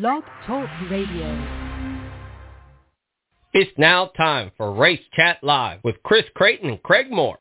Blog 0.00 0.22
Talk 0.46 0.70
Radio. 0.90 1.46
It's 3.52 3.70
now 3.76 4.06
time 4.16 4.50
for 4.56 4.72
Race 4.72 5.02
Chat 5.12 5.36
Live 5.42 5.80
with 5.84 6.02
Chris 6.02 6.24
Creighton 6.34 6.70
and 6.70 6.82
Craig 6.82 7.10
Moore. 7.10 7.38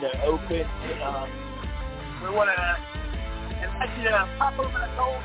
To 0.00 0.22
open 0.22 0.60
up. 1.02 1.24
Um, 1.24 1.30
we 2.22 2.30
want 2.30 2.50
to 2.54 2.76
invite 3.66 3.98
you 3.98 4.04
to 4.04 4.28
pop 4.38 4.56
over 4.56 4.68
the 4.68 4.88
cold. 4.96 5.20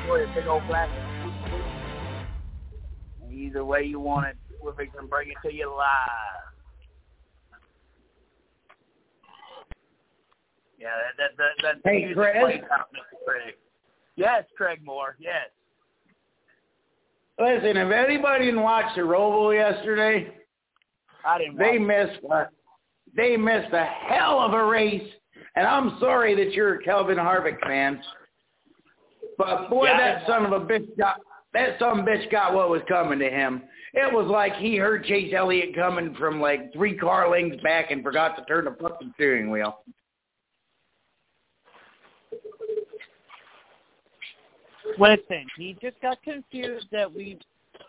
Enjoy 0.00 0.24
a 0.24 0.26
big 0.34 0.46
old 0.48 0.66
glass 0.66 0.90
of. 0.90 0.96
Either 3.32 3.64
way 3.64 3.84
you 3.84 4.00
want 4.00 4.26
it, 4.26 4.36
we're 4.60 4.72
going 4.72 4.90
to 4.90 5.02
bring 5.02 5.28
it 5.28 5.36
to 5.48 5.54
you 5.54 5.70
live. 5.70 5.86
Yeah, 10.80 10.88
that 11.16 11.36
that 11.36 11.62
that. 11.62 11.74
that 11.84 11.90
Hey, 11.90 12.12
Chris? 12.12 12.34
out, 12.72 12.88
Mr. 12.92 13.24
Craig. 13.24 13.54
Yes, 14.16 14.42
Craig 14.56 14.80
Moore. 14.84 15.14
Yes. 15.20 15.48
Listen, 17.38 17.76
if 17.76 17.92
anybody 17.92 18.46
didn't 18.46 18.62
watch 18.62 18.86
the 18.96 19.02
Roval 19.02 19.54
yesterday, 19.54 20.32
I 21.24 21.38
didn't. 21.38 21.56
they 21.58 21.78
missed 21.78 22.18
a, 22.30 22.48
they 23.16 23.36
missed 23.36 23.72
a 23.72 23.84
hell 23.84 24.40
of 24.40 24.52
a 24.52 24.64
race. 24.64 25.08
And 25.56 25.66
I'm 25.66 25.96
sorry 26.00 26.34
that 26.36 26.52
you're 26.52 26.74
a 26.74 26.84
Kevin 26.84 27.16
Harvick 27.16 27.60
fan, 27.62 28.00
but 29.38 29.68
boy, 29.70 29.86
Yeah, 29.86 29.98
that 29.98 30.26
son 30.26 30.44
of 30.46 30.52
a 30.52 30.60
bitch 30.64 30.96
got 30.98 31.20
that 31.54 31.78
son 31.78 32.00
of 32.00 32.06
a 32.06 32.08
bitch 32.08 32.30
got 32.30 32.52
what 32.52 32.68
was 32.68 32.82
coming 32.86 33.18
to 33.18 33.30
him. 33.30 33.62
It 33.94 34.12
was 34.12 34.26
like 34.26 34.54
he 34.56 34.76
heard 34.76 35.04
Chase 35.04 35.32
Elliott 35.34 35.74
coming 35.74 36.14
from 36.16 36.40
like 36.40 36.72
three 36.74 36.96
car 36.96 37.30
lengths 37.30 37.62
back 37.62 37.90
and 37.90 38.02
forgot 38.02 38.36
to 38.36 38.44
turn 38.44 38.66
the 38.66 38.76
fucking 38.78 39.12
steering 39.14 39.50
wheel. 39.50 39.78
Listen, 44.98 45.46
he 45.56 45.76
just 45.80 46.00
got 46.00 46.22
confused 46.22 46.86
that 46.92 47.12
we. 47.12 47.38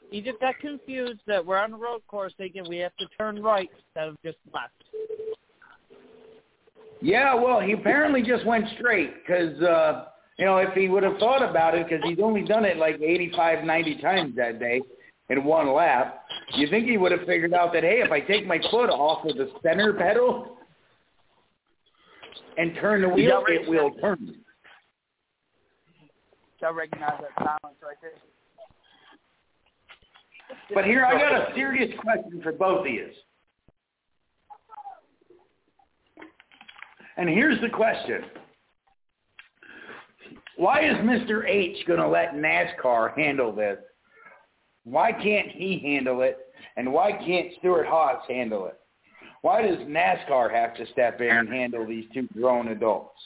He 0.09 0.22
just 0.22 0.40
got 0.40 0.57
confused 0.59 1.19
that 1.28 1.45
we're 1.45 1.57
on 1.57 1.72
the 1.72 1.78
road 1.78 2.01
course 2.07 2.34
thinking 2.38 2.68
we 2.69 2.78
have 2.78 2.95
to 2.97 3.06
turn 3.18 3.41
right 3.41 3.69
instead 3.75 4.09
of 4.09 4.16
just 4.23 4.38
left. 4.53 4.72
Yeah, 7.01 7.35
well, 7.35 7.59
he 7.59 7.73
apparently 7.73 8.23
just 8.23 8.45
went 8.45 8.66
straight 8.78 9.13
because, 9.16 9.62
uh, 9.62 10.06
you 10.38 10.45
know, 10.45 10.57
if 10.57 10.73
he 10.73 10.88
would 10.88 11.03
have 11.03 11.18
thought 11.18 11.47
about 11.47 11.75
it, 11.75 11.88
because 11.88 12.03
he's 12.07 12.19
only 12.23 12.44
done 12.44 12.66
it 12.66 12.78
like 12.78 13.00
85, 13.01 13.66
90 13.66 14.01
times 14.01 14.35
that 14.35 14.59
day 14.59 14.81
in 15.29 15.44
one 15.44 15.72
lap, 15.73 16.24
you 16.56 16.68
think 16.69 16.88
he 16.88 16.97
would 16.97 17.12
have 17.12 17.28
figured 17.28 17.53
out 17.53 17.74
that, 17.74 17.84
hey, 17.84 18.01
if 18.03 18.12
I 18.12 18.22
take 18.22 18.47
my 18.47 18.59
foot 18.72 18.89
off 18.89 19.25
of 19.25 19.35
the 19.35 19.51
center 19.62 19.94
pedal 19.94 20.57
and 22.57 22.74
turn 22.75 23.01
the 23.01 23.09
wheel, 23.09 23.44
it 23.47 23.69
will 23.69 23.91
turn. 24.01 24.35
I 26.66 26.69
recognize 26.69 27.22
that 27.22 27.45
silence 27.45 27.78
right 27.84 27.97
there. 28.01 28.12
But 30.73 30.85
here, 30.85 31.05
I 31.05 31.13
got 31.13 31.33
a 31.33 31.53
serious 31.55 31.94
question 32.00 32.41
for 32.41 32.51
both 32.51 32.85
of 32.85 32.91
you. 32.91 33.07
And 37.17 37.29
here's 37.29 37.59
the 37.61 37.69
question. 37.69 38.25
Why 40.57 40.81
is 40.81 40.95
Mr. 40.97 41.47
H 41.47 41.85
going 41.88 42.00
to 42.00 42.07
let 42.07 42.33
NASCAR 42.33 43.17
handle 43.17 43.53
this? 43.53 43.77
Why 44.83 45.11
can't 45.11 45.50
he 45.50 45.79
handle 45.83 46.22
it? 46.22 46.38
And 46.75 46.91
why 46.91 47.11
can't 47.11 47.47
Stewart-Haas 47.59 48.23
handle 48.27 48.67
it? 48.67 48.79
Why 49.41 49.61
does 49.61 49.77
NASCAR 49.79 50.51
have 50.51 50.75
to 50.75 50.85
step 50.91 51.22
in 51.22 51.29
and 51.29 51.50
handle 51.50 51.85
these 51.85 52.06
two 52.13 52.27
grown 52.33 52.69
adults? 52.69 53.19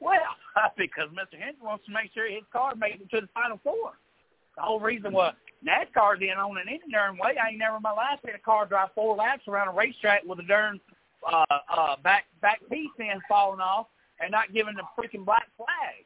Well, 0.00 0.18
because 0.76 1.08
Mr. 1.10 1.38
Hendrick 1.38 1.62
wants 1.62 1.86
to 1.86 1.92
make 1.92 2.12
sure 2.14 2.30
his 2.30 2.44
car 2.52 2.74
makes 2.74 3.00
it 3.00 3.10
to 3.10 3.22
the 3.22 3.28
final 3.34 3.60
four. 3.62 3.92
The 4.58 4.64
whole 4.64 4.80
reason 4.80 5.12
why 5.12 5.32
NASCAR's 5.64 6.20
in 6.20 6.36
on 6.36 6.58
an 6.58 6.68
any 6.68 6.80
darn 6.90 7.16
way. 7.16 7.36
I 7.38 7.50
ain't 7.50 7.58
never 7.58 7.76
in 7.76 7.82
my 7.82 7.92
life 7.92 8.18
seen 8.24 8.34
a 8.34 8.38
car 8.38 8.66
drive 8.66 8.90
four 8.94 9.16
laps 9.16 9.46
around 9.46 9.68
a 9.68 9.72
racetrack 9.72 10.24
with 10.24 10.40
a 10.40 10.42
darn 10.42 10.80
uh, 11.22 11.44
uh, 11.72 11.96
back 12.02 12.24
back 12.42 12.60
piece 12.70 12.90
end 13.00 13.20
falling 13.28 13.60
off 13.60 13.86
and 14.20 14.32
not 14.32 14.52
giving 14.52 14.74
the 14.74 14.82
freaking 14.98 15.24
black 15.24 15.46
flag. 15.56 16.02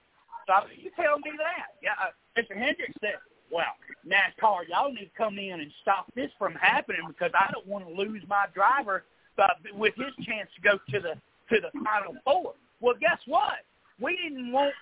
So 0.46 0.68
you 0.76 0.90
tell 0.96 1.18
me 1.18 1.32
that. 1.38 1.80
Yeah, 1.82 1.96
uh, 2.00 2.12
Mr. 2.38 2.56
Hendricks 2.56 2.92
said, 3.00 3.16
"Well, 3.50 3.72
NASCAR, 4.06 4.68
y'all 4.68 4.92
need 4.92 5.04
to 5.06 5.16
come 5.16 5.38
in 5.38 5.60
and 5.60 5.70
stop 5.80 6.12
this 6.14 6.30
from 6.38 6.54
happening 6.54 7.02
because 7.08 7.30
I 7.34 7.50
don't 7.52 7.66
want 7.66 7.86
to 7.86 7.94
lose 7.94 8.22
my 8.28 8.46
driver 8.54 9.04
uh, 9.38 9.48
with 9.74 9.94
his 9.96 10.26
chance 10.26 10.50
to 10.56 10.60
go 10.60 10.78
to 10.90 11.00
the 11.00 11.14
to 11.54 11.60
the 11.60 11.70
final 11.84 12.16
four. 12.24 12.54
Well, 12.80 12.94
guess 13.00 13.18
what? 13.26 13.64
We 14.00 14.16
didn't 14.16 14.52
want 14.52 14.74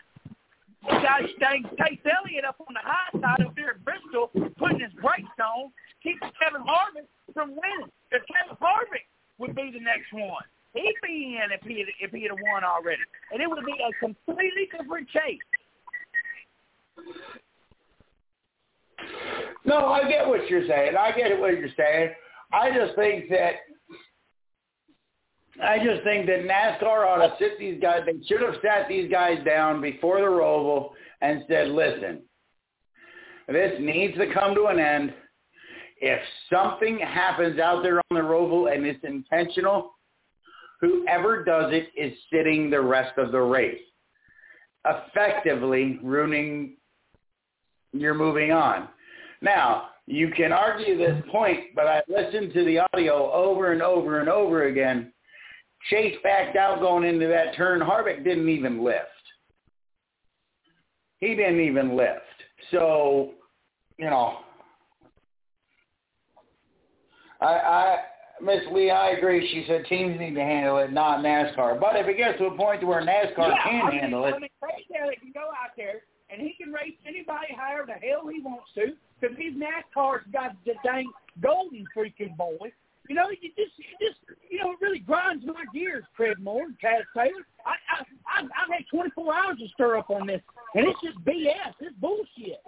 guys 0.86 1.28
staying 1.36 1.64
Chase 1.78 2.00
Elliott 2.04 2.44
up 2.44 2.56
on 2.60 2.74
the 2.74 2.84
high 2.84 3.12
side 3.20 3.44
up 3.44 3.54
there 3.56 3.76
at 3.76 3.84
Bristol, 3.84 4.30
putting 4.56 4.80
his 4.80 4.92
brakes 5.00 5.36
on, 5.40 5.72
keeping 6.02 6.30
Kevin 6.40 6.62
Harvick 6.62 7.08
from 7.34 7.50
winning. 7.50 7.90
If 8.10 8.22
Kevin 8.26 8.56
Harvick 8.56 9.06
would 9.38 9.54
be 9.54 9.70
the 9.72 9.80
next 9.80 10.12
one. 10.12 10.44
He'd 10.74 10.94
be 11.02 11.38
in 11.42 11.50
if 11.50 11.62
he 11.62 11.84
if 11.98 12.12
he 12.12 12.22
had 12.22 12.32
won 12.32 12.62
already, 12.62 13.02
and 13.32 13.42
it 13.42 13.48
would 13.50 13.64
be 13.64 13.72
a 13.72 13.92
completely 13.98 14.68
different 14.70 15.08
chase. 15.08 15.38
No, 19.64 19.86
I 19.86 20.08
get 20.08 20.28
what 20.28 20.48
you're 20.48 20.66
saying. 20.68 20.94
I 20.96 21.10
get 21.12 21.38
what 21.40 21.58
you're 21.58 21.74
saying. 21.76 22.10
I 22.52 22.70
just 22.70 22.94
think 22.94 23.28
that 23.30 23.54
I 25.62 25.78
just 25.78 26.02
think 26.04 26.26
that 26.26 26.40
NASCAR 26.40 27.06
ought 27.06 27.26
to 27.26 27.34
sit 27.38 27.58
these 27.58 27.80
guys. 27.80 28.00
They 28.06 28.18
should 28.26 28.40
have 28.40 28.54
sat 28.62 28.88
these 28.88 29.10
guys 29.10 29.44
down 29.44 29.80
before 29.80 30.20
the 30.20 30.26
Roval 30.26 30.90
and 31.20 31.44
said, 31.48 31.68
"Listen, 31.68 32.22
this 33.46 33.78
needs 33.80 34.16
to 34.16 34.32
come 34.32 34.54
to 34.54 34.66
an 34.66 34.78
end. 34.78 35.12
If 35.98 36.20
something 36.50 36.98
happens 36.98 37.58
out 37.58 37.82
there 37.82 38.00
on 38.10 38.16
the 38.16 38.20
Roval 38.20 38.74
and 38.74 38.86
it's 38.86 39.04
intentional, 39.04 39.94
whoever 40.80 41.44
does 41.44 41.72
it 41.72 41.90
is 41.94 42.16
sitting 42.32 42.70
the 42.70 42.80
rest 42.80 43.18
of 43.18 43.32
the 43.32 43.40
race, 43.40 43.82
effectively 44.86 45.98
ruining 46.02 46.76
you're 47.92 48.14
moving 48.14 48.52
on. 48.52 48.88
Now, 49.42 49.88
you 50.06 50.30
can 50.30 50.52
argue 50.52 50.96
this 50.96 51.22
point, 51.30 51.74
but 51.74 51.86
I 51.86 52.02
listened 52.08 52.52
to 52.54 52.64
the 52.64 52.78
audio 52.78 53.32
over 53.32 53.72
and 53.72 53.82
over 53.82 54.20
and 54.20 54.28
over 54.28 54.68
again. 54.68 55.12
Chase 55.88 56.16
backed 56.22 56.56
out 56.56 56.80
going 56.80 57.04
into 57.04 57.26
that 57.28 57.56
turn. 57.56 57.80
Harvick 57.80 58.22
didn't 58.22 58.48
even 58.48 58.84
lift. 58.84 59.06
He 61.18 61.34
didn't 61.34 61.60
even 61.60 61.96
lift. 61.96 62.20
So, 62.70 63.32
you 63.98 64.06
know, 64.06 64.38
I, 67.40 67.46
I 67.46 67.96
Miss 68.42 68.60
Lee, 68.72 68.90
I 68.90 69.10
agree. 69.10 69.46
She 69.52 69.64
said 69.66 69.84
teams 69.86 70.18
need 70.18 70.34
to 70.34 70.40
handle 70.40 70.78
it, 70.78 70.92
not 70.92 71.20
NASCAR. 71.20 71.78
But 71.78 71.96
if 71.96 72.06
it 72.06 72.16
gets 72.16 72.38
to 72.38 72.46
a 72.46 72.56
point 72.56 72.80
to 72.80 72.86
where 72.86 73.02
NASCAR 73.02 73.36
yeah, 73.36 73.62
can 73.64 73.86
I 73.86 73.90
mean, 73.90 74.00
handle 74.00 74.24
it, 74.24 74.34
I 74.34 74.38
mean, 74.38 74.50
Craig 74.60 74.84
Taylor 74.92 75.14
can 75.20 75.32
go 75.32 75.48
out 75.62 75.76
there 75.76 76.02
and 76.30 76.40
he 76.40 76.54
can 76.62 76.72
race 76.72 76.96
anybody 77.06 77.48
however 77.56 77.86
the 77.86 78.06
hell 78.06 78.28
he 78.32 78.40
wants 78.40 78.68
to 78.76 78.96
because 79.20 79.36
his 79.36 79.54
NASCAR's 79.54 80.24
got 80.32 80.56
the 80.64 80.72
dang 80.84 81.10
golden 81.42 81.84
freaking 81.96 82.36
boy. 82.36 82.72
You 83.10 83.16
know, 83.16 83.28
you 83.28 83.50
just, 83.58 83.72
you 83.76 84.08
just, 84.08 84.20
you 84.48 84.58
know, 84.60 84.70
it 84.70 84.78
really 84.80 85.00
grinds 85.00 85.44
my 85.44 85.64
gears, 85.74 86.04
Craig 86.14 86.36
Moore 86.38 86.66
and 86.66 86.78
Chad 86.78 87.02
Taylor. 87.12 87.44
I, 87.66 87.70
I, 87.70 88.04
I've, 88.38 88.44
I've 88.44 88.72
had 88.72 88.84
24 88.88 89.34
hours 89.34 89.58
to 89.58 89.66
stir 89.70 89.96
up 89.98 90.10
on 90.10 90.28
this, 90.28 90.40
and 90.76 90.86
it's 90.86 91.00
just 91.02 91.18
BS. 91.24 91.74
It's 91.80 91.96
bullshit. 92.00 92.62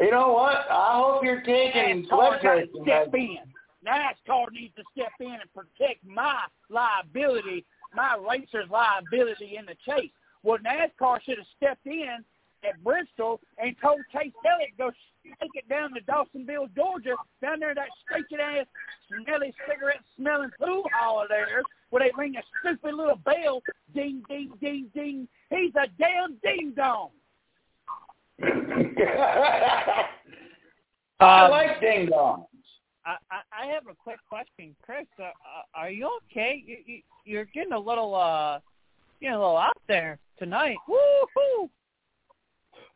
you 0.00 0.12
know 0.12 0.32
what? 0.32 0.70
I 0.70 1.00
hope 1.02 1.24
you're 1.24 1.42
taking 1.42 2.06
got 2.08 2.84
step 2.84 3.12
in. 3.12 3.38
NASCAR 3.84 4.52
needs 4.52 4.76
to 4.76 4.84
step 4.92 5.10
in 5.18 5.38
and 5.40 5.52
protect 5.52 6.06
my 6.06 6.42
liability, 6.70 7.66
my 7.96 8.16
racer's 8.16 8.70
liability 8.70 9.56
in 9.58 9.66
the 9.66 9.74
chase. 9.84 10.12
Well, 10.44 10.58
NASCAR 10.58 11.18
should 11.24 11.38
have 11.38 11.46
stepped 11.56 11.84
in 11.84 12.24
at 12.64 12.82
Bristol 12.82 13.40
and 13.58 13.74
told 13.80 14.00
Chase 14.12 14.32
Elliott 14.44 14.76
go 14.78 14.90
take 15.40 15.50
it 15.54 15.68
down 15.68 15.92
to 15.94 16.00
Dawsonville, 16.00 16.74
Georgia, 16.74 17.14
down 17.42 17.60
there 17.60 17.74
that 17.74 17.88
stinking 18.10 18.38
ass, 18.40 18.66
smelly 19.08 19.52
cigarette 19.68 20.00
smelling 20.16 20.50
pool 20.58 20.84
hall 20.92 21.26
there 21.28 21.62
where 21.90 22.02
they 22.04 22.10
ring 22.16 22.34
a 22.36 22.42
stupid 22.60 22.94
little 22.94 23.16
bell, 23.24 23.62
ding, 23.94 24.22
ding, 24.28 24.50
ding, 24.60 24.86
ding. 24.94 25.28
He's 25.50 25.74
a 25.74 25.86
damn 25.98 26.36
ding 26.42 26.72
dong. 26.76 27.10
I 31.20 31.44
Um, 31.44 31.50
like 31.50 31.80
ding 31.80 32.06
dongs. 32.08 32.46
I, 33.04 33.16
I 33.30 33.64
I 33.64 33.66
have 33.72 33.86
a 33.90 33.94
quick 33.94 34.18
question, 34.28 34.76
Chris. 34.82 35.06
Uh, 35.18 35.24
uh, 35.24 35.30
are 35.74 35.90
you 35.90 36.08
okay? 36.30 36.62
You, 36.64 36.76
you, 36.86 37.00
you're 37.24 37.46
getting 37.46 37.72
a 37.72 37.78
little 37.78 38.14
uh, 38.14 38.60
getting 39.20 39.34
a 39.34 39.38
little 39.38 39.56
out 39.56 39.80
there 39.88 40.18
tonight. 40.38 40.76
Woo-hoo! 40.86 41.68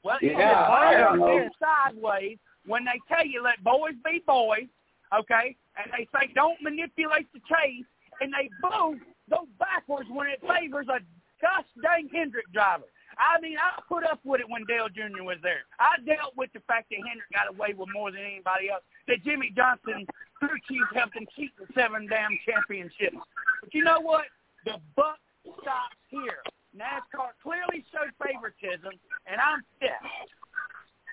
Well, 0.05 0.19
Yeah, 0.21 0.31
you 0.31 0.37
know, 0.39 0.45
I 0.45 0.95
don't 0.95 1.19
know. 1.21 1.27
they're 1.27 1.51
sideways 1.61 2.39
when 2.67 2.85
they 2.85 2.99
tell 3.09 3.27
you 3.27 3.43
let 3.43 3.63
boys 3.63 3.95
be 4.05 4.23
boys, 4.27 4.69
okay, 5.15 5.57
and 5.77 5.93
they 5.93 6.07
say 6.13 6.33
don't 6.35 6.61
manipulate 6.63 7.33
the 7.33 7.41
chase, 7.41 7.87
and 8.21 8.33
they 8.33 8.49
both 8.61 8.99
go 9.31 9.47
backwards 9.59 10.09
when 10.11 10.29
it 10.29 10.41
favors 10.43 10.87
a 10.89 11.01
gosh 11.41 11.67
dang 11.83 12.09
Hendrick 12.13 12.51
driver. 12.53 12.85
I 13.19 13.41
mean, 13.41 13.57
I 13.59 13.81
put 13.89 14.05
up 14.05 14.21
with 14.25 14.41
it 14.41 14.49
when 14.49 14.65
Dale 14.65 14.89
Jr. 14.89 15.23
was 15.23 15.37
there. 15.43 15.69
I 15.79 16.01
dealt 16.07 16.33
with 16.37 16.51
the 16.55 16.61
fact 16.67 16.89
that 16.91 16.97
Hendrick 17.07 17.29
got 17.33 17.51
away 17.53 17.75
with 17.77 17.89
more 17.93 18.11
than 18.11 18.23
anybody 18.23 18.71
else. 18.71 18.83
That 19.07 19.23
Jimmie 19.23 19.53
Johnson, 19.55 20.07
crew 20.39 20.57
chief, 20.67 20.83
helped 20.95 21.17
him 21.17 21.27
cheat 21.37 21.51
the 21.59 21.67
seven 21.75 22.07
damn 22.09 22.39
championships. 22.49 23.19
But 23.61 23.75
you 23.75 23.85
know 23.85 24.01
what? 24.01 24.25
The 24.65 24.81
buck 24.97 25.19
stops 25.61 26.01
here. 26.09 26.41
NASCAR 26.77 27.33
clearly 27.43 27.85
showed 27.93 28.13
favoritism, 28.25 28.93
and 29.27 29.41
I'm 29.41 29.63
pissed. 29.81 30.33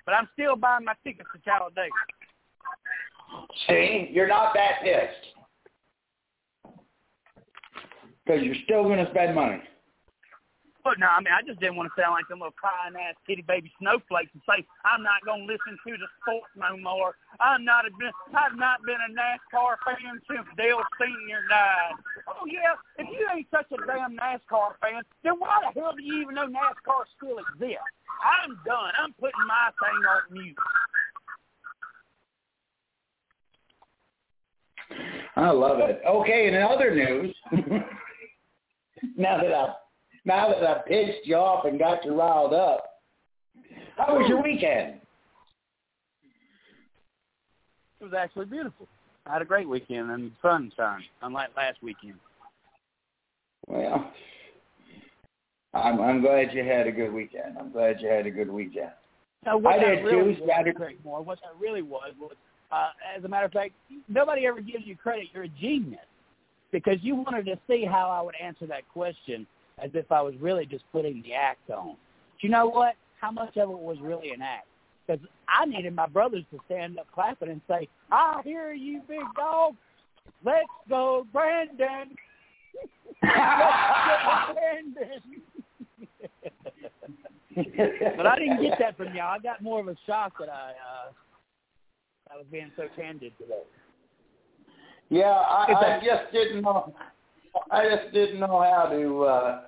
But 0.06 0.14
I'm 0.14 0.30
still 0.34 0.56
buying 0.56 0.86
my 0.86 0.94
tickets 1.04 1.30
to 1.36 1.42
Talladega. 1.42 1.92
See, 3.68 4.10
you're 4.12 4.28
not 4.28 4.54
that 4.54 4.82
pissed. 4.84 6.74
Because 8.26 8.44
you're 8.44 8.56
still 8.64 8.84
going 8.84 9.04
to 9.04 9.12
spend 9.12 9.36
money. 9.36 9.62
But 10.90 10.98
no, 10.98 11.06
I 11.06 11.22
mean, 11.22 11.30
I 11.30 11.46
just 11.46 11.62
didn't 11.62 11.78
want 11.78 11.94
to 11.94 12.02
sound 12.02 12.18
like 12.18 12.26
them 12.34 12.42
little 12.42 12.58
crying 12.58 12.98
ass 12.98 13.14
kitty 13.30 13.46
baby 13.46 13.70
snowflakes 13.78 14.34
and 14.34 14.42
say 14.50 14.66
I'm 14.82 15.06
not 15.06 15.22
going 15.22 15.46
to 15.46 15.54
listen 15.54 15.78
to 15.78 15.94
the 16.02 16.10
sports 16.18 16.50
no 16.58 16.82
more. 16.82 17.14
I'm 17.38 17.62
not 17.62 17.86
a 17.86 17.94
been, 17.94 18.10
I've 18.34 18.58
not 18.58 18.82
been 18.82 18.98
a 18.98 19.14
NASCAR 19.14 19.78
fan 19.86 20.18
since 20.26 20.50
Dale 20.58 20.82
Senior 20.98 21.46
died. 21.46 21.94
Oh 22.26 22.50
yeah, 22.50 22.74
if 22.98 23.06
you 23.06 23.22
ain't 23.30 23.46
such 23.54 23.70
a 23.70 23.78
damn 23.86 24.18
NASCAR 24.18 24.82
fan, 24.82 25.06
then 25.22 25.38
why 25.38 25.62
the 25.62 25.78
hell 25.78 25.94
do 25.94 26.02
you 26.02 26.26
even 26.26 26.34
know 26.34 26.50
NASCAR 26.50 27.06
still 27.22 27.38
exists? 27.38 27.86
I'm 28.26 28.58
done. 28.66 28.90
I'm 28.98 29.14
putting 29.14 29.46
my 29.46 29.70
thing 29.78 30.02
on 30.10 30.26
mute. 30.34 30.58
I 35.38 35.52
love 35.52 35.86
it. 35.86 36.02
Okay, 36.02 36.48
and 36.48 36.56
in 36.58 36.64
other 36.66 36.90
news, 36.98 37.36
now 39.16 39.38
that 39.38 39.54
I 39.54 39.76
now 40.26 40.50
that 40.50 40.64
I 40.64 40.82
pissed 40.88 41.26
you 41.26 41.36
off 41.36 41.66
and 41.66 41.80
got 41.80 42.04
you 42.06 42.14
riled 42.14 42.54
up, 42.54 43.02
how 43.98 44.18
was 44.18 44.28
your 44.30 44.42
weekend? 44.42 45.02
It 48.00 48.04
was 48.04 48.14
actually 48.18 48.46
beautiful. 48.46 48.88
I 49.26 49.34
had 49.34 49.42
a 49.42 49.46
great 49.46 49.68
weekend 49.68 50.10
and 50.10 50.32
sunshine, 50.42 51.04
unlike 51.22 51.50
last 51.56 51.78
weekend. 51.84 52.16
Well, 53.68 54.12
I'm 55.74 56.00
I'm 56.00 56.22
glad 56.22 56.54
you 56.54 56.64
had 56.64 56.88
a 56.88 56.92
good 56.92 57.14
weekend. 57.14 57.58
I'm 57.60 57.72
glad 57.72 58.02
you 58.02 58.08
had 58.08 58.26
a 58.26 58.32
good 58.32 58.50
weekend. 58.50 58.92
Now, 59.46 59.58
what 59.58 59.80
I 59.80 59.96
did 59.96 60.04
really 60.04 60.36
too, 60.36 60.42
was, 60.42 60.50
Saturday. 60.50 60.78
Craig 60.78 60.98
Moore, 61.04 61.22
what 61.22 61.40
that 61.44 61.60
really 61.60 61.82
was 61.82 62.12
was, 62.20 62.34
uh, 62.72 62.90
as 63.16 63.24
a 63.24 63.28
matter 63.28 63.46
of 63.46 63.52
fact, 63.52 63.74
nobody 64.08 64.48
ever 64.48 64.62
gives 64.62 64.86
you 64.86 64.96
credit. 64.96 65.28
You're 65.34 65.44
a 65.44 65.50
genius 65.50 66.00
because 66.72 66.98
you 67.02 67.16
wanted 67.16 67.46
to 67.46 67.60
see 67.68 67.86
how 67.86 68.10
I 68.10 68.22
would 68.22 68.36
answer 68.42 68.66
that 68.68 68.88
question 68.90 69.46
as 69.84 69.92
if 69.94 70.12
I 70.12 70.22
was 70.22 70.36
really 70.40 70.66
just 70.66 70.84
putting 70.92 71.22
the 71.22 71.34
act 71.34 71.70
on. 71.70 71.96
But 72.34 72.44
you 72.44 72.50
know 72.50 72.68
what? 72.68 72.96
How 73.20 73.32
much 73.32 73.58
of 73.58 73.70
it 73.70 73.78
was 73.78 73.98
really 74.02 74.32
an 74.32 74.42
act? 74.42 74.68
Because 75.06 75.26
I 75.48 75.66
needed 75.66 75.96
my 75.96 76.08
brothers 76.08 76.44
to 76.52 76.60
stand 76.66 77.00
up 77.00 77.08
clapping 77.14 77.50
and 77.50 77.62
say, 77.68 77.88
"I 78.12 78.42
hear 78.44 78.72
you, 78.74 79.02
big 79.08 79.26
dog. 79.36 79.76
Let's 80.44 80.68
go, 80.88 81.26
Brandon." 81.34 82.16
Let's 83.22 83.36
go, 84.08 84.54
Brandon. 84.54 85.22
But 88.16 88.26
I 88.28 88.36
didn't 88.38 88.62
get 88.62 88.80
that 88.80 88.96
from 88.96 89.14
y'all. 89.16 89.36
I 89.36 89.40
got 89.40 89.62
more 89.62 89.82
of 89.82 89.88
a 89.88 89.96
shock 90.06 90.34
that 90.40 90.50
I 90.50 90.72
uh, 90.72 91.12
I 92.32 92.38
was 92.38 92.46
being 92.52 92.72
so 92.78 92.84
candid 92.96 93.34
today. 93.38 93.64
Yeah, 95.10 95.26
I, 95.26 95.74
I 95.74 96.00
just 96.06 96.32
didn't 96.32 96.62
know. 96.62 96.94
I 97.72 97.90
just 97.90 98.14
didn't 98.14 98.40
know 98.40 98.62
how 98.62 98.90
to. 98.90 99.24
uh 99.24 99.62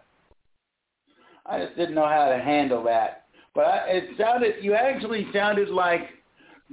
I 1.45 1.63
just 1.63 1.75
didn't 1.75 1.95
know 1.95 2.07
how 2.07 2.29
to 2.29 2.37
handle 2.37 2.83
that. 2.83 3.25
But 3.53 3.65
I, 3.65 3.77
it 3.87 4.09
sounded. 4.17 4.63
You 4.63 4.73
actually 4.73 5.27
sounded 5.33 5.69
like 5.69 6.09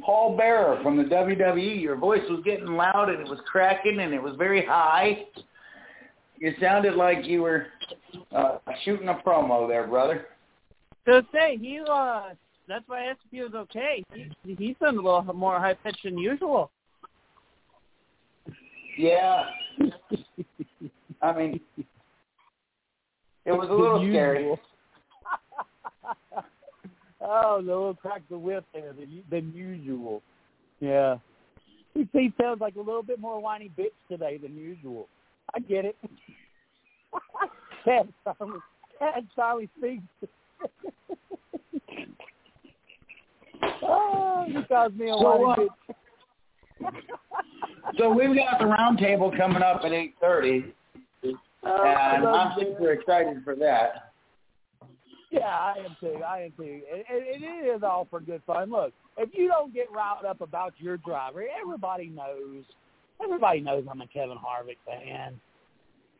Paul 0.01 0.37
Bearer 0.37 0.81
from 0.83 0.97
the 0.97 1.05
WWE. 1.05 1.81
Your 1.81 1.97
voice 1.97 2.23
was 2.31 2.41
getting 2.45 2.67
loud 2.67 3.09
and 3.09 3.21
it 3.21 3.29
was 3.29 3.41
cracking 3.51 4.01
and 4.01 4.13
it 4.15 4.23
was 4.23 4.35
very 4.37 4.65
high. 4.65 5.25
You 6.39 6.55
sounded 6.61 6.95
like 6.95 7.27
you 7.27 7.43
were 7.43 7.67
uh 8.35 8.59
shooting 8.85 9.09
a 9.09 9.15
promo 9.15 9.67
there, 9.67 9.87
brother. 9.87 10.27
So 11.07 11.23
say 11.33 11.57
he 11.57 11.81
uh, 11.81 12.31
that's 12.69 12.85
why 12.87 13.05
I 13.05 13.11
asked 13.11 13.21
if 13.25 13.31
he 13.33 13.41
was 13.41 13.55
okay. 13.55 14.05
He 14.15 14.55
he 14.55 14.77
sounded 14.81 15.01
a 15.01 15.03
little 15.03 15.35
more 15.35 15.59
high 15.59 15.75
pitched 15.75 16.05
than 16.05 16.19
usual. 16.19 16.71
Yeah. 18.97 19.45
I 21.23 21.33
mean, 21.33 21.61
it 23.49 23.53
was 23.53 23.69
a 23.71 23.73
little 23.73 24.01
scary. 24.01 24.47
oh, 27.23 27.63
the 27.63 27.67
little 27.67 27.95
crack 27.95 28.21
the 28.29 28.37
whip 28.39 28.63
there 28.75 28.93
than, 28.93 29.23
than 29.31 29.55
usual. 29.55 30.23
Yeah. 30.81 31.17
He, 31.95 32.07
he 32.13 32.31
sounds 32.39 32.61
like 32.61 32.77
a 32.77 32.81
little 32.81 33.03
bit 33.03 33.19
more 33.19 33.41
whiny 33.41 33.71
bitch 33.79 33.95
today 34.11 34.37
than 34.37 34.55
usual. 34.55 35.09
I 35.55 35.61
get 35.61 35.87
it. 35.87 35.97
Chad 37.87 38.13
Charlie, 38.23 38.59
Chad 38.99 39.27
Charlie 39.35 39.71
speaks. 39.79 40.03
oh, 43.83 44.45
he 44.47 44.63
calls 44.65 44.93
me 44.93 45.09
a 45.09 45.15
so, 45.15 45.37
whiny 45.37 45.69
uh, 46.85 46.91
bitch. 46.91 47.03
so 47.99 48.11
we've 48.11 48.37
got 48.37 48.59
the 48.59 48.67
roundtable 48.67 49.35
coming 49.39 49.63
up 49.63 49.81
at 49.85 49.93
8.30. 49.93 50.71
And 51.63 52.25
uh, 52.25 52.29
I'm 52.29 52.59
super 52.59 52.93
excited 52.93 53.43
for 53.45 53.55
that. 53.57 54.13
Yeah, 55.31 55.41
I 55.41 55.75
am 55.85 55.97
too. 56.01 56.23
I 56.27 56.43
am 56.43 56.53
too. 56.53 56.81
It, 56.87 57.07
it, 57.11 57.43
it 57.43 57.77
is 57.77 57.83
all 57.83 58.07
for 58.09 58.21
good 58.21 58.43
fun. 58.47 58.71
Look, 58.71 58.93
if 59.19 59.31
you 59.33 59.49
don't 59.49 59.75
get 59.75 59.91
riled 59.93 60.25
up 60.25 60.41
about 60.41 60.75
your 60.79 60.97
driver, 60.99 61.45
everybody 61.61 62.09
knows. 62.09 62.65
Everybody 63.23 63.61
knows 63.61 63.85
I'm 63.91 64.01
a 64.01 64.07
Kevin 64.07 64.39
Harvick 64.39 64.79
fan. 64.87 65.39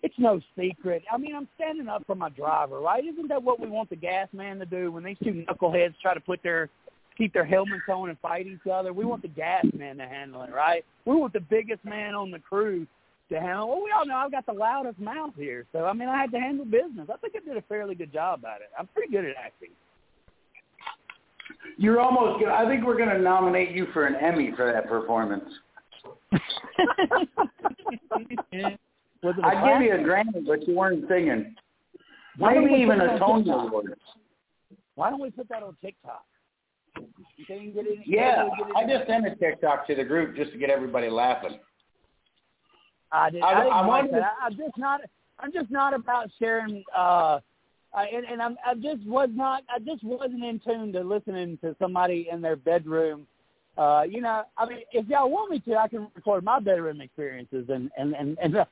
It's 0.03 0.15
no 0.19 0.41
secret. 0.57 1.03
I 1.11 1.17
mean, 1.17 1.35
I'm 1.35 1.49
standing 1.55 1.89
up 1.89 2.05
for 2.07 2.15
my 2.15 2.29
driver, 2.29 2.81
right? 2.81 3.05
Isn't 3.05 3.29
that 3.29 3.43
what 3.43 3.61
we 3.61 3.69
want 3.69 3.91
the 3.91 3.97
gas 3.97 4.29
man 4.33 4.59
to 4.59 4.67
do 4.67 4.93
when 4.93 5.05
these 5.05 5.17
two 5.23 5.45
knuckleheads 5.49 5.95
try 6.03 6.15
to 6.15 6.21
put 6.21 6.43
their 6.43 6.69
keep 7.17 7.33
their 7.33 7.45
helmets 7.45 7.83
on 7.89 8.11
and 8.11 8.19
fight 8.19 8.47
each 8.47 8.67
other? 8.71 8.93
We 8.93 9.05
want 9.05 9.23
the 9.23 9.29
gas 9.29 9.65
man 9.75 9.97
to 9.99 10.07
handle 10.07 10.43
it, 10.43 10.53
right? 10.53 10.85
We 11.05 11.17
want 11.17 11.33
the 11.33 11.41
biggest 11.41 11.85
man 11.85 12.15
on 12.15 12.31
the 12.31 12.39
crew 12.39 12.87
to 13.31 13.41
handle. 13.41 13.69
Well, 13.69 13.83
we 13.85 13.91
all 13.91 14.07
know 14.07 14.17
I've 14.17 14.33
got 14.33 14.47
the 14.47 14.53
loudest 14.53 14.99
mouth 14.99 15.33
here, 15.37 15.67
so 15.73 15.85
I 15.85 15.93
mean, 15.93 16.09
I 16.09 16.17
had 16.17 16.31
to 16.33 16.39
handle 16.39 16.65
business. 16.65 17.09
I 17.13 17.17
think 17.19 17.35
I 17.37 17.47
did 17.47 17.57
a 17.57 17.63
fairly 17.63 17.95
good 17.95 18.13
job 18.13 18.45
at 18.45 18.61
it. 18.61 18.71
I'm 18.79 18.87
pretty 18.89 19.13
good 19.13 19.25
at 19.25 19.37
acting. 19.37 19.71
You're 21.77 22.01
almost. 22.01 22.41
Gonna, 22.41 22.55
I 22.55 22.67
think 22.67 22.85
we're 22.85 22.97
going 22.97 23.11
to 23.11 23.19
nominate 23.19 23.73
you 23.73 23.87
for 23.93 24.07
an 24.07 24.17
Emmy 24.17 24.53
for 24.57 24.73
that 24.73 24.89
performance. 24.89 25.45
Was 29.23 29.35
it 29.37 29.45
a 29.45 29.47
I'd 29.47 29.81
give 29.81 29.83
you 29.83 29.95
a? 29.95 29.99
Grammy, 29.99 30.47
but 30.47 30.67
you 30.67 30.77
weren't 30.77 31.05
singing. 31.09 31.55
Why 32.37 32.55
Maybe 32.55 32.73
we 32.73 32.83
even 32.83 33.01
a 33.01 33.19
Tony 33.19 33.51
Award. 33.51 33.95
Why 34.95 35.11
don't 35.11 35.21
we 35.21 35.31
put 35.31 35.49
that 35.49 35.63
on 35.63 35.77
TikTok? 35.83 36.25
You 37.37 37.47
can 37.47 37.73
get 37.73 37.87
it? 37.87 37.99
Yeah, 38.07 38.49
get 38.59 38.69
it 38.69 38.77
I 38.77 38.85
just 38.85 39.09
sent 39.09 39.27
a 39.27 39.35
TikTok 39.37 39.87
to 39.89 39.95
the 39.95 40.05
group 40.05 40.37
just 40.37 40.53
to 40.53 40.59
get 40.59 40.71
everybody 40.71 41.09
laughing. 41.09 41.59
I 43.13 43.31
did. 43.31 43.43
I- 43.43 43.47
I, 43.47 43.55
didn't 43.63 43.73
I 43.73 43.87
wonder- 43.87 44.13
that. 44.13 44.33
I, 44.43 44.47
I'm 44.47 44.57
just 44.57 44.77
not. 44.79 45.01
I'm 45.41 45.53
just 45.53 45.71
not 45.71 45.95
about 45.95 46.29
sharing. 46.39 46.83
uh 46.97 47.41
uh, 47.95 48.03
and, 48.15 48.27
and 48.27 48.43
I'm, 48.43 48.59
I 48.67 48.75
just 48.75 49.03
was 49.07 49.31
not. 49.33 49.63
I 49.75 49.79
just 49.79 50.05
wasn't 50.05 50.45
in 50.45 50.61
tune 50.61 50.93
to 50.93 51.01
listening 51.01 51.57
to 51.63 51.75
somebody 51.79 52.29
in 52.31 52.43
their 52.43 52.55
bedroom. 52.57 53.27
Uh, 53.79 54.03
you 54.07 54.21
know, 54.21 54.43
I 54.59 54.69
mean, 54.69 54.81
if 54.93 55.07
y'all 55.09 55.31
want 55.31 55.51
me 55.51 55.59
to, 55.61 55.77
I 55.77 55.89
can 55.89 56.07
record 56.15 56.45
my 56.45 56.61
bedroom 56.61 57.01
experiences 57.01 57.67
and 57.71 57.91
and 57.97 58.15
and. 58.15 58.37
and 58.43 58.55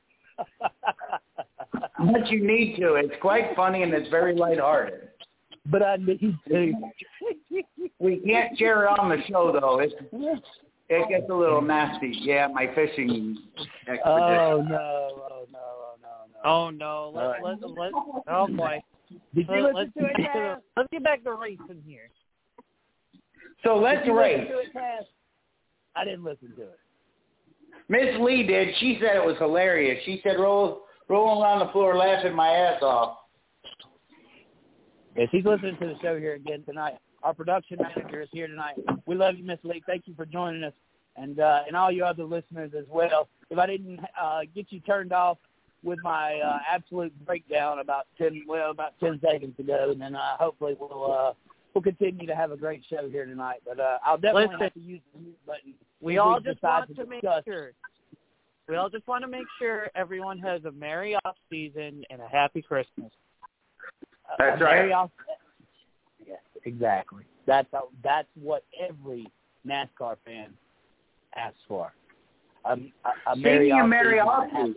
But 1.99 2.29
you 2.29 2.45
need 2.45 2.77
to. 2.79 2.93
It's 2.93 3.13
quite 3.21 3.55
funny 3.55 3.81
and 3.81 3.91
it's 3.93 4.09
very 4.09 4.35
lighthearted. 4.35 5.09
but 5.65 5.81
I 5.81 5.95
need 5.97 6.19
to. 6.47 6.73
We 7.99 8.17
can't 8.17 8.57
share 8.57 8.85
it 8.85 8.99
on 8.99 9.09
the 9.09 9.17
show 9.27 9.51
though. 9.51 9.79
It 9.79 9.93
it 10.89 11.09
gets 11.09 11.29
a 11.29 11.33
little 11.33 11.61
nasty. 11.61 12.13
Yeah, 12.21 12.47
my 12.47 12.67
fishing 12.73 13.37
expedition. 13.87 14.01
oh 14.05 14.65
no! 14.67 15.09
Oh 15.29 15.45
no! 15.51 15.59
Oh 15.59 15.95
no! 16.01 16.09
No! 16.43 16.49
Oh 16.49 16.69
no, 16.69 17.11
let 17.13 17.25
All 17.25 17.35
let 17.43 17.77
let 17.77 17.91
oh 18.27 18.47
boy. 18.47 18.81
Did 19.09 19.47
you 19.47 19.63
Let, 19.63 19.75
listen 19.75 19.75
let's, 19.75 19.93
to 19.93 20.05
it, 20.05 20.17
get 20.17 20.33
to 20.33 20.39
the, 20.39 20.61
let's 20.77 20.89
get 20.91 21.03
back 21.03 21.23
to 21.23 21.33
racing 21.33 21.81
here. 21.85 22.09
So 23.63 23.77
let's 23.77 23.99
Did 23.99 24.07
you 24.07 24.19
race. 24.19 24.47
to 24.47 24.57
it, 24.59 24.73
Taz? 24.75 25.05
I 25.95 26.03
didn't 26.03 26.23
listen 26.23 26.53
to 26.57 26.63
it. 26.63 26.79
Miss 27.89 28.19
Lee 28.19 28.45
did. 28.45 28.75
She 28.79 28.97
said 29.01 29.15
it 29.15 29.25
was 29.25 29.37
hilarious. 29.37 30.01
She 30.05 30.19
said 30.23 30.39
roll 30.39 30.83
rolling 31.07 31.41
around 31.41 31.59
the 31.59 31.71
floor 31.71 31.95
laughing 31.95 32.35
my 32.35 32.49
ass 32.49 32.81
off. 32.81 33.17
Yes, 35.15 35.29
he's 35.31 35.45
listening 35.45 35.77
to 35.79 35.87
the 35.87 35.95
show 36.01 36.19
here 36.19 36.35
again 36.35 36.63
tonight. 36.65 36.97
Our 37.27 37.33
production 37.33 37.77
manager 37.81 38.21
is 38.21 38.29
here 38.31 38.47
tonight. 38.47 38.77
We 39.05 39.13
love 39.13 39.35
you, 39.35 39.43
Miss 39.43 39.59
Lee. 39.63 39.83
Thank 39.85 40.03
you 40.07 40.13
for 40.15 40.25
joining 40.25 40.63
us, 40.63 40.71
and 41.17 41.41
uh, 41.41 41.63
and 41.67 41.75
all 41.75 41.91
your 41.91 42.05
other 42.05 42.23
listeners 42.23 42.71
as 42.73 42.85
well. 42.89 43.27
If 43.49 43.57
I 43.57 43.67
didn't 43.67 43.99
uh, 44.17 44.43
get 44.55 44.67
you 44.69 44.79
turned 44.79 45.11
off 45.11 45.37
with 45.83 45.99
my 46.03 46.39
uh, 46.39 46.59
absolute 46.71 47.13
breakdown 47.25 47.79
about 47.79 48.07
ten 48.17 48.45
well 48.47 48.71
about 48.71 48.93
ten 49.01 49.19
seconds 49.21 49.59
ago, 49.59 49.93
then 49.99 50.15
uh, 50.15 50.37
hopefully 50.39 50.77
we'll 50.79 51.11
uh, 51.11 51.33
we'll 51.73 51.81
continue 51.81 52.25
to 52.27 52.33
have 52.33 52.51
a 52.51 52.55
great 52.55 52.81
show 52.89 53.09
here 53.09 53.25
tonight. 53.25 53.59
But 53.65 53.81
uh, 53.81 53.97
I'll 54.05 54.15
definitely 54.15 54.43
Listen. 54.43 54.59
have 54.61 54.73
to 54.75 54.79
use 54.79 55.01
the 55.13 55.19
mute 55.19 55.45
button. 55.45 55.73
We 55.99 56.19
all 56.19 56.37
we 56.37 56.49
just 56.49 56.63
want 56.63 56.95
to 56.95 57.05
make 57.07 57.25
sure. 57.43 57.73
We 58.69 58.77
all 58.77 58.89
just 58.89 59.05
want 59.05 59.23
to 59.23 59.27
make 59.27 59.47
sure 59.59 59.89
everyone 59.95 60.39
has 60.39 60.63
a 60.63 60.71
merry 60.71 61.17
off 61.25 61.35
season 61.49 62.05
and 62.09 62.21
a 62.21 62.27
happy 62.29 62.61
Christmas. 62.61 63.11
Uh, 64.29 64.35
That's 64.39 64.61
a 64.61 64.63
right. 64.63 65.09
Very 66.67 66.73
off- 66.73 66.73
Yes, 66.73 66.73
exactly. 66.73 67.23
That's 67.45 67.67
how, 67.71 67.89
that's 68.03 68.27
what 68.41 68.63
every 68.79 69.27
NASCAR 69.65 70.17
fan 70.25 70.49
asks 71.35 71.57
for. 71.67 71.93
Um, 72.65 72.91
a, 73.05 73.31
a 73.31 73.35
Speaking 73.35 73.71
of 73.79 73.85
off 73.85 73.89
season 74.11 74.27
off 74.27 74.43
and 74.43 74.51
a 74.51 74.59
happy- 74.59 74.73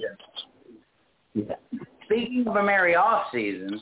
season, 1.35 1.49
Yeah. 1.73 1.79
speaking 2.05 2.45
of 2.47 2.57
a 2.57 2.63
merry 2.63 2.95
off 2.95 3.27
season, 3.33 3.81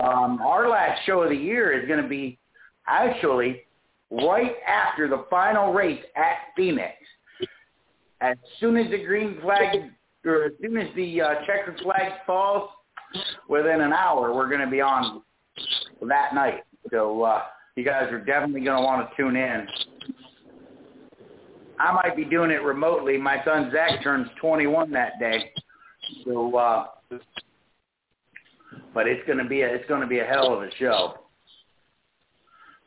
um, 0.00 0.40
our 0.42 0.68
last 0.68 1.02
show 1.06 1.22
of 1.22 1.30
the 1.30 1.36
year 1.36 1.72
is 1.72 1.86
going 1.88 2.02
to 2.02 2.08
be 2.08 2.38
actually 2.86 3.62
right 4.10 4.56
after 4.66 5.08
the 5.08 5.24
final 5.30 5.72
race 5.72 6.02
at 6.16 6.52
Phoenix. 6.56 6.94
As 8.20 8.36
soon 8.60 8.76
as 8.76 8.90
the 8.90 9.04
green 9.04 9.40
flag, 9.40 9.90
or 10.24 10.44
as 10.44 10.52
soon 10.60 10.76
as 10.78 10.88
the 10.94 11.20
uh, 11.20 11.34
checkered 11.46 11.78
flag 11.82 12.12
falls, 12.26 12.70
within 13.48 13.80
an 13.80 13.92
hour, 13.92 14.34
we're 14.34 14.48
going 14.48 14.60
to 14.60 14.70
be 14.70 14.80
on 14.80 15.22
that 16.08 16.34
night. 16.34 16.64
So 16.90 17.22
uh, 17.22 17.42
you 17.76 17.84
guys 17.84 18.10
are 18.10 18.20
definitely 18.20 18.64
going 18.64 18.76
to 18.76 18.84
want 18.84 19.08
to 19.08 19.16
tune 19.16 19.36
in. 19.36 19.66
I 21.78 21.92
might 21.92 22.16
be 22.16 22.24
doing 22.24 22.50
it 22.50 22.62
remotely. 22.62 23.16
My 23.16 23.42
son 23.44 23.70
Zach 23.72 24.02
turns 24.02 24.28
21 24.40 24.92
that 24.92 25.18
day, 25.18 25.52
so 26.24 26.56
uh, 26.56 26.86
but 28.94 29.08
it's 29.08 29.26
going 29.26 29.38
to 29.38 29.44
be 29.44 29.62
a 29.62 29.74
it's 29.74 29.88
going 29.88 30.00
to 30.00 30.06
be 30.06 30.20
a 30.20 30.24
hell 30.24 30.54
of 30.54 30.62
a 30.62 30.70
show. 30.78 31.14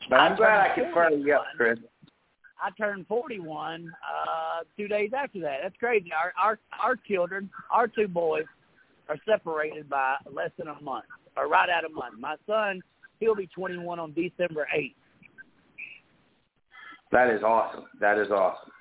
But 0.10 0.22
I'm 0.22 0.38
glad 0.38 0.72
I 0.72 0.76
could 0.76 1.26
you 1.26 1.36
up, 1.36 1.46
Chris. 1.58 1.80
I 2.60 2.72
turned 2.72 3.06
41 3.08 3.92
uh, 3.92 4.64
two 4.78 4.88
days 4.88 5.12
after 5.16 5.40
that. 5.42 5.60
That's 5.62 5.76
crazy. 5.78 6.12
Our 6.14 6.34
our 6.42 6.60
our 6.82 6.96
children, 6.96 7.50
our 7.72 7.88
two 7.88 8.08
boys, 8.08 8.46
are 9.10 9.18
separated 9.28 9.90
by 9.90 10.16
less 10.32 10.52
than 10.58 10.70
a 10.70 10.82
month, 10.82 11.06
or 11.36 11.48
right 11.48 11.70
at 11.70 11.84
a 11.84 11.90
month. 11.90 12.20
My 12.20 12.36
son, 12.48 12.82
he'll 13.20 13.36
be 13.36 13.48
21 13.48 14.00
on 14.00 14.14
December 14.14 14.68
8th. 14.76 14.96
That 17.12 17.30
is 17.30 17.42
awesome. 17.44 17.86
That 18.00 18.18
is 18.18 18.30
awesome. 18.32 18.72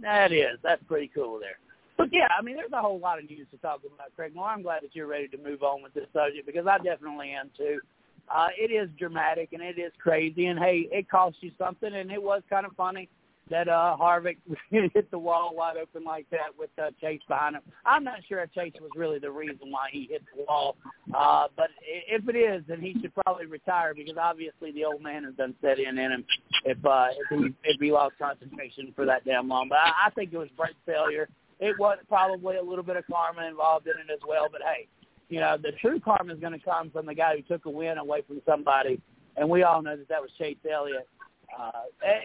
That 0.00 0.32
is. 0.32 0.58
That's 0.62 0.82
pretty 0.84 1.10
cool 1.14 1.38
there. 1.38 1.58
But 1.96 2.08
yeah, 2.12 2.28
I 2.36 2.42
mean, 2.42 2.56
there's 2.56 2.72
a 2.72 2.80
whole 2.80 2.98
lot 2.98 3.18
of 3.18 3.28
news 3.28 3.46
to 3.52 3.56
talk 3.58 3.80
about, 3.80 4.14
Craig. 4.16 4.32
Well, 4.34 4.44
I'm 4.44 4.62
glad 4.62 4.82
that 4.82 4.94
you're 4.94 5.06
ready 5.06 5.28
to 5.28 5.38
move 5.38 5.62
on 5.62 5.82
with 5.82 5.94
this 5.94 6.06
subject 6.12 6.46
because 6.46 6.66
I 6.66 6.78
definitely 6.78 7.30
am 7.30 7.50
too. 7.56 7.80
Uh, 8.28 8.48
it 8.58 8.72
is 8.72 8.88
dramatic 8.98 9.52
and 9.52 9.62
it 9.62 9.78
is 9.78 9.92
crazy, 9.98 10.46
and 10.46 10.58
hey, 10.58 10.88
it 10.90 11.08
cost 11.08 11.36
you 11.40 11.52
something, 11.58 11.94
and 11.94 12.10
it 12.10 12.22
was 12.22 12.42
kind 12.48 12.66
of 12.66 12.72
funny 12.76 13.08
that 13.50 13.68
uh 13.68 13.96
Harvick 14.00 14.38
hit 14.70 15.10
the 15.10 15.18
wall 15.18 15.52
wide 15.54 15.76
open 15.76 16.04
like 16.04 16.26
that 16.30 16.56
with 16.58 16.70
uh, 16.82 16.90
Chase 17.00 17.20
behind 17.28 17.56
him. 17.56 17.62
I'm 17.84 18.04
not 18.04 18.20
sure 18.28 18.40
if 18.40 18.52
Chase 18.52 18.72
was 18.80 18.90
really 18.96 19.18
the 19.18 19.30
reason 19.30 19.70
why 19.70 19.88
he 19.92 20.08
hit 20.10 20.22
the 20.34 20.44
wall, 20.44 20.76
uh, 21.16 21.48
but 21.56 21.68
if 21.82 22.28
it 22.28 22.36
is, 22.36 22.62
then 22.66 22.80
he 22.80 22.96
should 23.00 23.12
probably 23.14 23.46
retire 23.46 23.94
because 23.94 24.16
obviously 24.20 24.72
the 24.72 24.84
old 24.84 25.02
man 25.02 25.24
has 25.24 25.34
done 25.34 25.54
set 25.60 25.78
in 25.78 25.98
in 25.98 26.12
him 26.12 26.24
if 26.64 26.78
uh, 26.84 27.08
if 27.10 27.38
he 27.38 27.54
if 27.64 27.80
he 27.80 27.92
lost 27.92 28.14
concentration 28.18 28.92
for 28.96 29.04
that 29.04 29.24
damn 29.24 29.48
long. 29.48 29.68
But 29.68 29.78
I, 29.78 30.06
I 30.06 30.10
think 30.10 30.32
it 30.32 30.38
was 30.38 30.48
brake 30.56 30.76
failure. 30.86 31.28
It 31.60 31.78
was 31.78 31.98
probably 32.08 32.56
a 32.56 32.62
little 32.62 32.84
bit 32.84 32.96
of 32.96 33.04
karma 33.06 33.46
involved 33.46 33.86
in 33.86 33.92
it 33.92 34.12
as 34.12 34.20
well. 34.26 34.48
But 34.50 34.62
hey, 34.62 34.88
you 35.28 35.40
know 35.40 35.56
the 35.60 35.72
true 35.80 36.00
karma 36.00 36.32
is 36.32 36.40
going 36.40 36.58
to 36.58 36.64
come 36.64 36.90
from 36.90 37.06
the 37.06 37.14
guy 37.14 37.36
who 37.36 37.42
took 37.42 37.66
a 37.66 37.70
win 37.70 37.98
away 37.98 38.22
from 38.26 38.40
somebody, 38.46 39.00
and 39.36 39.48
we 39.48 39.62
all 39.62 39.82
know 39.82 39.96
that 39.96 40.08
that 40.08 40.22
was 40.22 40.30
Chase 40.38 40.56
Elliott. 40.70 41.08
Uh, 41.58 41.70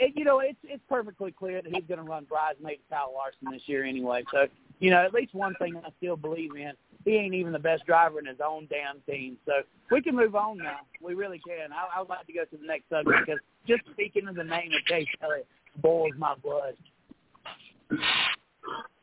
and, 0.01 0.13
you 0.15 0.25
know, 0.25 0.39
it's 0.39 0.57
it's 0.63 0.83
perfectly 0.89 1.31
clear 1.31 1.61
that 1.61 1.73
he's 1.73 1.83
going 1.87 1.99
to 1.99 2.09
run 2.09 2.25
bridesmaid 2.25 2.79
Kyle 2.89 3.13
Larson 3.15 3.51
this 3.51 3.61
year 3.67 3.83
anyway. 3.83 4.23
So, 4.31 4.47
you 4.79 4.89
know, 4.89 5.03
at 5.03 5.13
least 5.13 5.33
one 5.33 5.55
thing 5.55 5.75
I 5.85 5.89
still 5.97 6.15
believe 6.15 6.55
in, 6.55 6.71
he 7.05 7.15
ain't 7.15 7.33
even 7.33 7.51
the 7.51 7.59
best 7.59 7.85
driver 7.85 8.19
in 8.19 8.25
his 8.25 8.39
own 8.45 8.67
damn 8.69 9.01
team. 9.01 9.37
So 9.45 9.53
we 9.91 10.01
can 10.01 10.15
move 10.15 10.35
on 10.35 10.57
now. 10.57 10.79
We 11.01 11.13
really 11.13 11.39
can. 11.47 11.71
I, 11.71 11.97
I 11.97 11.99
would 11.99 12.09
like 12.09 12.25
to 12.27 12.33
go 12.33 12.45
to 12.45 12.57
the 12.57 12.65
next 12.65 12.89
subject 12.89 13.17
because 13.25 13.39
just 13.67 13.83
speaking 13.91 14.27
of 14.27 14.35
the 14.35 14.43
name 14.43 14.71
of 14.73 14.83
Chase 14.85 15.07
Elliott 15.21 15.47
boils 15.81 16.13
my 16.17 16.35
blood. 16.35 16.75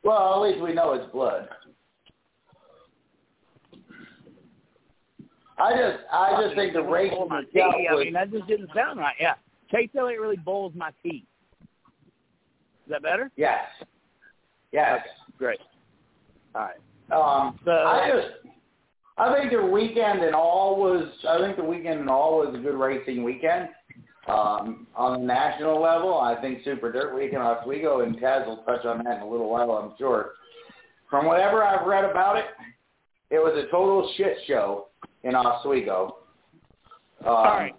Well, 0.03 0.35
at 0.35 0.49
least 0.49 0.63
we 0.63 0.73
know 0.73 0.93
it's 0.93 1.11
blood. 1.13 1.49
I 5.59 5.73
just, 5.73 6.05
I 6.13 6.43
just 6.43 6.55
think 6.55 6.75
the 6.75 6.83
race 6.83 7.11
Boil 7.11 7.29
my 7.29 7.41
itself. 7.41 7.75
I 7.91 7.97
mean, 7.97 8.13
that 8.13 8.31
just 8.31 8.47
didn't 8.47 8.71
sound 8.75 8.99
right. 8.99 9.17
Yeah, 9.19 9.35
Chase 9.71 9.91
Elliott 9.99 10.21
really 10.21 10.37
boils 10.37 10.73
my 10.75 10.91
teeth. 11.03 11.25
Is 11.61 12.91
that 12.91 13.03
better? 13.03 13.31
yes, 13.37 13.65
yes. 14.73 15.01
Great. 15.39 15.59
All 16.55 16.63
right. 16.63 16.77
Um, 17.13 17.59
So- 17.65 17.71
I 17.73 18.11
just, 18.11 18.29
I 19.19 19.35
think 19.35 19.51
the 19.53 19.65
weekend 19.67 20.23
and 20.23 20.35
all 20.35 20.77
was, 20.81 21.09
I 21.29 21.39
think 21.39 21.57
the 21.57 21.65
weekend 21.65 22.01
and 22.01 22.11
all 22.11 22.39
was 22.39 22.55
a 22.55 22.59
good 22.59 22.75
racing 22.79 23.25
weekend. 23.25 23.69
Um, 24.29 24.87
on 24.97 25.21
the 25.21 25.27
national 25.27 25.81
level, 25.81 26.19
I 26.21 26.41
think 26.41 26.65
Super 26.65 26.91
Dirt 26.91 27.15
Week 27.15 27.33
in 27.33 27.39
Oswego, 27.39 28.01
and 28.01 28.17
Taz 28.19 28.45
will 28.47 28.59
touch 28.65 28.85
on 28.85 29.05
that 29.05 29.17
in 29.19 29.23
a 29.23 29.29
little 29.29 29.49
while, 29.49 29.71
I'm 29.73 29.93
sure. 29.99 30.33
From 31.09 31.27
whatever 31.27 31.63
I've 31.63 31.87
read 31.87 32.05
about 32.05 32.37
it, 32.37 32.47
it 33.31 33.39
was 33.39 33.57
a 33.57 33.71
total 33.71 34.13
shit 34.17 34.37
show 34.49 34.89
in 35.23 35.35
Oswego. 35.37 36.17
Um, 37.21 37.29
All 37.29 37.45
right. 37.45 37.75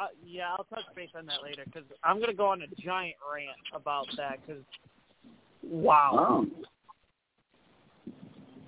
Uh, 0.00 0.06
yeah, 0.24 0.54
I'll 0.56 0.64
touch 0.64 0.84
base 0.96 1.10
on 1.14 1.26
that 1.26 1.42
later 1.42 1.62
because 1.66 1.84
I'm 2.02 2.20
to 2.20 2.32
go 2.32 2.46
on 2.46 2.62
a 2.62 2.82
giant 2.82 3.16
rant 3.32 3.50
about 3.74 4.06
that 4.16 4.38
because, 4.46 4.62
wow. 5.62 6.46
Oh. 6.46 6.46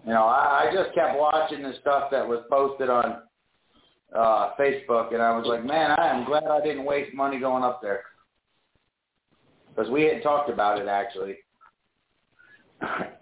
You 0.06 0.12
know, 0.12 0.24
I, 0.24 0.68
I 0.68 0.74
just 0.74 0.94
kept 0.94 1.18
watching 1.18 1.62
the 1.62 1.72
stuff 1.80 2.10
that 2.10 2.28
was 2.28 2.44
posted 2.50 2.90
on 2.90 3.22
uh, 4.14 4.50
Facebook, 4.58 5.14
and 5.14 5.22
I 5.22 5.36
was 5.36 5.46
like, 5.46 5.64
man, 5.64 5.92
I 5.92 6.08
am 6.08 6.26
glad 6.26 6.44
I 6.44 6.60
didn't 6.60 6.84
waste 6.84 7.14
money 7.14 7.40
going 7.40 7.62
up 7.62 7.80
there 7.80 8.02
because 9.74 9.90
we 9.90 10.02
had 10.02 10.22
talked 10.22 10.50
about 10.50 10.78
it 10.78 10.88
actually, 10.88 11.36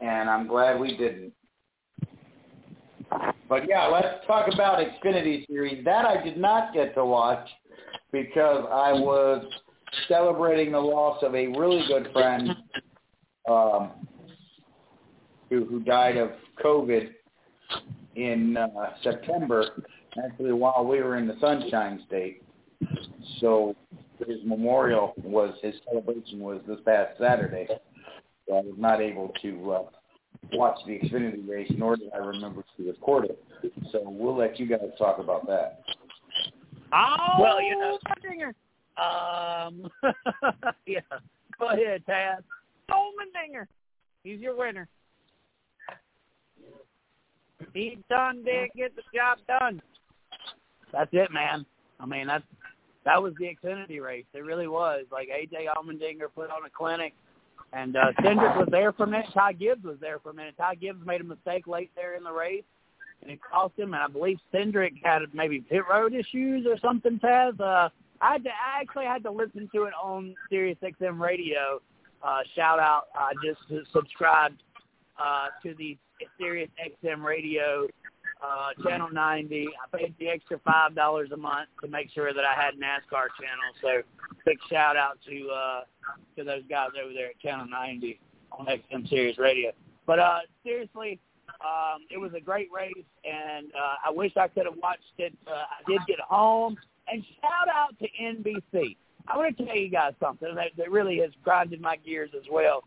and 0.00 0.28
I'm 0.28 0.48
glad 0.48 0.80
we 0.80 0.96
didn't. 0.96 1.32
But 3.48 3.68
yeah, 3.68 3.86
let's 3.86 4.26
talk 4.26 4.52
about 4.52 4.78
Xfinity 4.80 5.46
Series. 5.46 5.84
That 5.84 6.04
I 6.04 6.22
did 6.22 6.36
not 6.36 6.74
get 6.74 6.94
to 6.94 7.04
watch 7.04 7.46
because 8.12 8.66
I 8.70 8.92
was 8.92 9.44
celebrating 10.08 10.72
the 10.72 10.80
loss 10.80 11.22
of 11.22 11.34
a 11.34 11.46
really 11.48 11.82
good 11.88 12.10
friend 12.12 12.50
um, 13.48 13.90
who 15.50 15.64
who 15.64 15.80
died 15.80 16.16
of 16.16 16.30
COVID 16.62 17.10
in 18.16 18.56
uh, 18.56 18.68
September, 19.02 19.84
actually 20.22 20.52
while 20.52 20.84
we 20.84 21.00
were 21.02 21.16
in 21.16 21.26
the 21.26 21.36
Sunshine 21.40 22.02
State. 22.06 22.42
So 23.40 23.74
his 24.26 24.38
memorial 24.44 25.14
was 25.22 25.54
his 25.62 25.74
celebration 25.88 26.40
was 26.40 26.60
this 26.66 26.78
past 26.84 27.18
Saturday. 27.18 27.66
So 28.46 28.56
I 28.56 28.60
was 28.60 28.74
not 28.76 29.00
able 29.00 29.32
to 29.42 29.72
uh, 29.72 29.82
watch 30.52 30.78
the 30.86 30.98
Xfinity 30.98 31.48
race, 31.48 31.70
nor 31.76 31.96
did 31.96 32.10
I 32.12 32.18
remember 32.18 32.64
to 32.76 32.86
record 32.86 33.26
it. 33.26 33.42
So 33.92 34.02
we'll 34.04 34.36
let 34.36 34.58
you 34.58 34.66
guys 34.66 34.80
talk 34.98 35.18
about 35.18 35.46
that. 35.46 35.82
Oh, 36.92 37.36
Well, 37.40 37.62
you 37.62 37.78
know- 37.78 37.98
Dinger. 38.22 38.54
Um, 38.96 39.90
yeah. 40.86 41.00
Go 41.58 41.70
ahead, 41.70 42.02
Taz. 42.08 42.42
Dinger. 43.34 43.66
He's 44.22 44.40
your 44.40 44.56
winner. 44.56 44.88
He 47.74 47.98
done 48.10 48.44
did 48.44 48.70
get 48.76 48.94
the 48.94 49.02
job 49.14 49.38
done. 49.48 49.80
That's 50.92 51.10
it, 51.12 51.30
man. 51.32 51.64
I 52.00 52.06
mean, 52.06 52.26
that's 52.26 52.44
that 53.04 53.20
was 53.22 53.32
the 53.38 53.46
Xfinity 53.46 54.00
race. 54.02 54.26
It 54.34 54.40
really 54.44 54.68
was. 54.68 55.04
Like 55.10 55.28
AJ 55.28 55.66
Allmendinger 55.74 56.26
put 56.34 56.50
on 56.50 56.64
a 56.66 56.70
clinic, 56.70 57.14
and 57.72 57.96
uh, 57.96 58.12
Cindric 58.20 58.56
was 58.56 58.68
there 58.70 58.92
for 58.92 59.04
a 59.04 59.06
minute. 59.06 59.26
Ty 59.32 59.54
Gibbs 59.54 59.84
was 59.84 59.96
there 60.00 60.18
for 60.18 60.30
a 60.30 60.34
minute. 60.34 60.54
Ty 60.58 60.74
Gibbs 60.76 61.04
made 61.06 61.20
a 61.20 61.24
mistake 61.24 61.66
late 61.66 61.90
there 61.96 62.14
in 62.16 62.22
the 62.24 62.32
race, 62.32 62.64
and 63.22 63.30
it 63.30 63.40
cost 63.42 63.74
him. 63.76 63.94
And 63.94 64.02
I 64.02 64.08
believe 64.08 64.38
Cindric 64.52 64.94
had 65.02 65.22
maybe 65.32 65.60
pit 65.60 65.82
road 65.90 66.14
issues 66.14 66.66
or 66.66 66.78
something. 66.78 67.18
Taz, 67.18 67.58
uh, 67.60 67.88
I 68.20 68.32
had 68.32 68.44
to, 68.44 68.50
I 68.50 68.80
actually 68.80 69.06
had 69.06 69.22
to 69.24 69.30
listen 69.30 69.68
to 69.74 69.84
it 69.84 69.92
on 70.02 70.34
Sirius 70.50 70.78
XM 70.82 71.18
radio. 71.18 71.80
Uh, 72.22 72.40
shout 72.54 72.78
out! 72.78 73.06
I 73.16 73.32
just 73.44 73.60
subscribed 73.92 74.62
uh, 75.18 75.48
to 75.64 75.74
the 75.74 75.98
Sirius 76.38 76.70
XM 77.04 77.22
radio 77.24 77.88
uh, 78.42 78.70
channel 78.82 79.08
90. 79.12 79.68
I 79.68 79.96
paid 79.96 80.14
the 80.18 80.28
extra 80.28 80.58
five 80.64 80.94
dollars 80.94 81.30
a 81.32 81.36
month 81.36 81.68
to 81.82 81.88
make 81.88 82.10
sure 82.10 82.32
that 82.32 82.44
I 82.44 82.54
had 82.54 82.74
NASCAR 82.74 83.26
channel. 83.40 83.72
So 83.80 84.02
big 84.44 84.58
shout 84.68 84.96
out 84.96 85.18
to 85.28 85.48
uh, 85.48 85.80
to 86.36 86.44
those 86.44 86.62
guys 86.68 86.90
over 87.02 87.12
there 87.12 87.28
at 87.28 87.40
channel 87.40 87.66
90 87.68 88.20
on 88.52 88.66
XM 88.66 89.08
Sirius 89.08 89.38
Radio. 89.38 89.72
But 90.06 90.18
uh, 90.18 90.40
seriously, 90.64 91.20
um, 91.60 92.02
it 92.10 92.18
was 92.18 92.32
a 92.36 92.40
great 92.40 92.68
race, 92.72 93.04
and 93.24 93.66
uh, 93.72 94.08
I 94.08 94.10
wish 94.10 94.32
I 94.36 94.48
could 94.48 94.66
have 94.66 94.76
watched 94.82 95.02
it. 95.18 95.36
Uh, 95.46 95.50
I 95.50 95.90
did 95.90 96.00
get 96.06 96.20
home, 96.20 96.76
and 97.08 97.22
shout 97.40 97.68
out 97.74 97.98
to 97.98 98.06
NBC. 98.20 98.96
I 99.28 99.36
want 99.36 99.56
to 99.56 99.64
tell 99.64 99.76
you 99.76 99.88
guys 99.88 100.14
something 100.20 100.54
that, 100.54 100.70
that 100.76 100.90
really 100.90 101.18
has 101.18 101.30
grinded 101.44 101.80
my 101.80 101.96
gears 101.96 102.30
as 102.36 102.44
well 102.50 102.82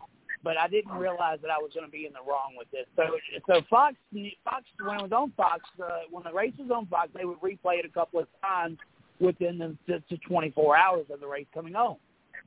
but 0.45 0.57
I 0.59 0.67
didn't 0.67 0.91
realize 0.91 1.39
that 1.41 1.49
I 1.49 1.57
was 1.57 1.71
going 1.73 1.87
to 1.87 1.91
be 1.91 2.05
in 2.05 2.13
the 2.13 2.19
wrong 2.19 2.53
with 2.55 2.69
this. 2.69 2.85
So, 2.95 3.03
so 3.47 3.61
Fox, 3.67 3.95
Fox 4.43 4.63
when 4.79 4.99
it 4.99 5.01
was 5.01 5.11
on 5.11 5.31
Fox, 5.35 5.61
uh, 5.83 6.05
when 6.11 6.23
the 6.23 6.31
race 6.31 6.53
was 6.59 6.69
on 6.69 6.85
Fox, 6.85 7.09
they 7.15 7.25
would 7.25 7.41
replay 7.41 7.79
it 7.79 7.85
a 7.85 7.89
couple 7.89 8.19
of 8.19 8.27
times 8.43 8.77
within 9.19 9.57
the, 9.57 9.75
the, 9.87 10.03
the 10.09 10.17
24 10.17 10.77
hours 10.77 11.05
of 11.11 11.19
the 11.19 11.27
race 11.27 11.47
coming 11.51 11.75
on. 11.75 11.97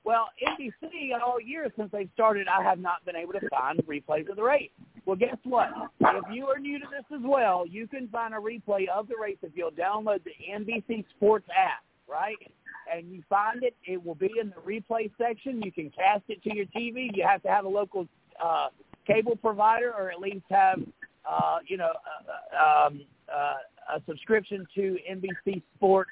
Well, 0.08 0.28
NBC 0.42 1.10
all 1.22 1.38
year 1.38 1.70
since 1.76 1.92
they 1.92 2.08
started, 2.14 2.48
I 2.48 2.62
have 2.62 2.78
not 2.78 3.04
been 3.04 3.14
able 3.14 3.34
to 3.34 3.46
find 3.50 3.78
replays 3.80 4.30
of 4.30 4.36
the 4.36 4.42
race. 4.42 4.70
Well, 5.04 5.16
guess 5.16 5.36
what? 5.44 5.68
If 6.00 6.24
you 6.32 6.46
are 6.46 6.58
new 6.58 6.78
to 6.78 6.86
this 6.90 7.04
as 7.14 7.20
well, 7.22 7.66
you 7.66 7.86
can 7.86 8.08
find 8.08 8.32
a 8.32 8.38
replay 8.38 8.88
of 8.88 9.06
the 9.06 9.16
race 9.20 9.36
if 9.42 9.52
you'll 9.54 9.70
download 9.70 10.20
the 10.24 10.32
NBC 10.50 11.04
Sports 11.14 11.46
app, 11.54 11.84
right? 12.08 12.38
and 12.90 13.12
you 13.12 13.22
find 13.28 13.62
it, 13.62 13.76
it 13.84 14.02
will 14.02 14.14
be 14.14 14.30
in 14.40 14.48
the 14.48 14.62
replay 14.62 15.10
section. 15.18 15.60
You 15.60 15.70
can 15.70 15.90
cast 15.90 16.22
it 16.28 16.42
to 16.44 16.56
your 16.56 16.64
TV. 16.74 17.10
You 17.14 17.26
have 17.26 17.42
to 17.42 17.48
have 17.48 17.66
a 17.66 17.68
local 17.68 18.08
uh, 18.42 18.68
cable 19.06 19.36
provider, 19.36 19.92
or 19.92 20.10
at 20.10 20.18
least 20.18 20.46
have, 20.48 20.80
uh, 21.30 21.58
you 21.66 21.76
know, 21.76 21.92
uh, 22.56 22.86
um, 22.86 23.02
uh, 23.30 23.96
a 23.96 24.02
subscription 24.06 24.66
to 24.74 24.96
NBC 25.10 25.60
Sports 25.76 26.10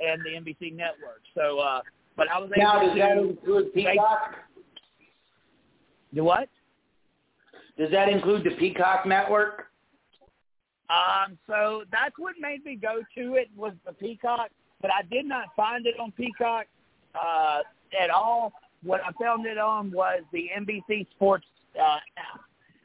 and 0.00 0.20
the 0.22 0.30
NBC 0.30 0.74
network. 0.74 1.22
So, 1.36 1.60
uh, 1.60 1.82
but 2.16 2.28
I 2.30 2.38
was 2.38 2.50
able 2.54 2.62
Now, 2.62 2.80
does 2.80 2.92
to 2.92 2.98
that 2.98 3.16
include 3.18 3.74
Peacock? 3.74 4.36
do 6.14 6.24
what? 6.24 6.48
Does 7.78 7.90
that 7.90 8.08
include 8.08 8.44
the 8.44 8.50
Peacock 8.58 9.06
network? 9.06 9.68
Um, 10.90 11.38
so 11.46 11.84
that's 11.90 12.14
what 12.18 12.34
made 12.38 12.64
me 12.64 12.76
go 12.76 13.00
to 13.16 13.34
it 13.36 13.48
was 13.56 13.72
the 13.86 13.92
Peacock, 13.94 14.50
but 14.82 14.90
I 14.90 15.02
did 15.10 15.24
not 15.24 15.46
find 15.56 15.86
it 15.86 15.94
on 15.98 16.12
Peacock 16.12 16.66
uh, 17.14 17.60
at 17.98 18.10
all. 18.10 18.52
What 18.82 19.00
I 19.00 19.12
found 19.22 19.46
it 19.46 19.58
on 19.58 19.90
was 19.90 20.22
the 20.32 20.50
NBC 20.58 21.06
Sports 21.12 21.46
uh, 21.80 21.98
app, 22.18 22.40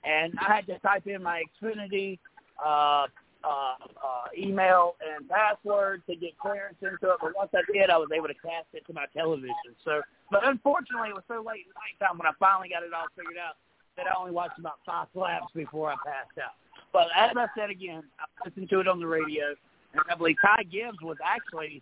and 0.06 0.34
I 0.40 0.56
had 0.56 0.68
to 0.68 0.80
type 0.80 1.08
in 1.08 1.22
my 1.22 1.44
Xfinity 1.62 2.20
uh, 2.66 3.08
uh, 3.44 3.76
uh, 3.80 4.28
email 4.38 4.96
and 5.02 5.28
password 5.30 6.02
to 6.08 6.16
get 6.16 6.38
clearance 6.38 6.78
into 6.82 7.14
it. 7.14 7.20
But 7.22 7.36
once 7.36 7.52
I 7.54 7.62
did, 7.72 7.90
I 7.90 7.98
was 7.98 8.10
able 8.16 8.28
to 8.28 8.34
cast 8.34 8.68
it 8.74 8.86
to 8.88 8.94
my 8.94 9.06
television. 9.16 9.76
So, 9.84 10.02
but 10.32 10.46
unfortunately, 10.46 11.10
it 11.10 11.16
was 11.16 11.28
so 11.28 11.44
late 11.46 11.66
at 11.70 11.76
nighttime 11.76 12.18
when 12.18 12.28
I 12.28 12.34
finally 12.40 12.70
got 12.70 12.84
it 12.84 12.94
all 12.94 13.08
figured 13.16 13.38
out 13.38 13.56
that 13.98 14.06
I 14.08 14.14
only 14.18 14.32
watched 14.32 14.60
about 14.60 14.80
five 14.86 15.08
laps 15.16 15.52
before 15.56 15.92
I 15.92 15.96
passed 16.06 16.38
out. 16.42 16.56
But 16.94 17.08
as 17.16 17.32
I 17.36 17.48
said 17.58 17.70
again, 17.70 18.04
I 18.20 18.26
listened 18.46 18.70
to 18.70 18.80
it 18.80 18.88
on 18.88 19.00
the 19.00 19.08
radio, 19.08 19.56
and 19.94 20.02
I 20.10 20.16
believe 20.16 20.38
Ty 20.42 20.64
Gibbs 20.64 21.02
was 21.02 21.18
actually 21.24 21.82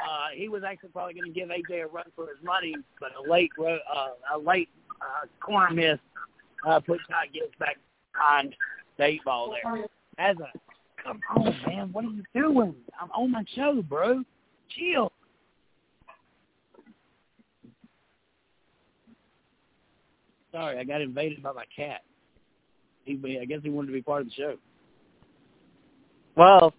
uh, 0.00 0.28
he 0.34 0.48
was 0.48 0.62
actually 0.64 0.88
probably 0.90 1.14
going 1.14 1.32
to 1.32 1.38
give 1.38 1.48
AJ 1.48 1.84
a 1.84 1.86
run 1.86 2.04
for 2.16 2.26
his 2.26 2.42
money, 2.42 2.74
but 2.98 3.10
a 3.14 3.30
late 3.30 3.50
uh, 3.60 4.34
a 4.34 4.38
late 4.38 4.68
uh, 5.00 5.26
corner 5.44 5.74
miss 5.74 5.98
uh, 6.66 6.80
put 6.80 6.98
Ty 7.08 7.26
Gibbs 7.32 7.54
back 7.58 7.76
behind 8.12 8.54
the 8.98 9.04
eight 9.04 9.24
ball 9.24 9.54
there. 9.62 9.84
As 10.18 10.36
a 10.38 10.50
come 11.02 11.20
on, 11.36 11.54
man, 11.66 11.92
what 11.92 12.04
are 12.04 12.08
you 12.08 12.24
doing? 12.34 12.74
I'm 13.00 13.10
on 13.10 13.30
my 13.30 13.44
show, 13.54 13.82
bro. 13.82 14.22
Chill. 14.76 15.12
Sorry, 20.52 20.78
I 20.78 20.84
got 20.84 21.00
invaded 21.00 21.42
by 21.42 21.52
my 21.52 21.64
cat. 21.74 22.02
He, 23.04 23.18
I 23.40 23.44
guess 23.46 23.60
he 23.62 23.70
wanted 23.70 23.88
to 23.88 23.92
be 23.94 24.02
part 24.02 24.22
of 24.22 24.28
the 24.28 24.34
show. 24.34 24.56
Well, 26.36 26.74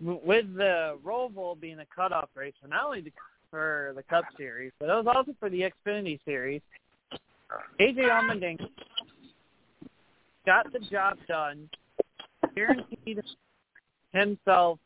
with 0.00 0.54
the 0.56 0.98
Roval 1.04 1.60
being 1.60 1.80
a 1.80 1.86
cutoff 1.94 2.28
race 2.34 2.54
not 2.66 2.86
only 2.86 3.12
for 3.50 3.92
the 3.96 4.02
Cup 4.04 4.24
Series, 4.36 4.72
but 4.78 4.88
it 4.88 5.04
was 5.04 5.06
also 5.14 5.32
for 5.40 5.50
the 5.50 5.62
Xfinity 5.62 6.20
Series, 6.24 6.62
AJ 7.80 7.98
Allmendinger 7.98 8.68
got 10.46 10.72
the 10.72 10.78
job 10.78 11.18
done, 11.26 11.68
guaranteed 12.58 13.20
himself 14.12 14.78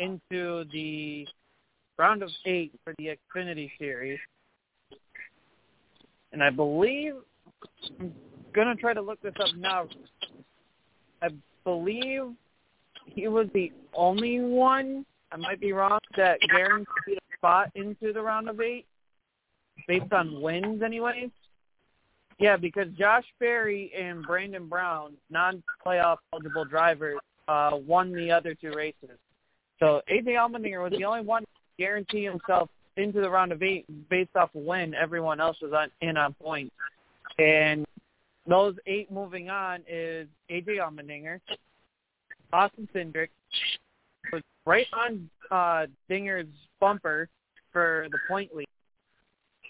into 0.00 0.64
the 0.72 1.26
round 1.98 2.22
of 2.22 2.30
eight 2.44 2.72
for 2.82 2.94
the 2.98 3.16
Xfinity 3.16 3.70
Series, 3.78 4.18
and 6.32 6.42
I 6.42 6.50
believe 6.50 7.14
I'm 8.00 8.12
gonna 8.52 8.74
try 8.74 8.92
to 8.92 9.00
look 9.00 9.20
this 9.22 9.34
up 9.40 9.54
now. 9.56 9.86
I 11.22 11.28
believe 11.64 12.34
he 13.06 13.28
was 13.28 13.46
the 13.54 13.72
only 13.94 14.40
one, 14.40 15.06
I 15.32 15.36
might 15.36 15.60
be 15.60 15.72
wrong, 15.72 16.00
that 16.16 16.38
guaranteed 16.50 17.18
a 17.18 17.36
spot 17.36 17.70
into 17.74 18.12
the 18.12 18.20
round 18.20 18.48
of 18.48 18.60
eight, 18.60 18.86
based 19.86 20.12
on 20.12 20.42
wins 20.42 20.82
anyways. 20.82 21.30
Yeah, 22.38 22.56
because 22.56 22.88
Josh 22.98 23.24
Berry 23.38 23.92
and 23.98 24.22
Brandon 24.22 24.68
Brown, 24.68 25.12
non-playoff 25.30 26.16
eligible 26.32 26.64
drivers, 26.64 27.18
uh, 27.48 27.70
won 27.86 28.12
the 28.12 28.30
other 28.30 28.54
two 28.54 28.72
races. 28.74 29.18
So 29.78 30.00
AJ 30.10 30.28
Allmendinger 30.28 30.82
was 30.82 30.92
the 30.96 31.04
only 31.04 31.22
one 31.22 31.42
to 31.42 31.48
guarantee 31.78 32.24
himself 32.24 32.68
into 32.96 33.20
the 33.20 33.28
round 33.28 33.52
of 33.52 33.62
eight 33.62 33.86
based 34.08 34.34
off 34.36 34.54
of 34.54 34.62
when 34.62 34.94
everyone 34.94 35.40
else 35.40 35.56
was 35.60 35.72
on, 35.72 35.88
in 36.00 36.16
on 36.16 36.34
points. 36.34 36.74
And 37.38 37.84
those 38.46 38.74
eight 38.86 39.10
moving 39.10 39.48
on 39.50 39.80
is 39.88 40.28
AJ 40.50 40.78
Allmendinger, 40.78 41.40
Austin 42.52 42.88
Cindric, 42.94 43.28
was 44.32 44.42
right 44.66 44.86
on 44.92 45.28
uh, 45.50 45.86
Dinger's 46.08 46.46
bumper 46.80 47.28
for 47.72 48.06
the 48.10 48.18
point 48.28 48.54
lead. 48.54 48.66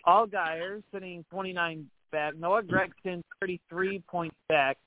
Allgaier 0.07 0.83
sitting 0.93 1.25
29 1.31 1.87
back. 2.15 2.37
Noah 2.39 2.63
Gragson 2.63 3.23
33 3.41 4.03
points 4.09 4.37
back. 4.49 4.79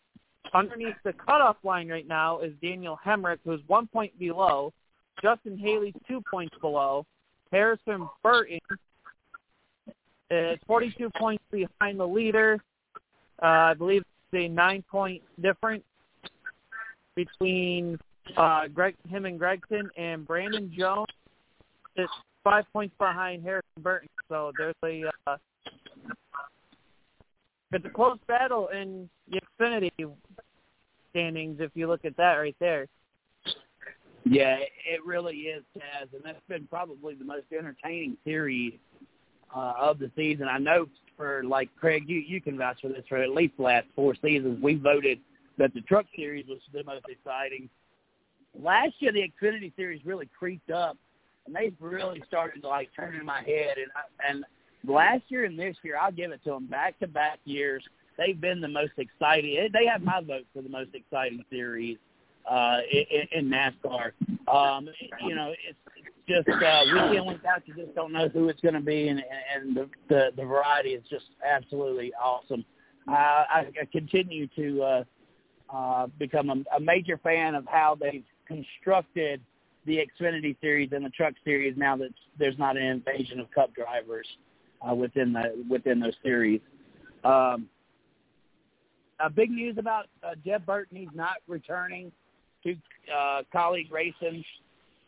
underneath 0.53 0.95
the 1.03 1.11
cutoff 1.13 1.57
line 1.63 1.89
right 1.89 2.07
now 2.07 2.39
is 2.39 2.53
Daniel 2.61 2.97
Hemric, 3.05 3.39
who's 3.43 3.59
one 3.67 3.85
point 3.87 4.17
below. 4.17 4.73
Justin 5.21 5.57
Haley, 5.57 5.93
two 6.07 6.21
points 6.31 6.55
below. 6.61 7.05
Harrison 7.51 8.07
Burton 8.23 8.59
is 10.31 10.57
42 10.67 11.09
points 11.17 11.43
behind 11.51 11.99
the 11.99 12.07
leader. 12.07 12.59
Uh, 13.41 13.45
I 13.45 13.73
believe 13.73 14.03
it's 14.31 14.45
a 14.45 14.47
nine-point 14.47 15.21
difference 15.41 15.83
between 17.15 17.99
uh, 18.37 18.67
Greg, 18.67 18.95
him 19.09 19.25
and 19.25 19.39
Gragson, 19.39 19.89
and 19.97 20.25
Brandon 20.25 20.71
Jones 20.75 21.07
is 21.97 22.07
five 22.43 22.65
points 22.71 22.95
behind 22.97 23.43
Harrison 23.43 23.81
Burton. 23.81 24.07
So 24.29 24.51
there's 24.57 24.75
a 24.85 25.03
uh, 25.27 25.37
it's 27.71 27.85
a 27.85 27.89
close 27.89 28.17
battle 28.27 28.69
in 28.69 29.09
the 29.29 29.39
Xfinity 29.59 29.91
standings 31.11 31.57
if 31.59 31.71
you 31.73 31.87
look 31.87 32.05
at 32.05 32.15
that 32.17 32.33
right 32.35 32.55
there. 32.59 32.87
Yeah, 34.29 34.57
it 34.57 35.05
really 35.05 35.35
is, 35.35 35.63
Taz, 35.77 36.13
and 36.13 36.21
that's 36.23 36.41
been 36.49 36.67
probably 36.67 37.15
the 37.15 37.23
most 37.23 37.45
entertaining 37.57 38.17
series 38.25 38.73
uh, 39.55 39.73
of 39.79 39.99
the 39.99 40.11
season. 40.15 40.47
I 40.49 40.57
know 40.57 40.87
for 41.15 41.43
like 41.45 41.69
Craig, 41.79 42.03
you 42.07 42.19
you 42.19 42.41
can 42.41 42.57
vouch 42.57 42.79
for 42.81 42.89
this 42.89 43.03
for 43.07 43.17
at 43.17 43.29
least 43.29 43.53
the 43.57 43.63
last 43.63 43.87
four 43.95 44.15
seasons. 44.21 44.61
We 44.61 44.75
voted 44.75 45.19
that 45.57 45.73
the 45.73 45.81
Truck 45.81 46.05
Series 46.15 46.45
was 46.47 46.59
the 46.73 46.83
most 46.83 47.05
exciting. 47.09 47.69
Last 48.59 48.93
year, 48.99 49.11
the 49.11 49.23
Xfinity 49.23 49.73
Series 49.75 50.01
really 50.05 50.29
creeped 50.37 50.71
up, 50.71 50.97
and 51.45 51.55
they 51.55 51.71
really 51.79 52.21
started 52.27 52.61
to 52.61 52.67
like 52.67 52.89
turn 52.95 53.15
in 53.15 53.25
my 53.25 53.41
head. 53.41 53.77
And 53.77 53.91
I, 53.95 54.29
and 54.29 54.45
last 54.85 55.23
year 55.29 55.45
and 55.45 55.57
this 55.57 55.75
year, 55.83 55.97
I'll 55.99 56.11
give 56.11 56.31
it 56.31 56.43
to 56.43 56.51
them 56.51 56.67
back 56.67 56.99
to 56.99 57.07
back 57.07 57.39
years. 57.45 57.83
They've 58.17 58.39
been 58.39 58.61
the 58.61 58.67
most 58.67 58.93
exciting. 58.97 59.69
They 59.73 59.85
have 59.85 60.01
my 60.01 60.21
vote 60.21 60.45
for 60.53 60.61
the 60.61 60.69
most 60.69 60.89
exciting 60.93 61.43
series 61.49 61.97
uh, 62.49 62.77
in, 62.91 63.27
in 63.31 63.49
NASCAR. 63.49 64.11
Um, 64.47 64.89
you 65.25 65.35
know, 65.35 65.53
it's 65.67 65.77
just 66.27 66.49
uh, 66.49 66.81
weekend 66.85 67.27
week 67.27 67.45
out. 67.45 67.61
You 67.65 67.75
just 67.75 67.95
don't 67.95 68.11
know 68.11 68.27
who 68.29 68.49
it's 68.49 68.61
going 68.61 68.73
to 68.73 68.81
be, 68.81 69.07
and, 69.07 69.21
and 69.55 69.75
the, 69.75 69.89
the 70.09 70.29
the 70.35 70.43
variety 70.43 70.89
is 70.89 71.03
just 71.09 71.25
absolutely 71.45 72.11
awesome. 72.21 72.65
I, 73.07 73.65
I 73.81 73.85
continue 73.91 74.47
to 74.55 74.83
uh, 74.83 75.03
uh, 75.73 76.07
become 76.19 76.49
a, 76.49 76.75
a 76.75 76.79
major 76.79 77.17
fan 77.17 77.55
of 77.55 77.65
how 77.67 77.97
they've 77.99 78.25
constructed 78.47 79.41
the 79.85 79.99
Xfinity 79.99 80.59
Series 80.59 80.89
and 80.91 81.05
the 81.05 81.09
Truck 81.09 81.33
Series. 81.45 81.77
Now 81.77 81.95
that 81.97 82.09
there's 82.37 82.57
not 82.57 82.75
an 82.75 82.83
invasion 82.83 83.39
of 83.39 83.49
Cup 83.51 83.73
drivers 83.73 84.27
uh, 84.81 84.93
within 84.93 85.33
the 85.33 85.65
within 85.69 85.99
those 85.99 86.15
series. 86.23 86.61
Um, 87.23 87.67
uh, 89.19 89.29
big 89.29 89.49
news 89.49 89.77
about 89.77 90.07
uh, 90.23 90.35
Jeb 90.45 90.65
Burton. 90.65 90.97
He's 90.97 91.07
not 91.15 91.37
returning 91.47 92.11
to 92.63 92.75
uh, 93.13 93.41
Kaulig 93.53 93.91
racing 93.91 94.43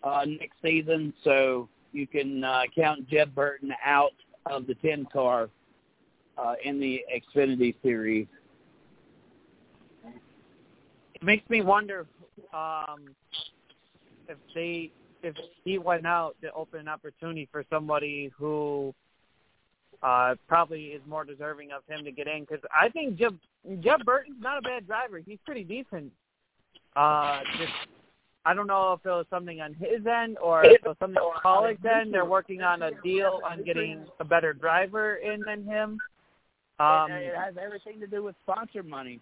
uh, 0.03 0.25
next 0.25 0.55
season, 0.63 1.13
so 1.23 1.69
you 1.91 2.08
can 2.08 2.43
uh, 2.43 2.63
count 2.75 3.08
Jeb 3.08 3.34
Burton 3.36 3.71
out 3.86 4.13
of 4.45 4.67
the 4.67 4.75
10 4.75 5.08
car 5.12 5.49
uh, 6.38 6.53
in 6.63 6.79
the 6.79 7.01
Xfinity 7.13 7.75
series. 7.84 8.27
It 11.13 11.23
makes 11.23 11.47
me 11.49 11.62
wonder 11.62 12.08
um, 12.53 13.10
if 14.27 14.38
they 14.55 14.91
if 15.21 15.36
he 15.65 15.77
went 15.77 16.05
out 16.05 16.38
to 16.41 16.51
open 16.53 16.79
an 16.79 16.88
opportunity 16.88 17.47
for 17.51 17.65
somebody 17.69 18.32
who 18.38 18.95
uh, 20.02 20.36
probably 20.48 20.86
is 20.88 21.02
more 21.08 21.26
deserving 21.26 21.72
of 21.72 21.82
him 21.88 22.06
to 22.06 22.12
get 22.12 22.28
in 22.28 22.42
because 22.42 22.64
I 22.74 22.90
think 22.90 23.18
Jeb 23.18 23.38
Jeb 23.82 24.06
Burton's 24.06 24.42
not 24.42 24.58
a 24.58 24.62
bad 24.62 24.88
driver. 24.88 25.20
He's 25.20 25.40
pretty 25.46 25.64
decent. 25.64 26.12
Uh, 26.96 27.42
just 27.58 27.72
I 28.46 28.54
don't 28.54 28.68
know 28.68 28.94
if 28.94 29.06
it 29.06 29.10
was 29.10 29.26
something 29.30 29.60
on 29.62 29.74
his 29.74 30.06
end 30.08 30.38
or 30.42 30.64
if 30.64 30.82
it 30.84 30.88
was 30.88 30.96
something 31.00 31.18
on 31.18 31.42
Kaulig's 31.42 31.86
end. 31.86 32.14
They're 32.14 32.26
working 32.26 32.62
on 32.62 32.82
a 32.82 32.92
deal 33.04 33.42
on 33.50 33.64
getting 33.64 34.06
a 34.20 34.26
better 34.26 34.54
driver 34.54 35.16
in 35.16 35.42
than 35.42 35.64
him. 35.66 36.00
Um, 36.80 37.12
it, 37.12 37.28
it 37.28 37.36
has 37.36 37.56
everything 37.62 38.00
to 38.00 38.08
do 38.08 38.24
with 38.24 38.36
sponsor 38.44 38.84
money. 38.84 39.20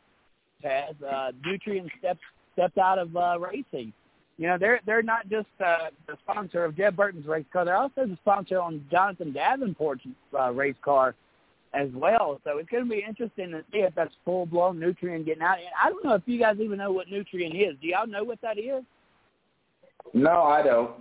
Has 0.64 0.96
uh, 1.06 1.32
Nutrien 1.46 1.90
stepped 2.00 2.22
stepped 2.54 2.78
out 2.78 3.00
of 3.00 3.16
uh, 3.16 3.38
racing. 3.40 3.94
You 4.38 4.48
know, 4.48 4.58
they're 4.60 4.82
they're 4.86 5.02
not 5.02 5.30
just 5.30 5.48
uh, 5.64 5.90
the 6.06 6.16
sponsor 6.24 6.64
of 6.64 6.78
Jeb 6.78 6.96
Burton's 6.96 7.26
race 7.26 7.46
car; 7.52 7.66
they're 7.66 7.76
also 7.76 8.06
the 8.06 8.18
sponsor 8.22 8.60
on 8.60 8.86
Jonathan 8.92 9.34
Davenport's 9.34 10.02
uh, 10.38 10.52
race 10.52 10.76
car 10.84 11.16
as 11.74 11.90
well. 11.94 12.40
So 12.44 12.60
it's 12.60 12.70
going 12.70 12.84
to 12.84 12.90
be 12.90 13.04
interesting 13.08 13.52
to 13.52 13.64
see 13.72 13.80
if 13.80 13.96
that's 13.96 14.14
full 14.24 14.46
blown 14.46 14.80
Nutrien 14.80 15.26
getting 15.26 15.42
out. 15.44 15.58
And 15.58 15.68
I 15.84 15.90
don't 15.90 16.06
know 16.06 16.14
if 16.14 16.22
you 16.26 16.40
guys 16.40 16.58
even 16.60 16.78
know 16.78 16.92
what 16.92 17.08
Nutrien 17.08 17.54
is. 17.56 17.76
Do 17.82 17.88
y'all 17.88 18.08
know 18.08 18.24
what 18.24 18.40
that 18.42 18.58
is? 18.58 18.84
No, 20.14 20.44
I 20.44 20.62
don't. 20.62 20.92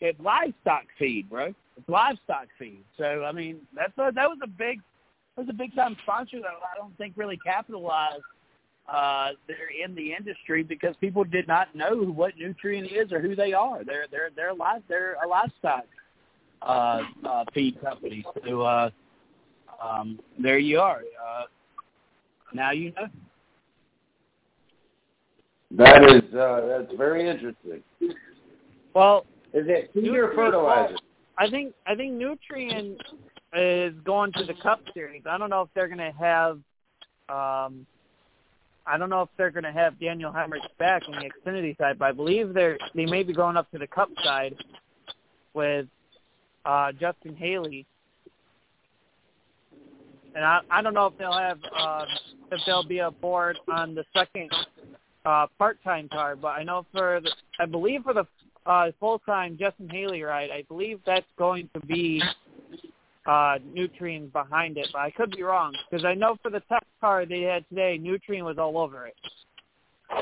It's 0.00 0.18
livestock 0.20 0.84
feed, 0.98 1.28
bro. 1.28 1.52
It's 1.76 1.88
livestock 1.88 2.46
feed. 2.58 2.84
So 2.96 3.24
I 3.24 3.32
mean, 3.32 3.58
that's 3.74 3.92
a, 3.98 4.12
that 4.14 4.28
was 4.28 4.38
a 4.42 4.48
big 4.48 4.80
that 5.36 5.46
was 5.46 5.50
a 5.50 5.56
big 5.56 5.74
time 5.74 5.96
sponsor 6.02 6.40
that 6.40 6.46
I 6.46 6.76
don't 6.76 6.96
think 6.96 7.14
really 7.16 7.38
capitalized 7.44 8.22
uh, 8.88 9.30
they're 9.46 9.84
in 9.84 9.94
the 9.94 10.12
industry 10.12 10.62
because 10.62 10.94
people 11.00 11.24
did 11.24 11.46
not 11.46 11.74
know 11.74 11.96
what 11.96 12.34
Nutrien 12.36 12.84
is 12.84 13.12
or 13.12 13.20
who 13.20 13.36
they 13.36 13.52
are. 13.52 13.84
They're 13.84 14.06
they're 14.10 14.30
they're 14.34 14.54
live 14.54 14.82
they're 14.88 15.16
a 15.24 15.28
livestock 15.28 15.84
uh, 16.62 17.02
uh, 17.24 17.44
feed 17.54 17.80
company. 17.80 18.24
So 18.44 18.62
uh, 18.62 18.90
um, 19.82 20.18
there 20.38 20.58
you 20.58 20.80
are. 20.80 21.00
Uh, 21.00 21.44
now 22.52 22.72
you 22.72 22.92
know. 22.92 23.06
That 25.76 26.04
is 26.04 26.34
uh, 26.34 26.66
that's 26.66 26.98
very 26.98 27.28
interesting. 27.28 27.82
well, 28.94 29.24
Is 29.54 29.66
it 29.68 29.90
feed 29.94 30.08
or 30.08 30.34
fertilizer? 30.34 30.96
I 31.38 31.48
think 31.48 31.72
I 31.86 31.94
think 31.94 32.14
Nutrien 32.14 32.96
is 33.54 33.94
going 34.04 34.32
to 34.32 34.44
the 34.44 34.54
Cup 34.62 34.80
Series. 34.92 35.22
I 35.28 35.38
don't 35.38 35.50
know 35.50 35.62
if 35.62 35.68
they're 35.74 35.88
going 35.88 35.98
to 35.98 36.12
have. 36.18 36.58
Um, 37.28 37.86
I 38.86 38.98
don't 38.98 39.10
know 39.10 39.22
if 39.22 39.28
they're 39.36 39.50
going 39.50 39.64
to 39.64 39.72
have 39.72 39.98
Daniel 40.00 40.32
Hemric 40.32 40.60
back 40.78 41.02
in 41.06 41.14
the 41.14 41.30
Xfinity 41.30 41.76
side, 41.78 41.98
but 41.98 42.06
I 42.06 42.12
believe 42.12 42.52
they're 42.52 42.78
they 42.94 43.06
may 43.06 43.22
be 43.22 43.32
going 43.32 43.56
up 43.56 43.70
to 43.72 43.78
the 43.78 43.86
Cup 43.86 44.08
side 44.24 44.54
with 45.54 45.86
uh, 46.64 46.92
Justin 46.92 47.36
Haley. 47.36 47.86
And 50.34 50.44
I 50.44 50.60
I 50.70 50.82
don't 50.82 50.94
know 50.94 51.06
if 51.06 51.18
they'll 51.18 51.32
have 51.32 51.58
uh, 51.76 52.04
if 52.50 52.60
they'll 52.66 52.86
be 52.86 52.98
aboard 52.98 53.58
on 53.72 53.94
the 53.94 54.04
second 54.16 54.50
uh, 55.24 55.46
part-time 55.58 56.08
car, 56.08 56.34
but 56.34 56.48
I 56.48 56.64
know 56.64 56.86
for 56.92 57.20
the 57.22 57.30
I 57.60 57.66
believe 57.66 58.02
for 58.02 58.14
the 58.14 58.26
uh, 58.64 58.90
full-time 59.00 59.56
Justin 59.58 59.88
Haley 59.88 60.22
ride, 60.22 60.50
I 60.50 60.62
believe 60.68 61.00
that's 61.04 61.26
going 61.36 61.68
to 61.74 61.80
be 61.80 62.22
uh, 63.26 63.58
Nutrien 63.74 64.32
behind 64.32 64.78
it, 64.78 64.88
but 64.92 65.00
I 65.00 65.10
could 65.10 65.30
be 65.30 65.42
wrong 65.42 65.74
because 65.90 66.04
I 66.04 66.14
know 66.14 66.36
for 66.42 66.50
the 66.50 66.60
tech 66.68 66.84
car 67.00 67.24
they 67.26 67.42
had 67.42 67.68
today, 67.68 67.98
Nutrien 68.00 68.44
was 68.44 68.58
all 68.58 68.78
over 68.78 69.06
it. 69.06 69.14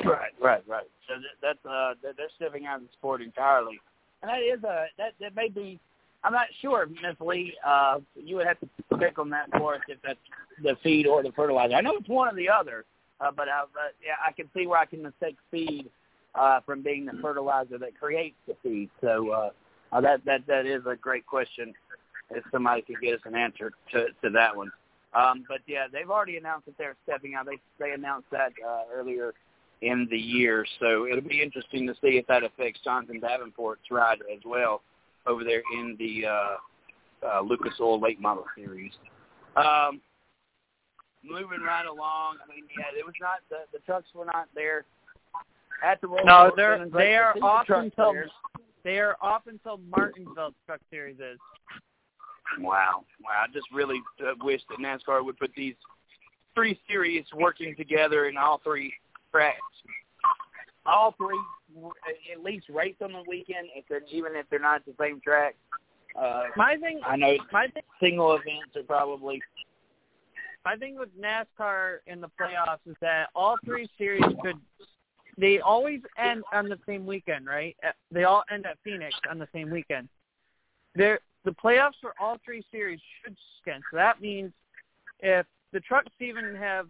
Right, 0.04 0.32
right, 0.40 0.62
right. 0.68 0.86
So 1.08 1.14
that, 1.14 1.56
that's 1.62 1.66
uh, 1.66 1.94
they're 2.02 2.28
stepping 2.36 2.66
out 2.66 2.80
the 2.80 2.88
sport 2.92 3.22
entirely, 3.22 3.80
and 4.22 4.28
that 4.28 4.38
is 4.38 4.62
a 4.64 4.86
that 4.98 5.14
that 5.20 5.34
may 5.34 5.48
be. 5.48 5.80
I'm 6.22 6.32
not 6.34 6.46
sure, 6.60 6.86
Miss 6.86 7.16
Lee. 7.18 7.54
Uh, 7.66 7.98
you 8.14 8.36
would 8.36 8.46
have 8.46 8.58
to 8.60 8.68
pick 8.98 9.18
on 9.18 9.30
that 9.30 9.48
for 9.56 9.76
us 9.76 9.80
if 9.88 9.98
that's 10.04 10.18
the 10.62 10.76
feed 10.82 11.06
or 11.06 11.22
the 11.22 11.32
fertilizer. 11.32 11.74
I 11.74 11.80
know 11.80 11.96
it's 11.98 12.08
one 12.08 12.28
or 12.28 12.36
the 12.36 12.48
other, 12.48 12.84
uh, 13.20 13.30
but 13.34 13.48
I, 13.48 13.62
but 13.72 13.94
yeah, 14.04 14.14
I 14.24 14.30
can 14.32 14.46
see 14.54 14.66
where 14.66 14.78
I 14.78 14.84
can 14.84 15.02
mistake 15.02 15.36
feed 15.50 15.88
uh, 16.34 16.60
from 16.60 16.82
being 16.82 17.06
the 17.06 17.18
fertilizer 17.22 17.78
that 17.78 17.98
creates 17.98 18.36
the 18.46 18.54
feed. 18.62 18.90
So 19.00 19.30
uh, 19.30 19.50
uh, 19.92 20.00
that 20.02 20.24
that 20.26 20.46
that 20.46 20.66
is 20.66 20.82
a 20.86 20.94
great 20.94 21.26
question. 21.26 21.72
If 22.30 22.44
somebody 22.52 22.82
could 22.82 23.00
get 23.02 23.14
us 23.14 23.20
an 23.24 23.34
answer 23.34 23.72
to 23.92 24.06
to 24.22 24.30
that 24.30 24.56
one. 24.56 24.70
Um, 25.12 25.44
but 25.48 25.58
yeah, 25.66 25.86
they've 25.92 26.10
already 26.10 26.36
announced 26.36 26.66
that 26.66 26.78
they're 26.78 26.96
stepping 27.04 27.34
out. 27.34 27.46
They 27.46 27.58
they 27.78 27.92
announced 27.92 28.28
that 28.30 28.52
uh, 28.66 28.82
earlier 28.94 29.34
in 29.82 30.06
the 30.10 30.18
year, 30.18 30.66
so 30.78 31.06
it'll 31.06 31.26
be 31.26 31.42
interesting 31.42 31.86
to 31.86 31.94
see 31.94 32.18
if 32.18 32.26
that 32.26 32.44
affects 32.44 32.80
Jonathan 32.84 33.20
Davenport's 33.20 33.90
ride 33.90 34.18
as 34.32 34.40
well 34.44 34.82
over 35.26 35.42
there 35.42 35.62
in 35.74 35.96
the 35.98 36.26
uh, 36.26 36.56
uh, 37.26 37.40
Lucas 37.40 37.74
Oil 37.80 38.00
Late 38.00 38.20
Model 38.20 38.44
Series. 38.54 38.92
Um, 39.56 40.00
moving 41.24 41.60
right 41.60 41.86
along, 41.86 42.36
I 42.44 42.54
mean, 42.54 42.64
yeah, 42.78 42.98
it 42.98 43.04
was 43.04 43.14
not 43.20 43.40
the 43.48 43.64
the 43.72 43.82
trucks 43.84 44.08
were 44.14 44.26
not 44.26 44.48
there 44.54 44.84
at 45.84 46.00
the 46.00 46.06
Roval 46.06 46.24
No, 46.24 46.52
they're 46.54 46.86
they 46.92 47.16
are 47.16 47.34
off 47.42 47.66
until 47.68 48.14
they 48.84 48.98
are 48.98 49.16
off 49.20 49.42
until 49.46 49.78
Martinsville 49.78 50.54
Truck 50.66 50.80
Series 50.90 51.16
is. 51.16 51.38
Wow, 52.58 53.04
wow! 53.22 53.44
I 53.44 53.52
just 53.52 53.66
really 53.72 54.00
uh, 54.20 54.32
wish 54.40 54.60
that 54.68 54.78
NASCAR 54.78 55.24
would 55.24 55.38
put 55.38 55.52
these 55.56 55.74
three 56.54 56.78
series 56.88 57.24
working 57.34 57.76
together 57.76 58.26
in 58.26 58.36
all 58.36 58.60
three 58.64 58.92
tracks. 59.30 59.60
All 60.84 61.14
three 61.16 61.38
at 62.32 62.42
least 62.42 62.66
race 62.68 62.96
on 63.02 63.12
the 63.12 63.22
weekend, 63.28 63.68
if 63.76 63.84
they're 63.88 64.02
even 64.10 64.34
if 64.34 64.46
they're 64.50 64.58
not 64.58 64.76
at 64.76 64.86
the 64.86 64.94
same 65.00 65.20
track. 65.20 65.54
Uh, 66.20 66.44
My 66.56 66.76
thing, 66.76 67.00
I 67.06 67.16
know 67.16 67.36
my 67.52 67.68
thing, 67.68 67.82
single 68.00 68.32
events 68.32 68.74
are 68.76 68.82
probably 68.82 69.40
I 70.64 70.76
think 70.76 70.98
with 70.98 71.08
NASCAR 71.18 71.98
in 72.06 72.20
the 72.20 72.28
playoffs 72.40 72.80
is 72.86 72.96
that 73.00 73.28
all 73.34 73.56
three 73.64 73.88
series 73.96 74.22
could 74.42 74.56
they 75.38 75.60
always 75.60 76.00
end 76.18 76.42
on 76.52 76.68
the 76.68 76.78
same 76.86 77.06
weekend, 77.06 77.46
right? 77.46 77.74
Uh, 77.86 77.92
They 78.10 78.24
all 78.24 78.42
end 78.52 78.66
at 78.66 78.76
Phoenix 78.84 79.14
on 79.30 79.38
the 79.38 79.48
same 79.54 79.70
weekend. 79.70 80.08
There, 80.94 81.20
the 81.44 81.52
playoffs 81.52 81.98
for 82.00 82.12
all 82.20 82.36
three 82.44 82.64
series 82.70 83.00
should 83.22 83.36
skin. 83.60 83.80
So 83.90 83.96
that 83.96 84.20
means 84.20 84.52
if 85.20 85.46
the 85.72 85.80
trucks 85.80 86.12
even 86.20 86.54
have 86.54 86.86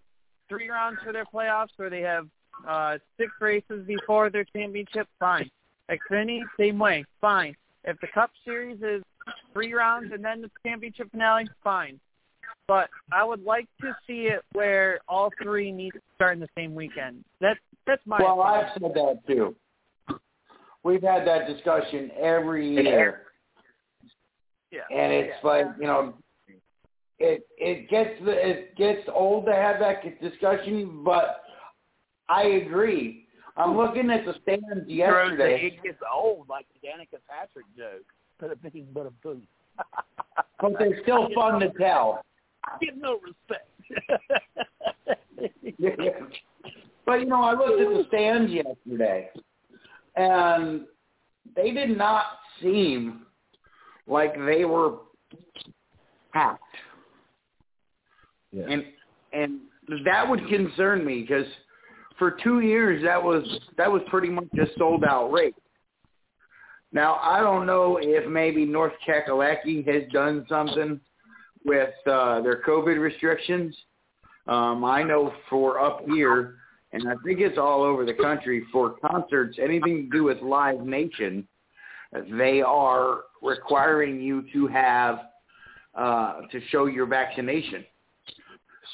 three 0.49 0.69
rounds 0.69 0.99
for 1.05 1.13
their 1.13 1.25
playoffs, 1.25 1.69
or 1.79 1.91
they 1.91 2.01
have 2.01 2.27
uh, 2.69 2.99
six 3.19 3.31
races 3.41 3.87
before 3.87 4.31
their 4.31 4.45
championship, 4.45 5.07
fine. 5.19 5.51
Xfinity, 5.91 6.41
same 6.59 6.79
way, 6.79 7.05
fine. 7.21 7.57
If 7.85 8.01
the 8.01 8.09
Cup 8.09 8.31
Series 8.45 8.79
is 8.83 9.03
three 9.53 9.73
rounds 9.73 10.13
and 10.13 10.25
then 10.25 10.43
the 10.43 10.51
championship 10.67 11.11
finale, 11.11 11.49
fine. 11.63 11.99
But 12.67 12.89
I 13.13 13.25
would 13.25 13.43
like 13.43 13.67
to 13.81 13.97
see 14.07 14.27
it 14.27 14.43
where 14.53 15.01
all 15.09 15.31
three 15.43 15.73
need 15.73 15.93
to 15.93 16.01
start 16.15 16.35
in 16.35 16.41
the 16.41 16.49
same 16.57 16.75
weekend. 16.75 17.25
That's 17.41 17.59
that's 17.87 18.03
my 18.07 18.19
Well, 18.21 18.41
opinion. 18.43 18.65
I've 18.65 18.83
said 18.83 18.95
that 18.95 19.19
too. 19.27 19.57
We've 20.83 21.03
had 21.03 21.27
that 21.27 21.47
discussion 21.47 22.11
every 22.21 22.69
year, 22.73 23.23
yeah. 24.71 24.81
and 24.91 25.13
it's 25.13 25.45
like 25.45 25.67
you 25.79 25.87
know, 25.87 26.15
it 27.19 27.47
it 27.59 27.89
gets 27.89 28.15
it 28.21 28.77
gets 28.77 29.09
old 29.15 29.47
to 29.47 29.53
have 29.53 29.79
that 29.81 30.03
discussion, 30.21 31.03
but 31.05 31.43
I 32.29 32.43
agree. 32.43 33.27
I'm 33.57 33.77
looking 33.77 34.11
at 34.11 34.25
the 34.25 34.35
stands 34.43 34.89
yesterday, 34.89 35.67
It 35.67 35.83
gets 35.83 35.99
old, 36.13 36.49
like 36.49 36.67
the 36.73 36.89
Danica 36.89 37.19
Patrick 37.29 37.67
joke. 37.77 38.07
Put 38.39 38.53
a 38.53 38.71
thing 38.71 38.87
but 38.95 39.07
a 39.07 39.11
boot. 39.23 39.43
but 40.61 40.73
they're 40.79 41.03
still 41.03 41.29
fun 41.35 41.61
to 41.61 41.71
tell. 41.79 42.25
I 42.65 42.79
give 42.81 42.97
no 42.97 43.19
respect. 43.21 43.69
but 47.07 47.21
you 47.21 47.27
know, 47.27 47.43
I 47.43 47.53
looked 47.53 47.81
at 47.81 47.89
the 47.89 48.05
stands 48.09 48.53
yesterday, 48.53 49.31
and 50.17 50.87
they 51.57 51.73
did 51.73 51.97
not 51.97 52.25
seem 52.63 53.27
like 54.07 54.35
they 54.47 54.65
were 54.65 54.99
packed. 56.33 56.63
Yeah. 58.53 58.65
And 58.69 58.85
and 59.33 59.61
that 60.05 60.29
would 60.29 60.47
concern 60.49 61.05
me 61.05 61.23
because 61.23 61.47
for 62.19 62.37
two 62.43 62.61
years 62.61 63.03
that 63.05 63.23
was 63.23 63.45
that 63.77 63.91
was 63.91 64.03
pretty 64.09 64.29
much 64.29 64.49
a 64.61 64.67
sold 64.79 65.05
out 65.05 65.31
race. 65.31 65.55
Now 66.93 67.17
I 67.17 67.41
don't 67.41 67.67
know 67.67 67.99
if 68.01 68.29
maybe 68.29 68.65
North 68.65 68.93
Kakalaki 69.07 69.87
has 69.87 70.11
done 70.13 70.45
something 70.49 71.01
with 71.65 71.95
uh, 72.07 72.41
their 72.41 72.63
COVID 72.63 72.99
restrictions. 72.99 73.77
Um, 74.47 74.85
I 74.85 75.03
know 75.03 75.33
for 75.49 75.79
up 75.79 76.01
here, 76.07 76.57
and 76.93 77.09
I 77.09 77.15
think 77.25 77.41
it's 77.41 77.59
all 77.59 77.83
over 77.83 78.05
the 78.05 78.15
country 78.15 78.65
for 78.73 78.97
concerts, 79.07 79.59
anything 79.63 80.11
to 80.11 80.19
do 80.19 80.25
with 80.25 80.41
Live 80.41 80.81
Nation, 80.81 81.47
they 82.13 82.61
are 82.61 83.21
requiring 83.43 84.21
you 84.21 84.45
to 84.53 84.67
have 84.67 85.19
uh, 85.95 86.43
to 86.51 86.61
show 86.71 86.87
your 86.87 87.07
vaccination. 87.07 87.85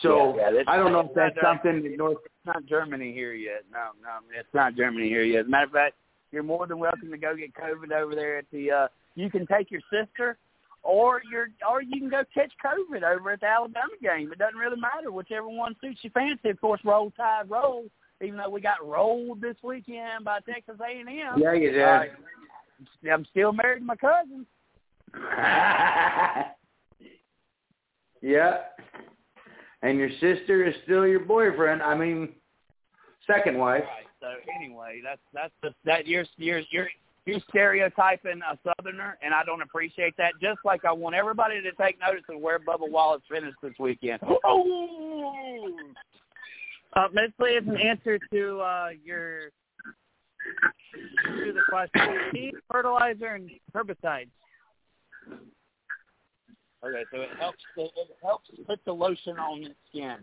So 0.03 0.37
Yeah, 0.37 0.51
yeah, 0.53 0.63
I 0.69 0.77
don't 0.77 0.93
know 0.93 1.01
if 1.01 1.15
that's 1.15 1.37
something 1.43 1.83
that 1.83 1.97
North. 1.97 2.19
It's 2.25 2.47
not 2.47 2.67
Germany 2.67 3.13
here 3.13 3.33
yet. 3.33 3.65
No, 3.73 3.91
no, 4.03 4.19
it's 4.39 4.49
not 4.53 4.77
Germany 4.77 5.09
here 5.09 5.23
yet. 5.23 5.41
As 5.41 5.47
a 5.47 5.49
matter 5.49 5.67
of 5.67 5.73
fact, 5.73 5.95
you're 6.33 6.43
more 6.43 6.67
than 6.67 6.79
welcome 6.79 7.11
to 7.11 7.17
go 7.17 7.35
get 7.35 7.55
COVID 7.55 7.93
over 7.93 8.15
there 8.15 8.39
at 8.39 8.45
the. 8.53 8.71
uh 8.71 8.89
You 9.15 9.31
can 9.31 9.47
take 9.47 9.71
your 9.71 9.81
sister, 9.91 10.37
or 10.83 11.23
your, 11.31 11.49
or 11.69 11.83
you 11.83 11.99
can 11.99 12.11
go 12.11 12.23
catch 12.35 12.53
COVID 12.65 13.03
over 13.03 13.33
at 13.33 13.41
the 13.41 13.47
Alabama 13.47 13.89
game. 14.03 14.31
It 14.33 14.39
doesn't 14.39 14.59
really 14.59 14.81
matter, 14.81 15.11
whichever 15.11 15.49
one 15.49 15.75
suits 15.81 16.01
your 16.03 16.13
fancy. 16.13 16.51
Of 16.51 16.61
course, 16.61 16.81
roll 16.85 17.11
tide, 17.13 17.49
roll. 17.49 17.85
Even 18.23 18.39
though 18.39 18.49
we 18.49 18.63
got 18.63 18.87
rolled 18.87 19.43
this 19.43 19.57
weekend 19.63 20.25
by 20.25 20.41
Texas 20.41 20.77
A&M. 20.81 21.07
Yeah, 21.37 21.53
you 21.53 21.71
did. 21.71 21.83
Uh, 21.83 22.05
I'm 23.11 23.27
still 23.31 23.53
married 23.53 23.81
to 23.81 23.85
my 23.85 23.97
cousin. 23.97 24.47
yeah. 28.23 28.59
And 29.83 29.99
your 29.99 30.11
sister 30.21 30.65
is 30.65 30.75
still 30.85 31.07
your 31.07 31.21
boyfriend. 31.21 31.83
I 31.83 31.95
mean, 31.95 32.31
second 33.27 33.59
wife. 33.59 33.85
Right. 33.85 34.07
So 34.21 34.29
anyway, 34.59 35.01
that's 35.05 35.21
that's 35.33 35.53
the, 35.63 35.75
that 35.85 36.07
you're 36.07 36.25
you're 36.37 36.63
you're 36.71 36.89
you're 37.27 37.41
stereotyping 37.51 38.41
a 38.51 38.59
Southerner, 38.65 39.19
and 39.21 39.35
I 39.35 39.45
don't 39.45 39.63
appreciate 39.63 40.17
that. 40.17 40.33
Just 40.41 40.59
like 40.65 40.85
I 40.85 40.93
want 40.93 41.15
everybody 41.15 41.61
to 41.61 41.73
take 41.73 41.99
notice 42.01 42.23
of 42.29 42.41
where 42.41 42.59
Bubba 42.59 42.89
Wallace 42.89 43.23
finished 43.31 43.57
this 43.63 43.75
weekend. 43.79 44.21
Oh, 44.45 45.75
Uh, 46.95 47.09
basically, 47.15 47.57
as 47.57 47.65
an 47.67 47.77
answer 47.77 48.19
to 48.33 48.61
uh, 48.61 48.89
your 49.05 49.51
to 51.47 51.53
the 51.53 51.61
question, 51.69 52.19
seed, 52.33 52.55
fertilizer, 52.71 53.35
and 53.35 53.51
herbicides. 53.75 54.29
okay. 56.85 57.05
So 57.13 57.21
it 57.21 57.29
helps 57.39 57.59
the, 57.77 57.85
it 57.85 58.17
helps 58.23 58.49
put 58.67 58.85
the 58.85 58.93
lotion 58.93 59.39
on 59.39 59.65
its 59.65 59.75
skin. 59.91 60.17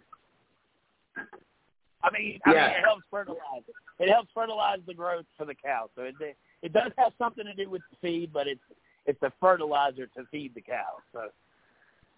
I 2.04 2.12
mean, 2.12 2.40
I 2.46 2.54
Yeah. 2.54 2.68
mean, 2.68 2.78
it 2.78 2.84
helps 2.84 3.04
fertilize 3.10 3.64
it. 3.68 3.76
It 4.04 4.10
helps 4.10 4.30
fertilize 4.34 4.80
the 4.86 4.94
growth 4.94 5.26
for 5.38 5.46
the 5.46 5.56
cow. 5.56 5.90
So 5.96 6.04
it 6.04 6.16
it 6.62 6.74
does 6.74 6.92
have 6.98 7.14
something 7.18 7.46
to 7.46 7.54
do 7.54 7.70
with 7.70 7.82
the 7.92 7.98
feed, 8.02 8.34
but 8.34 8.48
it's 8.48 8.62
it's 9.06 9.22
a 9.22 9.32
fertilizer 9.40 10.08
to 10.08 10.26
feed 10.32 10.54
the 10.56 10.62
cow. 10.62 10.98
So 11.12 11.30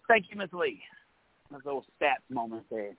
thank 0.08 0.26
you, 0.30 0.36
Miss 0.36 0.52
Lee. 0.52 0.82
That's 1.50 1.64
a 1.64 1.66
little 1.66 1.84
stats 2.00 2.28
moment 2.28 2.64
there. 2.70 2.92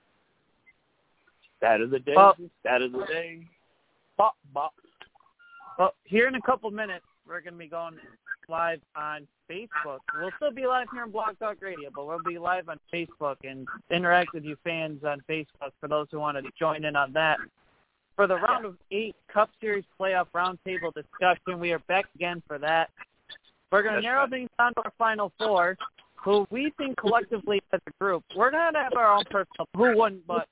Stat 1.58 1.82
of 1.82 1.90
the 1.90 2.00
day. 2.00 2.14
Well- 2.16 2.36
stat 2.62 2.82
of 2.82 2.92
the 2.92 3.06
day. 3.06 3.48
Bop 4.18 4.36
bop. 4.54 4.74
Well, 5.78 5.94
here 6.06 6.28
in 6.28 6.34
a 6.34 6.42
couple 6.42 6.72
minutes, 6.72 7.06
we're 7.28 7.42
going 7.42 7.54
to 7.54 7.60
be 7.60 7.68
going 7.68 7.98
live 8.50 8.80
on 8.96 9.28
Facebook. 9.50 10.00
We'll 10.20 10.32
still 10.38 10.52
be 10.52 10.66
live 10.66 10.88
here 10.92 11.04
on 11.04 11.12
Blog 11.12 11.38
Talk 11.38 11.58
Radio, 11.62 11.92
but 11.94 12.08
we'll 12.08 12.24
be 12.26 12.40
live 12.40 12.68
on 12.68 12.80
Facebook 12.92 13.36
and 13.44 13.68
interact 13.92 14.34
with 14.34 14.44
you 14.44 14.58
fans 14.64 15.04
on 15.04 15.22
Facebook 15.30 15.72
for 15.80 15.88
those 15.88 16.08
who 16.10 16.20
want 16.20 16.38
to 16.38 16.52
join 16.58 16.84
in 16.84 16.96
on 16.96 17.14
that. 17.14 17.38
For 18.16 18.26
the 18.26 18.38
round 18.38 18.66
of 18.66 18.78
eight 18.90 19.16
Cup 19.32 19.52
Series 19.62 19.84
playoff 20.00 20.26
roundtable 20.34 20.92
discussion, 20.96 21.60
we 21.60 21.72
are 21.74 21.80
back 21.88 22.06
again 22.16 22.42
for 22.48 22.58
that. 22.58 22.90
We're 23.72 23.84
going 23.84 23.96
to 23.96 24.02
narrow 24.02 24.28
things 24.28 24.50
down 24.58 24.74
to 24.76 24.82
our 24.84 24.94
final 24.98 25.32
four, 25.38 25.78
who 26.16 26.48
we 26.50 26.74
think 26.78 26.98
collectively 26.98 27.62
as 27.72 27.82
a 27.86 27.92
group, 28.04 28.24
we're 28.36 28.50
going 28.50 28.74
to 28.74 28.80
have 28.80 28.94
our 28.96 29.14
own 29.14 29.26
personal, 29.26 29.68
who 29.76 29.96
wouldn't, 29.96 30.26
but 30.26 30.48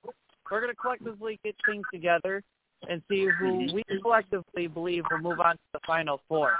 we're 0.51 0.61
going 0.61 0.71
to 0.71 0.75
collectively 0.75 1.39
get 1.43 1.55
things 1.65 1.85
together 1.91 2.43
and 2.89 3.01
see 3.09 3.27
who 3.39 3.67
we 3.73 3.83
collectively 4.01 4.67
believe 4.67 5.03
will 5.11 5.19
move 5.19 5.39
on 5.39 5.55
to 5.55 5.61
the 5.73 5.79
final 5.85 6.21
four. 6.27 6.57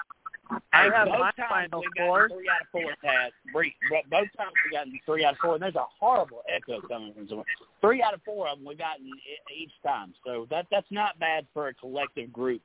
I 0.73 0.83
have 0.83 1.07
both 1.07 1.19
my 1.19 1.31
times 1.31 1.49
final 1.49 1.81
four. 1.97 2.29
three 2.29 2.47
out 2.49 2.61
of 2.61 2.67
four 2.71 2.93
Taz. 3.03 3.29
Bre- 3.51 4.07
Both 4.09 4.27
times 4.37 4.51
we've 4.63 4.73
gotten 4.73 4.99
three 5.05 5.25
out 5.25 5.33
of 5.33 5.39
four, 5.39 5.55
and 5.55 5.63
there's 5.63 5.75
a 5.75 5.85
horrible 5.99 6.43
echo 6.53 6.81
coming 6.87 7.13
from 7.13 7.27
somewhere. 7.27 7.45
Three 7.81 8.03
out 8.03 8.13
of 8.13 8.21
four 8.23 8.47
of 8.47 8.59
them 8.59 8.67
we've 8.67 8.77
gotten 8.77 9.09
each 9.55 9.71
time, 9.83 10.13
so 10.23 10.45
that 10.51 10.67
that's 10.69 10.85
not 10.91 11.17
bad 11.19 11.47
for 11.53 11.69
a 11.69 11.73
collective 11.73 12.31
group 12.31 12.61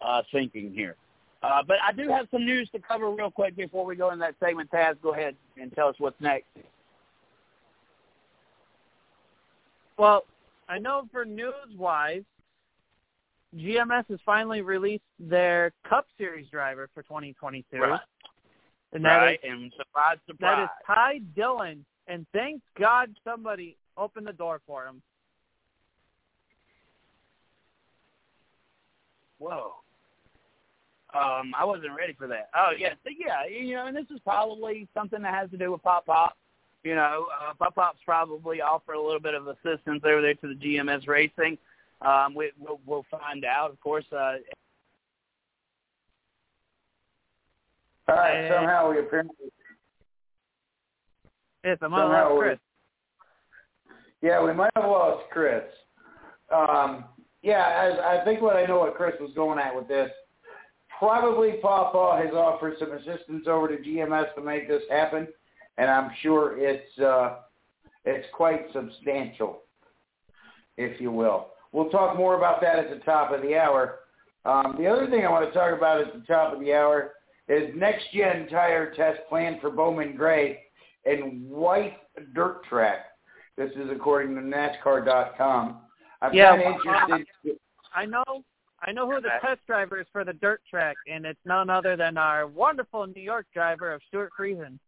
uh, 0.00 0.22
thinking 0.32 0.72
here. 0.72 0.96
Uh, 1.42 1.62
but 1.66 1.76
I 1.86 1.92
do 1.92 2.08
have 2.08 2.26
some 2.30 2.44
news 2.44 2.68
to 2.70 2.78
cover 2.78 3.10
real 3.10 3.30
quick 3.30 3.54
before 3.56 3.84
we 3.84 3.96
go 3.96 4.10
in 4.12 4.18
that 4.20 4.34
segment. 4.40 4.70
Taz, 4.70 4.96
go 5.02 5.12
ahead 5.12 5.36
and 5.60 5.72
tell 5.74 5.88
us 5.88 5.94
what's 5.98 6.20
next. 6.20 6.46
Well, 9.98 10.24
I 10.70 10.78
know 10.78 11.02
for 11.12 11.26
news-wise, 11.26 12.22
GMS 13.56 14.04
has 14.08 14.18
finally 14.24 14.60
released 14.60 15.04
their 15.18 15.72
Cup 15.88 16.06
Series 16.16 16.48
driver 16.48 16.88
for 16.94 17.02
2022. 17.02 17.78
Right. 17.78 18.00
And 18.92 19.04
that 19.04 19.22
is 19.22 19.22
right, 19.22 19.40
and 19.44 19.72
surprise, 19.76 20.18
surprise. 20.26 20.64
is 20.64 20.86
Ty 20.86 21.20
Dillon. 21.36 21.84
And 22.08 22.26
thank 22.32 22.60
God 22.78 23.10
somebody 23.24 23.76
opened 23.96 24.26
the 24.26 24.32
door 24.32 24.60
for 24.66 24.86
him. 24.86 25.00
Whoa. 29.38 29.74
Um, 31.14 31.52
I 31.58 31.64
wasn't 31.64 31.96
ready 31.96 32.12
for 32.12 32.28
that. 32.28 32.50
Oh 32.54 32.72
yeah, 32.76 32.90
so, 33.02 33.10
yeah, 33.18 33.44
you 33.44 33.74
know, 33.74 33.86
and 33.86 33.96
this 33.96 34.06
is 34.12 34.20
probably 34.20 34.86
something 34.94 35.22
that 35.22 35.34
has 35.34 35.50
to 35.50 35.56
do 35.56 35.72
with 35.72 35.82
Pop 35.82 36.06
Pop. 36.06 36.36
You 36.84 36.94
know, 36.94 37.26
uh, 37.42 37.52
Pop 37.54 37.74
Pop's 37.74 37.98
probably 38.04 38.60
offer 38.60 38.92
a 38.92 39.02
little 39.02 39.20
bit 39.20 39.34
of 39.34 39.48
assistance 39.48 40.02
over 40.04 40.22
there 40.22 40.34
to 40.34 40.48
the 40.48 40.54
GMS 40.54 41.08
Racing. 41.08 41.58
Um, 42.02 42.34
we, 42.34 42.50
we'll, 42.58 42.80
we'll 42.86 43.04
find 43.10 43.44
out, 43.44 43.70
of 43.70 43.80
course. 43.80 44.04
Uh, 44.12 44.36
All 48.08 48.16
right. 48.16 48.50
Somehow 48.50 48.90
we 48.90 48.98
apparently. 49.00 49.34
Yes, 51.64 51.78
I'm 51.82 51.92
on 51.92 52.34
we- 52.34 52.40
Chris. 52.40 52.58
Yeah, 54.22 54.42
we 54.44 54.52
might 54.52 54.70
have 54.76 54.84
lost 54.84 55.24
Chris. 55.30 55.62
Um, 56.54 57.04
yeah, 57.42 57.62
I, 58.02 58.20
I 58.20 58.24
think 58.24 58.42
what 58.42 58.56
I 58.56 58.66
know 58.66 58.80
what 58.80 58.94
Chris 58.94 59.14
was 59.18 59.30
going 59.34 59.58
at 59.58 59.74
with 59.74 59.88
this. 59.88 60.10
Probably 60.98 61.52
Papa 61.62 62.20
has 62.22 62.34
offered 62.34 62.74
some 62.78 62.92
assistance 62.92 63.46
over 63.46 63.68
to 63.68 63.82
GMS 63.82 64.34
to 64.34 64.42
make 64.42 64.68
this 64.68 64.82
happen, 64.90 65.26
and 65.78 65.90
I'm 65.90 66.10
sure 66.20 66.58
it's 66.58 66.98
uh, 66.98 67.36
It's 68.04 68.26
quite 68.34 68.66
substantial, 68.74 69.62
if 70.76 71.00
you 71.00 71.10
will. 71.10 71.48
We'll 71.72 71.90
talk 71.90 72.16
more 72.16 72.36
about 72.36 72.60
that 72.62 72.78
at 72.78 72.90
the 72.90 73.04
top 73.04 73.32
of 73.32 73.42
the 73.42 73.56
hour. 73.56 74.00
Um, 74.44 74.76
the 74.78 74.86
other 74.86 75.08
thing 75.08 75.24
I 75.24 75.30
want 75.30 75.46
to 75.46 75.52
talk 75.56 75.76
about 75.76 76.00
at 76.00 76.12
the 76.12 76.20
top 76.26 76.52
of 76.52 76.60
the 76.60 76.72
hour 76.72 77.12
is 77.48 77.70
next 77.76 78.04
gen 78.12 78.48
tire 78.48 78.92
test 78.94 79.20
plan 79.28 79.58
for 79.60 79.70
Bowman 79.70 80.16
Gray 80.16 80.60
and 81.04 81.48
White 81.48 81.98
Dirt 82.34 82.64
Track. 82.64 83.06
This 83.56 83.70
is 83.72 83.90
according 83.90 84.34
to 84.36 84.40
NASCAR.com. 84.42 85.80
I'm 86.22 86.34
Yeah, 86.34 86.56
kind 86.56 86.62
of 86.62 87.20
interested. 87.20 87.58
I 87.94 88.06
know 88.06 88.24
I 88.82 88.92
know 88.92 89.10
who 89.10 89.20
the 89.20 89.28
test 89.42 89.60
driver 89.66 90.00
is 90.00 90.06
for 90.10 90.24
the 90.24 90.32
dirt 90.32 90.62
track, 90.70 90.96
and 91.10 91.26
it's 91.26 91.40
none 91.44 91.68
other 91.68 91.96
than 91.96 92.16
our 92.16 92.46
wonderful 92.46 93.06
New 93.06 93.20
York 93.20 93.46
driver 93.52 93.92
of 93.92 94.00
Stewart 94.08 94.30
Friesen. 94.38 94.78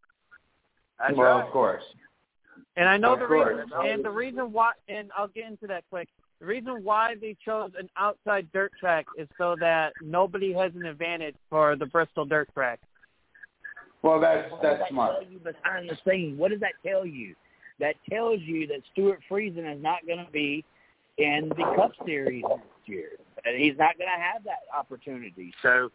That's 0.98 1.14
well, 1.16 1.38
right. 1.38 1.44
of 1.46 1.52
course. 1.52 1.82
And 2.76 2.88
I 2.88 2.96
know 2.96 3.12
Of 3.14 3.20
the 3.20 3.26
course. 3.26 3.54
reason, 3.54 3.70
and 3.86 4.02
the 4.04 4.10
reason 4.10 4.50
why, 4.52 4.72
and 4.88 5.10
I'll 5.16 5.28
get 5.28 5.46
into 5.46 5.66
that 5.66 5.84
quick. 5.90 6.08
The 6.42 6.48
reason 6.48 6.82
why 6.82 7.14
they 7.20 7.36
chose 7.44 7.70
an 7.78 7.88
outside 7.96 8.48
dirt 8.52 8.72
track 8.80 9.06
is 9.16 9.28
so 9.38 9.54
that 9.60 9.92
nobody 10.02 10.52
has 10.52 10.72
an 10.74 10.84
advantage 10.84 11.36
for 11.48 11.76
the 11.76 11.86
Bristol 11.86 12.24
dirt 12.24 12.52
track. 12.52 12.80
Well, 14.02 14.18
that's 14.18 14.50
What 14.50 14.60
does 14.60 14.70
that's 14.72 14.80
that 14.80 14.88
smart. 14.90 15.22
tell 15.22 15.30
you 15.30 15.38
behind 15.38 15.88
the 15.88 15.96
scenes? 16.04 16.36
What 16.40 16.50
does 16.50 16.58
that 16.58 16.72
tell 16.84 17.06
you? 17.06 17.36
That 17.78 17.94
tells 18.10 18.40
you 18.40 18.66
that 18.66 18.80
Stewart 18.92 19.20
Friesen 19.30 19.72
is 19.72 19.80
not 19.80 20.04
going 20.04 20.18
to 20.18 20.32
be 20.32 20.64
in 21.18 21.48
the 21.50 21.74
Cup 21.76 21.92
Series 22.04 22.42
next 22.48 22.64
year. 22.86 23.10
And 23.44 23.56
he's 23.56 23.78
not 23.78 23.96
going 23.96 24.10
to 24.12 24.20
have 24.20 24.42
that 24.42 24.66
opportunity. 24.76 25.54
So 25.62 25.90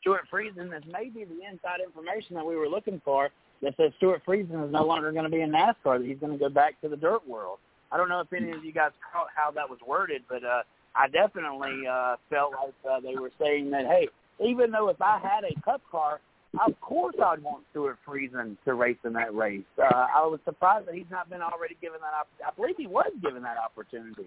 Stewart 0.00 0.22
Friesen 0.32 0.76
is 0.76 0.82
maybe 0.92 1.24
the 1.24 1.48
inside 1.48 1.78
information 1.86 2.34
that 2.34 2.44
we 2.44 2.56
were 2.56 2.68
looking 2.68 3.00
for 3.04 3.30
that 3.62 3.76
says 3.76 3.92
Stewart 3.98 4.22
Friesen 4.26 4.66
is 4.66 4.72
no 4.72 4.84
longer 4.84 5.12
going 5.12 5.22
to 5.22 5.30
be 5.30 5.42
in 5.42 5.52
NASCAR, 5.52 6.00
that 6.00 6.04
he's 6.04 6.18
going 6.18 6.32
to 6.32 6.38
go 6.38 6.48
back 6.48 6.80
to 6.80 6.88
the 6.88 6.96
dirt 6.96 7.26
world. 7.28 7.58
I 7.94 7.96
don't 7.96 8.08
know 8.08 8.18
if 8.18 8.32
any 8.32 8.50
of 8.50 8.64
you 8.64 8.72
guys 8.72 8.90
caught 9.12 9.28
how 9.36 9.52
that 9.52 9.70
was 9.70 9.78
worded, 9.86 10.22
but 10.28 10.42
uh, 10.42 10.62
I 10.96 11.06
definitely 11.06 11.86
uh, 11.88 12.16
felt 12.28 12.52
like 12.52 12.74
uh, 12.90 12.98
they 12.98 13.14
were 13.14 13.30
saying 13.40 13.70
that, 13.70 13.86
hey, 13.86 14.08
even 14.44 14.72
though 14.72 14.88
if 14.88 15.00
I 15.00 15.20
had 15.20 15.44
a 15.44 15.60
Cup 15.60 15.80
car, 15.92 16.20
of 16.66 16.80
course 16.80 17.14
I'd 17.24 17.40
want 17.40 17.62
Stewart 17.70 17.98
Friesen 18.04 18.56
to 18.64 18.74
race 18.74 18.98
in 19.04 19.12
that 19.12 19.32
race. 19.32 19.62
Uh, 19.78 19.84
I 19.94 20.26
was 20.26 20.40
surprised 20.44 20.88
that 20.88 20.96
he's 20.96 21.06
not 21.08 21.30
been 21.30 21.40
already 21.40 21.76
given 21.80 22.00
that. 22.00 22.14
Op- 22.18 22.28
I 22.44 22.52
believe 22.56 22.74
he 22.76 22.88
was 22.88 23.12
given 23.22 23.44
that 23.44 23.58
opportunity 23.58 24.26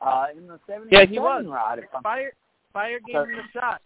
uh, 0.00 0.26
in 0.36 0.48
the 0.48 0.58
77 0.66 0.88
Yeah, 0.90 1.06
he 1.06 1.20
was. 1.20 1.44
ride. 1.46 1.78
Spire, 2.00 2.32
Spire 2.70 2.98
gave 3.06 3.14
him 3.14 3.36
the 3.36 3.60
shot. 3.60 3.82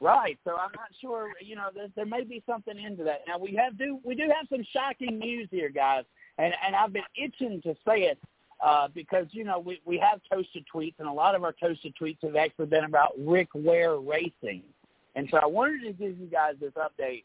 Right. 0.00 0.38
So 0.44 0.52
I'm 0.52 0.70
not 0.76 0.90
sure. 1.00 1.30
You 1.44 1.56
know, 1.56 1.68
there, 1.74 1.88
there 1.96 2.06
may 2.06 2.22
be 2.22 2.40
something 2.46 2.78
into 2.78 3.02
that. 3.02 3.22
Now 3.26 3.36
we 3.36 3.52
have 3.56 3.76
do 3.76 3.98
we 4.04 4.14
do 4.14 4.22
have 4.22 4.46
some 4.48 4.64
shocking 4.72 5.18
news 5.18 5.48
here, 5.50 5.68
guys, 5.70 6.04
and 6.38 6.54
and 6.64 6.76
I've 6.76 6.92
been 6.92 7.02
itching 7.16 7.60
to 7.62 7.74
say 7.86 8.02
it 8.02 8.18
uh, 8.64 8.88
because 8.94 9.26
you 9.30 9.44
know 9.44 9.58
we 9.58 9.80
we 9.84 9.98
have 9.98 10.20
toasted 10.30 10.64
tweets, 10.72 10.94
and 10.98 11.08
a 11.08 11.12
lot 11.12 11.34
of 11.34 11.44
our 11.44 11.52
toasted 11.52 11.94
tweets 12.00 12.18
have 12.22 12.36
actually 12.36 12.66
been 12.66 12.84
about 12.84 13.12
Rick 13.18 13.48
Ware 13.54 13.98
Racing, 13.98 14.62
and 15.14 15.28
so 15.30 15.38
I 15.38 15.46
wanted 15.46 15.82
to 15.82 15.92
give 15.92 16.18
you 16.18 16.26
guys 16.26 16.54
this 16.60 16.72
update. 16.72 17.24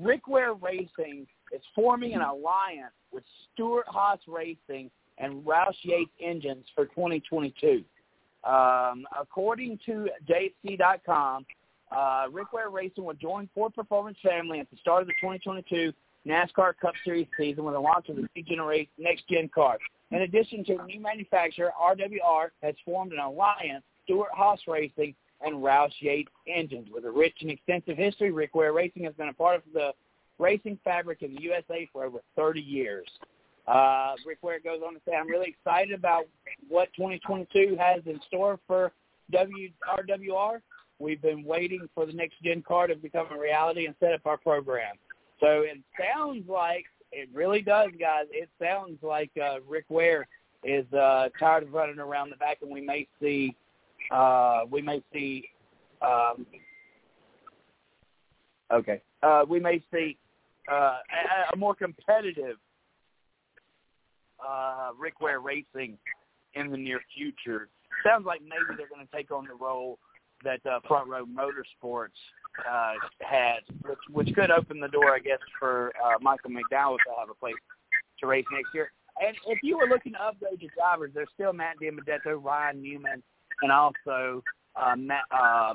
Rick 0.00 0.26
Ware 0.26 0.54
Racing 0.54 1.26
is 1.52 1.62
forming 1.74 2.14
an 2.14 2.20
alliance 2.20 2.92
with 3.12 3.22
Stewart-Haas 3.54 4.18
Racing 4.26 4.90
and 5.18 5.44
Roush 5.44 5.76
Yates 5.82 6.10
Engines 6.20 6.64
for 6.74 6.86
2022. 6.86 7.84
Um, 8.44 9.06
according 9.18 9.78
to 9.86 10.08
Jayski.com, 10.28 11.46
uh, 11.96 12.26
Rick 12.32 12.52
Ware 12.52 12.70
Racing 12.70 13.04
will 13.04 13.14
join 13.14 13.48
Ford 13.54 13.74
Performance 13.74 14.18
family 14.22 14.60
at 14.60 14.70
the 14.70 14.76
start 14.78 15.02
of 15.02 15.08
the 15.08 15.14
2022 15.20 15.92
NASCAR 16.26 16.72
Cup 16.80 16.94
Series 17.04 17.26
season 17.38 17.64
with 17.64 17.74
the 17.74 17.80
launch 17.80 18.08
of 18.08 18.16
the 18.16 18.28
new 18.34 18.42
generation 18.42 18.90
next 18.98 19.28
gen 19.28 19.48
car. 19.54 19.78
In 20.10 20.22
addition 20.22 20.64
to 20.64 20.78
a 20.78 20.86
new 20.86 21.00
manufacturer, 21.00 21.72
RWR 21.80 22.48
has 22.62 22.74
formed 22.84 23.12
an 23.12 23.18
alliance, 23.18 23.84
Stewart-Haas 24.04 24.60
Racing 24.66 25.14
and 25.40 25.56
Roush 25.56 25.92
Yates 26.00 26.30
Engines. 26.46 26.88
With 26.92 27.04
a 27.04 27.10
rich 27.10 27.36
and 27.40 27.50
extensive 27.50 27.96
history, 27.96 28.30
Rick 28.30 28.54
Ware 28.54 28.72
Racing 28.72 29.04
has 29.04 29.14
been 29.14 29.28
a 29.28 29.32
part 29.32 29.56
of 29.56 29.62
the 29.72 29.92
racing 30.38 30.78
fabric 30.84 31.22
in 31.22 31.34
the 31.34 31.42
USA 31.42 31.88
for 31.92 32.04
over 32.04 32.18
30 32.36 32.60
years. 32.60 33.06
Uh, 33.66 34.14
Rick 34.24 34.38
Ware 34.42 34.60
goes 34.60 34.80
on 34.86 34.94
to 34.94 35.00
say, 35.06 35.14
I'm 35.14 35.28
really 35.28 35.48
excited 35.48 35.92
about 35.92 36.26
what 36.68 36.88
2022 36.96 37.76
has 37.78 38.02
in 38.06 38.20
store 38.28 38.60
for 38.66 38.92
WRWR. 39.32 40.60
We've 40.98 41.20
been 41.20 41.44
waiting 41.44 41.88
for 41.94 42.06
the 42.06 42.12
next 42.12 42.42
gen 42.42 42.62
car 42.62 42.86
to 42.86 42.94
become 42.94 43.26
a 43.32 43.38
reality 43.38 43.86
and 43.86 43.94
set 44.00 44.12
up 44.12 44.24
our 44.24 44.36
program. 44.36 44.94
So 45.40 45.62
it 45.62 45.78
sounds 45.98 46.48
like 46.48 46.84
it 47.12 47.28
really 47.32 47.62
does, 47.62 47.90
guys. 47.98 48.26
It 48.30 48.48
sounds 48.60 48.98
like 49.02 49.30
uh, 49.40 49.60
Rick 49.66 49.86
Ware 49.88 50.26
is 50.64 50.90
uh, 50.92 51.28
tired 51.38 51.64
of 51.64 51.72
running 51.72 51.98
around 51.98 52.30
the 52.30 52.36
back, 52.36 52.58
and 52.62 52.70
we 52.70 52.80
may 52.80 53.06
see 53.20 53.54
uh, 54.10 54.60
we 54.70 54.82
may 54.82 55.02
see 55.12 55.48
um, 56.02 56.46
okay 58.72 59.00
uh, 59.22 59.44
we 59.48 59.60
may 59.60 59.82
see 59.92 60.16
uh, 60.70 60.74
a, 60.74 61.54
a 61.54 61.56
more 61.56 61.74
competitive 61.74 62.56
uh, 64.46 64.90
Rick 64.98 65.20
Ware 65.20 65.40
Racing 65.40 65.98
in 66.54 66.70
the 66.70 66.76
near 66.76 67.00
future. 67.14 67.68
Sounds 68.04 68.26
like 68.26 68.40
maybe 68.42 68.76
they're 68.76 68.88
going 68.88 69.06
to 69.06 69.16
take 69.16 69.30
on 69.30 69.46
the 69.46 69.54
role 69.54 69.98
that 70.44 70.60
uh, 70.66 70.80
Front 70.86 71.08
Row 71.08 71.24
Motorsports 71.24 72.08
uh, 72.68 72.94
had, 73.20 73.60
which 73.82 73.98
which 74.10 74.34
could 74.34 74.50
open 74.50 74.80
the 74.80 74.88
door, 74.88 75.14
I 75.14 75.18
guess, 75.18 75.38
for 75.58 75.92
uh, 76.04 76.18
Michael 76.20 76.50
McDowell 76.50 76.96
to 76.96 77.12
have 77.18 77.30
a 77.30 77.34
place 77.34 77.54
to 78.20 78.26
race 78.26 78.44
next 78.52 78.68
year. 78.74 78.90
And 79.20 79.36
if 79.46 79.60
you 79.62 79.78
were 79.78 79.86
looking 79.86 80.12
to 80.12 80.22
upgrade 80.22 80.60
your 80.60 80.70
drivers, 80.76 81.10
there's 81.14 81.28
still 81.34 81.52
Matt 81.52 81.76
DiBenedetto, 81.80 82.42
Ryan 82.42 82.82
Newman, 82.82 83.22
and 83.62 83.72
also 83.72 84.42
uh, 84.76 84.96
Matt. 84.96 85.24
Uh, 85.30 85.74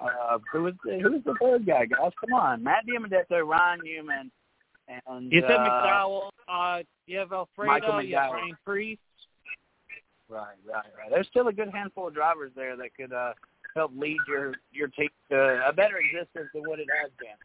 uh, 0.00 0.38
who 0.50 0.66
is 0.66 0.74
the, 0.84 0.98
who 0.98 1.14
is 1.14 1.24
the 1.24 1.34
third 1.40 1.64
guy, 1.64 1.84
guys? 1.84 2.10
Come 2.20 2.32
on, 2.34 2.62
Matt 2.62 2.84
DiBenedetto, 2.86 3.46
Ryan 3.46 3.80
Newman, 3.84 4.30
and 4.88 5.32
You 5.32 5.42
said 5.42 5.52
uh, 5.52 5.68
McDowell. 5.68 6.30
Uh, 6.48 6.82
you 7.06 7.18
have 7.18 7.32
Alfredo. 7.32 7.70
Michael 7.70 8.02
You 8.02 8.16
have 8.16 8.30
McDowell. 8.30 8.32
Ryan 8.32 8.56
Preece. 8.64 8.98
Right, 10.28 10.56
right, 10.66 10.84
right. 10.98 11.10
There's 11.10 11.26
still 11.28 11.48
a 11.48 11.52
good 11.52 11.70
handful 11.72 12.08
of 12.08 12.14
drivers 12.14 12.52
there 12.56 12.74
that 12.76 12.94
could 12.96 13.12
uh, 13.12 13.34
help 13.74 13.92
lead 13.96 14.18
your 14.28 14.54
your 14.72 14.88
team 14.88 15.08
to 15.30 15.66
a 15.66 15.72
better 15.72 15.98
existence 15.98 16.48
than 16.54 16.62
what 16.64 16.78
it 16.78 16.88
has 17.02 17.10
been. 17.18 17.36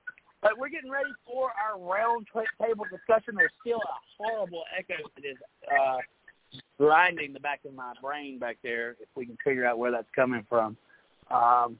But 0.41 0.57
we're 0.57 0.69
getting 0.69 0.91
ready 0.91 1.09
for 1.25 1.51
our 1.51 1.79
round 1.79 2.27
ta- 2.31 2.43
table 2.63 2.85
discussion. 2.91 3.35
There's 3.35 3.51
still 3.61 3.79
a 3.79 3.97
horrible 4.17 4.63
echo 4.77 4.95
that 5.15 5.25
is 5.25 5.37
uh, 5.71 5.97
grinding 6.77 7.33
the 7.33 7.39
back 7.39 7.61
of 7.65 7.73
my 7.73 7.93
brain 8.01 8.37
back 8.37 8.57
there. 8.63 8.91
If 8.99 9.09
we 9.15 9.25
can 9.25 9.37
figure 9.43 9.65
out 9.65 9.79
where 9.79 9.91
that's 9.91 10.09
coming 10.15 10.45
from, 10.47 10.77
um, 11.31 11.77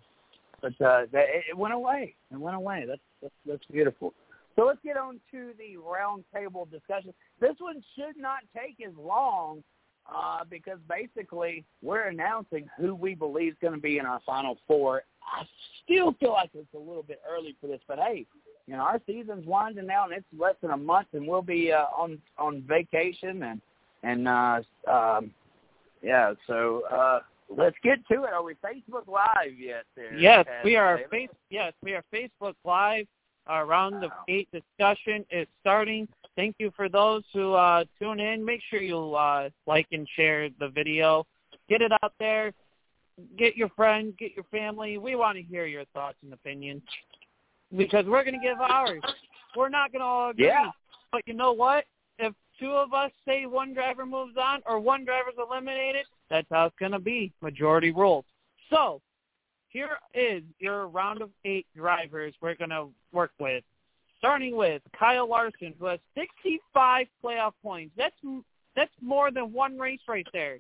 but 0.62 0.74
uh, 0.82 1.04
it, 1.14 1.46
it 1.52 1.58
went 1.58 1.74
away. 1.74 2.16
It 2.32 2.38
went 2.38 2.56
away. 2.56 2.86
That's 2.88 3.02
that's, 3.22 3.34
that's 3.46 3.66
beautiful. 3.72 4.14
So 4.56 4.66
let's 4.66 4.80
get 4.84 4.98
on 4.98 5.20
to 5.32 5.52
the 5.60 5.78
round 5.78 6.24
table 6.34 6.68
discussion. 6.72 7.14
This 7.40 7.56
one 7.60 7.84
should 7.96 8.18
not 8.18 8.40
take 8.56 8.84
as 8.86 8.94
long 8.98 9.64
uh, 10.14 10.44
because 10.50 10.80
basically 10.90 11.66
we're 11.82 12.08
announcing 12.08 12.68
who 12.78 12.96
we 12.96 13.16
believe 13.16 13.54
is 13.54 13.58
going 13.62 13.74
to 13.74 13.80
be 13.80 13.98
in 13.98 14.06
our 14.06 14.22
final 14.26 14.58
four. 14.68 15.04
I 15.22 15.44
still 15.84 16.14
feel 16.14 16.32
like 16.32 16.50
it's 16.54 16.74
a 16.74 16.80
little 16.80 17.04
bit 17.04 17.22
early 17.30 17.56
for 17.60 17.68
this, 17.68 17.82
but 17.88 18.00
hey, 18.00 18.26
you 18.68 18.76
know 18.76 18.82
our 18.82 19.02
season's 19.06 19.46
winding 19.46 19.88
down. 19.88 20.14
It's 20.14 20.26
less 20.38 20.56
than 20.62 20.72
a 20.72 20.78
month, 20.78 21.08
and 21.14 21.28
we'll 21.28 21.42
be 21.42 21.72
uh, 21.72 21.86
on 21.98 22.20
on 22.38 22.64
vacation 22.68 23.44
and 23.44 23.62
and 24.04 24.28
uh, 24.28 24.62
um, 24.90 25.32
yeah. 26.02 26.34
So 26.48 26.84
uh, 26.92 27.20
let's 27.50 27.76
get 27.84 28.06
to 28.12 28.24
it. 28.24 28.34
Are 28.34 28.44
we 28.44 28.56
Facebook 28.56 29.08
Live 29.08 29.58
yet? 29.58 29.84
There, 29.96 30.16
Yes, 30.16 30.46
we 30.64 30.76
are. 30.76 31.02
Face, 31.10 31.30
yes, 31.50 31.74
we 31.84 31.94
are 31.94 32.04
Facebook 32.14 32.56
Live. 32.64 33.08
Our 33.48 33.66
round 33.66 34.04
of 34.04 34.12
eight 34.28 34.50
discussion 34.52 35.26
is 35.32 35.48
starting. 35.62 36.08
Thank 36.38 36.56
you 36.60 36.72
for 36.76 36.88
those 36.88 37.24
who 37.34 37.54
uh, 37.54 37.84
tune 38.00 38.20
in. 38.20 38.46
Make 38.46 38.62
sure 38.70 38.80
you 38.80 39.16
uh, 39.16 39.50
like 39.66 39.88
and 39.92 40.08
share 40.16 40.50
the 40.60 40.70
video. 40.70 41.26
Get 41.68 41.82
it 41.82 41.92
out 42.04 42.14
there. 42.20 42.54
Get 43.38 43.58
your 43.58 43.70
friends, 43.70 44.14
get 44.20 44.34
your 44.36 44.46
family. 44.52 45.00
We 45.00 45.16
want 45.16 45.38
to 45.38 45.44
hear 45.44 45.66
your 45.66 45.86
thoughts 45.96 46.18
and 46.24 46.32
opinions 46.32 46.84
because 47.76 48.06
we're 48.06 48.24
going 48.24 48.40
to 48.40 48.48
give 48.48 48.62
ours. 48.62 49.02
We're 49.56 49.70
not 49.70 49.92
going 49.92 50.02
to 50.02 50.06
all 50.06 50.30
agree. 50.30 50.46
Yeah. 50.46 50.70
But 51.12 51.24
you 51.26 51.34
know 51.34 51.52
what? 51.52 51.86
If 52.20 52.36
two 52.60 52.70
of 52.70 52.94
us 52.94 53.10
say 53.28 53.48
one 53.48 53.74
driver 53.74 54.06
moves 54.06 54.36
on 54.40 54.62
or 54.68 54.80
one 54.80 55.04
driver's 55.04 55.34
eliminated, 55.40 56.06
that's 56.30 56.48
how 56.52 56.68
it's 56.68 56.76
going 56.80 56.92
to 56.92 57.00
be. 57.00 57.34
Majority 57.42 57.90
rules. 57.90 58.26
So 58.70 59.02
here 59.70 59.98
is 60.14 60.44
your 60.60 60.88
round 60.88 61.24
of 61.24 61.32
eight 61.44 61.66
drivers 61.76 62.36
we're 62.40 62.54
going 62.54 62.70
to 62.70 62.90
work 63.12 63.32
with. 63.40 63.64
Starting 64.20 64.56
with 64.56 64.82
Kyle 64.98 65.30
Larson, 65.30 65.74
who 65.80 65.86
has 65.86 66.00
65 66.16 67.08
playoff 67.24 67.54
points. 67.62 67.94
That's 67.98 68.16
that's 68.76 68.92
more 69.02 69.32
than 69.32 69.54
one 69.54 69.78
race 69.78 70.00
right 70.08 70.28
there. 70.34 70.60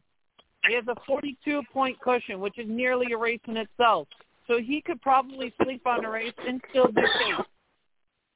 He 0.67 0.73
has 0.73 0.83
a 0.87 0.95
42 1.05 1.61
point 1.71 1.99
cushion, 1.99 2.39
which 2.39 2.57
is 2.57 2.65
nearly 2.67 3.11
a 3.13 3.17
race 3.17 3.39
in 3.47 3.57
itself. 3.57 4.07
So 4.47 4.59
he 4.59 4.81
could 4.81 5.01
probably 5.01 5.53
sleep 5.63 5.85
on 5.85 6.05
a 6.05 6.09
race 6.09 6.33
and 6.45 6.61
still 6.69 6.87
do 6.87 7.01
safe. 7.01 7.45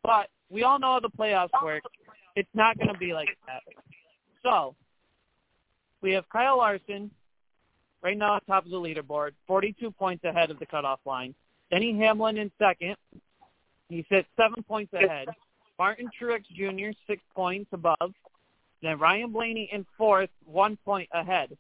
But 0.04 0.28
we 0.50 0.64
all 0.64 0.80
know 0.80 0.94
how 0.94 1.00
the 1.00 1.10
playoffs 1.10 1.50
work. 1.64 1.84
It's 2.36 2.50
not 2.54 2.78
going 2.78 2.94
to 2.94 2.98
be 2.98 3.14
like 3.14 3.30
that. 3.48 3.62
So 4.44 4.76
we 6.02 6.12
have 6.12 6.28
Kyle 6.30 6.58
Larson 6.58 7.12
right 8.02 8.18
now 8.18 8.34
on 8.34 8.42
top 8.42 8.66
of 8.66 8.72
the 8.72 8.78
leaderboard, 8.78 9.32
42 9.48 9.92
points 9.92 10.24
ahead 10.24 10.52
of 10.52 10.60
the 10.60 10.66
cutoff 10.66 11.00
line. 11.06 11.36
Denny 11.70 11.98
Hamlin 11.98 12.38
in 12.38 12.52
second. 12.60 12.96
He 13.92 14.06
sits 14.10 14.28
seven 14.38 14.64
points 14.64 14.94
ahead. 14.94 15.28
Martin 15.78 16.10
Truex 16.20 16.44
Jr., 16.56 16.98
six 17.08 17.22
points 17.36 17.70
above. 17.74 18.14
Then 18.82 18.98
Ryan 18.98 19.34
Blaney 19.34 19.70
in 19.72 19.86
fourth, 19.98 20.30
one 20.46 20.78
point 20.86 21.10
ahead. 21.12 21.58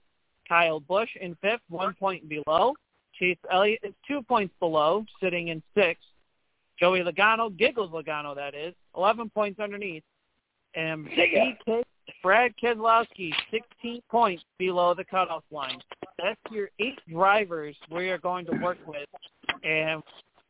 Kyle 0.47 0.79
Busch 0.79 1.09
in 1.19 1.35
fifth, 1.41 1.61
one 1.67 1.93
point 1.93 2.29
below. 2.29 2.73
Chase 3.19 3.37
Elliott 3.51 3.81
is 3.83 3.93
two 4.07 4.21
points 4.21 4.53
below, 4.59 5.05
sitting 5.21 5.49
in 5.49 5.61
sixth. 5.75 6.05
Joey 6.79 7.01
Logano, 7.01 7.55
Giggles 7.55 7.91
Logano, 7.91 8.33
that 8.33 8.55
is, 8.55 8.73
11 8.95 9.29
points 9.29 9.59
underneath. 9.59 10.03
And 10.73 11.05
BK, 11.07 11.83
Brad 12.23 12.53
Keselowski, 12.63 13.31
16 13.51 14.01
points 14.09 14.43
below 14.57 14.93
the 14.93 15.03
cutoff 15.03 15.43
line. 15.51 15.79
That's 16.17 16.39
your 16.49 16.69
eight 16.79 16.97
drivers 17.09 17.75
we 17.91 18.09
are 18.09 18.17
going 18.17 18.45
to 18.45 18.57
work 18.57 18.77
with. 18.87 19.07
And 19.63 20.01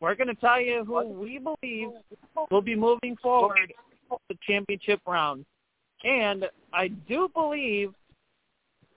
we're 0.02 0.16
going 0.16 0.28
to 0.28 0.36
tell 0.36 0.60
you 0.60 0.84
who 0.84 1.08
we 1.08 1.40
believe 1.40 1.90
will 2.50 2.62
be 2.62 2.76
moving 2.76 3.16
forward 3.22 3.74
the 4.28 4.38
championship 4.46 5.00
round. 5.08 5.46
And 6.04 6.46
I 6.74 6.90
do 6.90 7.30
believe 7.34 7.94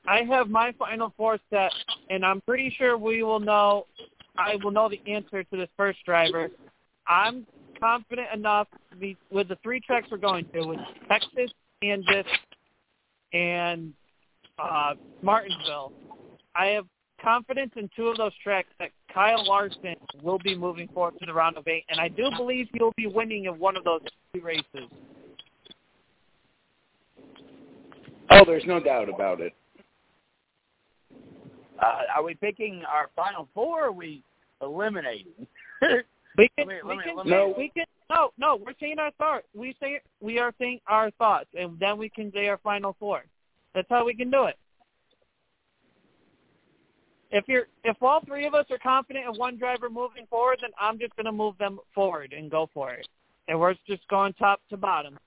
I 0.06 0.22
have 0.22 0.48
my 0.48 0.72
final 0.78 1.12
four 1.16 1.38
set, 1.50 1.72
and 2.10 2.24
I'm 2.24 2.40
pretty 2.40 2.74
sure 2.76 2.98
we 2.98 3.22
will 3.22 3.40
know. 3.40 3.86
I 4.36 4.56
will 4.56 4.70
know 4.70 4.88
the 4.88 5.00
answer 5.10 5.44
to 5.44 5.56
this 5.56 5.68
first 5.76 5.98
driver. 6.04 6.48
I'm 7.06 7.46
confident 7.78 8.28
enough 8.34 8.68
be, 8.98 9.16
with 9.30 9.48
the 9.48 9.58
three 9.62 9.80
tracks 9.80 10.08
we're 10.10 10.16
going 10.16 10.46
to, 10.54 10.66
with 10.66 10.80
Texas, 11.08 11.50
Kansas, 11.82 12.26
and 13.32 13.92
uh, 14.58 14.94
Martinsville. 15.22 15.92
I 16.54 16.66
have 16.66 16.86
confidence 17.24 17.72
in 17.76 17.88
two 17.96 18.08
of 18.08 18.16
those 18.18 18.32
tracks 18.42 18.68
that 18.78 18.90
Kyle 19.12 19.44
Larson 19.46 19.96
will 20.22 20.38
be 20.38 20.54
moving 20.56 20.88
forward 20.88 21.14
to 21.20 21.26
the 21.26 21.32
round 21.32 21.56
of 21.56 21.66
eight, 21.66 21.84
and 21.88 21.98
I 21.98 22.08
do 22.08 22.30
believe 22.36 22.68
he'll 22.74 22.92
be 22.96 23.06
winning 23.06 23.46
in 23.46 23.58
one 23.58 23.76
of 23.76 23.84
those 23.84 24.00
two 24.34 24.42
races. 24.42 24.88
Oh, 28.30 28.44
there's 28.44 28.64
no 28.66 28.80
doubt 28.80 29.08
about 29.08 29.40
it. 29.40 29.54
Uh, 31.82 32.02
are 32.16 32.22
we 32.22 32.34
picking 32.34 32.82
our 32.88 33.10
final 33.16 33.48
four? 33.54 33.84
Or 33.84 33.88
are 33.88 33.92
we 33.92 34.22
eliminating? 34.60 35.46
We 36.36 36.48
can, 36.58 36.66
me- 36.68 36.74
we 36.84 36.98
can, 37.02 37.16
No. 37.30 37.54
we 37.56 37.70
can, 37.74 37.84
no, 38.10 38.30
no, 38.38 38.56
we're 38.56 38.74
saying 38.80 38.98
our 38.98 39.12
thoughts. 39.12 39.44
We 39.54 39.76
say 39.80 40.00
we 40.20 40.38
are 40.38 40.52
saying 40.58 40.80
our 40.88 41.10
thoughts, 41.12 41.46
and 41.56 41.78
then 41.78 41.96
we 41.96 42.08
can 42.08 42.32
say 42.32 42.48
our 42.48 42.58
final 42.58 42.96
four. 42.98 43.24
That's 43.74 43.86
how 43.88 44.04
we 44.04 44.14
can 44.14 44.30
do 44.30 44.44
it. 44.46 44.56
If 47.34 47.48
you're, 47.48 47.66
if 47.82 47.96
all 48.00 48.20
three 48.24 48.46
of 48.46 48.54
us 48.54 48.66
are 48.70 48.78
confident 48.78 49.26
in 49.26 49.36
one 49.36 49.58
driver 49.58 49.90
moving 49.90 50.24
forward, 50.30 50.58
then 50.62 50.70
I'm 50.80 51.00
just 51.00 51.16
going 51.16 51.26
to 51.26 51.32
move 51.32 51.58
them 51.58 51.80
forward 51.92 52.32
and 52.32 52.48
go 52.48 52.70
for 52.72 52.92
it. 52.92 53.08
And 53.48 53.58
we're 53.58 53.74
just 53.88 54.06
going 54.06 54.34
top 54.34 54.60
to 54.70 54.76
bottom. 54.76 55.18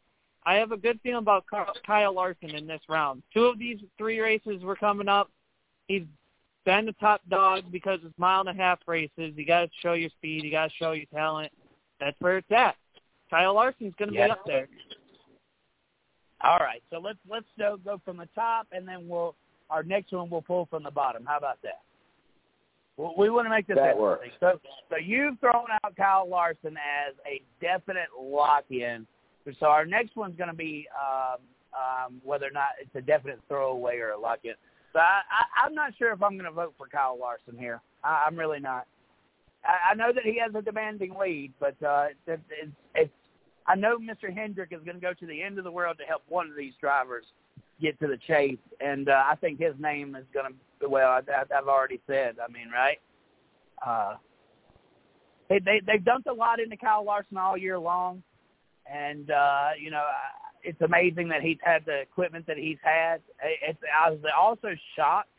I 0.46 0.56
have 0.56 0.72
a 0.72 0.78
good 0.78 1.02
feeling 1.04 1.22
about 1.22 1.44
Kyle 1.86 2.14
Larson 2.14 2.56
in 2.56 2.66
this 2.66 2.80
round. 2.88 3.24
Two 3.34 3.44
of 3.44 3.60
these 3.60 3.80
three 3.98 4.22
races 4.22 4.64
were 4.64 4.78
coming 4.78 5.10
up. 5.10 5.30
He's 5.90 6.04
been 6.66 6.86
the 6.86 6.94
top 6.94 7.20
dog 7.30 7.66
because 7.74 8.00
it's 8.06 8.18
mile 8.18 8.40
and 8.40 8.50
a 8.50 8.54
half 8.54 8.80
races. 8.88 9.34
You 9.36 9.46
got 9.46 9.64
to 9.64 9.70
show 9.82 9.92
your 9.92 10.10
speed. 10.12 10.46
You 10.46 10.52
got 10.52 10.70
to 10.70 10.76
show 10.80 10.94
your 10.94 11.08
talent. 11.14 11.52
That's 12.00 12.16
where 12.22 12.38
it's 12.38 12.52
at. 12.52 12.78
Kyle 13.30 13.54
Larson's 13.54 13.94
going 14.00 14.12
to 14.12 14.16
Yeah. 14.16 14.28
be 14.28 14.32
up 14.32 14.46
there. 14.46 14.70
All 16.42 16.60
right, 16.60 16.82
so 16.90 17.00
let's 17.00 17.20
let's 17.28 17.48
go, 17.60 17.78
go 17.84 18.00
from 18.06 18.16
the 18.18 18.30
top, 18.34 18.68
and 18.72 18.88
then 18.88 19.10
we'll 19.10 19.36
our 19.70 19.84
next 19.84 20.14
one 20.14 20.30
we'll 20.30 20.42
pull 20.42 20.68
from 20.68 20.84
the 20.84 20.92
bottom. 20.92 21.26
How 21.26 21.38
about 21.38 21.62
that? 21.64 21.82
Well, 22.98 23.14
we 23.18 23.30
want 23.30 23.46
to 23.46 23.50
make 23.50 23.68
this 23.68 23.76
That 23.78 23.92
interesting. 23.96 24.02
works. 24.02 24.28
So, 24.40 24.60
so 24.90 24.96
you've 24.98 25.40
thrown 25.40 25.66
out 25.84 25.96
Kyle 25.96 26.28
Larson 26.28 26.78
as 26.78 27.14
a 27.26 27.42
definite 27.62 28.08
lock-in. 28.20 29.06
So 29.60 29.68
our 29.68 29.86
next 29.86 30.16
one's 30.16 30.36
going 30.36 30.50
to 30.50 30.56
be 30.56 30.88
um, 31.00 31.38
um, 31.74 32.22
whether 32.24 32.48
or 32.48 32.52
not 32.52 32.70
it's 32.82 32.94
a 32.96 33.02
definite 33.02 33.40
throwaway 33.48 33.98
or 33.98 34.12
a 34.12 34.20
lock-in. 34.20 34.54
So 34.94 35.00
I, 35.00 35.22
I, 35.30 35.66
I'm 35.66 35.76
not 35.76 35.94
sure 35.98 36.12
if 36.12 36.22
I'm 36.24 36.34
going 36.34 36.46
to 36.46 36.52
vote 36.52 36.74
for 36.78 36.88
Kyle 36.88 37.18
Larson 37.20 37.58
here. 37.58 37.82
I, 38.04 38.26
I'm 38.28 38.36
really 38.36 38.60
not. 38.60 38.88
I, 39.64 39.92
I 39.92 39.94
know 39.96 40.12
that 40.14 40.24
he 40.24 40.40
has 40.40 40.54
a 40.56 40.62
demanding 40.62 41.14
lead, 41.20 41.54
but 41.60 41.82
uh, 41.86 42.08
it, 42.26 42.40
it's, 42.50 42.72
it's 42.96 43.12
I 43.68 43.76
know 43.76 43.98
Mr. 44.00 44.34
Hendrick 44.34 44.72
is 44.72 44.80
going 44.84 44.96
to 44.96 45.02
go 45.02 45.14
to 45.14 45.26
the 45.26 45.42
end 45.44 45.58
of 45.58 45.66
the 45.66 45.72
world 45.72 45.98
to 46.00 46.06
help 46.06 46.24
one 46.30 46.50
of 46.50 46.56
these 46.56 46.74
drivers 46.82 47.26
get 47.82 48.00
to 48.00 48.08
the 48.08 48.18
chase, 48.28 48.58
and 48.82 49.10
uh, 49.10 49.24
I 49.28 49.36
think 49.36 49.60
his 49.60 49.74
name 49.80 50.16
is 50.16 50.26
going 50.34 50.48
to. 50.52 50.58
Well, 50.82 51.10
I, 51.10 51.22
I've 51.56 51.68
already 51.68 52.00
said. 52.08 52.36
I 52.44 52.52
mean, 52.52 52.70
right? 52.70 53.00
Uh, 53.86 54.16
they 55.50 55.60
they 55.60 55.82
they've 55.86 56.04
dumped 56.04 56.28
a 56.28 56.34
lot 56.34 56.60
into 56.60 56.78
Kyle 56.78 57.06
Larson 57.06 57.38
all 57.38 57.58
year 57.58 57.80
long, 57.80 58.24
and 58.92 59.32
uh, 59.32 59.70
you 59.80 59.92
know 59.92 60.06
it's 60.64 60.82
amazing 60.82 61.30
that 61.30 61.42
he's 61.42 61.58
had 61.64 61.86
the 61.86 62.02
equipment 62.02 62.46
that 62.48 62.58
he's 62.58 62.78
had. 62.82 63.22
It's, 63.62 63.80
I 64.04 64.12
was 64.12 64.20
also 64.38 64.70
shocked 64.96 65.30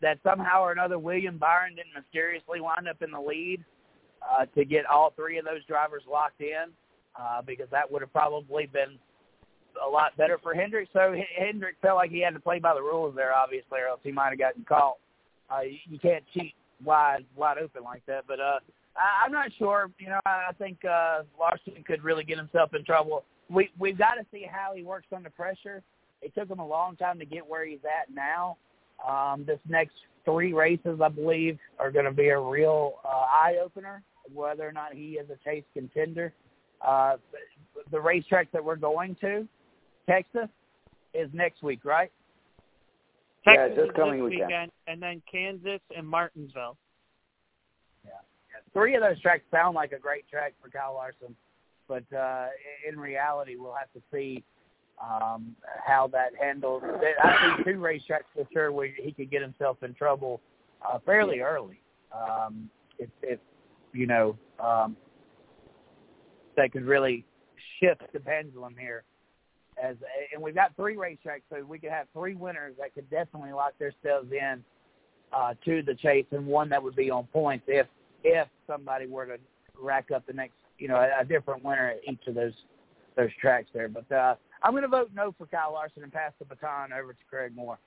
that 0.00 0.18
somehow 0.22 0.62
or 0.62 0.72
another 0.72 0.98
William 0.98 1.38
Byron 1.38 1.74
didn't 1.76 1.94
mysteriously 1.94 2.60
wind 2.60 2.88
up 2.88 3.02
in 3.02 3.10
the 3.10 3.20
lead 3.20 3.64
uh, 4.22 4.46
to 4.56 4.64
get 4.64 4.86
all 4.86 5.12
three 5.16 5.38
of 5.38 5.44
those 5.44 5.64
drivers 5.66 6.02
locked 6.10 6.40
in 6.40 6.66
uh, 7.20 7.42
because 7.42 7.68
that 7.70 7.90
would 7.90 8.02
have 8.02 8.12
probably 8.12 8.66
been 8.66 8.98
a 9.84 9.88
lot 9.88 10.16
better 10.16 10.38
for 10.42 10.54
Hendrick. 10.54 10.88
So 10.92 11.12
H- 11.14 11.24
Hendrick 11.36 11.76
felt 11.82 11.96
like 11.96 12.10
he 12.10 12.20
had 12.20 12.34
to 12.34 12.40
play 12.40 12.58
by 12.58 12.74
the 12.74 12.82
rules 12.82 13.14
there, 13.14 13.34
obviously, 13.34 13.80
or 13.80 13.88
else 13.88 14.00
he 14.02 14.12
might 14.12 14.30
have 14.30 14.38
gotten 14.38 14.64
caught. 14.64 14.96
Uh, 15.50 15.60
you, 15.88 15.98
can't 15.98 16.24
cheat 16.32 16.54
wide 16.84 17.24
wide 17.36 17.58
open 17.58 17.82
like 17.82 18.04
that. 18.06 18.24
But 18.26 18.40
uh, 18.40 18.60
I'm 19.24 19.32
not 19.32 19.50
sure. 19.58 19.90
You 19.98 20.08
know, 20.08 20.20
I, 20.26 20.46
I 20.50 20.52
think 20.58 20.84
uh, 20.84 21.22
Larson 21.38 21.82
could 21.86 22.02
really 22.02 22.24
get 22.24 22.38
himself 22.38 22.74
in 22.74 22.84
trouble. 22.84 23.24
We 23.50 23.70
we've 23.78 23.98
got 23.98 24.14
to 24.14 24.24
see 24.32 24.46
how 24.50 24.72
he 24.74 24.82
works 24.82 25.06
under 25.14 25.30
pressure. 25.30 25.82
It 26.22 26.34
took 26.34 26.48
him 26.48 26.58
a 26.58 26.66
long 26.66 26.96
time 26.96 27.18
to 27.18 27.26
get 27.26 27.46
where 27.46 27.66
he's 27.66 27.84
at 27.84 28.12
now. 28.14 28.56
Um, 29.06 29.44
this 29.46 29.58
next 29.68 29.94
three 30.24 30.54
races, 30.54 31.00
I 31.02 31.08
believe, 31.08 31.58
are 31.78 31.90
going 31.90 32.06
to 32.06 32.12
be 32.12 32.28
a 32.28 32.40
real 32.40 32.94
uh, 33.04 33.08
eye 33.08 33.58
opener. 33.62 34.02
Whether 34.32 34.66
or 34.66 34.72
not 34.72 34.94
he 34.94 35.12
is 35.12 35.28
a 35.28 35.36
chase 35.44 35.64
contender. 35.74 36.32
Uh, 36.80 37.16
the 37.90 38.00
racetrack 38.00 38.50
that 38.52 38.64
we're 38.64 38.76
going 38.76 39.16
to, 39.20 39.46
Texas, 40.08 40.48
is 41.14 41.28
next 41.32 41.62
week, 41.62 41.84
right? 41.84 42.10
Yeah, 43.46 43.56
Texas 43.56 43.76
this 43.76 43.84
is 43.86 43.96
coming 43.96 44.24
this 44.24 44.30
weekend. 44.30 44.72
and 44.86 45.02
then 45.02 45.22
Kansas 45.30 45.80
and 45.96 46.06
Martinsville. 46.06 46.76
Yeah. 48.04 48.10
Three 48.72 48.94
of 48.94 49.02
those 49.02 49.20
tracks 49.20 49.44
sound 49.50 49.74
like 49.74 49.92
a 49.92 49.98
great 49.98 50.28
track 50.28 50.54
for 50.62 50.70
Kyle 50.70 50.94
Larson, 50.94 51.36
but 51.88 52.04
uh, 52.16 52.46
in 52.88 52.98
reality, 52.98 53.56
we'll 53.56 53.74
have 53.74 53.92
to 53.92 54.02
see 54.12 54.42
um, 55.02 55.54
how 55.84 56.06
that 56.08 56.30
handles. 56.40 56.82
I 57.22 57.56
see 57.58 57.64
two 57.64 57.78
racetracks 57.78 58.24
for 58.34 58.46
sure 58.52 58.72
where 58.72 58.88
he 58.96 59.12
could 59.12 59.30
get 59.30 59.42
himself 59.42 59.82
in 59.82 59.94
trouble 59.94 60.40
uh, 60.86 60.98
fairly 61.04 61.40
early. 61.40 61.80
Um, 62.12 62.70
if, 62.98 63.08
if 63.22 63.40
you 63.92 64.06
know, 64.06 64.36
um, 64.60 64.96
that 66.56 66.72
could 66.72 66.84
really 66.84 67.24
shift 67.80 68.02
the 68.12 68.20
pendulum 68.20 68.74
here. 68.78 69.04
As 69.84 69.96
and 70.32 70.42
we've 70.42 70.54
got 70.54 70.74
three 70.76 70.96
racetracks, 70.96 71.42
so 71.50 71.62
we 71.64 71.78
could 71.78 71.90
have 71.90 72.06
three 72.12 72.34
winners 72.34 72.74
that 72.78 72.94
could 72.94 73.08
definitely 73.10 73.52
lock 73.52 73.72
themselves 73.78 74.32
in 74.32 74.64
uh, 75.32 75.54
to 75.64 75.82
the 75.82 75.94
chase, 75.94 76.26
and 76.30 76.46
one 76.46 76.68
that 76.70 76.82
would 76.82 76.96
be 76.96 77.10
on 77.10 77.24
points 77.32 77.64
if 77.68 77.86
if 78.22 78.48
somebody 78.66 79.06
were 79.06 79.26
to 79.26 79.36
rack 79.80 80.10
up 80.10 80.26
the 80.26 80.32
next, 80.32 80.54
you 80.78 80.88
know, 80.88 80.96
a, 80.96 81.20
a 81.20 81.24
different 81.24 81.62
winner 81.62 81.90
at 81.90 82.00
each 82.10 82.26
of 82.26 82.34
those 82.34 82.54
those 83.16 83.30
tracks 83.40 83.68
there. 83.74 83.88
But 83.88 84.10
uh, 84.10 84.36
I'm 84.62 84.72
going 84.72 84.82
to 84.82 84.88
vote 84.88 85.10
no 85.14 85.34
for 85.36 85.46
Kyle 85.46 85.72
Larson 85.74 86.02
and 86.02 86.12
pass 86.12 86.32
the 86.38 86.44
baton 86.46 86.92
over 86.92 87.12
to 87.12 87.18
Craig 87.28 87.52
Moore. 87.54 87.78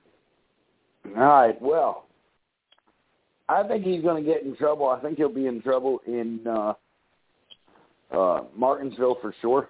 All 1.06 1.24
right. 1.24 1.62
Well, 1.62 2.06
I 3.50 3.64
think 3.64 3.86
he's 3.86 4.02
going 4.02 4.24
to 4.24 4.30
get 4.30 4.44
in 4.44 4.56
trouble. 4.56 4.88
I 4.88 5.00
think 5.00 5.18
he'll 5.18 5.34
be 5.34 5.48
in 5.48 5.62
trouble 5.62 6.02
in 6.06 6.42
uh, 6.46 6.74
uh, 8.12 8.44
Martinsville 8.56 9.18
for 9.22 9.34
sure. 9.42 9.70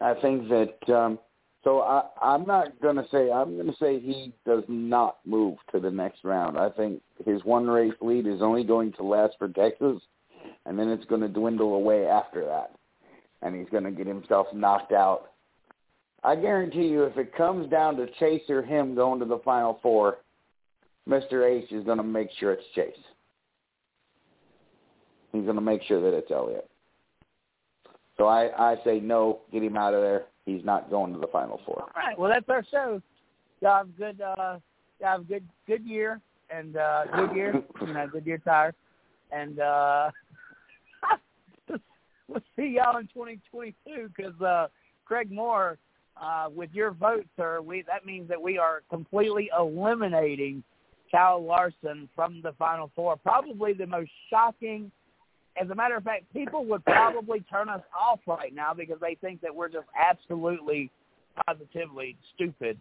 I 0.00 0.14
think 0.14 0.48
that. 0.48 0.94
Um, 0.94 1.18
so 1.62 1.80
I, 1.80 2.04
I'm 2.22 2.46
not 2.46 2.80
going 2.80 2.96
to 2.96 3.06
say. 3.10 3.30
I'm 3.30 3.56
going 3.56 3.70
to 3.70 3.76
say 3.78 4.00
he 4.00 4.32
does 4.46 4.64
not 4.68 5.18
move 5.26 5.58
to 5.72 5.80
the 5.80 5.90
next 5.90 6.24
round. 6.24 6.58
I 6.58 6.70
think 6.70 7.02
his 7.26 7.44
one 7.44 7.66
race 7.66 7.92
lead 8.00 8.26
is 8.26 8.40
only 8.40 8.64
going 8.64 8.92
to 8.94 9.02
last 9.02 9.34
for 9.38 9.48
Texas, 9.48 10.00
and 10.64 10.78
then 10.78 10.88
it's 10.88 11.04
going 11.04 11.20
to 11.20 11.28
dwindle 11.28 11.74
away 11.74 12.06
after 12.06 12.46
that, 12.46 12.72
and 13.42 13.54
he's 13.54 13.68
going 13.70 13.84
to 13.84 13.90
get 13.90 14.06
himself 14.06 14.46
knocked 14.54 14.92
out 14.92 15.30
I 16.22 16.36
guarantee 16.36 16.86
you, 16.88 17.04
if 17.04 17.16
it 17.16 17.34
comes 17.34 17.70
down 17.70 17.96
to 17.96 18.06
Chase 18.18 18.42
or 18.48 18.62
him 18.62 18.94
going 18.94 19.20
to 19.20 19.26
the 19.26 19.38
Final 19.38 19.78
Four, 19.82 20.18
Mr. 21.08 21.50
H 21.50 21.72
is 21.72 21.84
going 21.84 21.98
to 21.98 22.04
make 22.04 22.28
sure 22.38 22.52
it's 22.52 22.62
Chase. 22.74 22.92
He's 25.32 25.44
going 25.44 25.56
to 25.56 25.62
make 25.62 25.82
sure 25.84 26.00
that 26.02 26.16
it's 26.16 26.30
Elliott. 26.30 26.68
So 28.20 28.26
I, 28.26 28.72
I 28.72 28.76
say 28.84 29.00
no, 29.00 29.40
get 29.50 29.62
him 29.62 29.78
out 29.78 29.94
of 29.94 30.02
there. 30.02 30.26
He's 30.44 30.62
not 30.62 30.90
going 30.90 31.14
to 31.14 31.18
the 31.18 31.26
Final 31.28 31.58
Four. 31.64 31.84
All 31.84 31.90
right. 31.96 32.18
Well, 32.18 32.30
that's 32.30 32.46
our 32.50 32.62
show. 32.70 33.00
Y'all 33.62 33.78
have 33.78 33.88
a 33.88 33.92
good, 33.92 34.20
uh, 34.20 34.58
y'all 35.00 35.12
have 35.12 35.20
a 35.22 35.24
good, 35.24 35.48
good 35.66 35.86
year 35.86 36.20
and 36.50 36.76
uh, 36.76 37.04
good 37.16 37.34
year, 37.34 37.54
you 37.80 37.94
know, 37.94 38.06
good 38.12 38.26
year 38.26 38.36
tire, 38.36 38.74
and 39.32 39.58
uh, 39.58 40.10
we'll 42.28 42.42
see 42.56 42.76
y'all 42.76 42.98
in 42.98 43.06
2022 43.06 44.10
because 44.14 44.38
uh, 44.42 44.66
Craig 45.06 45.32
Moore, 45.32 45.78
uh, 46.20 46.50
with 46.54 46.68
your 46.74 46.90
vote, 46.90 47.24
sir, 47.38 47.62
we 47.62 47.84
that 47.86 48.04
means 48.04 48.28
that 48.28 48.42
we 48.42 48.58
are 48.58 48.82
completely 48.90 49.48
eliminating 49.58 50.62
Kyle 51.10 51.42
Larson 51.42 52.06
from 52.14 52.42
the 52.42 52.52
Final 52.58 52.90
Four. 52.94 53.16
Probably 53.16 53.72
the 53.72 53.86
most 53.86 54.10
shocking. 54.28 54.92
As 55.60 55.68
a 55.70 55.74
matter 55.74 55.96
of 55.96 56.04
fact, 56.04 56.32
people 56.32 56.64
would 56.66 56.84
probably 56.84 57.40
turn 57.50 57.68
us 57.68 57.82
off 57.98 58.20
right 58.26 58.54
now 58.54 58.72
because 58.72 58.98
they 59.00 59.16
think 59.20 59.40
that 59.42 59.54
we're 59.54 59.68
just 59.68 59.86
absolutely, 60.00 60.90
positively 61.46 62.16
stupid 62.34 62.78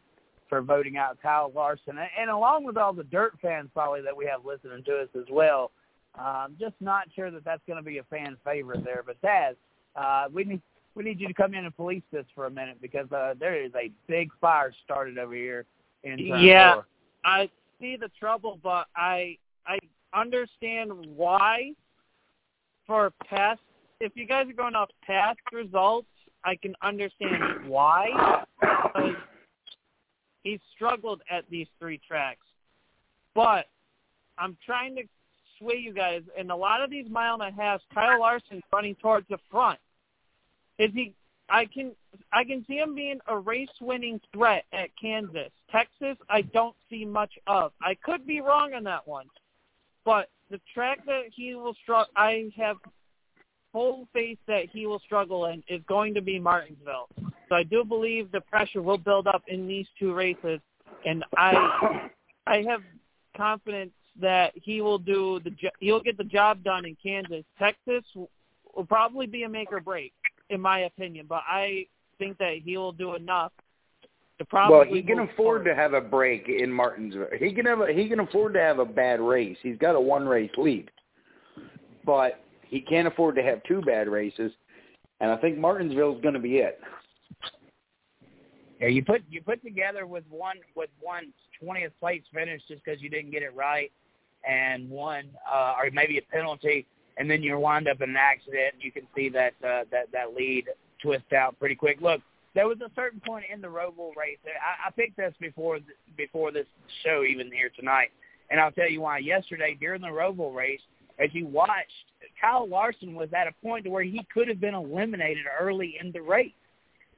for 0.48 0.62
voting 0.62 0.98
out 0.98 1.22
Kyle 1.22 1.52
Larson, 1.54 1.98
and, 1.98 2.10
and 2.20 2.30
along 2.30 2.64
with 2.64 2.78
all 2.78 2.94
the 2.94 3.04
dirt 3.04 3.38
fans 3.42 3.70
probably 3.74 4.02
that 4.02 4.16
we 4.16 4.26
have 4.26 4.46
listening 4.46 4.84
to 4.86 5.02
us 5.02 5.10
as 5.16 5.26
well. 5.30 5.72
I'm 6.16 6.56
just 6.60 6.76
not 6.80 7.08
sure 7.16 7.32
that 7.32 7.46
that's 7.46 7.62
going 7.68 7.78
to 7.78 7.84
be 7.84 8.00
a 8.00 8.04
fan 8.04 8.36
favorite 8.44 8.84
there. 8.84 9.04
But 9.06 9.22
Taz, 9.22 9.56
uh, 9.96 10.30
we 10.34 10.44
need 10.44 10.62
we 10.96 11.04
need 11.04 11.20
you 11.20 11.28
to 11.28 11.34
come 11.34 11.54
in 11.54 11.66
and 11.66 11.76
police 11.76 12.04
this 12.12 12.26
for 12.36 12.46
a 12.48 12.52
minute 12.52 12.78
because 12.82 13.10
uh, 13.12 13.36
there 13.40 13.64
is 13.64 13.72
a 13.76 13.92
big 14.08 14.32
fire 14.42 14.74
started 14.84 15.18
over 15.18 15.34
here 15.34 15.66
in 16.04 16.18
Yeah. 16.20 16.74
Four. 16.74 16.88
I 17.24 17.50
see 17.80 17.96
the 17.96 18.10
trouble, 18.20 18.60
but 18.62 18.88
I 18.96 19.38
I 19.66 19.78
understand 20.14 20.92
why. 21.16 21.74
For 22.90 23.14
past, 23.30 23.60
if 24.00 24.14
you 24.16 24.26
guys 24.26 24.50
are 24.50 24.54
going 24.54 24.74
off 24.74 24.90
past 25.06 25.38
results, 25.54 26.08
I 26.44 26.56
can 26.56 26.74
understand 26.82 27.68
why. 27.68 28.44
Because 28.60 29.14
he's 30.42 30.60
struggled 30.76 31.22
at 31.30 31.48
these 31.52 31.68
three 31.78 32.02
tracks, 32.08 32.48
but 33.36 33.68
I'm 34.40 34.58
trying 34.66 34.96
to 34.96 35.04
sway 35.60 35.76
you 35.76 35.94
guys. 35.94 36.24
In 36.36 36.50
a 36.50 36.56
lot 36.56 36.82
of 36.82 36.90
these 36.90 37.06
mile 37.12 37.40
and 37.40 37.44
a 37.44 37.56
halves, 37.56 37.84
Kyle 37.94 38.20
Larson's 38.20 38.64
running 38.74 38.96
towards 38.96 39.28
the 39.28 39.38
front. 39.52 39.78
Is 40.80 40.90
he? 40.92 41.14
I 41.48 41.66
can 41.66 41.92
I 42.34 42.44
can 42.44 42.66
see 42.68 42.78
him 42.78 42.96
being 42.96 43.20
a 43.28 43.38
race-winning 43.38 44.20
threat 44.34 44.66
at 44.74 44.90
Kansas. 45.00 45.52
Texas, 45.72 46.18
I 46.28 46.42
don't 46.42 46.76
see 46.90 47.06
much 47.06 47.38
of. 47.46 47.72
I 47.84 47.94
could 47.94 48.26
be 48.26 48.42
wrong 48.42 48.74
on 48.74 48.84
that 48.86 49.08
one, 49.08 49.28
but 50.04 50.30
the 50.50 50.60
track 50.74 51.06
that 51.06 51.24
he 51.34 51.56
will 51.56 51.76
struggle, 51.82 52.12
I 52.16 52.52
have 52.58 52.78
full 53.72 54.08
faith 54.14 54.40
that 54.48 54.70
he 54.72 54.88
will 54.88 55.00
struggle 55.00 55.46
in 55.46 55.64
is 55.68 55.82
going 55.88 56.14
to 56.16 56.22
be 56.22 56.40
Martinsville. 56.40 57.08
So 57.48 57.56
I 57.56 57.64
do 57.64 57.84
believe 57.84 58.32
the 58.32 58.42
pressure 58.42 58.82
will 58.82 58.98
build 58.98 59.28
up 59.28 59.44
in 59.48 59.68
these 59.68 59.88
two 59.98 60.14
races, 60.14 60.60
and 61.06 61.24
I 61.38 62.10
I 62.48 62.64
have 62.68 62.82
confidence 63.36 63.92
that 64.20 64.52
he 64.56 64.82
will 64.82 65.00
do 65.00 65.40
the 65.44 65.52
he'll 65.80 66.02
get 66.02 66.18
the 66.18 66.24
job 66.24 66.64
done 66.64 66.86
in 66.86 66.96
Kansas. 67.02 67.44
Texas 67.58 68.04
will 68.16 68.86
probably 68.88 69.26
be 69.26 69.44
a 69.44 69.50
make 69.50 69.72
or 69.72 69.80
break, 69.80 70.14
in 70.50 70.62
my 70.62 70.82
opinion, 70.82 71.26
but 71.28 71.44
I 71.48 71.86
think 72.18 72.38
that 72.38 72.58
he 72.64 72.78
will 72.78 72.92
do 72.92 73.16
enough 73.16 73.52
to 74.40 74.46
probably. 74.46 74.78
Well, 74.78 74.88
he 74.88 75.04
can 75.04 75.20
afford 75.20 75.36
forward. 75.36 75.64
to 75.66 75.76
have 75.76 75.94
a 75.94 76.02
break 76.02 76.48
in 76.50 76.72
Martinsville. 76.72 77.28
He 77.38 77.54
can 77.54 77.66
have 77.66 77.82
a, 77.82 77.94
he 77.94 78.10
can 78.10 78.20
afford 78.22 78.54
to 78.56 78.60
have 78.60 78.80
a 78.80 78.86
bad 78.86 79.20
race. 79.20 79.58
He's 79.62 79.78
got 79.78 79.96
a 79.96 80.02
one 80.02 80.26
race 80.26 80.52
lead, 80.58 80.90
but 82.06 82.42
he 82.66 82.82
can't 82.82 83.08
afford 83.08 83.36
to 83.36 83.44
have 83.44 83.62
two 83.64 83.82
bad 83.82 84.08
races. 84.08 84.52
And 85.22 85.30
I 85.30 85.38
think 85.38 85.58
Martinsville's 85.58 86.22
going 86.22 86.34
to 86.34 86.40
be 86.40 86.58
it. 86.58 86.80
Yeah, 88.80 88.88
you 88.88 89.04
put 89.04 89.22
you 89.30 89.42
put 89.42 89.62
together 89.62 90.08
with 90.08 90.24
one 90.30 90.58
with 90.76 90.90
one 91.02 91.34
twentieth 91.62 91.92
place 92.00 92.22
finish 92.34 92.62
just 92.68 92.84
because 92.84 93.02
you 93.02 93.10
didn't 93.10 93.32
get 93.32 93.44
it 93.44 93.54
right, 93.54 93.92
and 94.50 94.90
one 94.90 95.26
uh, 95.52 95.74
or 95.78 95.90
maybe 95.92 96.18
a 96.18 96.22
penalty, 96.34 96.88
and 97.18 97.30
then 97.30 97.44
you 97.44 97.60
wind 97.60 97.90
up 97.90 98.02
in 98.02 98.12
an 98.12 98.18
accident. 98.18 98.76
You 98.80 98.94
can 98.94 99.04
see 99.14 99.28
that 99.30 99.54
uh, 99.64 99.84
that 99.92 100.10
that 100.14 100.34
lead 100.34 100.66
twist 101.02 101.34
out 101.34 101.60
pretty 101.60 101.76
quick. 101.76 102.00
Look, 102.00 102.22
there 102.56 102.68
was 102.68 102.80
a 102.82 102.90
certain 102.96 103.22
point 103.26 103.46
in 103.54 103.62
the 103.62 103.68
Roval 103.68 104.16
race. 104.16 104.38
I, 104.46 104.88
I 104.88 104.92
picked 104.92 105.18
this 105.18 105.34
before 105.40 105.80
before 106.18 106.52
this 106.52 106.68
show 107.04 107.24
even 107.24 107.52
here 107.52 107.72
tonight, 107.78 108.10
and 108.50 108.60
I'll 108.60 108.72
tell 108.72 108.90
you 108.90 109.02
why. 109.02 109.20
Yesterday 109.20 109.78
during 109.80 110.02
the 110.02 110.08
Roval 110.08 110.54
race, 110.54 110.82
as 111.20 111.30
you 111.34 111.46
watched, 111.46 111.92
Kyle 112.40 112.68
Larson 112.68 113.14
was 113.14 113.30
at 113.34 113.48
a 113.48 113.52
point 113.64 113.84
to 113.86 113.90
where 113.90 114.04
he 114.04 114.26
could 114.34 114.48
have 114.48 114.60
been 114.60 114.74
eliminated 114.74 115.46
early 115.60 115.98
in 116.02 116.12
the 116.12 116.22
race. 116.22 116.52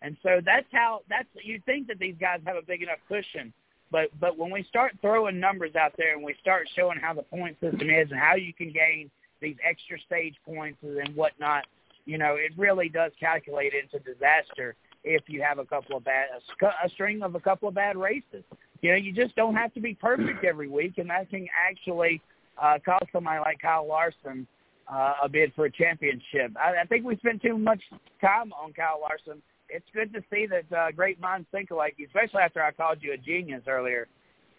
And 0.02 0.18
so 0.24 0.42
that's 0.44 0.66
how 0.72 1.02
that's 1.10 1.28
you 1.44 1.62
think 1.66 1.88
that 1.88 2.00
these 2.00 2.16
guys 2.20 2.40
have 2.46 2.56
a 2.56 2.62
big 2.62 2.82
enough 2.82 3.00
cushion. 3.08 3.54
But 3.92 4.10
but 4.20 4.38
when 4.38 4.52
we 4.52 4.64
start 4.64 4.94
throwing 5.02 5.40
numbers 5.40 5.76
out 5.76 5.94
there 5.98 6.16
and 6.16 6.24
we 6.24 6.36
start 6.42 6.68
showing 6.76 6.98
how 7.00 7.14
the 7.14 7.24
point 7.24 7.58
system 7.60 7.90
is 7.90 8.10
and 8.10 8.20
how 8.20 8.36
you 8.36 8.54
can 8.54 8.72
gain 8.72 9.12
these 9.42 9.56
extra 9.68 10.00
stage 10.06 10.36
points 10.46 10.80
and 10.82 11.16
whatnot, 11.16 11.66
you 12.06 12.18
know, 12.18 12.36
it 12.36 12.52
really 12.58 12.90
does 12.90 13.12
calculate 13.20 13.74
into 13.74 14.00
disaster 14.00 14.76
if 15.04 15.24
you 15.28 15.42
have 15.42 15.60
a 15.60 15.66
couple 15.66 15.98
of 15.98 16.04
bad 16.04 16.28
a, 16.62 16.86
a 16.86 16.90
string 16.90 17.22
of 17.24 17.36
a 17.36 17.40
couple 17.40 17.68
of 17.68 17.76
bad 17.76 17.98
races. 17.98 18.44
You 18.82 18.92
know, 18.92 18.98
you 18.98 19.14
just 19.14 19.36
don't 19.36 19.56
have 19.56 19.74
to 19.76 19.80
be 19.80 19.94
perfect 19.94 20.44
every 20.44 20.68
week, 20.68 20.98
and 20.98 21.10
that 21.10 21.30
can 21.30 21.48
actually 21.70 22.22
uh, 22.62 22.80
cost 22.84 23.06
somebody 23.12 23.40
like 23.40 23.60
Kyle 23.62 23.88
Larson 23.88 24.48
uh, 24.92 25.14
a 25.24 25.30
bid 25.30 25.54
for 25.56 25.66
a 25.66 25.72
championship. 25.72 26.52
I, 26.58 26.82
I 26.82 26.86
think 26.86 27.06
we 27.06 27.16
spent 27.18 27.42
too 27.42 27.58
much 27.58 27.82
time 28.22 28.52
on 28.54 28.74
Kyle 28.74 29.00
Larson 29.02 29.42
it's 29.72 29.86
good 29.94 30.14
to 30.14 30.22
see 30.32 30.48
that 30.48 30.78
uh, 30.78 30.92
great 30.92 31.20
minds 31.20 31.48
think 31.52 31.72
alike, 31.72 31.96
especially 32.06 32.42
after 32.42 32.62
I 32.62 32.72
called 32.72 32.98
you 33.02 33.14
a 33.14 33.18
genius 33.18 33.64
earlier. 33.68 34.08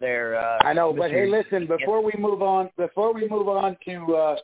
There, 0.01 0.37
uh, 0.37 0.59
I 0.63 0.73
know, 0.73 0.93
but 0.93 1.13
hey, 1.13 1.29
listen, 1.29 1.69
before 1.69 2.03
we 2.03 2.13
move 2.19 2.43
on, 2.43 2.71
before 2.77 3.15
we 3.15 3.29
move 3.29 3.47
on 3.47 3.77
to 3.85 4.15
uh, 4.17 4.37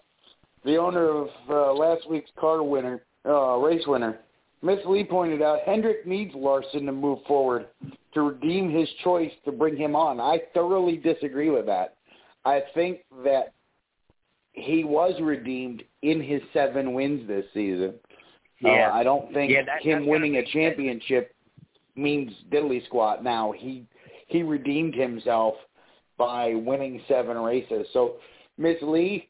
the 0.65 0.77
owner 0.77 1.09
of 1.09 1.29
uh, 1.51 1.73
last 1.73 2.09
week's 2.09 2.31
car 2.39 2.63
winner, 2.63 3.03
uh, 3.27 3.57
race 3.57 3.83
winner, 3.85 4.21
Miss 4.63 4.79
Lee 4.87 5.05
pointed 5.05 5.41
out 5.43 5.61
Hendrick 5.65 6.07
needs 6.07 6.35
Larson 6.35 6.87
to 6.87 6.93
move 6.93 7.21
forward 7.27 7.67
to 8.15 8.23
redeem 8.23 8.71
his 8.71 8.89
choice 9.05 9.31
to 9.45 9.53
bring 9.53 9.77
him 9.77 9.95
on. 9.95 10.21
I 10.21 10.41
thoroughly 10.55 10.97
disagree 10.97 11.51
with 11.51 11.67
that. 11.67 11.97
I 12.45 12.63
think 12.75 13.01
that 13.25 13.53
he 14.53 14.83
was 14.85 15.15
redeemed 15.21 15.85
in 16.03 16.21
his 16.23 16.43
seven 16.53 16.93
wins 16.95 17.27
this 17.29 17.45
season. 17.55 17.95
Yeah. 18.61 18.91
Uh, 18.91 18.97
I 18.97 19.03
don't 19.05 19.33
think 19.33 19.53
Yeah, 19.53 19.63
that- 19.65 19.83
him 19.83 20.07
winning 20.07 20.37
a 20.37 20.45
championship 20.45 21.35
means 21.95 22.33
diddly 22.51 22.85
squat. 22.87 23.23
Now 23.23 23.53
he 23.53 23.85
he 24.27 24.43
redeemed 24.43 24.95
himself 24.95 25.55
by 26.19 26.55
winning 26.55 27.01
seven 27.09 27.39
races. 27.39 27.87
So 27.93 28.17
Miss 28.59 28.77
Lee, 28.83 29.29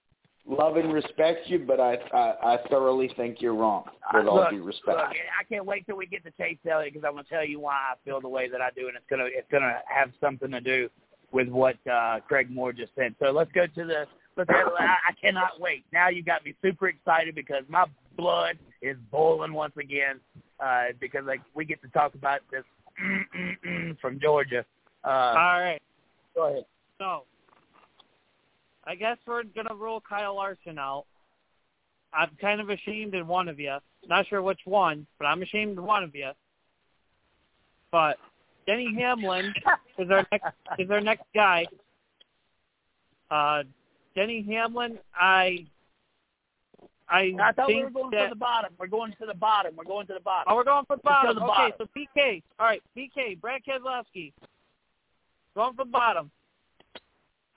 love 0.49 0.77
and 0.77 0.93
respect 0.93 1.47
you, 1.47 1.65
but 1.67 1.81
I 1.81 1.97
I, 2.13 2.55
I 2.55 2.59
thoroughly 2.69 3.11
think 3.17 3.41
you're 3.41 3.55
wrong. 3.55 3.85
With 4.13 4.27
all 4.27 4.49
due 4.51 4.63
respect. 4.63 4.99
Look, 4.99 4.99
I 4.99 5.45
can't 5.49 5.67
wait 5.67 5.87
till 5.87 5.97
we 5.97 6.07
get 6.07 6.25
to 6.25 6.31
Chase 6.33 6.59
Elliott 6.69 6.95
because 6.95 7.07
I'm 7.07 7.13
going 7.13 7.25
to 7.25 7.31
tell 7.31 7.45
you 7.45 7.61
why 7.61 7.75
I 7.75 7.95
feel 8.05 8.21
the 8.21 8.29
way 8.29 8.49
that 8.49 8.61
I 8.61 8.71
do, 8.75 8.89
and 8.89 8.97
it's 8.97 9.07
gonna 9.11 9.27
it's 9.27 9.51
gonna 9.51 9.79
have 9.87 10.11
something 10.21 10.51
to 10.51 10.61
do 10.61 10.89
with 11.33 11.49
what 11.49 11.77
uh, 11.91 12.21
Craig 12.27 12.51
Moore 12.51 12.73
just 12.73 12.93
said. 12.97 13.15
So 13.21 13.31
let's 13.31 13.53
go 13.53 13.67
to 13.67 13.85
the. 13.85 14.07
Let's. 14.37 14.51
I, 14.51 14.97
I 15.09 15.13
cannot 15.21 15.61
wait. 15.61 15.85
Now 15.93 16.09
you 16.09 16.23
got 16.23 16.45
me 16.45 16.55
super 16.63 16.89
excited 16.89 17.35
because 17.35 17.65
my 17.69 17.87
blood 18.17 18.59
is 18.83 18.97
boiling 19.11 19.53
once 19.53 19.75
again 19.79 20.21
uh, 20.61 20.87
because 21.01 21.25
like 21.27 21.41
we 21.55 21.65
get 21.65 21.83
to 21.83 21.89
talk 21.89 22.15
about 22.15 22.41
this 22.51 22.65
from 24.01 24.19
Georgia. 24.21 24.65
Uh, 25.05 25.09
All 25.09 25.61
right. 25.61 25.81
go 26.35 26.51
ahead. 26.51 26.65
So, 26.99 27.25
I 28.89 28.95
guess 28.95 29.19
we're 29.27 29.43
gonna 29.43 29.75
rule 29.75 30.03
Kyle 30.07 30.37
Larson 30.37 30.79
out. 30.79 31.05
I'm 32.15 32.31
kind 32.41 32.61
of 32.61 32.71
ashamed 32.71 33.15
in 33.15 33.27
one 33.27 33.49
of 33.49 33.61
you. 33.61 33.77
Not 34.09 34.27
sure 34.29 34.41
which 34.41 34.61
one, 34.65 35.07
but 35.19 35.27
I'm 35.27 35.43
ashamed 35.43 35.77
in 35.77 35.85
one 35.85 36.03
of 36.03 36.15
you. 36.15 36.31
But 37.93 38.17
Denny 38.67 38.95
Hamlin 38.99 39.53
is 39.99 40.11
our 40.11 40.27
next 40.33 40.47
is 40.79 40.91
our 40.91 41.03
next 41.03 41.25
guy. 41.35 41.67
Uh, 43.31 43.65
Denny 44.15 44.43
Hamlin, 44.49 44.99
I 45.15 45.67
I, 47.11 47.33
I 47.43 47.53
thought 47.53 47.69
we 47.69 47.75
think 47.75 47.85
were 47.85 47.91
going 47.91 48.11
that, 48.13 48.25
to 48.25 48.29
the 48.31 48.37
bottom. 48.37 48.73
We're 48.79 48.87
going 48.87 49.13
to 49.21 49.27
the 49.27 49.35
bottom. 49.35 49.75
We're 49.77 49.85
going 49.85 50.07
to 50.09 50.15
the 50.15 50.21
bottom. 50.21 50.53
Oh, 50.53 50.57
we're 50.57 50.65
going 50.65 50.85
for 50.87 50.97
the 50.97 51.03
bottom. 51.03 51.35
to 51.35 51.41
the 51.41 51.47
okay, 51.47 51.71
bottom. 51.71 51.73
so 51.79 51.89
PK. 51.97 52.43
All 52.59 52.67
right, 52.67 52.83
PK. 52.97 53.41
Brad 53.41 53.63
Keselowski. 53.67 54.33
Going 55.55 55.75
for 55.75 55.85
the 55.85 55.91
bottom. 55.91 56.31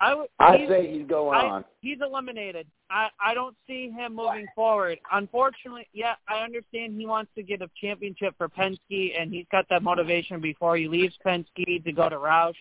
I 0.02 0.16
would. 0.16 0.30
I 0.40 0.58
he's- 0.58 0.70
say 0.70 0.92
he's 0.98 1.08
going 1.08 1.38
I- 1.38 1.46
on. 1.50 1.66
He's 1.82 2.00
eliminated. 2.02 2.68
I 2.90 3.10
I 3.20 3.34
don't 3.34 3.56
see 3.68 3.90
him 3.90 4.16
moving 4.16 4.48
forward. 4.56 5.00
Unfortunately, 5.12 5.88
yeah, 5.94 6.16
I 6.28 6.40
understand 6.44 7.00
he 7.00 7.06
wants 7.06 7.32
to 7.36 7.44
get 7.44 7.62
a 7.62 7.70
championship 7.80 8.36
for 8.38 8.50
Penske, 8.50 9.20
and 9.20 9.32
he's 9.32 9.46
got 9.52 9.66
that 9.70 9.84
motivation 9.84 10.42
before 10.42 10.76
he 10.76 10.88
leaves 10.88 11.16
Penske 11.26 11.84
to 11.84 11.92
go 11.92 12.10
to 12.10 12.16
Roush. 12.18 12.56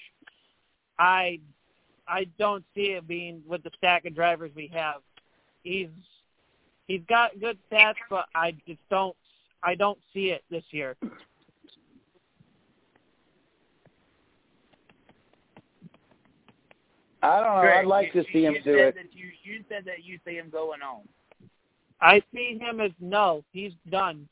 I 0.98 1.40
I 2.06 2.24
don't 2.38 2.64
see 2.74 2.92
it 2.92 3.08
being 3.08 3.42
with 3.46 3.62
the 3.62 3.70
stack 3.76 4.04
of 4.04 4.14
drivers 4.14 4.52
we 4.54 4.66
have. 4.74 5.02
He's 5.64 5.88
he's 6.88 7.02
got 7.08 7.38
good 7.40 7.58
stats, 7.72 7.94
but 8.10 8.26
I 8.34 8.52
just 8.66 8.80
don't 8.90 9.16
I 9.62 9.74
don't 9.74 9.98
see 10.12 10.30
it 10.30 10.44
this 10.50 10.64
year. 10.70 10.96
I 17.22 17.40
don't 17.40 17.54
know. 17.56 17.60
Greg, 17.60 17.78
I'd 17.84 17.86
like 17.86 18.14
you, 18.14 18.22
to 18.22 18.32
see 18.32 18.44
him 18.44 18.54
you 18.54 18.62
do 18.62 18.74
said 18.76 18.86
it. 18.88 18.94
That 18.94 19.14
you, 19.14 19.26
you 19.42 19.64
said 19.68 19.84
that 19.84 20.04
you 20.04 20.18
see 20.24 20.34
him 20.34 20.50
going 20.50 20.80
on. 20.82 21.02
I 22.00 22.22
see 22.32 22.58
him 22.58 22.80
as 22.80 22.92
no, 23.00 23.44
he's 23.52 23.72
done. 23.90 24.26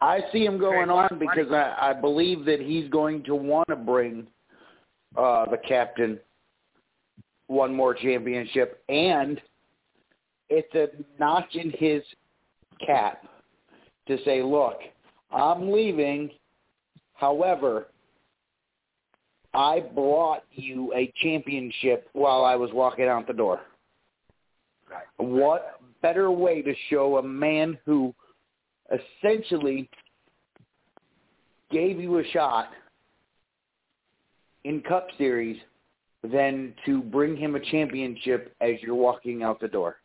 I 0.00 0.20
see 0.32 0.44
him 0.44 0.58
going 0.58 0.88
Greg, 0.88 1.12
on 1.12 1.18
because 1.18 1.52
I, 1.52 1.90
I 1.90 1.92
believe 1.92 2.44
that 2.46 2.60
he's 2.60 2.88
going 2.90 3.22
to 3.24 3.34
want 3.34 3.68
to 3.68 3.76
bring 3.76 4.26
uh, 5.16 5.46
the 5.50 5.58
captain 5.58 6.18
one 7.46 7.74
more 7.74 7.94
championship, 7.94 8.82
and 8.88 9.40
it's 10.48 10.74
a 10.74 10.88
notch 11.20 11.54
in 11.54 11.70
his 11.70 12.02
cap 12.84 13.26
to 14.08 14.18
say, 14.24 14.42
"Look, 14.42 14.78
I'm 15.30 15.70
leaving. 15.70 16.30
However, 17.14 17.88
I 19.54 19.80
brought 19.80 20.44
you 20.52 20.92
a 20.94 21.12
championship 21.22 22.08
while 22.12 22.44
I 22.44 22.56
was 22.56 22.70
walking 22.72 23.06
out 23.06 23.26
the 23.26 23.32
door." 23.32 23.60
Right. 24.90 25.04
What 25.16 25.80
better 26.02 26.30
way 26.30 26.60
to 26.62 26.74
show 26.90 27.16
a 27.18 27.22
man 27.22 27.78
who 27.86 28.14
essentially 28.92 29.88
gave 31.70 31.98
you 31.98 32.18
a 32.18 32.24
shot 32.28 32.68
in 34.64 34.80
Cup 34.82 35.08
Series 35.18 35.58
than 36.22 36.74
to 36.86 37.02
bring 37.02 37.36
him 37.36 37.54
a 37.54 37.60
championship 37.60 38.54
as 38.60 38.72
you're 38.80 38.94
walking 38.94 39.42
out 39.42 39.60
the 39.60 39.68
door. 39.68 39.96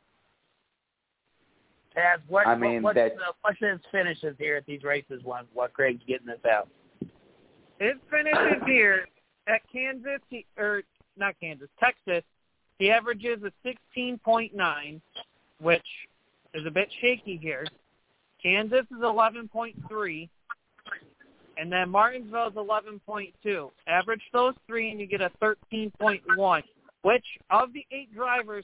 Taz, 1.95 2.19
what, 2.27 2.45
I 2.45 2.55
mean, 2.55 2.81
what, 2.81 2.95
what's, 2.95 3.15
that- 3.15 3.21
uh, 3.21 3.31
what's 3.41 3.59
his 3.59 3.79
finishes 3.91 4.35
here 4.37 4.55
at 4.57 4.65
these 4.65 4.83
races 4.83 5.21
while, 5.23 5.43
while 5.53 5.67
Craig's 5.69 6.01
getting 6.07 6.27
this 6.27 6.39
out? 6.49 6.67
His 7.79 7.93
finishes 8.11 8.61
here 8.65 9.05
at 9.49 9.61
Kansas, 9.71 10.21
he, 10.29 10.45
or 10.57 10.83
not 11.17 11.35
Kansas, 11.41 11.69
Texas, 11.79 12.23
he 12.77 12.91
averages 12.91 13.39
a 13.43 13.67
16.9, 13.97 15.01
which 15.59 15.81
is 16.53 16.65
a 16.65 16.71
bit 16.71 16.87
shaky 17.01 17.37
here. 17.37 17.65
Kansas 18.41 18.85
is 18.91 19.01
11.3, 19.01 20.29
and 21.57 21.71
then 21.71 21.89
Martinsville 21.89 22.47
is 22.47 22.53
11.2. 22.53 23.69
Average 23.87 24.21
those 24.31 24.53
three, 24.65 24.91
and 24.91 24.99
you 24.99 25.07
get 25.07 25.21
a 25.21 25.31
13.1, 25.41 26.63
which 27.01 27.25
of 27.49 27.73
the 27.73 27.85
eight 27.91 28.13
drivers 28.15 28.63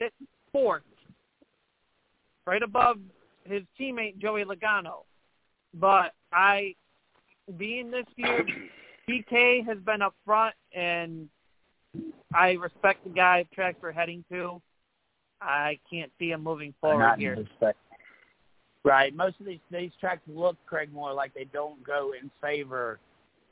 sits 0.00 0.14
fourth, 0.50 0.82
right 2.46 2.62
above 2.62 2.96
his 3.44 3.62
teammate 3.78 4.18
Joey 4.18 4.44
Logano. 4.44 5.04
But 5.74 6.14
I, 6.32 6.74
being 7.56 7.92
this 7.92 8.06
year, 8.16 8.44
PK 9.10 9.66
has 9.66 9.78
been 9.78 10.02
up 10.02 10.14
front, 10.24 10.54
and 10.74 11.28
I 12.34 12.52
respect 12.52 13.04
the 13.04 13.10
guy 13.10 13.44
track 13.54 13.76
we're 13.82 13.92
heading 13.92 14.24
to. 14.30 14.60
I 15.40 15.78
can't 15.90 16.12
see 16.18 16.30
him 16.30 16.42
moving 16.42 16.74
forward 16.80 17.18
here. 17.18 17.36
sec- 17.58 17.76
Right. 18.82 19.14
Most 19.14 19.38
of 19.40 19.46
these 19.46 19.58
these 19.70 19.90
tracks 20.00 20.22
look, 20.26 20.56
Craig, 20.66 20.92
more 20.92 21.12
like 21.12 21.34
they 21.34 21.44
don't 21.44 21.82
go 21.84 22.12
in 22.20 22.30
favor 22.40 22.98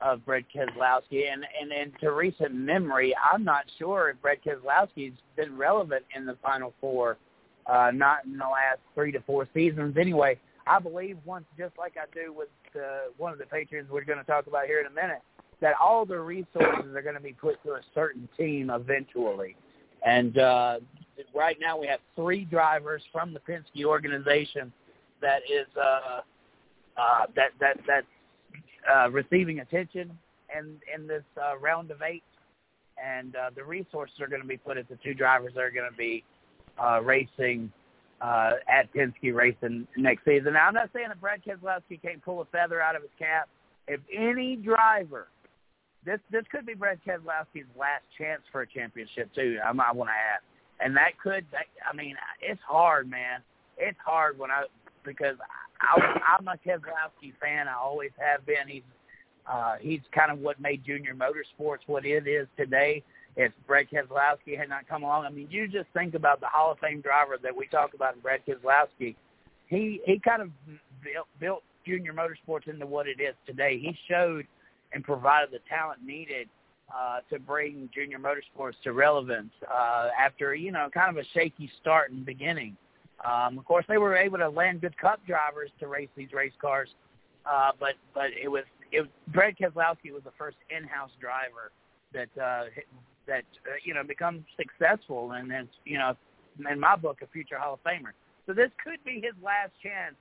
of 0.00 0.24
Brett 0.24 0.44
Keselowski. 0.54 1.30
And, 1.30 1.44
and 1.60 1.72
and 1.72 1.92
to 2.00 2.12
recent 2.12 2.54
memory, 2.54 3.14
I'm 3.30 3.44
not 3.44 3.64
sure 3.78 4.08
if 4.10 4.22
Brett 4.22 4.38
Keselowski's 4.44 5.18
been 5.36 5.56
relevant 5.56 6.04
in 6.16 6.24
the 6.24 6.36
Final 6.42 6.72
Four. 6.80 7.18
Uh, 7.66 7.90
not 7.92 8.24
in 8.24 8.32
the 8.38 8.44
last 8.44 8.80
three 8.94 9.12
to 9.12 9.20
four 9.26 9.46
seasons. 9.52 9.98
Anyway, 9.98 10.38
I 10.66 10.78
believe 10.78 11.18
once, 11.26 11.44
just 11.58 11.76
like 11.76 11.96
I 11.98 12.06
do 12.14 12.32
with 12.32 12.48
uh, 12.74 13.10
one 13.18 13.30
of 13.32 13.38
the 13.38 13.44
patrons 13.44 13.90
we're 13.90 14.04
going 14.04 14.18
to 14.18 14.24
talk 14.24 14.46
about 14.46 14.64
here 14.64 14.80
in 14.80 14.86
a 14.86 14.90
minute, 14.90 15.20
that 15.60 15.74
all 15.82 16.06
the 16.06 16.18
resources 16.18 16.94
are 16.94 17.02
going 17.02 17.14
to 17.14 17.20
be 17.20 17.32
put 17.32 17.62
to 17.64 17.72
a 17.72 17.80
certain 17.94 18.28
team 18.36 18.70
eventually. 18.70 19.56
And 20.06 20.38
uh, 20.38 20.78
right 21.34 21.56
now 21.60 21.78
we 21.78 21.86
have 21.88 22.00
three 22.14 22.44
drivers 22.44 23.02
from 23.12 23.34
the 23.34 23.40
Penske 23.40 23.84
organization 23.84 24.72
that 25.20 25.40
is 25.52 25.66
uh, 25.76 26.20
uh, 26.96 27.26
that 27.34 27.50
that 27.60 27.78
that's 27.86 28.06
uh, 28.92 29.10
receiving 29.10 29.60
attention 29.60 30.16
in 30.56 30.76
in 30.94 31.06
this 31.06 31.24
uh, 31.42 31.58
round 31.58 31.90
of 31.90 32.02
eight, 32.02 32.22
and 33.02 33.34
uh, 33.34 33.50
the 33.54 33.64
resources 33.64 34.20
are 34.20 34.28
going 34.28 34.42
to 34.42 34.48
be 34.48 34.56
put 34.56 34.76
at 34.76 34.88
the 34.88 34.98
two 35.04 35.14
drivers 35.14 35.52
that 35.54 35.62
are 35.62 35.70
going 35.70 35.90
to 35.90 35.96
be 35.96 36.24
uh, 36.82 37.00
racing 37.02 37.72
uh, 38.20 38.52
at 38.68 38.92
Penske 38.92 39.34
racing 39.34 39.86
next 39.96 40.24
season. 40.24 40.52
Now 40.52 40.68
I'm 40.68 40.74
not 40.74 40.90
saying 40.92 41.08
that 41.08 41.20
Brad 41.20 41.42
Keselowski 41.44 42.00
can't 42.00 42.22
pull 42.22 42.40
a 42.40 42.44
feather 42.46 42.80
out 42.80 42.96
of 42.96 43.02
his 43.02 43.10
cap. 43.18 43.48
If 43.86 44.00
any 44.14 44.56
driver, 44.56 45.28
this 46.04 46.20
this 46.30 46.44
could 46.50 46.66
be 46.66 46.74
Brad 46.74 47.00
Keselowski's 47.06 47.68
last 47.78 48.04
chance 48.16 48.42
for 48.52 48.62
a 48.62 48.66
championship 48.66 49.32
too. 49.34 49.58
I, 49.64 49.68
I 49.70 49.92
want 49.92 50.10
to 50.10 50.14
add, 50.14 50.40
and 50.84 50.96
that 50.96 51.18
could. 51.22 51.44
I 51.54 51.94
mean, 51.96 52.16
it's 52.40 52.60
hard, 52.66 53.10
man. 53.10 53.40
It's 53.76 53.98
hard 54.04 54.38
when 54.38 54.50
I 54.50 54.64
because 55.04 55.36
I, 55.80 56.36
I'm 56.38 56.48
a 56.48 56.56
Keselowski 56.56 57.32
fan. 57.40 57.68
I 57.68 57.74
always 57.74 58.10
have 58.18 58.46
been. 58.46 58.68
He's 58.68 58.82
uh, 59.50 59.76
he's 59.80 60.00
kind 60.12 60.30
of 60.30 60.38
what 60.38 60.60
made 60.60 60.84
Junior 60.84 61.14
Motorsports 61.14 61.78
what 61.86 62.04
it 62.04 62.26
is 62.26 62.46
today. 62.56 63.02
If 63.36 63.52
Brad 63.66 63.86
Keselowski 63.88 64.58
had 64.58 64.68
not 64.68 64.88
come 64.88 65.04
along, 65.04 65.24
I 65.24 65.30
mean, 65.30 65.46
you 65.50 65.68
just 65.68 65.86
think 65.94 66.14
about 66.14 66.40
the 66.40 66.46
Hall 66.46 66.72
of 66.72 66.78
Fame 66.80 67.00
driver 67.00 67.36
that 67.42 67.56
we 67.56 67.68
talk 67.68 67.94
about 67.94 68.14
in 68.14 68.20
Brad 68.20 68.40
Keselowski. 68.46 69.14
He 69.66 70.00
he 70.04 70.18
kind 70.18 70.42
of 70.42 70.50
built, 71.02 71.28
built 71.38 71.62
Junior 71.86 72.12
Motorsports 72.12 72.68
into 72.68 72.86
what 72.86 73.06
it 73.06 73.20
is 73.20 73.34
today. 73.46 73.78
He 73.78 73.96
showed 74.08 74.46
and 74.92 75.04
provided 75.04 75.50
the 75.50 75.60
talent 75.68 76.02
needed 76.04 76.48
uh, 76.94 77.20
to 77.30 77.38
bring 77.38 77.90
Junior 77.94 78.18
Motorsports 78.18 78.74
to 78.84 78.92
relevance 78.92 79.52
uh, 79.70 80.08
after 80.18 80.54
you 80.54 80.72
know 80.72 80.88
kind 80.92 81.16
of 81.16 81.22
a 81.22 81.26
shaky 81.34 81.70
start 81.80 82.10
and 82.10 82.24
beginning. 82.24 82.76
Um, 83.24 83.58
of 83.58 83.64
course, 83.64 83.84
they 83.88 83.98
were 83.98 84.16
able 84.16 84.38
to 84.38 84.48
land 84.48 84.80
good 84.80 84.96
Cup 84.96 85.20
drivers 85.26 85.70
to 85.80 85.88
race 85.88 86.08
these 86.16 86.32
race 86.32 86.52
cars, 86.60 86.88
uh, 87.44 87.72
but 87.78 87.94
but 88.14 88.30
it 88.40 88.48
was 88.48 88.64
it 88.92 89.00
was, 89.00 89.10
Brad 89.28 89.56
Keselowski 89.58 90.12
was 90.12 90.22
the 90.24 90.32
first 90.38 90.56
in-house 90.70 91.10
driver 91.20 91.72
that 92.12 92.28
uh, 92.42 92.64
that 93.26 93.44
uh, 93.66 93.76
you 93.84 93.92
know 93.94 94.02
becomes 94.02 94.42
successful 94.56 95.32
and 95.32 95.50
then 95.50 95.68
you 95.84 95.98
know 95.98 96.16
in 96.70 96.80
my 96.80 96.96
book 96.96 97.18
a 97.22 97.26
future 97.28 97.58
Hall 97.58 97.74
of 97.74 97.82
Famer. 97.82 98.12
So 98.46 98.54
this 98.54 98.70
could 98.82 99.02
be 99.04 99.20
his 99.22 99.34
last 99.42 99.72
chance 99.82 100.14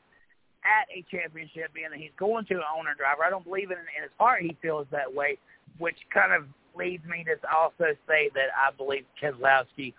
at 0.68 0.88
a 0.91 1.05
championship, 1.09 1.74
being 1.74 1.89
that 1.91 1.99
he's 1.99 2.15
going 2.18 2.45
to 2.45 2.55
an 2.55 2.70
owner 2.78 2.93
driver. 2.93 3.24
I 3.24 3.30
don't 3.30 3.45
believe 3.45 3.72
in, 3.72 3.78
in 3.78 4.03
his 4.03 4.11
heart. 4.20 4.41
He 4.41 4.55
feels 4.61 4.88
that 4.91 5.11
way, 5.11 5.38
which 5.78 5.97
kind 6.13 6.34
of 6.34 6.45
leads 6.76 7.05
me 7.05 7.24
to 7.24 7.36
also 7.49 7.95
say 8.07 8.30
that 8.36 8.49
I 8.55 8.76
believe 8.76 9.05
Keselowski 9.22 9.93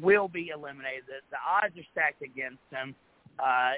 will 0.00 0.28
be 0.28 0.48
eliminated. 0.48 1.04
The, 1.06 1.20
the 1.30 1.36
odds 1.46 1.76
are 1.76 1.86
stacked 1.92 2.22
against 2.22 2.62
him. 2.70 2.94
Uh, 3.38 3.72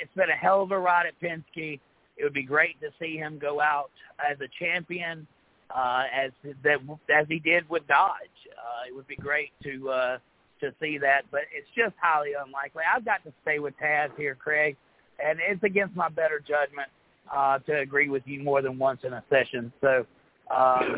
it's 0.00 0.14
been 0.14 0.30
a 0.30 0.36
hell 0.36 0.62
of 0.62 0.70
a 0.70 0.78
ride 0.78 1.06
at 1.06 1.20
Penske. 1.20 1.80
It 2.16 2.24
would 2.24 2.32
be 2.34 2.42
great 2.42 2.80
to 2.80 2.88
see 2.98 3.16
him 3.16 3.38
go 3.38 3.60
out 3.60 3.90
as 4.18 4.38
a 4.40 4.48
champion, 4.58 5.26
uh, 5.74 6.04
as 6.12 6.32
that 6.64 6.78
as 7.14 7.26
he 7.28 7.38
did 7.38 7.68
with 7.68 7.86
Dodge. 7.86 8.38
Uh, 8.50 8.88
it 8.88 8.94
would 8.94 9.06
be 9.06 9.16
great 9.16 9.52
to 9.62 9.90
uh, 9.90 10.18
to 10.60 10.72
see 10.80 10.98
that, 10.98 11.22
but 11.30 11.42
it's 11.54 11.68
just 11.76 11.94
highly 12.00 12.30
unlikely. 12.44 12.82
I've 12.92 13.04
got 13.04 13.22
to 13.24 13.32
stay 13.42 13.58
with 13.60 13.74
Taz 13.78 14.10
here, 14.16 14.34
Craig, 14.34 14.76
and 15.24 15.38
it's 15.46 15.62
against 15.62 15.94
my 15.96 16.08
better 16.08 16.40
judgment 16.40 16.88
uh, 17.34 17.58
to 17.60 17.78
agree 17.78 18.08
with 18.08 18.22
you 18.26 18.42
more 18.42 18.62
than 18.62 18.78
once 18.78 19.00
in 19.04 19.12
a 19.12 19.22
session. 19.30 19.72
So. 19.80 20.06
Um, 20.54 20.96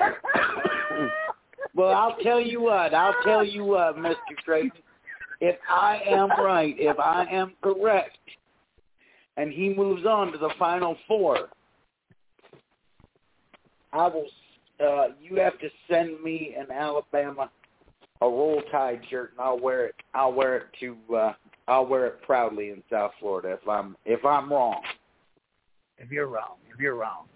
well, 1.74 1.92
I'll 1.94 2.16
tell 2.22 2.40
you 2.40 2.60
what. 2.62 2.92
I'll 2.92 3.14
tell 3.24 3.44
you 3.44 3.64
what, 3.64 3.96
Mr. 3.96 4.16
Creighton. 4.44 4.72
If 5.40 5.56
I 5.68 6.00
am 6.06 6.30
right, 6.30 6.74
if 6.78 6.98
I 6.98 7.26
am 7.30 7.52
correct, 7.62 8.18
and 9.36 9.52
he 9.52 9.74
moves 9.74 10.06
on 10.06 10.32
to 10.32 10.38
the 10.38 10.50
final 10.58 10.96
four, 11.06 11.50
I 13.92 14.08
will. 14.08 14.26
Uh, 14.84 15.08
you 15.20 15.36
have 15.36 15.56
to 15.60 15.68
send 15.88 16.20
me 16.20 16.56
an 16.58 16.66
Alabama 16.72 17.48
a 18.20 18.26
roll 18.26 18.62
tide 18.72 19.00
shirt, 19.10 19.32
and 19.32 19.40
I'll 19.40 19.60
wear 19.60 19.86
it. 19.86 19.94
I'll 20.14 20.32
wear 20.32 20.56
it 20.56 20.66
to. 20.80 20.96
Uh, 21.14 21.32
I'll 21.66 21.86
wear 21.86 22.06
it 22.06 22.22
proudly 22.22 22.70
in 22.70 22.82
South 22.90 23.12
Florida. 23.20 23.52
If 23.60 23.68
I'm 23.68 23.96
if 24.04 24.24
I'm 24.24 24.52
wrong. 24.52 24.82
If 25.98 26.10
you're 26.10 26.26
wrong, 26.26 26.56
if 26.72 26.78
you're 26.80 26.96
wrong. 26.96 27.26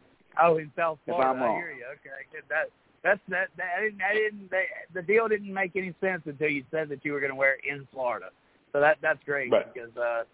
Oh, 0.43 0.59
in 0.59 0.71
South 0.77 0.99
Florida, 1.05 1.31
If 1.31 1.37
I'm 1.37 1.43
I 1.43 1.47
wrong. 1.47 1.57
hear 1.57 1.71
you. 1.71 1.85
Okay, 1.95 2.43
that 2.49 2.69
that's 3.03 3.21
that. 3.29 3.49
that 3.57 3.67
I 3.79 3.83
didn't. 3.83 4.03
I 4.03 4.15
didn't. 4.15 4.51
They, 4.51 4.65
the 4.95 5.03
deal 5.03 5.29
didn't 5.29 5.53
make 5.53 5.73
any 5.77 5.95
sense 6.01 6.23
until 6.27 6.49
you 6.49 6.65
said 6.71 6.89
that 6.91 7.05
you 7.05 7.13
were 7.13 7.21
going 7.21 7.31
to 7.31 7.37
wear 7.37 7.55
it 7.55 7.61
in 7.69 7.87
Florida. 7.93 8.27
So 8.73 8.81
that 8.81 8.99
that's 9.01 9.21
great 9.25 9.51
Right. 9.51 9.73
because 9.73 9.97
uh, 9.97 10.25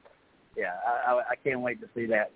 yeah, 0.56 0.72
I, 0.86 1.12
I, 1.12 1.18
I 1.30 1.36
can't 1.42 1.60
wait 1.60 1.80
to 1.80 1.88
see 1.94 2.06
that. 2.06 2.32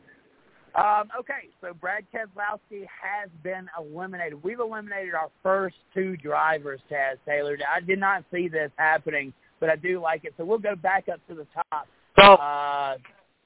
Um, 0.75 1.09
okay, 1.19 1.49
so 1.61 1.73
Brad 1.75 2.05
Keselowski 2.15 2.87
has 3.03 3.31
been 3.43 3.69
eliminated. 3.79 4.41
We've 4.45 4.61
eliminated 4.61 5.15
our 5.15 5.31
first 5.43 5.77
two 5.95 6.17
drivers, 6.19 6.81
Taz 6.93 7.17
Taylor. 7.27 7.57
I 7.75 7.81
did 7.81 7.99
not 7.99 8.23
see 8.33 8.49
this 8.49 8.71
happening, 8.77 9.33
but 9.61 9.69
I 9.71 9.77
do 9.77 10.01
like 10.01 10.25
it. 10.25 10.35
So 10.37 10.45
we'll 10.45 10.59
go 10.59 10.75
back 10.77 11.09
up 11.09 11.21
to 11.29 11.35
the 11.35 11.47
top. 11.71 11.87
So 12.19 12.35
Uh, 12.35 12.97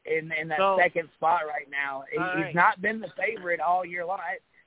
in 0.04 0.32
in 0.32 0.48
that 0.48 0.58
So- 0.58 0.76
second 0.80 1.08
spot 1.16 1.42
right 1.46 1.68
now. 1.70 2.04
He, 2.10 2.18
All 2.18 2.36
He's 2.36 2.44
right. 2.46 2.54
not 2.54 2.80
been 2.82 3.00
the 3.00 3.10
favorite 3.16 3.60
all 3.60 3.84
year 3.84 4.04
long. 4.04 4.18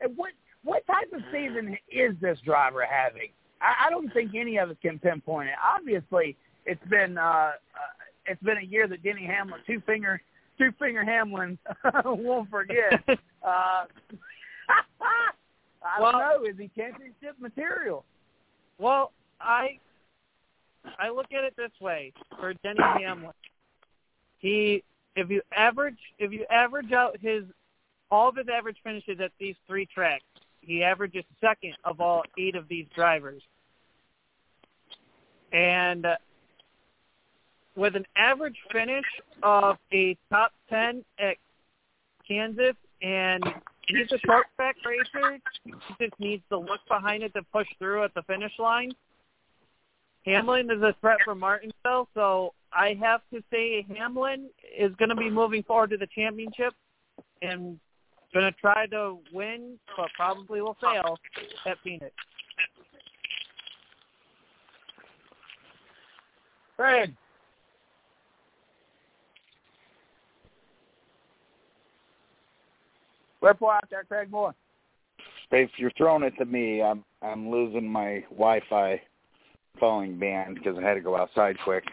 And 0.02 0.16
what 0.18 0.32
what 0.64 0.86
type 0.88 1.12
of 1.14 1.22
season 1.32 1.78
is 1.92 2.16
this 2.20 2.40
driver 2.42 2.84
having? 2.86 3.30
I, 3.62 3.86
I 3.88 3.90
don't 3.90 4.12
think 4.14 4.34
any 4.36 4.58
of 4.58 4.70
us 4.70 4.78
can 4.82 4.98
pinpoint 5.00 5.50
it. 5.50 5.56
Obviously, 5.64 6.36
it's 6.66 6.84
been 6.90 7.18
uh, 7.18 7.22
uh 7.52 7.52
it's 8.26 8.42
been 8.42 8.58
a 8.58 8.66
year 8.66 8.88
that 8.88 9.04
Denny 9.04 9.26
Hamlin, 9.26 9.60
two 9.68 9.82
finger 9.82 10.22
two 10.58 10.72
finger 10.80 11.04
Hamlin, 11.04 11.58
won't 12.06 12.50
forget. 12.50 13.04
Uh, 13.46 13.86
I 15.84 16.02
Well- 16.02 16.12
don't 16.14 16.22
know. 16.44 16.50
Is 16.50 16.58
he 16.58 16.70
championship 16.76 17.36
material? 17.40 18.04
Well, 18.80 19.12
I 19.40 19.78
I 21.00 21.10
look 21.10 21.28
at 21.32 21.44
it 21.44 21.54
this 21.58 21.72
way 21.80 22.14
for 22.40 22.54
Denny 22.64 22.80
Hamlin. 22.80 23.32
He 24.40 24.84
if 25.16 25.30
you 25.30 25.42
average 25.56 25.98
if 26.20 26.32
you 26.32 26.46
average 26.50 26.92
out 26.92 27.18
his 27.22 27.44
all 28.12 28.30
of 28.30 28.36
his 28.36 28.48
average 28.48 28.78
finishes 28.84 29.20
at 29.20 29.32
these 29.40 29.56
three 29.68 29.86
tracks, 29.86 30.24
he 30.62 30.84
averages 30.84 31.24
second 31.42 31.74
of 31.84 32.02
all 32.02 32.24
eight 32.38 32.56
of 32.56 32.68
these 32.68 32.86
drivers. 32.96 33.42
And 35.52 36.06
uh, 36.06 36.16
with 37.76 37.96
an 37.96 38.06
average 38.16 38.58
finish 38.72 39.06
of 39.44 39.78
a 39.94 40.18
top 40.30 40.52
10 40.70 41.04
at 41.20 41.38
Kansas 42.28 42.76
and 43.02 43.44
he's 43.88 44.12
a 44.12 44.20
short 44.26 44.48
track 44.56 44.76
racer, 44.86 45.40
he 45.64 45.74
just 46.00 46.20
needs 46.20 46.44
to 46.50 46.58
look 46.58 46.80
behind 46.88 47.24
it 47.24 47.34
to 47.34 47.44
push 47.54 47.68
through 47.80 48.04
at 48.04 48.14
the 48.14 48.24
finish 48.24 48.54
line. 48.60 48.92
Hamlin 50.26 50.72
is 50.72 50.82
a 50.82 50.96
threat 51.02 51.20
for 51.24 51.36
Martinsville, 51.36 52.10
so 52.14 52.54
I 52.74 52.98
have 53.00 53.22
to 53.32 53.44
say 53.52 53.86
Hamlin 53.96 54.50
is 54.78 54.92
going 54.98 55.10
to 55.10 55.16
be 55.16 55.30
moving 55.30 55.64
forward 55.64 55.92
to 55.92 55.98
the 55.98 56.08
championship 56.08 56.74
and 57.42 57.80
going 58.34 58.46
to 58.46 58.60
try 58.60 58.88
to 58.88 59.20
win, 59.32 59.78
but 59.96 60.10
probably 60.16 60.62
will 60.62 60.78
fail 60.82 61.18
at 61.66 61.78
Phoenix. 61.84 62.12
Craig. 66.76 67.14
Report 73.42 73.76
out 73.76 73.90
there, 73.92 74.04
Craig 74.04 74.32
Moore. 74.32 74.56
If 75.52 75.70
you're 75.78 75.92
throwing 75.96 76.24
it 76.24 76.34
to 76.40 76.46
me, 76.46 76.82
I'm 76.82 77.06
I'm 77.22 77.50
losing 77.50 77.88
my 77.88 78.26
Wi-Fi 78.32 79.00
calling 79.76 80.18
band 80.18 80.56
because 80.56 80.78
I 80.78 80.82
had 80.82 80.96
to 80.96 81.02
go 81.02 81.16
outside 81.16 81.58
quick. 81.64 81.84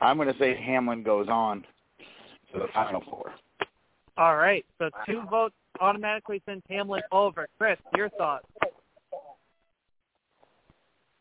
I'm 0.00 0.16
going 0.16 0.32
to 0.32 0.38
say 0.38 0.56
Hamlin 0.56 1.02
goes 1.02 1.28
on 1.28 1.64
to 2.52 2.58
the 2.60 2.66
final 2.74 3.02
four. 3.10 3.32
All 4.18 4.36
right, 4.36 4.64
so 4.78 4.90
two 5.06 5.22
votes 5.30 5.54
automatically 5.80 6.42
sends 6.46 6.64
Hamlin 6.68 7.02
over. 7.12 7.48
Chris, 7.58 7.78
your 7.94 8.08
thoughts? 8.10 8.46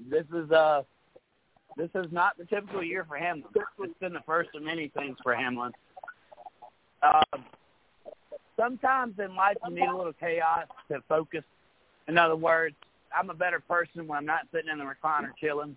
This 0.10 0.26
is 0.34 0.52
uh 0.52 0.84
this 1.78 1.90
is 1.96 2.06
not 2.12 2.38
the 2.38 2.46
typical 2.46 2.84
year 2.84 3.06
for 3.06 3.18
Hamlin. 3.18 3.52
It's 3.80 4.00
been 4.00 4.14
the 4.14 4.24
first 4.26 4.50
of 4.56 4.64
many 4.64 4.90
things 4.90 5.18
for 5.24 5.36
Hamlin. 5.36 5.74
Uh, 7.04 7.38
sometimes 8.58 9.16
in 9.20 9.36
life 9.36 9.58
you 9.68 9.76
need 9.76 9.88
a 9.88 9.96
little 9.96 10.14
chaos 10.14 10.68
to 10.90 11.02
focus. 11.10 11.44
In 12.08 12.18
other 12.18 12.36
words, 12.36 12.76
I'm 13.18 13.30
a 13.30 13.34
better 13.34 13.60
person 13.60 14.08
when 14.08 14.18
I'm 14.18 14.26
not 14.26 14.48
sitting 14.54 14.70
in 14.72 14.78
the 14.78 14.86
recliner 14.86 15.32
chilling. 15.40 15.76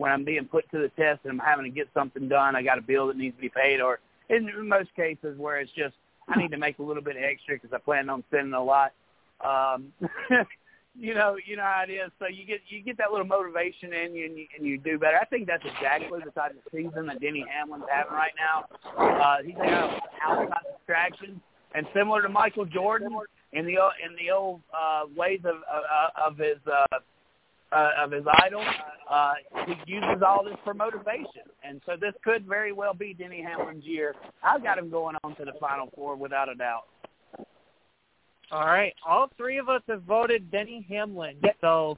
When 0.00 0.10
I'm 0.10 0.24
being 0.24 0.46
put 0.46 0.64
to 0.70 0.78
the 0.78 0.88
test 0.88 1.20
and 1.24 1.32
I'm 1.32 1.46
having 1.46 1.66
to 1.66 1.70
get 1.70 1.88
something 1.92 2.26
done, 2.26 2.56
I 2.56 2.62
got 2.62 2.78
a 2.78 2.82
bill 2.82 3.08
that 3.08 3.18
needs 3.18 3.36
to 3.36 3.40
be 3.42 3.50
paid, 3.50 3.82
or 3.82 4.00
in 4.30 4.48
most 4.66 4.94
cases 4.96 5.36
where 5.36 5.60
it's 5.60 5.70
just 5.72 5.94
I 6.26 6.38
need 6.38 6.52
to 6.52 6.56
make 6.56 6.78
a 6.78 6.82
little 6.82 7.02
bit 7.02 7.16
extra 7.18 7.56
because 7.56 7.70
I 7.74 7.78
plan 7.78 8.08
on 8.08 8.24
spending 8.30 8.54
a 8.54 8.64
lot. 8.64 8.92
Um, 9.44 9.92
you 10.98 11.14
know, 11.14 11.36
you 11.44 11.56
know 11.56 11.64
how 11.64 11.84
it 11.86 11.92
is. 11.92 12.10
So 12.18 12.28
you 12.28 12.46
get 12.46 12.60
you 12.68 12.82
get 12.82 12.96
that 12.96 13.10
little 13.10 13.26
motivation 13.26 13.92
in 13.92 14.14
you, 14.14 14.24
and 14.24 14.38
you 14.38 14.46
and 14.56 14.66
you 14.66 14.78
do 14.78 14.98
better. 14.98 15.18
I 15.20 15.26
think 15.26 15.46
that's 15.46 15.64
exactly 15.66 16.20
the 16.24 16.30
type 16.30 16.52
of 16.52 16.72
season 16.72 17.06
that 17.06 17.20
Denny 17.20 17.44
Hamlin's 17.46 17.84
having 17.92 18.14
right 18.14 18.32
now. 18.38 18.64
Uh, 18.96 19.36
he's 19.44 19.54
got 19.54 20.00
outside 20.22 20.48
distractions, 20.78 21.40
and 21.74 21.86
similar 21.94 22.22
to 22.22 22.30
Michael 22.30 22.64
Jordan 22.64 23.10
in 23.52 23.66
the 23.66 23.72
in 23.72 24.16
the 24.18 24.30
old 24.32 24.60
uh, 24.72 25.02
ways 25.14 25.40
of 25.44 25.56
uh, 25.70 26.26
of 26.26 26.38
his 26.38 26.58
uh, 26.66 26.98
uh, 27.72 27.90
of 27.98 28.10
his 28.10 28.24
idol, 28.44 28.64
uh, 29.08 29.32
he 29.66 29.74
uses 29.86 30.22
all 30.26 30.44
this 30.44 30.56
for 30.64 30.74
motivation. 30.74 31.42
And 31.62 31.80
so 31.86 31.92
this 32.00 32.14
could 32.24 32.46
very 32.46 32.72
well 32.72 32.94
be 32.94 33.14
Denny 33.14 33.42
Hamlin's 33.42 33.84
year. 33.84 34.14
I've 34.42 34.62
got 34.62 34.78
him 34.78 34.90
going 34.90 35.16
on 35.22 35.36
to 35.36 35.44
the 35.44 35.52
Final 35.60 35.90
Four 35.94 36.16
without 36.16 36.48
a 36.48 36.54
doubt. 36.54 36.84
All 38.52 38.66
right, 38.66 38.92
all 39.06 39.28
three 39.36 39.58
of 39.58 39.68
us 39.68 39.82
have 39.88 40.02
voted 40.02 40.50
Denny 40.50 40.84
Hamlin. 40.88 41.36
So 41.60 41.96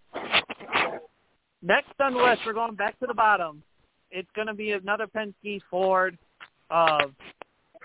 next 1.62 1.92
on 1.98 2.12
the 2.12 2.20
list, 2.20 2.42
we're 2.44 2.52
going 2.52 2.74
back 2.74 2.98
to 3.00 3.06
the 3.06 3.14
bottom. 3.14 3.62
It's 4.10 4.28
going 4.36 4.48
to 4.48 4.54
be 4.54 4.72
another 4.72 5.06
Penske 5.06 5.60
Ford 5.70 6.18
of 6.68 7.12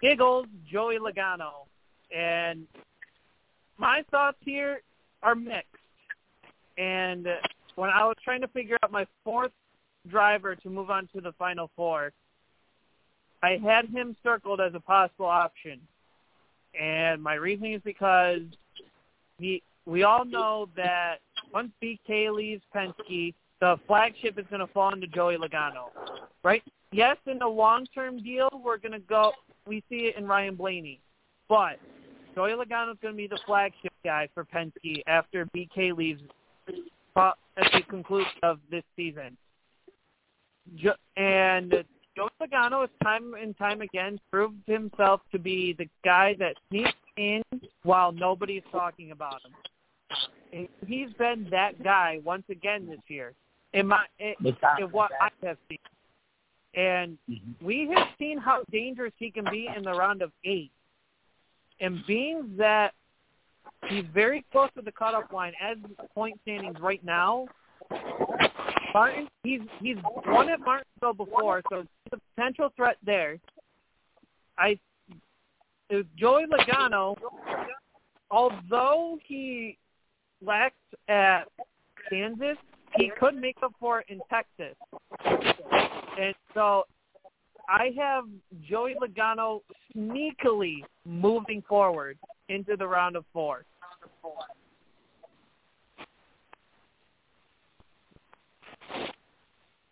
Giggles, 0.01 0.47
Joey 0.69 0.97
Logano. 0.99 1.65
And 2.13 2.67
my 3.77 4.03
thoughts 4.11 4.37
here 4.41 4.81
are 5.23 5.35
mixed. 5.35 5.67
And 6.77 7.25
when 7.77 7.91
I 7.91 8.03
was 8.05 8.15
trying 8.23 8.41
to 8.41 8.47
figure 8.49 8.75
out 8.83 8.91
my 8.91 9.05
fourth 9.23 9.51
driver 10.09 10.55
to 10.55 10.69
move 10.69 10.89
on 10.89 11.07
to 11.13 11.21
the 11.21 11.31
Final 11.33 11.69
Four, 11.75 12.11
I 13.43 13.59
had 13.63 13.85
him 13.85 14.15
circled 14.23 14.59
as 14.59 14.73
a 14.73 14.79
possible 14.79 15.27
option. 15.27 15.79
And 16.79 17.21
my 17.21 17.35
reasoning 17.35 17.73
is 17.73 17.81
because 17.85 18.41
he, 19.37 19.61
we 19.85 20.03
all 20.03 20.25
know 20.25 20.69
that 20.75 21.17
once 21.53 21.71
BK 21.81 22.33
leaves 22.33 22.63
Penske, 22.75 23.35
the 23.61 23.77
flagship 23.85 24.39
is 24.39 24.45
going 24.49 24.59
to 24.59 24.73
fall 24.73 24.91
into 24.91 25.07
Joey 25.07 25.37
Logano, 25.37 25.89
right? 26.43 26.63
Yes, 26.91 27.17
in 27.27 27.37
the 27.37 27.47
long-term 27.47 28.23
deal, 28.23 28.49
we're 28.63 28.77
going 28.77 28.91
to 28.91 28.99
go. 28.99 29.33
We 29.67 29.83
see 29.89 30.07
it 30.07 30.15
in 30.17 30.25
Ryan 30.25 30.55
Blaney, 30.55 30.99
but 31.47 31.77
Joey 32.33 32.51
Logano 32.51 32.91
is 32.91 32.97
going 33.01 33.13
to 33.13 33.17
be 33.17 33.27
the 33.27 33.39
flagship 33.45 33.93
guy 34.03 34.29
for 34.33 34.45
Penske 34.45 35.03
after 35.05 35.45
BK 35.55 35.95
leaves 35.95 36.21
at 37.17 37.71
the 37.73 37.81
conclusion 37.89 38.31
of 38.43 38.59
this 38.69 38.83
season. 38.95 39.37
Jo- 40.75 40.93
and 41.15 41.83
Joey 42.15 42.29
Logano 42.41 42.81
has 42.81 42.89
time 43.03 43.33
and 43.39 43.57
time 43.57 43.81
again 43.81 44.19
proved 44.31 44.61
himself 44.65 45.21
to 45.31 45.39
be 45.39 45.73
the 45.77 45.87
guy 46.03 46.35
that 46.39 46.55
sneaks 46.69 46.91
in 47.17 47.41
while 47.83 48.11
nobody's 48.11 48.63
talking 48.71 49.11
about 49.11 49.41
him. 49.43 49.53
And 50.53 50.67
he's 50.87 51.11
been 51.13 51.47
that 51.51 51.83
guy 51.83 52.19
once 52.23 52.43
again 52.49 52.87
this 52.87 52.99
year. 53.07 53.33
In 53.73 53.87
my 53.87 54.05
in, 54.19 54.33
in 54.79 54.85
what 54.91 55.11
I 55.21 55.29
have 55.45 55.57
seen. 55.69 55.77
And 56.73 57.17
we 57.61 57.89
have 57.93 58.07
seen 58.17 58.37
how 58.37 58.63
dangerous 58.71 59.13
he 59.17 59.31
can 59.31 59.45
be 59.51 59.69
in 59.75 59.83
the 59.83 59.91
round 59.91 60.21
of 60.21 60.31
eight. 60.45 60.71
And 61.79 62.03
being 62.07 62.55
that 62.57 62.93
he's 63.89 64.05
very 64.13 64.45
close 64.51 64.69
to 64.75 64.81
the 64.81 64.91
cutoff 64.91 65.31
line 65.31 65.53
as 65.61 65.77
point 66.13 66.39
standings 66.43 66.77
right 66.79 67.03
now, 67.03 67.47
Martin 68.93 69.27
he's 69.43 69.61
he's 69.79 69.97
won 70.25 70.49
at 70.49 70.59
Martinsville 70.59 71.13
before, 71.13 71.61
so 71.69 71.81
he's 71.81 72.13
a 72.13 72.35
potential 72.35 72.69
threat 72.75 72.97
there. 73.05 73.37
I 74.57 74.77
uh, 75.93 75.97
Joey 76.17 76.45
Logano, 76.45 77.15
although 78.31 79.17
he 79.25 79.77
lacked 80.43 80.75
at 81.07 81.43
Kansas, 82.09 82.57
he 82.95 83.11
could 83.19 83.35
make 83.35 83.57
up 83.63 83.73
for 83.79 84.01
it 84.01 84.07
in 84.09 84.19
Texas. 84.29 84.75
And 86.19 86.33
so 86.53 86.85
I 87.69 87.91
have 87.97 88.25
Joey 88.67 88.95
Logano 89.01 89.61
sneakily 89.95 90.77
moving 91.05 91.63
forward 91.67 92.17
into 92.49 92.75
the 92.77 92.87
round 92.87 93.15
of 93.15 93.25
four. 93.33 93.65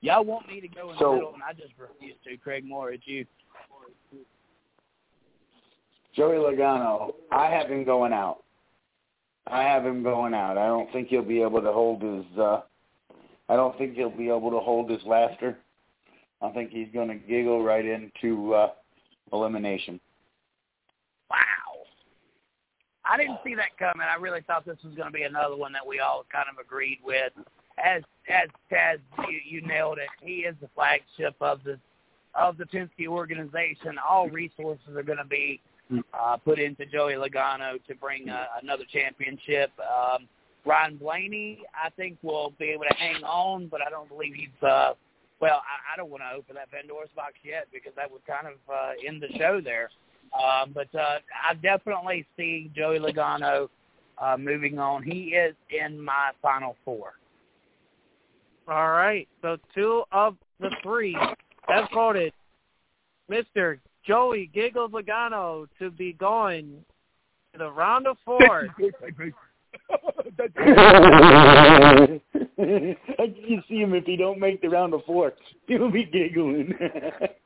Y'all 0.02 0.24
want 0.24 0.48
me 0.48 0.62
to 0.62 0.68
go 0.68 0.92
in 0.92 0.98
So- 1.00 1.10
the 1.10 1.16
middle, 1.16 1.34
and 1.34 1.44
I 1.44 1.54
just 1.54 1.74
refuse 1.78 2.16
to. 2.26 2.38
Craig 2.38 2.64
Moore, 2.64 2.92
it's 2.92 3.08
you. 3.08 3.26
Joey 6.14 6.36
Logano, 6.38 7.14
I 7.32 7.48
have 7.48 7.70
him 7.70 7.84
going 7.84 8.14
out. 8.14 8.44
I 9.48 9.64
have 9.64 9.86
him 9.86 10.02
going 10.02 10.34
out. 10.34 10.58
I 10.58 10.68
don't 10.68 10.90
think 10.92 11.10
he'll 11.10 11.22
be 11.22 11.42
able 11.42 11.62
to 11.62 11.72
hold 11.72 12.02
his. 12.02 12.26
uh 12.38 12.62
I 13.50 13.56
don't 13.56 13.78
think 13.78 13.96
he'll 13.96 14.10
be 14.10 14.28
able 14.30 14.50
to 14.52 14.60
hold 14.60 14.90
his 14.90 15.04
laughter. 15.06 15.58
I 16.42 16.50
think 16.52 16.72
he's 16.72 16.88
going 16.94 17.10
to 17.10 17.16
giggle 17.16 17.64
right 17.64 17.86
into 17.86 18.54
uh 18.54 18.72
elimination. 19.34 20.00
Wow. 21.30 21.38
I 23.06 23.18
didn't 23.18 23.40
see 23.44 23.56
that 23.56 23.78
coming. 23.78 24.08
I 24.08 24.20
really 24.20 24.42
thought 24.42 24.66
this 24.66 24.78
was 24.84 24.96
going 24.96 25.08
to 25.08 25.14
be 25.14 25.24
another 25.24 25.56
one 25.56 25.74
that 25.74 25.86
we 25.86 26.00
all 26.00 26.26
kind 26.32 26.48
of 26.52 26.64
agreed 26.64 27.00
with. 27.04 27.32
As 27.78 28.04
as 28.30 28.50
Chaz, 28.72 29.00
you, 29.30 29.40
you 29.46 29.62
nailed 29.62 29.98
it. 29.98 30.10
He 30.22 30.40
is 30.40 30.56
the 30.62 30.70
flagship 30.74 31.36
of 31.42 31.64
the 31.64 31.78
of 32.34 32.58
the 32.58 32.66
Penske 32.66 33.08
organization. 33.08 33.98
All 34.08 34.30
resources 34.30 34.96
are 34.96 35.04
going 35.04 35.18
to 35.18 35.26
be 35.26 35.62
uh, 36.14 36.38
put 36.38 36.60
into 36.60 36.86
Joey 36.86 37.14
Logano 37.14 37.84
to 37.86 37.96
bring 37.96 38.30
uh, 38.30 38.46
another 38.62 38.84
championship. 38.92 39.72
Um, 39.80 40.28
Ryan 40.66 40.98
Blaney, 40.98 41.60
I 41.76 41.90
think, 41.92 42.18
will 42.24 42.54
be 42.58 42.66
able 42.70 42.86
to 42.90 42.96
hang 42.96 43.24
on, 43.24 43.68
but 43.68 43.82
I 43.86 43.90
don't 43.90 44.10
believe 44.10 44.34
he's. 44.34 44.64
Uh, 44.64 44.94
well, 45.40 45.62
I, 45.62 45.94
I 45.94 45.98
don't 45.98 46.10
want 46.10 46.24
to 46.24 46.36
open 46.36 46.56
that 46.56 46.72
Pandora's 46.72 47.10
box 47.16 47.34
yet 47.44 47.68
because 47.72 47.92
that 47.96 48.12
would 48.12 48.26
kind 48.26 48.48
of 48.48 48.54
uh, 48.74 48.92
end 49.06 49.22
the 49.22 49.38
show 49.38 49.62
there. 49.64 49.90
Um, 50.36 50.72
but 50.74 50.94
uh, 50.94 51.20
I 51.50 51.54
definitely 51.56 52.26
see 52.36 52.70
Joey 52.76 53.00
Logano 53.00 53.70
uh, 54.18 54.38
moving 54.38 54.80
on. 54.80 55.04
He 55.04 55.36
is 55.36 55.56
in 55.70 56.00
my 56.00 56.32
final 56.42 56.76
four. 56.84 57.14
All 58.68 58.92
right. 58.92 59.28
So 59.42 59.58
two 59.74 60.04
of 60.12 60.36
the 60.60 60.72
three 60.84 61.18
have 61.68 61.86
voted 61.94 62.34
Mr. 63.30 63.80
Joey 64.06 64.50
Giggles 64.54 64.92
Logano 64.92 65.68
to 65.80 65.92
be 65.92 66.14
going 66.14 66.84
to 67.54 67.60
the 67.60 67.72
round 67.72 68.08
of 68.08 68.18
four. 68.26 68.68
I 72.58 72.96
can 73.18 73.64
see 73.68 73.76
him 73.76 73.94
if 73.94 74.06
he 74.06 74.16
don't 74.16 74.40
make 74.40 74.62
the 74.62 74.70
round 74.70 74.94
of 74.94 75.04
four. 75.06 75.34
He'll 75.68 75.92
be 75.92 76.06
giggling. 76.06 76.74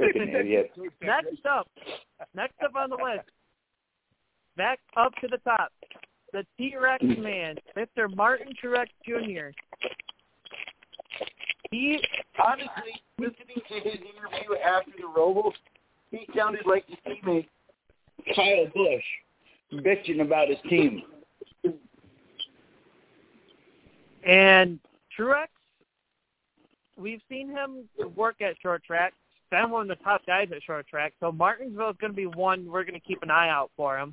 Idiot. 0.00 0.72
next 1.02 1.46
up, 1.48 1.68
next 2.34 2.54
up 2.62 2.74
on 2.76 2.90
the 2.90 2.96
list, 2.96 3.28
back 4.56 4.80
up 4.96 5.12
to 5.20 5.28
the 5.28 5.38
top, 5.38 5.72
the 6.32 6.44
T-Rex 6.58 7.02
man, 7.18 7.56
Mr. 7.76 8.14
Martin 8.14 8.52
Truex 8.62 8.86
Jr. 9.06 9.50
He 11.70 11.98
Honestly, 12.42 13.02
listening 13.18 13.62
to 13.68 13.74
his 13.74 13.94
interview 13.94 14.56
after 14.64 14.90
the 14.96 15.04
Roval, 15.16 15.52
he 16.10 16.26
sounded 16.36 16.66
like 16.66 16.84
his 16.86 16.98
teammate 17.06 17.46
Kyle 18.34 18.66
Busch 18.74 19.04
bitching 19.72 20.20
about 20.20 20.48
his 20.48 20.58
team. 20.68 21.02
and 24.26 24.80
Truex, 25.16 25.46
we've 26.96 27.20
seen 27.28 27.48
him 27.48 27.84
work 28.16 28.40
at 28.40 28.56
short 28.60 28.82
track. 28.84 29.14
Been 29.54 29.70
one 29.70 29.88
of 29.88 29.96
the 29.96 30.02
top 30.02 30.26
guys 30.26 30.48
at 30.50 30.64
short 30.64 30.88
track. 30.88 31.12
So 31.20 31.30
Martinsville 31.30 31.90
is 31.90 31.96
going 32.00 32.12
to 32.12 32.16
be 32.16 32.26
one 32.26 32.68
we're 32.68 32.82
going 32.82 33.00
to 33.00 33.06
keep 33.06 33.22
an 33.22 33.30
eye 33.30 33.48
out 33.48 33.70
for 33.76 33.96
him. 33.96 34.12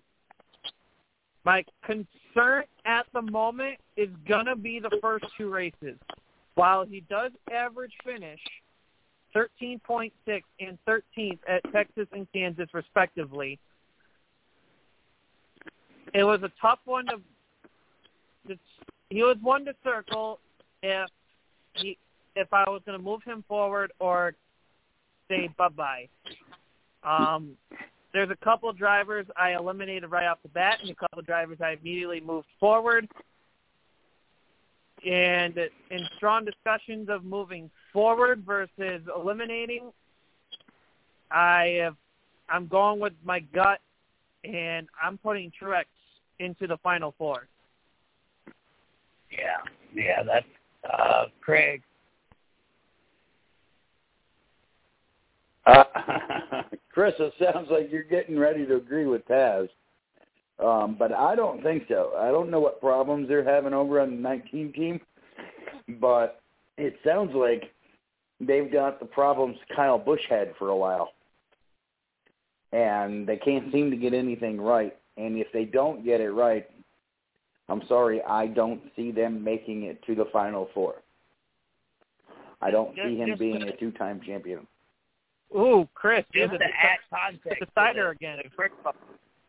My 1.46 1.66
concern 1.84 2.66
at 2.86 3.08
the 3.12 3.24
moment 3.24 3.80
is 3.98 4.10
going 4.28 4.46
to 4.46 4.56
be 4.56 4.80
the 4.80 4.96
first 5.02 5.26
two 5.36 5.50
races. 5.50 5.98
While 6.54 6.86
he 6.86 7.04
does 7.10 7.32
average 7.52 7.94
finish 8.06 8.39
13.6 9.36 10.12
and 10.60 10.78
13th 10.88 11.39
at 11.48 11.64
Texas 11.74 12.06
and 12.12 12.28
Kansas 12.32 12.70
respectively, 12.72 13.58
it 16.14 16.24
was 16.24 16.42
a 16.44 16.52
tough 16.62 16.80
one 16.86 17.08
to. 17.08 17.16
to 18.48 18.60
he 19.10 19.24
was 19.24 19.38
one 19.42 19.66
to 19.66 19.74
circle 19.84 20.39
if 20.84 21.10
he 21.74 21.98
if 22.36 22.54
I 22.54 22.70
was 22.70 22.84
going 22.86 23.00
to 23.00 23.04
move 23.04 23.24
him 23.24 23.44
forward 23.48 23.92
or 24.00 24.36
say 25.32 25.49
bye 25.57 25.69
bye. 25.69 26.07
Um, 27.03 27.51
there's 28.13 28.29
a 28.29 28.36
couple 28.43 28.71
drivers 28.73 29.25
I 29.38 29.53
eliminated 29.53 30.11
right 30.11 30.27
off 30.27 30.39
the 30.43 30.49
bat, 30.49 30.79
and 30.82 30.91
a 30.91 30.95
couple 30.95 31.21
drivers 31.21 31.59
I 31.63 31.77
immediately 31.82 32.19
moved 32.19 32.47
forward. 32.59 33.07
And 35.05 35.57
in 35.89 36.07
strong 36.17 36.45
discussions 36.45 37.09
of 37.09 37.23
moving 37.23 37.71
forward 37.91 38.43
versus 38.45 39.01
eliminating, 39.15 39.91
I 41.32 41.79
have 41.82 41.95
I'm 42.49 42.67
going 42.67 42.99
with 42.99 43.13
my 43.23 43.39
gut, 43.39 43.79
and 44.43 44.88
I'm 45.01 45.17
putting 45.17 45.51
Truex 45.59 45.86
into 46.39 46.67
the 46.67 46.77
final 46.77 47.15
four. 47.17 47.47
Yeah, 49.32 49.57
yeah, 49.95 50.23
that's 50.23 50.45
uh, 50.91 51.25
Craig. 51.39 51.82
Uh, 55.66 55.84
Chris, 56.91 57.14
it 57.20 57.34
sounds 57.41 57.68
like 57.70 57.89
you're 57.91 58.03
getting 58.03 58.38
ready 58.38 58.66
to 58.66 58.76
agree 58.76 59.05
with 59.05 59.26
Taz. 59.28 59.70
Um, 60.59 60.95
but 60.97 61.12
I 61.12 61.36
don't 61.36 61.64
think 61.64 61.84
so. 61.88 62.14
I 62.18 62.28
don't 62.28 62.51
know 62.51 62.59
what 62.59 62.80
problems 62.80 63.28
they're 63.28 63.43
having 63.43 63.74
over 63.74 63.99
on 63.99 64.12
the 64.12 64.18
19 64.18 64.74
team, 64.74 65.01
but 65.99 66.41
it 66.78 66.95
sounds 67.05 67.34
like 67.34 67.72
they've 68.39 68.72
got 68.72 68.99
the 68.99 69.05
problems 69.05 69.57
Kyle 69.76 69.97
Busch 69.97 70.22
had 70.30 70.53
for 70.59 70.70
a 70.70 70.78
while. 70.78 71.14
And 72.74 73.28
they 73.28 73.38
can't 73.38 73.72
seem 73.72 73.89
to 73.89 73.97
get 73.97 74.14
anything 74.14 74.62
right. 74.62 74.95
And 75.18 75.38
if 75.38 75.47
they 75.51 75.66
don't 75.66 76.05
get 76.05 76.22
it 76.22 76.32
right, 76.32 76.70
I'm 77.68 77.82
sorry, 77.88 78.22
I 78.24 78.47
don't 78.47 78.82
see 78.95 79.12
them 79.12 79.43
making 79.43 79.84
it 79.84 80.03
to 80.05 80.16
the 80.16 80.26
Final 80.32 80.70
Four. 80.74 80.95
I 82.62 82.70
don't 82.70 82.95
see 82.95 83.18
him 83.18 83.36
being 83.39 83.64
a 83.64 83.76
two-time 83.78 84.22
champion. 84.26 84.68
Ooh, 85.56 85.88
Chris, 85.93 86.24
Just 86.34 86.54
to 86.54 86.58
a, 86.58 86.64
add 86.64 86.99
context, 87.10 87.60
it's 87.62 87.62
a 87.62 87.74
cider 87.76 88.10
again. 88.10 88.39
First 88.56 88.74
of 88.80 88.88
all, 88.88 88.95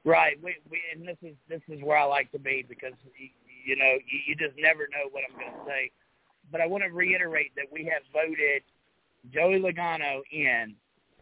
Right. 0.04 0.36
We, 0.42 0.56
we 0.70 0.80
and 0.94 1.06
this 1.06 1.16
is 1.22 1.34
this 1.48 1.60
is 1.68 1.82
where 1.82 1.96
I 1.96 2.04
like 2.04 2.32
to 2.32 2.38
be 2.38 2.64
because 2.68 2.92
you, 3.16 3.28
you 3.64 3.76
know 3.76 3.98
you, 4.04 4.18
you 4.26 4.34
just 4.34 4.58
never 4.58 4.88
know 4.90 5.08
what 5.10 5.22
I'm 5.28 5.38
going 5.38 5.52
to 5.52 5.70
say. 5.70 5.90
But 6.50 6.60
I 6.60 6.66
want 6.66 6.82
to 6.84 6.90
reiterate 6.90 7.52
that 7.56 7.66
we 7.72 7.84
have 7.84 8.02
voted 8.12 8.62
Joey 9.32 9.60
Logano 9.60 10.20
in. 10.32 10.74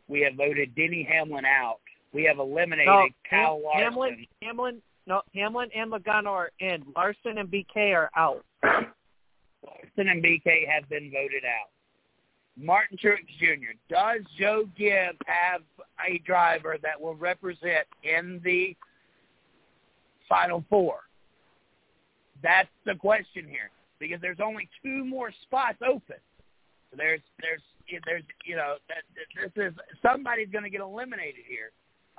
We 0.09 0.21
have 0.23 0.35
voted 0.35 0.75
Denny 0.75 1.07
Hamlin 1.09 1.45
out. 1.45 1.81
We 2.13 2.25
have 2.25 2.39
eliminated 2.39 2.87
No, 2.87 3.07
Kyle 3.29 3.63
Larson. 3.63 3.83
Hamlin, 3.85 4.27
Hamlin, 4.43 4.83
no, 5.07 5.23
Hamlin 5.35 5.69
and 5.77 5.93
Logano 5.93 6.29
are 6.29 6.51
in. 6.59 6.83
Larson 6.97 7.39
and 7.39 7.49
BK 7.49 7.95
are 7.95 8.11
out. 8.17 8.45
Larson 8.65 10.09
and 10.09 10.25
BK 10.25 10.67
have 10.67 10.89
been 10.89 11.11
voted 11.13 11.45
out. 11.45 11.69
Martin 12.61 12.99
Truex 13.03 13.27
Jr. 13.39 13.73
Does 13.89 14.21
Joe 14.39 14.69
Gibbs 14.77 15.19
have 15.27 15.63
a 16.07 16.19
driver 16.27 16.77
that 16.83 17.01
will 17.01 17.15
represent 17.15 17.87
in 18.03 18.41
the 18.45 18.77
Final 20.29 20.65
Four? 20.69 21.01
That's 22.43 22.69
the 22.87 22.95
question 22.95 23.47
here 23.49 23.71
because 23.99 24.21
there's 24.21 24.41
only 24.43 24.69
two 24.83 25.05
more 25.05 25.31
spots 25.43 25.79
open. 25.87 26.17
There's 26.97 27.21
there's 27.41 27.61
there's 28.05 28.25
you 28.45 28.57
know 28.57 28.77
this 29.37 29.53
is 29.57 29.73
somebody's 30.03 30.49
going 30.51 30.65
to 30.65 30.71
get 30.71 30.81
eliminated 30.81 31.45
here. 31.49 31.71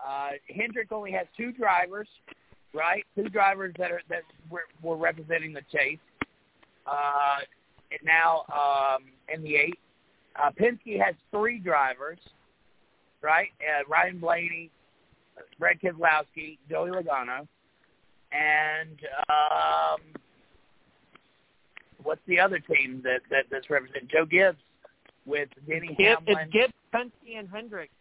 Uh, 0.04 0.32
Hendrick 0.56 0.92
only 0.92 1.12
has 1.12 1.28
two 1.38 1.52
drivers, 1.52 2.08
right? 2.74 3.06
Two 3.16 3.30
drivers 3.30 3.74
that 3.78 3.92
are 3.92 4.02
that 4.10 4.22
were, 4.50 4.64
were 4.82 4.98
representing 4.98 5.54
the 5.54 5.62
chase. 5.72 6.00
Uh, 6.88 7.40
and 7.92 8.00
now 8.04 8.44
um, 8.54 9.04
in 9.34 9.44
the 9.44 9.56
eight, 9.56 9.78
uh, 10.36 10.52
Penske 10.60 11.02
has 11.04 11.16
three 11.32 11.60
drivers, 11.60 12.20
right? 13.22 13.50
Uh, 13.60 13.84
Ryan 13.88 14.20
Blaney, 14.20 14.70
Brett 15.60 15.82
Keselowski, 15.82 16.58
Joey 16.70 16.92
Logano, 16.92 17.48
and 18.32 19.00
um, 19.30 20.02
what's 22.04 22.22
the 22.28 22.40
other 22.40 22.60
team 22.60 23.02
that, 23.04 23.22
that 23.30 23.46
that's 23.52 23.70
represented? 23.70 24.10
Joe 24.12 24.26
Gibbs 24.26 24.58
with 25.26 25.50
Denny 25.68 25.96
Gibbs, 25.98 26.22
Hamlin. 26.28 26.38
it's 26.38 26.52
Gibbs, 26.52 26.74
Penske, 26.94 27.38
and 27.38 27.50
Hendrick. 27.50 27.92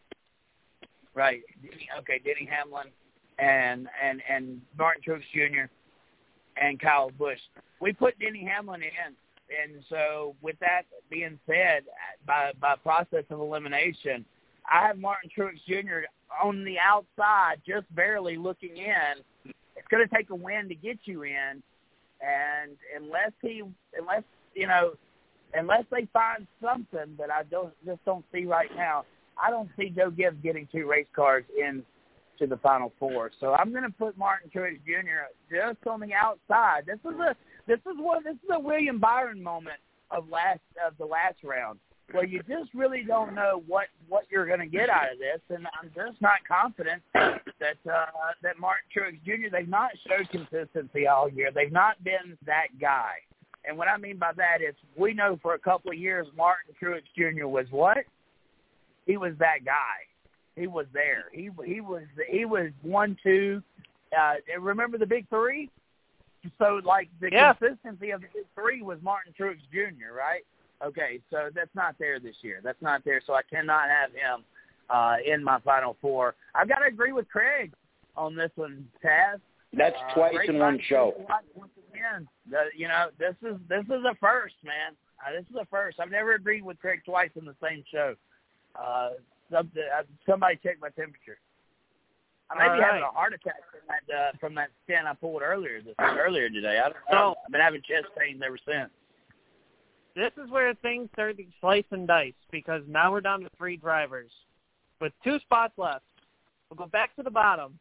Right. 1.15 1.43
Denny, 1.63 1.89
okay, 1.99 2.21
Denny 2.25 2.49
Hamlin 2.51 2.87
and 3.39 3.89
and 4.03 4.23
and 4.29 4.61
Martin 4.79 5.03
Truex 5.07 5.23
Jr. 5.33 5.71
and 6.63 6.79
Kyle 6.79 7.11
Busch. 7.19 7.39
We 7.81 7.93
put 7.93 8.19
Denny 8.19 8.45
Hamlin 8.45 8.83
in, 8.83 9.15
and 9.51 9.83
so 9.89 10.35
with 10.41 10.59
that 10.61 10.83
being 11.11 11.39
said, 11.47 11.83
by 12.27 12.53
by 12.61 12.77
process 12.77 13.25
of 13.31 13.41
elimination, 13.41 14.25
I 14.71 14.87
have 14.87 14.99
Martin 14.99 15.31
Truex 15.37 15.57
Jr. 15.67 16.07
on 16.43 16.65
the 16.65 16.77
outside, 16.79 17.61
just 17.67 17.93
barely 17.95 18.37
looking 18.37 18.77
in. 18.77 19.53
It's 19.77 19.89
going 19.91 20.07
to 20.07 20.15
take 20.15 20.31
a 20.31 20.35
win 20.35 20.69
to 20.69 20.75
get 20.75 20.99
you 21.05 21.25
in, 21.25 21.63
and 22.21 22.77
unless 22.97 23.33
he, 23.43 23.63
unless 23.99 24.23
you 24.55 24.67
know, 24.67 24.93
unless 25.55 25.85
they 25.91 26.07
find 26.13 26.47
something 26.63 27.17
that 27.19 27.31
I 27.31 27.43
don't 27.45 27.75
just 27.85 28.05
don't 28.05 28.25
see 28.33 28.45
right 28.45 28.71
now, 28.77 29.05
I 29.43 29.51
don't 29.51 29.71
see 29.77 29.91
Joe 29.91 30.11
Gibbs 30.11 30.37
getting 30.43 30.69
two 30.71 30.89
race 30.89 31.09
cars 31.15 31.45
in 31.59 31.83
to 32.39 32.47
the 32.47 32.57
final 32.59 32.93
four. 32.99 33.31
So 33.39 33.53
I'm 33.53 33.71
going 33.71 33.85
to 33.85 33.91
put 33.91 34.17
Martin 34.17 34.51
Truex 34.55 34.79
Jr. 34.85 35.29
just 35.51 35.87
on 35.87 36.01
the 36.01 36.15
outside. 36.15 36.87
This 36.87 36.99
is 37.05 37.19
a 37.19 37.37
this 37.71 37.79
is 37.87 37.99
what 37.99 38.25
this 38.25 38.35
is 38.35 38.51
a 38.53 38.59
William 38.59 38.99
Byron 38.99 39.41
moment 39.41 39.79
of 40.11 40.29
last 40.29 40.61
of 40.85 40.99
the 40.99 41.05
last 41.05 41.37
round 41.45 41.79
where 42.11 42.27
you 42.27 42.41
just 42.49 42.75
really 42.75 43.05
don't 43.07 43.33
know 43.33 43.63
what 43.69 43.87
what 44.09 44.25
you're 44.29 44.47
going 44.47 44.59
to 44.59 44.67
get 44.67 44.91
out 44.91 45.13
of 45.13 45.19
this, 45.21 45.41
and 45.51 45.69
I'm 45.81 45.91
just 45.95 46.21
not 46.21 46.41
confident 46.49 47.01
that 47.15 47.79
uh, 47.89 48.07
that 48.43 48.59
Martin 48.59 48.85
Truex 48.95 49.23
Jr. 49.25 49.49
They've 49.53 49.69
not 49.69 49.93
showed 50.09 50.29
consistency 50.31 51.07
all 51.07 51.29
year. 51.29 51.51
They've 51.55 51.71
not 51.71 52.03
been 52.03 52.37
that 52.45 52.69
guy. 52.81 53.13
And 53.65 53.79
what 53.79 53.87
I 53.87 53.99
mean 53.99 54.17
by 54.17 54.33
that 54.37 54.63
is 54.67 54.75
we 54.97 55.15
know 55.15 55.39
for 55.41 55.55
a 55.55 55.59
couple 55.59 55.93
of 55.93 55.99
years 55.99 56.27
Martin 56.37 56.75
Truex 56.83 57.03
Jr. 57.17 57.47
was 57.47 57.67
what 57.71 57.99
he 59.07 59.17
was 59.17 59.35
that 59.39 59.65
guy. 59.65 59.77
He 60.57 60.67
was 60.67 60.87
there. 60.93 61.27
He 61.33 61.51
he 61.65 61.81
was 61.81 62.03
he 62.29 62.45
was 62.47 62.71
one 62.83 63.17
two. 63.23 63.63
Uh, 64.19 64.35
remember 64.59 64.99
the 64.99 65.07
big 65.07 65.29
three? 65.29 65.71
So 66.59 66.81
like 66.85 67.09
the 67.21 67.31
Yeah. 67.31 67.53
consistency 67.55 68.11
of 68.11 68.21
the 68.23 68.29
big 68.33 68.47
three 68.55 68.83
was 68.83 68.99
Martin 69.03 69.33
Truex 69.39 69.59
Jr. 69.73 70.13
Right? 70.15 70.45
Okay, 70.83 71.21
so 71.31 71.51
that's 71.55 71.75
not 71.75 71.97
there 71.99 72.19
this 72.19 72.37
year. 72.43 72.61
That's 72.63 72.81
not 72.81 73.05
there. 73.05 73.21
So 73.27 73.35
I 73.35 73.43
cannot 73.43 73.91
have 73.91 74.13
him 74.13 74.45
uh, 74.89 75.17
in 75.25 75.45
my 75.45 75.61
final 75.61 75.97
four. 76.01 76.35
I've 76.55 76.69
got 76.69 76.79
to 76.79 76.87
agree 76.87 77.13
with 77.13 77.29
Craig 77.29 77.73
on 78.17 78.35
this 78.35 78.51
one, 78.57 78.89
Taz. 79.05 79.41
That's 79.73 79.97
Uh, 79.97 80.15
twice 80.15 80.49
in 80.49 80.59
one 80.59 80.81
show. 80.81 81.15
Once 81.55 81.71
again, 81.93 82.27
the, 82.51 82.71
you 82.75 82.89
know, 82.89 83.11
this 83.19 83.37
is 83.43 83.57
this 83.69 83.85
is 83.85 84.05
a 84.05 84.15
first, 84.21 84.57
man. 84.65 84.97
Uh, 85.25 85.33
this 85.33 85.45
is 85.51 85.57
a 85.61 85.67
first. 85.67 86.01
I've 86.01 86.11
never 86.11 86.33
agreed 86.33 86.63
with 86.63 86.79
Craig 86.81 87.03
twice 87.05 87.31
in 87.37 87.45
the 87.45 87.55
same 87.63 87.85
show. 87.93 88.17
Uh, 88.75 89.11
something, 89.53 89.83
uh, 89.97 90.03
somebody 90.27 90.57
check 90.63 90.79
my 90.81 90.89
temperature. 90.91 91.39
I 92.51 92.59
may 92.59 92.69
All 92.69 92.77
be 92.77 92.83
having 92.83 93.03
a 93.03 93.11
heart 93.11 93.33
attack 93.33 93.61
from 93.71 93.81
that 93.89 94.15
uh, 94.15 94.33
from 94.41 94.55
that 94.57 94.71
stand 94.85 95.07
I 95.07 95.15
pulled 95.15 95.43
earlier 95.43 95.81
this 95.83 95.95
earlier 95.99 96.49
today. 96.51 96.79
I 96.79 96.89
don't 96.89 96.97
So- 97.11 97.15
know. 97.17 97.35
I've 97.47 97.53
been 97.53 97.61
having 97.61 97.83
chest 97.83 98.07
pains 98.19 98.43
ever 98.45 98.59
since. 98.67 98.91
This 100.17 100.33
is 100.45 100.51
where 100.51 100.75
things 100.75 101.09
start 101.13 101.37
to 101.37 101.45
slice 101.61 101.85
and 101.93 102.07
dice 102.09 102.35
because 102.51 102.83
now 102.89 103.13
we're 103.13 103.21
down 103.21 103.41
to 103.43 103.49
three 103.57 103.77
drivers 103.77 104.31
with 105.01 105.13
two 105.23 105.39
spots 105.39 105.75
left. 105.79 106.05
We'll 106.69 106.79
go 106.79 106.87
back 106.91 107.15
to 107.17 107.23
the 107.23 107.31
bottom. 107.31 107.79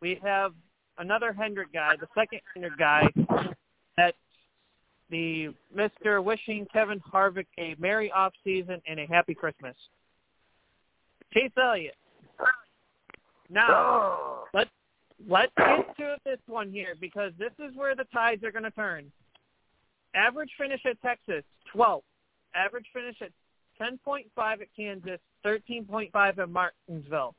We 0.00 0.18
have 0.22 0.52
another 0.98 1.32
Hendrick 1.34 1.72
guy, 1.72 1.96
the 2.00 2.08
second 2.14 2.40
Hendrick 2.54 2.78
guy, 2.78 3.08
that 3.98 4.14
the 5.10 5.54
Mister 5.74 6.22
wishing 6.22 6.66
Kevin 6.72 7.00
Harvick 7.00 7.46
a 7.58 7.76
merry 7.78 8.10
off 8.10 8.32
season 8.42 8.80
and 8.88 8.98
a 8.98 9.06
happy 9.06 9.34
Christmas. 9.34 9.76
Chase 11.34 11.52
Elliott. 11.62 11.94
Now 13.50 14.44
let's 14.54 14.70
let's 15.28 15.52
get 15.56 15.96
to 15.96 16.16
this 16.24 16.38
one 16.46 16.70
here 16.70 16.94
because 17.00 17.32
this 17.38 17.52
is 17.58 17.74
where 17.76 17.94
the 17.94 18.04
tides 18.12 18.44
are 18.44 18.52
going 18.52 18.64
to 18.64 18.70
turn. 18.70 19.10
Average 20.14 20.50
finish 20.58 20.80
at 20.86 21.00
Texas, 21.02 21.44
12th. 21.74 22.02
Average 22.54 22.86
finish 22.92 23.16
at 23.20 23.30
10.5 23.80 24.24
at 24.36 24.68
Kansas, 24.74 25.20
13.5 25.44 26.38
at 26.38 26.48
Martinsville. 26.48 27.34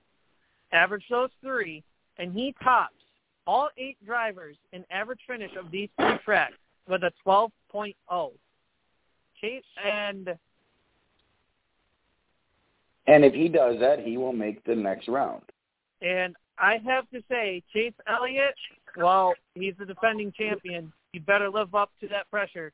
Average 0.72 1.06
those 1.10 1.30
three, 1.42 1.84
and 2.18 2.34
he 2.34 2.54
tops 2.64 2.94
all 3.48 3.70
eight 3.78 3.98
drivers 4.06 4.58
in 4.74 4.84
average 4.92 5.22
finish 5.26 5.52
of 5.58 5.72
these 5.72 5.90
three 5.98 6.18
tracks 6.24 6.58
with 6.88 7.04
a 7.04 7.12
12.0. 7.26 8.32
Chase 9.42 9.64
and 9.84 10.30
And 13.08 13.24
if 13.24 13.34
he 13.34 13.48
does 13.48 13.80
that, 13.80 14.00
he 14.00 14.18
will 14.18 14.34
make 14.34 14.64
the 14.66 14.76
next 14.76 15.08
round. 15.08 15.44
And 16.02 16.36
I 16.60 16.78
have 16.86 17.10
to 17.12 17.22
say, 17.30 17.64
Chase 17.74 17.94
Elliott, 18.08 18.56
well, 18.96 19.34
he's 19.54 19.76
the 19.78 19.86
defending 19.86 20.32
champion. 20.38 20.92
He 21.14 21.20
better 21.20 21.50
live 21.50 21.76
up 21.76 21.92
to 22.02 22.08
that 22.10 22.30
pressure. 22.30 22.72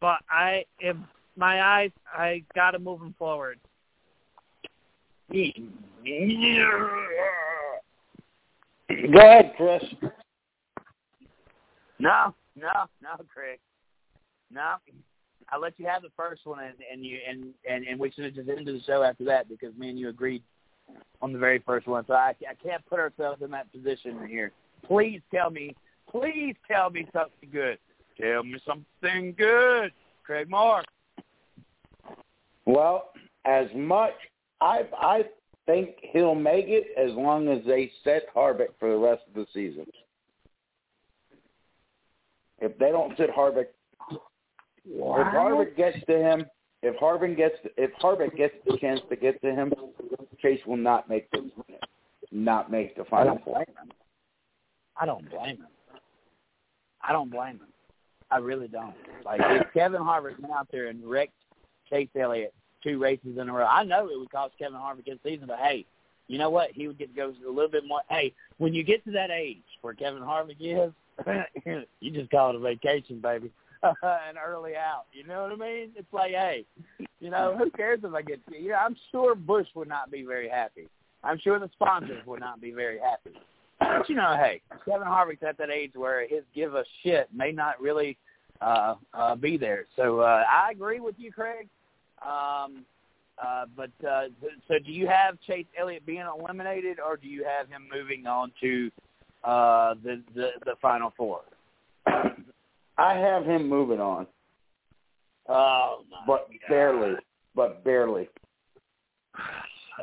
But 0.00 0.18
I, 0.30 0.64
in 0.80 1.04
my 1.36 1.62
eyes, 1.62 1.90
I 2.12 2.44
got 2.54 2.72
to 2.72 2.78
move 2.78 3.00
him 3.00 3.14
forward. 3.18 3.58
Go 9.12 9.18
ahead, 9.18 9.52
Chris. 9.56 9.82
No, 11.98 12.34
no, 12.56 12.72
no, 13.02 13.10
Craig. 13.32 13.58
No. 14.50 14.76
I'll 15.50 15.60
let 15.60 15.78
you 15.78 15.86
have 15.86 16.02
the 16.02 16.10
first 16.16 16.42
one 16.44 16.62
and, 16.62 16.74
and 16.92 17.04
you 17.04 17.18
and, 17.28 17.54
and, 17.68 17.86
and 17.86 17.98
we 17.98 18.10
should 18.10 18.24
have 18.24 18.34
just 18.34 18.48
ended 18.48 18.66
the 18.66 18.82
show 18.86 19.02
after 19.02 19.24
that 19.24 19.48
because 19.48 19.74
me 19.76 19.88
and 19.90 19.98
you 19.98 20.08
agreed 20.08 20.42
on 21.20 21.32
the 21.32 21.38
very 21.38 21.58
first 21.60 21.86
one. 21.86 22.04
So 22.06 22.14
I, 22.14 22.34
I 22.48 22.54
can't 22.62 22.84
put 22.86 22.98
ourselves 22.98 23.42
in 23.42 23.50
that 23.50 23.70
position 23.72 24.26
here. 24.28 24.52
Please 24.86 25.20
tell 25.34 25.50
me, 25.50 25.74
please 26.10 26.54
tell 26.66 26.90
me 26.90 27.06
something 27.12 27.48
good. 27.52 27.78
Tell 28.20 28.42
me 28.42 28.58
something 28.66 29.34
good, 29.36 29.92
Craig 30.24 30.50
Moore. 30.50 30.82
Well, 32.66 33.10
as 33.44 33.66
much 33.74 34.14
I 34.60 34.82
I 34.98 35.24
think 35.66 35.96
he'll 36.00 36.34
make 36.34 36.66
it 36.68 36.88
as 36.98 37.14
long 37.14 37.48
as 37.48 37.64
they 37.66 37.90
set 38.02 38.22
Harvick 38.34 38.68
for 38.80 38.90
the 38.90 38.96
rest 38.96 39.22
of 39.28 39.34
the 39.34 39.46
season. 39.52 39.86
If 42.60 42.76
they 42.78 42.90
don't 42.90 43.16
sit 43.16 43.30
Harvick, 43.30 43.66
if 44.10 45.26
Harvick 45.34 45.76
gets 45.76 46.04
to 46.06 46.18
him, 46.18 46.46
if 46.82 46.96
Harvick 47.00 47.36
gets 47.36 47.56
if 47.76 47.90
Harvick 48.02 48.36
gets 48.36 48.54
the 48.66 48.76
chance 48.78 49.00
to 49.08 49.16
get 49.16 49.40
to 49.42 49.52
him, 49.52 49.72
Chase 50.40 50.60
will 50.66 50.76
not 50.76 51.08
make 51.08 51.30
the 51.30 51.50
not 52.30 52.70
make 52.70 52.96
the 52.96 53.04
final 53.04 53.40
four. 53.44 53.64
I 54.96 55.06
don't 55.06 55.28
blame 55.30 55.56
him. 55.56 55.66
I 57.02 57.12
don't 57.12 57.30
blame 57.30 57.56
him. 57.56 57.72
I 58.30 58.38
really 58.38 58.68
don't. 58.68 58.94
Like 59.24 59.40
if 59.42 59.72
Kevin 59.72 60.02
Harvick 60.02 60.38
went 60.38 60.52
out 60.52 60.68
there 60.70 60.88
and 60.88 61.04
wrecked 61.04 61.32
Chase 61.88 62.08
Elliott 62.18 62.52
two 62.82 62.98
races 62.98 63.38
in 63.38 63.48
a 63.48 63.52
row, 63.52 63.66
I 63.66 63.84
know 63.84 64.08
it 64.08 64.18
would 64.18 64.30
cost 64.30 64.54
Kevin 64.58 64.78
Harvick 64.78 65.06
his 65.06 65.18
season, 65.24 65.46
but 65.46 65.58
hey, 65.58 65.84
you 66.28 66.38
know 66.38 66.50
what? 66.50 66.70
He 66.72 66.86
would 66.86 66.98
get 66.98 67.08
to 67.08 67.16
go 67.16 67.34
a 67.46 67.50
little 67.50 67.70
bit 67.70 67.84
more. 67.86 68.02
Hey, 68.08 68.34
when 68.58 68.74
you 68.74 68.84
get 68.84 69.04
to 69.04 69.10
that 69.12 69.30
age 69.30 69.62
where 69.80 69.94
Kevin 69.94 70.22
Harvick 70.22 70.56
is, 70.60 70.92
you 72.00 72.10
just 72.10 72.30
call 72.30 72.50
it 72.50 72.56
a 72.56 72.60
vacation, 72.60 73.20
baby, 73.20 73.50
an 74.02 74.36
early 74.44 74.76
out. 74.76 75.04
You 75.12 75.24
know 75.24 75.42
what 75.42 75.52
I 75.52 75.56
mean? 75.56 75.90
It's 75.96 76.12
like, 76.12 76.32
hey, 76.32 76.64
you 77.20 77.30
know, 77.30 77.56
who 77.56 77.70
cares 77.70 78.00
if 78.02 78.14
I 78.14 78.22
get? 78.22 78.40
You 78.50 78.70
know, 78.70 78.76
I'm 78.76 78.96
sure 79.10 79.34
Busch 79.34 79.68
would 79.74 79.88
not 79.88 80.10
be 80.10 80.22
very 80.22 80.48
happy. 80.48 80.88
I'm 81.24 81.38
sure 81.38 81.58
the 81.58 81.70
sponsors 81.72 82.24
would 82.26 82.40
not 82.40 82.60
be 82.60 82.70
very 82.70 82.98
happy. 82.98 83.36
But 83.78 84.08
you 84.08 84.16
know, 84.16 84.36
hey, 84.36 84.60
Kevin 84.84 85.06
Harvick's 85.06 85.42
at 85.42 85.58
that 85.58 85.70
age 85.70 85.92
where 85.94 86.26
his 86.26 86.42
give 86.54 86.74
a 86.74 86.84
shit 87.02 87.28
may 87.34 87.52
not 87.52 87.80
really 87.80 88.16
uh, 88.60 88.94
uh, 89.14 89.36
be 89.36 89.56
there. 89.56 89.86
So 89.96 90.20
uh, 90.20 90.44
I 90.50 90.70
agree 90.72 91.00
with 91.00 91.14
you, 91.18 91.32
Craig. 91.32 91.68
Um, 92.22 92.84
uh, 93.42 93.66
but 93.76 93.90
uh, 94.06 94.24
so, 94.66 94.74
do 94.84 94.90
you 94.90 95.06
have 95.06 95.38
Chase 95.46 95.66
Elliott 95.78 96.04
being 96.04 96.24
eliminated, 96.40 96.98
or 96.98 97.16
do 97.16 97.28
you 97.28 97.44
have 97.44 97.68
him 97.68 97.88
moving 97.92 98.26
on 98.26 98.50
to 98.60 98.90
uh, 99.44 99.94
the, 100.02 100.22
the 100.34 100.48
the 100.64 100.74
final 100.82 101.12
four? 101.16 101.42
I 102.98 103.14
have 103.14 103.44
him 103.44 103.68
moving 103.68 104.00
on, 104.00 104.26
Oh, 105.48 106.02
my 106.10 106.18
but 106.26 106.48
God. 106.50 106.68
barely, 106.68 107.14
but 107.54 107.84
barely. 107.84 108.28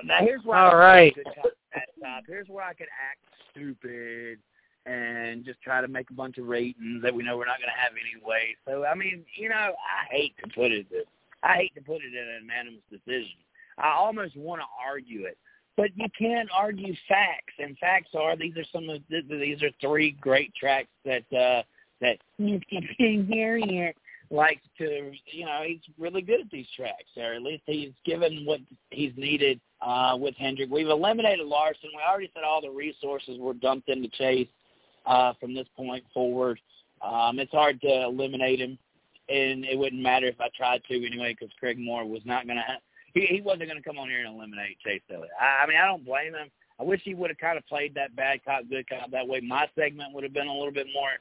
Now 0.03 0.19
here's 0.21 0.43
where 0.43 0.57
All 0.57 0.75
I 0.75 0.75
right. 0.75 1.15
could 1.15 1.25
top. 2.01 2.23
Here's 2.27 2.47
where 2.47 2.63
I 2.63 2.73
could 2.73 2.87
act 2.87 3.19
stupid 3.51 4.39
and 4.85 5.43
just 5.43 5.61
try 5.61 5.81
to 5.81 5.87
make 5.87 6.09
a 6.09 6.13
bunch 6.13 6.37
of 6.37 6.45
ratings 6.47 7.01
that 7.01 7.13
we 7.13 7.23
know 7.23 7.37
we're 7.37 7.45
not 7.45 7.59
going 7.59 7.71
to 7.73 7.81
have 7.81 7.93
anyway. 7.93 8.55
So 8.65 8.85
I 8.85 8.95
mean, 8.95 9.25
you 9.35 9.49
know, 9.49 9.55
I 9.55 10.13
hate 10.13 10.35
to 10.43 10.49
put 10.53 10.71
it 10.71 10.89
this. 10.89 11.05
I 11.43 11.55
hate 11.55 11.75
to 11.75 11.81
put 11.81 12.01
it 12.01 12.13
in 12.13 12.27
a 12.27 12.41
unanimous 12.41 12.81
decision. 12.89 13.35
I 13.77 13.89
almost 13.89 14.37
want 14.37 14.61
to 14.61 14.67
argue 14.85 15.25
it, 15.25 15.37
but 15.75 15.89
you 15.95 16.07
can't 16.17 16.49
argue 16.53 16.93
facts. 17.07 17.53
And 17.59 17.77
facts 17.77 18.11
are 18.15 18.35
these 18.35 18.55
are 18.57 18.65
some 18.71 18.89
of 18.89 19.01
the, 19.09 19.21
these 19.29 19.61
are 19.63 19.71
three 19.81 20.11
great 20.21 20.53
tracks 20.55 20.89
that 21.03 21.31
uh 21.33 21.63
that 22.01 22.17
Mr. 22.41 23.93
likes 24.29 24.61
to. 24.77 25.11
You 25.25 25.45
know, 25.45 25.61
he's 25.65 25.81
really 25.97 26.21
good 26.21 26.41
at 26.41 26.51
these 26.51 26.67
tracks, 26.75 27.11
or 27.17 27.33
at 27.33 27.41
least 27.41 27.63
he's 27.65 27.93
given 28.05 28.45
what 28.45 28.59
he's 28.89 29.13
needed 29.15 29.59
uh, 29.81 30.17
with 30.19 30.35
Hendrick. 30.35 30.69
We've 30.69 30.87
eliminated 30.87 31.45
Larson. 31.45 31.89
We 31.95 32.01
already 32.01 32.31
said 32.33 32.43
all 32.43 32.61
the 32.61 32.69
resources 32.69 33.37
were 33.39 33.53
dumped 33.53 33.89
into 33.89 34.09
Chase 34.09 34.47
uh, 35.05 35.33
from 35.39 35.53
this 35.53 35.67
point 35.75 36.03
forward. 36.13 36.59
Um, 37.01 37.39
it's 37.39 37.51
hard 37.51 37.81
to 37.81 38.03
eliminate 38.03 38.59
him, 38.59 38.77
and 39.29 39.65
it 39.65 39.77
wouldn't 39.77 40.01
matter 40.01 40.27
if 40.27 40.39
I 40.39 40.49
tried 40.55 40.83
to 40.85 41.05
anyway, 41.05 41.35
because 41.39 41.53
Craig 41.59 41.77
Moore 41.77 42.05
was 42.05 42.21
not 42.25 42.45
going 42.45 42.57
to. 42.57 42.63
Ha- 42.63 42.79
he 43.13 43.25
he 43.27 43.41
wasn't 43.41 43.69
going 43.69 43.81
to 43.81 43.87
come 43.87 43.97
on 43.97 44.09
here 44.09 44.19
and 44.19 44.35
eliminate 44.35 44.77
Chase 44.85 45.01
Elliott. 45.09 45.29
I, 45.39 45.63
I 45.63 45.67
mean, 45.67 45.77
I 45.77 45.85
don't 45.85 46.05
blame 46.05 46.33
him. 46.33 46.49
I 46.79 46.83
wish 46.83 47.01
he 47.03 47.13
would 47.13 47.29
have 47.29 47.37
kind 47.37 47.57
of 47.57 47.65
played 47.67 47.95
that 47.95 48.15
bad 48.15 48.43
cop, 48.43 48.63
good 48.69 48.87
cop. 48.89 49.09
That 49.11 49.27
way, 49.27 49.39
my 49.39 49.67
segment 49.75 50.13
would 50.13 50.23
have 50.23 50.33
been 50.33 50.47
a 50.47 50.53
little 50.53 50.73
bit 50.73 50.87
more 50.93 51.11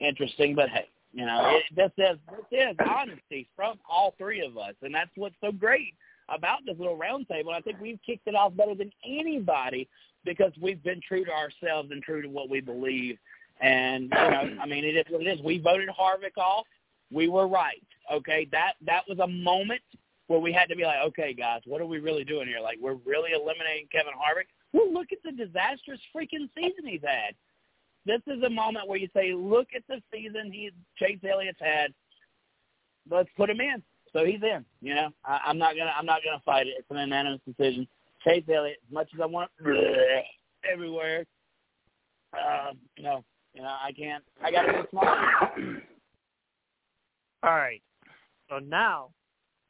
interesting. 0.00 0.54
But 0.54 0.68
hey, 0.70 0.88
you 1.12 1.26
know, 1.26 1.56
it, 1.56 1.64
this 1.74 1.92
is 1.98 2.18
this 2.30 2.68
is 2.70 2.76
honesty 2.88 3.48
from 3.56 3.78
all 3.88 4.14
three 4.18 4.44
of 4.44 4.56
us, 4.56 4.74
and 4.82 4.94
that's 4.94 5.10
what's 5.16 5.36
so 5.40 5.52
great 5.52 5.94
about 6.28 6.58
this 6.66 6.76
little 6.78 6.98
roundtable. 6.98 7.52
I 7.52 7.60
think 7.60 7.78
we've 7.80 7.98
kicked 8.04 8.26
it 8.28 8.34
off 8.34 8.56
better 8.56 8.74
than 8.74 8.92
anybody 9.04 9.88
because 10.24 10.52
we've 10.60 10.82
been 10.82 11.00
true 11.06 11.24
to 11.24 11.32
ourselves 11.32 11.90
and 11.90 12.02
true 12.02 12.22
to 12.22 12.28
what 12.28 12.50
we 12.50 12.60
believe. 12.60 13.16
And 13.60 14.04
you 14.04 14.30
know, 14.30 14.56
I 14.62 14.66
mean, 14.66 14.84
it 14.84 14.96
is 14.96 15.04
what 15.08 15.22
it 15.22 15.26
is. 15.26 15.40
We 15.42 15.58
voted 15.58 15.88
Harvick 15.88 16.36
off. 16.36 16.66
We 17.10 17.28
were 17.28 17.48
right. 17.48 17.82
Okay, 18.12 18.46
that 18.52 18.74
that 18.86 19.02
was 19.08 19.18
a 19.18 19.26
moment 19.26 19.82
where 20.28 20.38
we 20.38 20.52
had 20.52 20.68
to 20.68 20.76
be 20.76 20.84
like, 20.84 21.00
okay, 21.06 21.32
guys, 21.32 21.62
what 21.64 21.80
are 21.80 21.86
we 21.86 21.98
really 21.98 22.22
doing 22.22 22.46
here? 22.46 22.60
Like, 22.60 22.78
we're 22.80 22.98
really 23.06 23.32
eliminating 23.32 23.88
Kevin 23.90 24.12
Harvick. 24.12 24.46
Well, 24.74 24.92
look 24.92 25.08
at 25.10 25.18
the 25.24 25.32
disastrous 25.32 26.00
freaking 26.14 26.48
season 26.54 26.86
he's 26.86 27.00
had. 27.02 27.34
This 28.08 28.22
is 28.26 28.42
a 28.42 28.48
moment 28.48 28.88
where 28.88 28.96
you 28.96 29.06
say, 29.14 29.34
look 29.34 29.68
at 29.76 29.82
the 29.86 30.00
season 30.10 30.50
he 30.50 30.70
Chase 30.96 31.18
Elliott's 31.22 31.58
had. 31.60 31.92
Let's 33.10 33.28
put 33.36 33.50
him 33.50 33.60
in. 33.60 33.82
So 34.14 34.24
he's 34.24 34.42
in. 34.42 34.64
You 34.80 34.94
know, 34.94 35.08
I, 35.26 35.40
I'm 35.44 35.58
not 35.58 35.76
gonna 35.76 35.92
I'm 35.94 36.06
not 36.06 36.22
gonna 36.24 36.40
fight 36.42 36.66
it. 36.66 36.74
It's 36.78 36.90
an 36.90 36.96
unanimous 36.96 37.42
decision. 37.46 37.86
Chase 38.26 38.44
Elliott, 38.48 38.78
as 38.88 38.94
much 38.94 39.10
as 39.14 39.20
I 39.20 39.26
want 39.26 39.50
bleh, 39.62 40.22
everywhere, 40.72 41.26
uh, 42.32 42.72
no, 42.98 43.22
you 43.52 43.60
know, 43.60 43.68
I 43.68 43.92
can't. 43.92 44.24
I 44.42 44.50
got 44.50 44.62
to 44.62 44.72
be 44.72 44.88
smart. 44.90 45.18
All 47.42 47.54
right. 47.54 47.82
So 48.48 48.58
now 48.58 49.10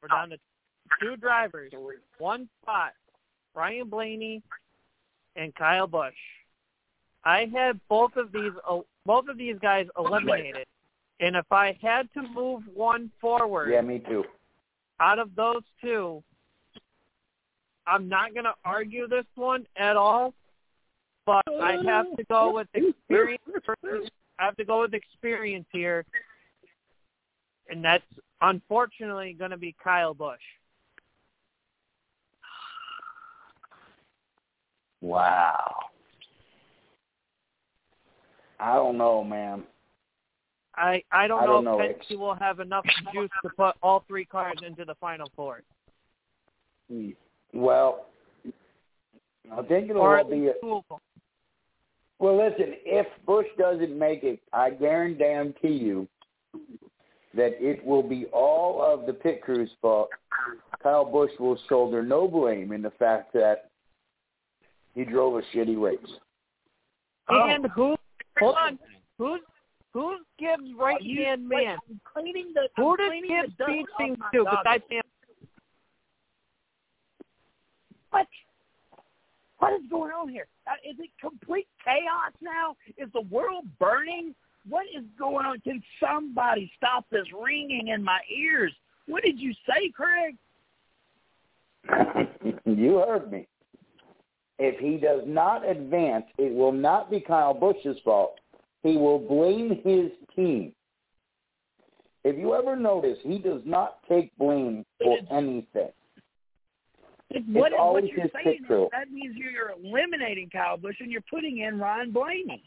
we're 0.00 0.08
down 0.08 0.30
to 0.30 0.36
two 1.00 1.16
drivers, 1.16 1.72
one 2.18 2.48
spot, 2.62 2.92
Ryan 3.56 3.88
Blaney 3.88 4.42
and 5.34 5.52
Kyle 5.56 5.88
Busch. 5.88 6.14
I 7.28 7.46
had 7.52 7.78
both 7.90 8.16
of 8.16 8.32
these 8.32 8.52
uh, 8.66 8.78
both 9.04 9.28
of 9.28 9.36
these 9.36 9.56
guys 9.60 9.86
eliminated, 9.98 10.66
and 11.20 11.36
if 11.36 11.44
I 11.52 11.76
had 11.82 12.08
to 12.14 12.22
move 12.22 12.62
one 12.74 13.10
forward 13.20 13.70
Yeah, 13.70 13.82
me 13.82 13.98
too. 13.98 14.24
out 14.98 15.18
of 15.18 15.34
those 15.36 15.62
two, 15.82 16.22
I'm 17.86 18.08
not 18.08 18.32
going 18.32 18.44
to 18.44 18.54
argue 18.64 19.06
this 19.08 19.26
one 19.34 19.66
at 19.76 19.94
all, 19.94 20.32
but 21.26 21.42
I 21.60 21.76
have 21.84 22.06
to 22.16 22.24
go 22.30 22.54
with 22.54 22.68
experience. 22.72 23.42
versus- 23.66 24.10
I 24.38 24.46
have 24.46 24.56
to 24.56 24.64
go 24.64 24.80
with 24.80 24.94
experience 24.94 25.66
here, 25.70 26.06
and 27.68 27.84
that's 27.84 28.04
unfortunately 28.40 29.34
going 29.34 29.50
to 29.50 29.58
be 29.58 29.74
Kyle 29.84 30.14
Busch. 30.14 30.40
Wow. 35.02 35.74
I 38.60 38.74
don't 38.74 38.98
know, 38.98 39.22
man. 39.24 39.64
I 40.74 41.02
I 41.10 41.26
don't 41.26 41.42
I 41.42 41.46
know 41.46 41.52
don't 41.52 41.64
know, 41.64 41.80
if 41.80 41.96
X. 41.96 42.06
Penske 42.10 42.18
will 42.18 42.34
have 42.34 42.60
enough 42.60 42.84
juice 43.12 43.30
to 43.42 43.50
put 43.56 43.74
all 43.82 44.04
three 44.06 44.24
cars 44.24 44.58
into 44.64 44.84
the 44.84 44.94
final 44.96 45.30
four, 45.34 45.62
hmm. 46.90 47.10
Well, 47.52 48.06
I 49.52 49.62
think 49.62 49.90
it'll 49.90 50.02
or 50.02 50.18
all 50.18 50.30
be. 50.30 50.48
A, 50.48 50.52
two 50.60 50.74
of 50.74 50.84
them. 50.88 50.98
well, 52.18 52.36
listen. 52.36 52.74
If 52.84 53.06
Busch 53.26 53.46
doesn't 53.58 53.98
make 53.98 54.22
it, 54.22 54.40
I 54.52 54.70
guarantee 54.70 55.68
you 55.68 56.06
that 57.34 57.52
it 57.60 57.84
will 57.84 58.02
be 58.02 58.26
all 58.26 58.82
of 58.82 59.06
the 59.06 59.12
pit 59.12 59.42
crew's 59.42 59.70
fault. 59.80 60.10
Kyle 60.82 61.04
Busch 61.04 61.30
will 61.38 61.58
shoulder 61.68 62.02
no 62.02 62.28
blame 62.28 62.72
in 62.72 62.82
the 62.82 62.90
fact 62.92 63.32
that 63.32 63.70
he 64.94 65.04
drove 65.04 65.36
a 65.36 65.56
shitty 65.56 65.80
race. 65.80 65.98
And 67.28 67.66
who? 67.74 67.96
Hold 68.40 68.54
on. 68.56 68.78
Who's 69.18 69.40
who's 69.92 70.20
Gibbs' 70.38 70.70
right 70.78 71.02
hand 71.02 71.48
man? 71.48 71.78
I'm 71.88 72.00
cleaning 72.04 72.52
the. 72.54 72.68
Who 72.76 72.90
I'm 72.90 72.96
does 72.96 73.08
cleaning 73.08 73.30
Gibbs 73.30 73.52
the 73.58 73.64
dust 73.64 73.70
feed 73.70 73.82
off 73.82 73.98
things 73.98 74.18
my 74.18 74.30
to 74.32 74.44
goggles. 74.44 74.58
besides 74.64 74.84
him? 74.90 75.02
What? 78.10 78.26
What 79.58 79.72
is 79.72 79.82
going 79.90 80.12
on 80.12 80.28
here? 80.28 80.46
Uh, 80.66 80.74
is 80.88 80.96
it 81.00 81.10
complete 81.20 81.66
chaos 81.84 82.32
now? 82.40 82.76
Is 82.96 83.10
the 83.12 83.22
world 83.22 83.64
burning? 83.80 84.34
What 84.68 84.86
is 84.86 85.04
going 85.18 85.46
on? 85.46 85.60
Can 85.60 85.82
somebody 85.98 86.70
stop 86.76 87.06
this 87.10 87.26
ringing 87.38 87.88
in 87.88 88.04
my 88.04 88.20
ears? 88.30 88.72
What 89.06 89.24
did 89.24 89.40
you 89.40 89.52
say, 89.66 89.90
Craig? 89.90 90.36
you 92.66 92.98
heard 92.98 93.32
me. 93.32 93.46
If 94.58 94.80
he 94.80 94.96
does 94.96 95.22
not 95.26 95.68
advance, 95.68 96.24
it 96.36 96.52
will 96.52 96.72
not 96.72 97.10
be 97.10 97.20
Kyle 97.20 97.54
Busch's 97.54 97.98
fault. 98.04 98.40
He 98.82 98.96
will 98.96 99.18
blame 99.18 99.80
his 99.84 100.10
team. 100.34 100.72
If 102.24 102.36
you 102.36 102.54
ever 102.54 102.74
notice, 102.76 103.18
he 103.22 103.38
does 103.38 103.62
not 103.64 103.98
take 104.08 104.36
blame 104.36 104.84
for 105.00 105.18
anything. 105.30 105.90
If 107.30 107.44
what, 107.46 107.72
what 107.72 107.78
always 107.78 108.06
you're 108.10 108.22
his 108.22 108.30
saying 108.42 108.64
is 108.68 108.88
that 108.90 109.10
means 109.12 109.36
you're 109.36 109.72
eliminating 109.82 110.48
Kyle 110.50 110.76
Busch 110.76 110.96
and 111.00 111.10
you're 111.10 111.20
putting 111.30 111.58
in 111.58 111.78
Ryan 111.78 112.10
Blaney. 112.10 112.62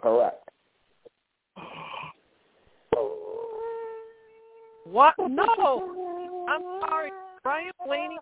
Correct. 0.00 0.48
What? 4.84 5.14
No. 5.18 6.46
I'm 6.48 6.62
sorry, 6.80 7.10
Ryan 7.44 7.72
Blaney. 7.84 8.16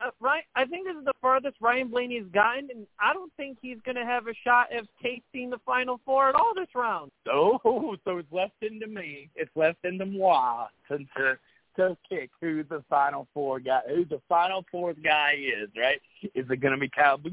Uh, 0.00 0.10
Ryan, 0.18 0.42
I 0.56 0.64
think 0.64 0.86
this 0.86 0.96
is 0.96 1.04
the 1.04 1.12
furthest 1.20 1.56
Ryan 1.60 1.88
Blaney's 1.88 2.24
gotten, 2.32 2.68
and 2.74 2.86
I 2.98 3.12
don't 3.12 3.32
think 3.36 3.58
he's 3.60 3.76
going 3.84 3.96
to 3.96 4.04
have 4.04 4.28
a 4.28 4.34
shot 4.44 4.74
of 4.74 4.86
tasting 5.02 5.50
the 5.50 5.58
Final 5.66 6.00
Four 6.06 6.30
at 6.30 6.34
all 6.34 6.52
this 6.54 6.68
round. 6.74 7.10
Oh, 7.30 7.96
so 8.04 8.18
it's 8.18 8.32
left 8.32 8.54
into 8.62 8.86
me. 8.86 9.28
It's 9.34 9.50
left 9.54 9.84
into 9.84 10.06
moi 10.06 10.68
to 10.88 10.98
to, 11.16 11.38
to 11.76 11.96
pick 12.08 12.30
who 12.40 12.64
the 12.64 12.82
final 12.88 13.28
four 13.34 13.60
guy, 13.60 13.80
who 13.88 14.06
the 14.06 14.20
final 14.28 14.64
fourth 14.70 14.96
guy 15.04 15.34
is. 15.34 15.68
Right? 15.76 16.00
Is 16.34 16.46
it 16.50 16.60
going 16.60 16.72
to 16.72 16.80
be 16.80 16.88
Kyle 16.88 17.18
Busch, 17.18 17.32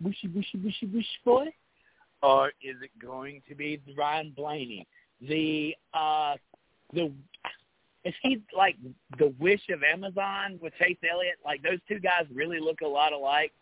Bushy 0.00 0.28
Bushy 0.28 0.58
Bushy 0.58 0.86
Bush 0.86 1.04
boy, 1.24 1.46
or 2.22 2.48
is 2.62 2.76
it 2.80 2.90
going 3.04 3.42
to 3.48 3.56
be 3.56 3.80
Ryan 3.96 4.32
Blaney? 4.36 4.86
The 5.20 5.74
uh, 5.94 6.34
the 6.92 7.10
is 8.06 8.14
he 8.22 8.40
like 8.56 8.76
the 9.18 9.34
wish 9.40 9.62
of 9.70 9.82
Amazon 9.82 10.58
with 10.62 10.72
Chase 10.78 10.96
Elliott? 11.10 11.38
Like 11.44 11.60
those 11.62 11.80
two 11.88 11.98
guys 11.98 12.24
really 12.32 12.60
look 12.60 12.80
a 12.82 12.86
lot 12.86 13.12
alike, 13.12 13.52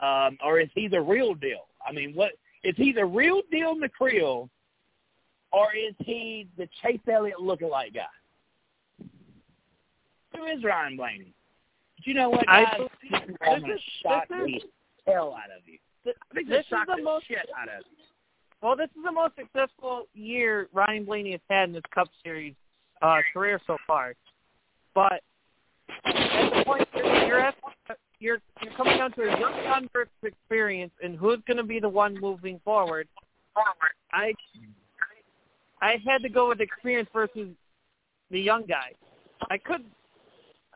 um, 0.00 0.36
or 0.44 0.58
is 0.60 0.68
he 0.74 0.88
the 0.88 1.00
real 1.00 1.34
deal? 1.34 1.68
I 1.86 1.92
mean, 1.92 2.12
what 2.14 2.32
is 2.64 2.74
he 2.76 2.92
the 2.92 3.04
real 3.04 3.42
deal 3.50 3.76
McCreel, 3.76 4.48
or 5.52 5.68
is 5.74 5.94
he 6.00 6.48
the 6.58 6.68
Chase 6.82 7.00
Elliott 7.10 7.38
lookalike 7.38 7.94
guy? 7.94 9.06
Who 10.36 10.44
is 10.46 10.64
Ryan 10.64 10.96
Blaney? 10.96 11.32
But 11.96 12.06
you 12.06 12.14
know 12.14 12.30
what, 12.30 12.48
I- 12.48 12.64
guys? 12.64 12.80
This 13.10 13.20
is 13.28 13.36
going 13.44 13.62
to 13.62 13.78
shock 14.02 14.28
this 14.28 14.38
is- 14.56 14.62
the 15.06 15.12
hell 15.12 15.34
out 15.34 15.50
of 15.56 15.66
you. 15.66 15.78
Th- 16.04 16.16
I 16.30 16.34
think 16.34 16.48
this 16.48 16.58
this 16.58 16.66
is 16.66 16.86
the 16.88 16.96
the 16.96 17.02
most 17.02 17.28
shit 17.28 17.46
out 17.56 17.68
of 17.68 17.84
you. 17.90 18.04
well. 18.62 18.74
This 18.74 18.88
is 18.96 19.04
the 19.04 19.12
most 19.12 19.36
successful 19.36 20.08
year 20.14 20.68
Ryan 20.72 21.04
Blaney 21.04 21.32
has 21.32 21.40
had 21.48 21.68
in 21.68 21.74
his 21.76 21.84
Cup 21.94 22.08
Series 22.24 22.54
uh, 23.02 23.18
career 23.32 23.60
so 23.66 23.76
far. 23.86 24.14
But 24.94 25.22
at 26.04 26.54
the 26.54 26.64
point 26.64 26.88
you're 26.94 27.26
you're, 27.26 27.40
at, 27.40 27.54
you're 28.18 28.38
you're 28.62 28.72
coming 28.74 28.98
down 28.98 29.12
to 29.12 29.22
a 29.22 29.40
young 29.40 29.88
versus 29.92 30.10
experience, 30.22 30.92
and 31.02 31.16
who's 31.16 31.38
going 31.46 31.56
to 31.56 31.62
be 31.62 31.80
the 31.80 31.88
one 31.88 32.18
moving 32.20 32.60
forward. 32.64 33.08
I 34.12 34.32
I 35.80 35.96
had 36.06 36.22
to 36.22 36.28
go 36.28 36.48
with 36.48 36.60
experience 36.60 37.08
versus 37.12 37.48
the 38.30 38.40
young 38.40 38.64
guy. 38.66 38.92
I 39.50 39.58
could, 39.58 39.84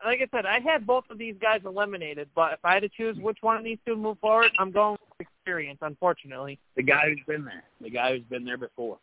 like 0.03 0.19
I 0.21 0.27
said, 0.35 0.45
I 0.45 0.59
had 0.59 0.85
both 0.87 1.05
of 1.09 1.17
these 1.17 1.35
guys 1.41 1.61
eliminated, 1.65 2.27
but 2.35 2.53
if 2.53 2.59
I 2.63 2.73
had 2.73 2.81
to 2.81 2.89
choose 2.89 3.17
which 3.17 3.37
one 3.41 3.57
of 3.57 3.63
these 3.63 3.77
two 3.85 3.95
move 3.95 4.17
forward, 4.19 4.51
I'm 4.57 4.71
going 4.71 4.97
with 5.17 5.27
experience. 5.27 5.79
Unfortunately, 5.81 6.57
The 6.75 6.83
guy 6.83 7.09
who's 7.09 7.19
been 7.27 7.45
there. 7.45 7.63
The 7.81 7.91
guy 7.91 8.13
who's 8.13 8.23
been 8.23 8.43
there 8.43 8.57
before. 8.57 8.97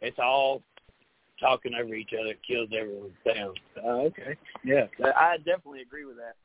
It's 0.00 0.18
all 0.18 0.62
talking 1.44 1.74
over 1.74 1.94
each 1.94 2.12
other 2.18 2.34
kills 2.46 2.68
everyone's 2.78 3.12
sound. 3.26 3.60
Uh, 3.76 4.06
okay. 4.08 4.36
Yeah. 4.64 4.86
I 5.04 5.36
definitely 5.38 5.82
agree 5.82 6.06
with 6.06 6.16
that. 6.16 6.36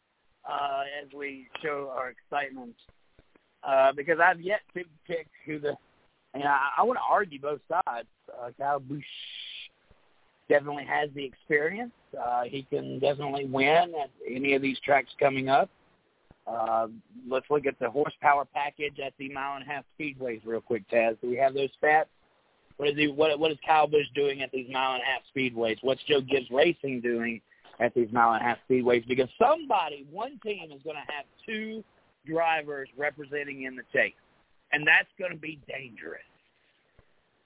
Uh, 0.49 0.83
as 1.01 1.13
we 1.13 1.47
show 1.63 1.91
our 1.95 2.09
excitement. 2.09 2.75
Uh, 3.63 3.91
because 3.93 4.19
I've 4.23 4.41
yet 4.41 4.61
to 4.73 4.83
pick 5.05 5.27
who 5.45 5.59
the 5.59 5.75
and 6.33 6.43
I, 6.43 6.69
I 6.77 6.83
want 6.83 6.97
to 6.97 7.03
argue 7.09 7.41
both 7.41 7.59
sides. 7.67 8.07
Uh, 8.29 8.49
Kyle 8.57 8.79
Busch 8.79 9.03
definitely 10.47 10.85
has 10.85 11.09
the 11.15 11.25
experience. 11.25 11.91
Uh, 12.17 12.43
he 12.43 12.63
can 12.69 12.99
definitely 12.99 13.45
win 13.45 13.93
at 14.01 14.09
any 14.29 14.53
of 14.53 14.61
these 14.61 14.79
tracks 14.79 15.09
coming 15.19 15.49
up. 15.49 15.69
Uh, 16.47 16.87
let's 17.29 17.45
look 17.49 17.65
at 17.65 17.77
the 17.79 17.89
horsepower 17.89 18.45
package 18.53 18.99
at 19.03 19.13
the 19.17 19.29
mile 19.29 19.55
and 19.55 19.63
a 19.63 19.67
half 19.67 19.83
speedways 19.99 20.41
real 20.45 20.61
quick, 20.61 20.83
Taz. 20.89 21.17
Do 21.21 21.29
we 21.29 21.35
have 21.35 21.53
those 21.53 21.69
stats? 21.81 22.05
What 22.79 22.87
is 22.87 22.95
he? 22.95 23.09
What 23.09 23.37
what 23.37 23.51
is 23.51 23.57
Kyle 23.67 23.87
Busch 23.87 24.07
doing 24.15 24.41
at 24.41 24.51
these 24.53 24.67
mile 24.71 24.93
and 24.93 25.01
a 25.01 25.05
half 25.05 25.21
speedways? 25.35 25.75
What's 25.81 26.01
Joe 26.07 26.21
Gibbs 26.21 26.49
Racing 26.49 27.01
doing 27.01 27.41
at 27.81 27.93
these 27.93 28.07
mile 28.13 28.31
and 28.31 28.41
a 28.41 28.45
half 28.45 28.57
speedways? 28.69 29.05
Because 29.05 29.27
somebody, 29.37 30.07
one 30.09 30.39
team, 30.41 30.71
is 30.71 30.81
going 30.83 30.95
to 30.95 31.13
have 31.13 31.25
two 31.45 31.83
drivers 32.25 32.87
representing 32.97 33.63
in 33.63 33.75
the 33.75 33.81
chase, 33.91 34.13
and 34.71 34.87
that's 34.87 35.09
going 35.19 35.33
to 35.33 35.37
be 35.37 35.59
dangerous. 35.67 36.21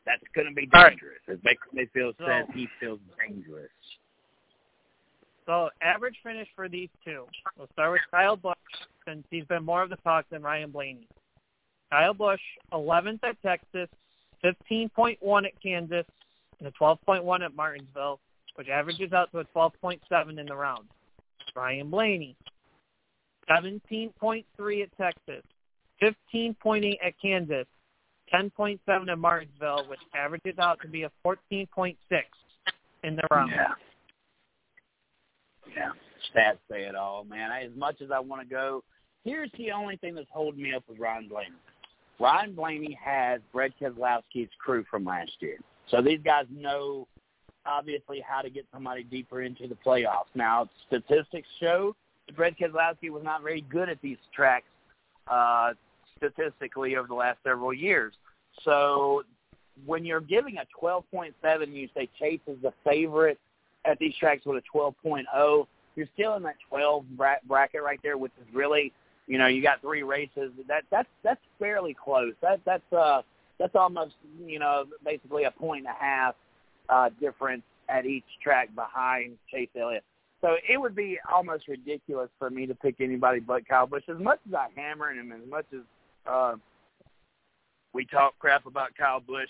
That's 0.06 0.22
going 0.36 0.46
to 0.46 0.54
be 0.54 0.70
All 0.72 0.84
right. 0.84 0.90
dangerous. 0.92 1.18
As 1.28 1.40
Baker 1.44 1.66
Mayfield 1.74 2.14
So- 2.20 2.28
says, 2.28 2.46
he 2.54 2.68
feels 2.80 3.00
dangerous. 3.18 3.72
so 5.48 5.72
average 5.82 6.16
finish 6.22 6.48
for 6.56 6.70
these 6.70 6.90
two. 7.04 7.26
We'll 7.58 7.70
start 7.74 7.92
with 7.94 8.02
Kyle 8.12 8.36
Busch 8.38 8.54
since 9.08 9.26
he's 9.32 9.46
been 9.46 9.66
more 9.66 9.82
of 9.82 9.90
the 9.90 9.96
talk 9.98 10.30
than 10.30 10.44
Ryan 10.44 10.70
Blaney. 10.70 11.08
Kyle 11.90 12.14
Busch, 12.14 12.42
11th 12.72 13.24
at 13.24 13.42
Texas, 13.42 13.90
15.1 14.44 15.46
at 15.46 15.62
Kansas, 15.62 16.06
and 16.60 16.68
a 16.68 16.72
12.1 16.72 17.44
at 17.44 17.56
Martinsville, 17.56 18.20
which 18.56 18.68
averages 18.70 19.14
out 19.14 19.32
to 19.32 19.40
a 19.40 19.46
12.7 19.46 20.40
in 20.40 20.46
the 20.46 20.56
round. 20.56 20.88
Ryan 21.56 21.90
Blaney, 21.90 22.36
17.3 23.50 24.84
at 24.84 24.98
Texas, 24.98 25.44
15.8 26.02 26.98
at 27.06 27.14
Kansas, 27.22 27.66
10.7 28.34 28.80
at 29.12 29.18
Martinsville, 29.18 29.86
which 29.88 30.00
averages 30.16 30.58
out 30.60 30.80
to 30.82 30.88
be 30.88 31.04
a 31.04 31.12
14.6. 31.26 31.96
in 33.04 33.16
the 33.16 33.24
round. 33.32 33.52
Yeah. 33.52 33.68
Yeah. 35.76 35.90
Stats 36.34 36.58
say 36.70 36.84
it 36.84 36.96
all, 36.96 37.24
man. 37.26 37.52
I, 37.52 37.64
as 37.64 37.72
much 37.76 38.02
as 38.02 38.10
I 38.12 38.20
want 38.20 38.42
to 38.42 38.48
go, 38.48 38.84
here's 39.24 39.52
the 39.58 39.72
only 39.72 39.98
thing 39.98 40.16
that's 40.16 40.28
holding 40.32 40.62
me 40.62 40.74
up 40.74 40.84
with 40.88 41.00
Ryan 41.00 41.28
Blaney. 41.28 41.50
Ryan 42.20 42.54
Blaney 42.54 42.98
has 43.04 43.42
Brett 43.52 43.72
Keselowski's 43.80 44.50
crew 44.60 44.86
from 44.90 45.06
last 45.06 45.32
year. 45.40 45.58
So 45.90 46.02
these 46.02 46.20
guys 46.24 46.46
know 46.52 47.08
obviously 47.66 48.24
how 48.28 48.42
to 48.42 48.50
get 48.50 48.66
somebody 48.74 49.04
deeper 49.04 49.42
into 49.42 49.68
the 49.68 49.78
playoffs. 49.86 50.32
Now 50.36 50.70
statistics 50.88 51.48
show 51.60 51.96
that 52.28 52.36
Brett 52.36 52.58
Keselowski 52.58 53.10
was 53.10 53.24
not 53.24 53.42
very 53.42 53.62
good 53.62 53.90
at 53.90 54.02
these 54.02 54.18
tracks 54.34 54.66
uh, 55.28 55.74
statistically 56.18 56.96
over 56.96 57.08
the 57.08 57.14
last 57.14 57.40
several 57.44 57.74
years. 57.74 58.14
So 58.64 59.24
when 59.86 60.06
you're 60.06 60.22
giving 60.22 60.58
a 60.58 60.66
12.7, 60.82 61.74
you 61.74 61.90
say 61.96 62.10
Chase 62.20 62.40
is 62.48 62.58
the 62.62 62.74
favorite 62.84 63.40
at 63.86 64.00
these 64.00 64.14
tracks 64.20 64.46
with 64.46 64.64
a 64.64 64.78
12.0. 64.78 65.68
You're 65.96 66.08
still 66.14 66.36
in 66.36 66.44
that 66.44 66.56
12 66.70 67.06
bracket 67.48 67.84
right 67.84 68.00
there, 68.02 68.18
which 68.18 68.32
is 68.42 68.54
really, 68.54 68.92
you 69.28 69.38
know, 69.38 69.48
you 69.48 69.62
got 69.62 69.82
three 69.82 70.04
races. 70.04 70.52
That 70.68 70.84
that's 70.92 71.10
that's 71.24 71.42
fairly 71.60 71.94
close. 71.94 72.34
That 72.42 72.60
that's 72.66 72.94
uh 72.94 73.22
that's 73.60 73.76
almost 73.76 74.16
you 74.46 74.60
know 74.60 74.86
basically 75.06 75.46
a 75.46 75.52
point 75.52 75.86
and 75.86 75.96
a 75.96 76.04
half 76.04 76.36
uh, 76.90 77.10
difference 77.20 77.64
at 77.90 78.06
each 78.06 78.26
track 78.42 78.74
behind 78.76 79.38
Chase 79.52 79.70
Elliott. 79.80 80.04
So 80.42 80.58
it 80.68 80.78
would 80.80 80.96
be 80.96 81.20
almost 81.34 81.68
ridiculous 81.70 82.30
for 82.38 82.50
me 82.50 82.66
to 82.66 82.76
pick 82.76 82.96
anybody 83.00 83.40
but 83.40 83.68
Kyle 83.68 83.88
Busch. 83.88 84.04
As 84.10 84.20
much 84.20 84.40
as 84.48 84.54
I 84.54 84.68
hammer 84.76 85.12
him, 85.12 85.32
as 85.32 85.50
much 85.50 85.66
as 85.74 85.80
uh, 86.30 86.56
we 87.94 88.06
talk 88.06 88.38
crap 88.40 88.66
about 88.66 88.90
Kyle 88.98 89.22
Busch, 89.22 89.50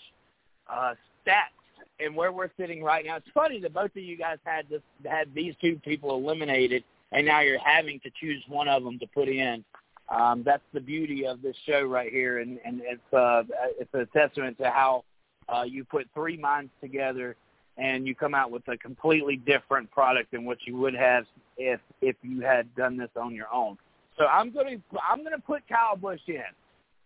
uh, 0.70 0.94
stats 1.26 1.64
and 2.00 2.16
where 2.16 2.32
we're 2.32 2.50
sitting 2.60 2.84
right 2.84 3.06
now. 3.06 3.18
It's 3.18 3.28
funny 3.34 3.60
that 3.62 3.74
both 3.74 3.92
of 3.96 4.04
you 4.04 4.18
guys 4.18 4.38
had 4.44 4.68
this 4.70 4.82
had 5.06 5.34
these 5.34 5.56
two 5.62 5.80
people 5.84 6.16
eliminated, 6.16 6.84
and 7.14 7.26
now 7.26 7.42
you're 7.42 7.60
having 7.60 8.00
to 8.02 8.10
choose 8.20 8.44
one 8.48 8.68
of 8.68 8.84
them 8.84 9.00
to 9.00 9.08
put 9.08 9.28
in. 9.28 9.64
Um, 10.10 10.44
that's 10.46 10.64
the 10.74 10.82
beauty 10.82 11.26
of 11.26 11.42
this 11.42 11.56
show 11.66 11.84
right 11.84 12.12
here, 12.12 12.40
and 12.40 12.60
and 12.66 12.82
it's 12.84 13.14
uh, 13.14 13.44
it's 13.80 13.94
a 13.94 14.06
testament 14.18 14.58
to 14.58 14.70
how 14.70 15.04
uh, 15.50 15.64
you 15.64 15.84
put 15.84 16.08
three 16.14 16.38
minds 16.38 16.72
together 16.82 17.36
and 17.78 18.06
you 18.08 18.14
come 18.14 18.36
out 18.36 18.52
with 18.52 18.68
a 18.68 18.78
completely 18.78 19.38
different 19.38 19.90
product 19.92 20.32
than 20.32 20.46
what 20.46 20.58
you 20.66 20.78
would 20.78 20.94
have 20.94 21.26
if 21.58 21.80
if 22.02 22.16
you 22.22 22.42
had 22.42 22.74
done 22.76 22.98
this 22.98 23.10
on 23.20 23.34
your 23.34 23.52
own. 23.52 23.78
So 24.18 24.26
I'm 24.26 24.52
going 24.52 24.78
to 24.78 25.00
I'm 25.00 25.20
going 25.20 25.36
to 25.36 25.42
put 25.42 25.68
Kyle 25.68 25.96
Busch 25.96 26.22
in. 26.28 26.44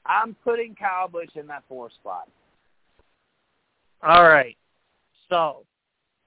I'm 0.06 0.36
putting 0.44 0.76
Kyle 0.76 1.08
Busch 1.08 1.36
in 1.36 1.48
that 1.48 1.64
four 1.68 1.90
spot. 1.90 2.30
All 4.04 4.24
right. 4.24 4.56
So, 5.30 5.64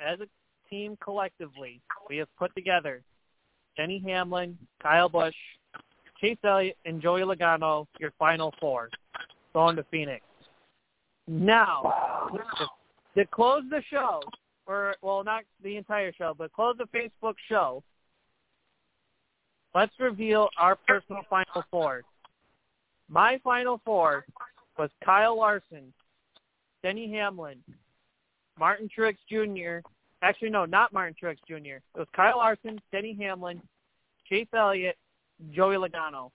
as 0.01 0.21
a 0.21 0.27
team 0.69 0.99
collectively, 1.03 1.81
we 2.09 2.17
have 2.19 2.29
put 2.37 2.55
together 2.55 3.03
Denny 3.77 4.03
Hamlin, 4.07 4.59
Kyle 4.83 5.09
Busch, 5.09 5.35
Chase 6.21 6.39
Elliott, 6.45 6.77
and 6.85 7.01
Joey 7.01 7.23
Logano, 7.23 7.87
your 7.99 8.13
final 8.19 8.53
four, 8.61 8.91
going 9.55 9.77
to 9.77 9.85
Phoenix. 9.91 10.25
Now, 11.27 12.29
to 13.17 13.25
close 13.27 13.63
the 13.71 13.83
show, 13.91 14.21
or 14.67 14.97
well, 15.03 15.25
not 15.25 15.45
the 15.63 15.77
entire 15.77 16.13
show, 16.13 16.35
but 16.37 16.53
close 16.53 16.77
the 16.77 16.87
Facebook 16.97 17.35
show, 17.49 17.83
let's 19.75 19.93
reveal 19.99 20.49
our 20.59 20.77
personal 20.77 21.23
final 21.31 21.65
four. 21.71 22.03
My 23.09 23.41
final 23.43 23.81
four 23.85 24.27
was 24.79 24.91
Kyle 25.05 25.39
Larson, 25.39 25.93
Denny 26.83 27.11
Hamlin, 27.11 27.59
Martin 28.59 28.89
Truex 28.97 29.17
Jr. 29.29 29.87
Actually, 30.23 30.51
no, 30.51 30.65
not 30.67 30.93
Martin 30.93 31.15
Truex 31.21 31.37
Jr. 31.49 31.77
It 31.77 31.83
was 31.97 32.09
Kyle 32.15 32.37
Larson, 32.39 32.79
Denny 32.93 33.17
Hamlin, 33.19 33.61
Chase 34.29 34.49
Elliott, 34.55 34.97
Joey 35.53 35.77
Logano. 35.77 36.31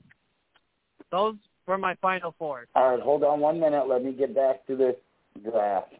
Those 1.11 1.35
were 1.67 1.77
my 1.77 1.95
final 2.01 2.33
four. 2.37 2.65
All 2.75 2.91
right, 2.91 2.99
hold 2.99 3.23
on 3.23 3.39
one 3.39 3.59
minute. 3.59 3.87
Let 3.87 4.03
me 4.03 4.11
get 4.11 4.33
back 4.33 4.65
to 4.67 4.75
the 4.75 4.95
draft. 5.49 5.93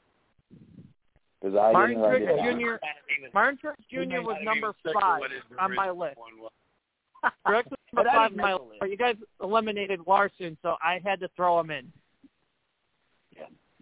Because 1.41 1.57
I 1.57 1.71
Martin 1.73 1.97
didn't 1.97 2.09
write 2.11 2.21
it 2.23 2.27
Truex 2.27 2.43
down. 2.43 2.59
Jr. 2.59 3.27
Martin 3.33 3.59
Truex 3.63 3.75
Jr. 3.89 4.21
was 4.21 4.37
number 4.43 4.73
five 4.99 5.21
on 5.59 5.75
my 5.75 5.91
list. 5.91 6.17
Truex 7.47 7.65
was 7.69 7.79
But 7.93 8.03
number 8.05 8.09
five 8.11 8.31
on 8.31 8.37
my 8.37 8.53
list. 8.53 8.63
list. 8.81 8.91
You 8.91 8.97
guys 8.97 9.15
eliminated 9.43 9.99
Larson, 10.07 10.57
so 10.63 10.75
I 10.83 10.99
had 11.03 11.19
to 11.19 11.29
throw 11.35 11.59
him 11.59 11.69
in. 11.69 11.91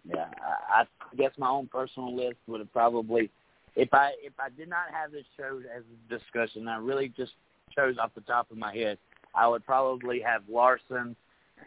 Yeah, 0.06 0.26
I, 0.70 0.82
I 0.82 1.16
guess 1.16 1.30
my 1.38 1.48
own 1.48 1.66
personal 1.68 2.14
list 2.14 2.36
would 2.46 2.60
have 2.60 2.70
probably, 2.74 3.30
if 3.76 3.92
I 3.92 4.12
if 4.22 4.32
I 4.38 4.50
did 4.50 4.68
not 4.68 4.86
have 4.92 5.12
this 5.12 5.24
show 5.36 5.60
as 5.74 5.82
a 5.82 6.18
discussion, 6.18 6.68
I 6.68 6.76
really 6.78 7.08
just 7.16 7.32
chose 7.74 7.96
off 8.00 8.14
the 8.14 8.20
top 8.22 8.50
of 8.50 8.56
my 8.56 8.74
head, 8.74 8.98
I 9.34 9.48
would 9.48 9.64
probably 9.64 10.20
have 10.20 10.42
Larson, 10.48 11.16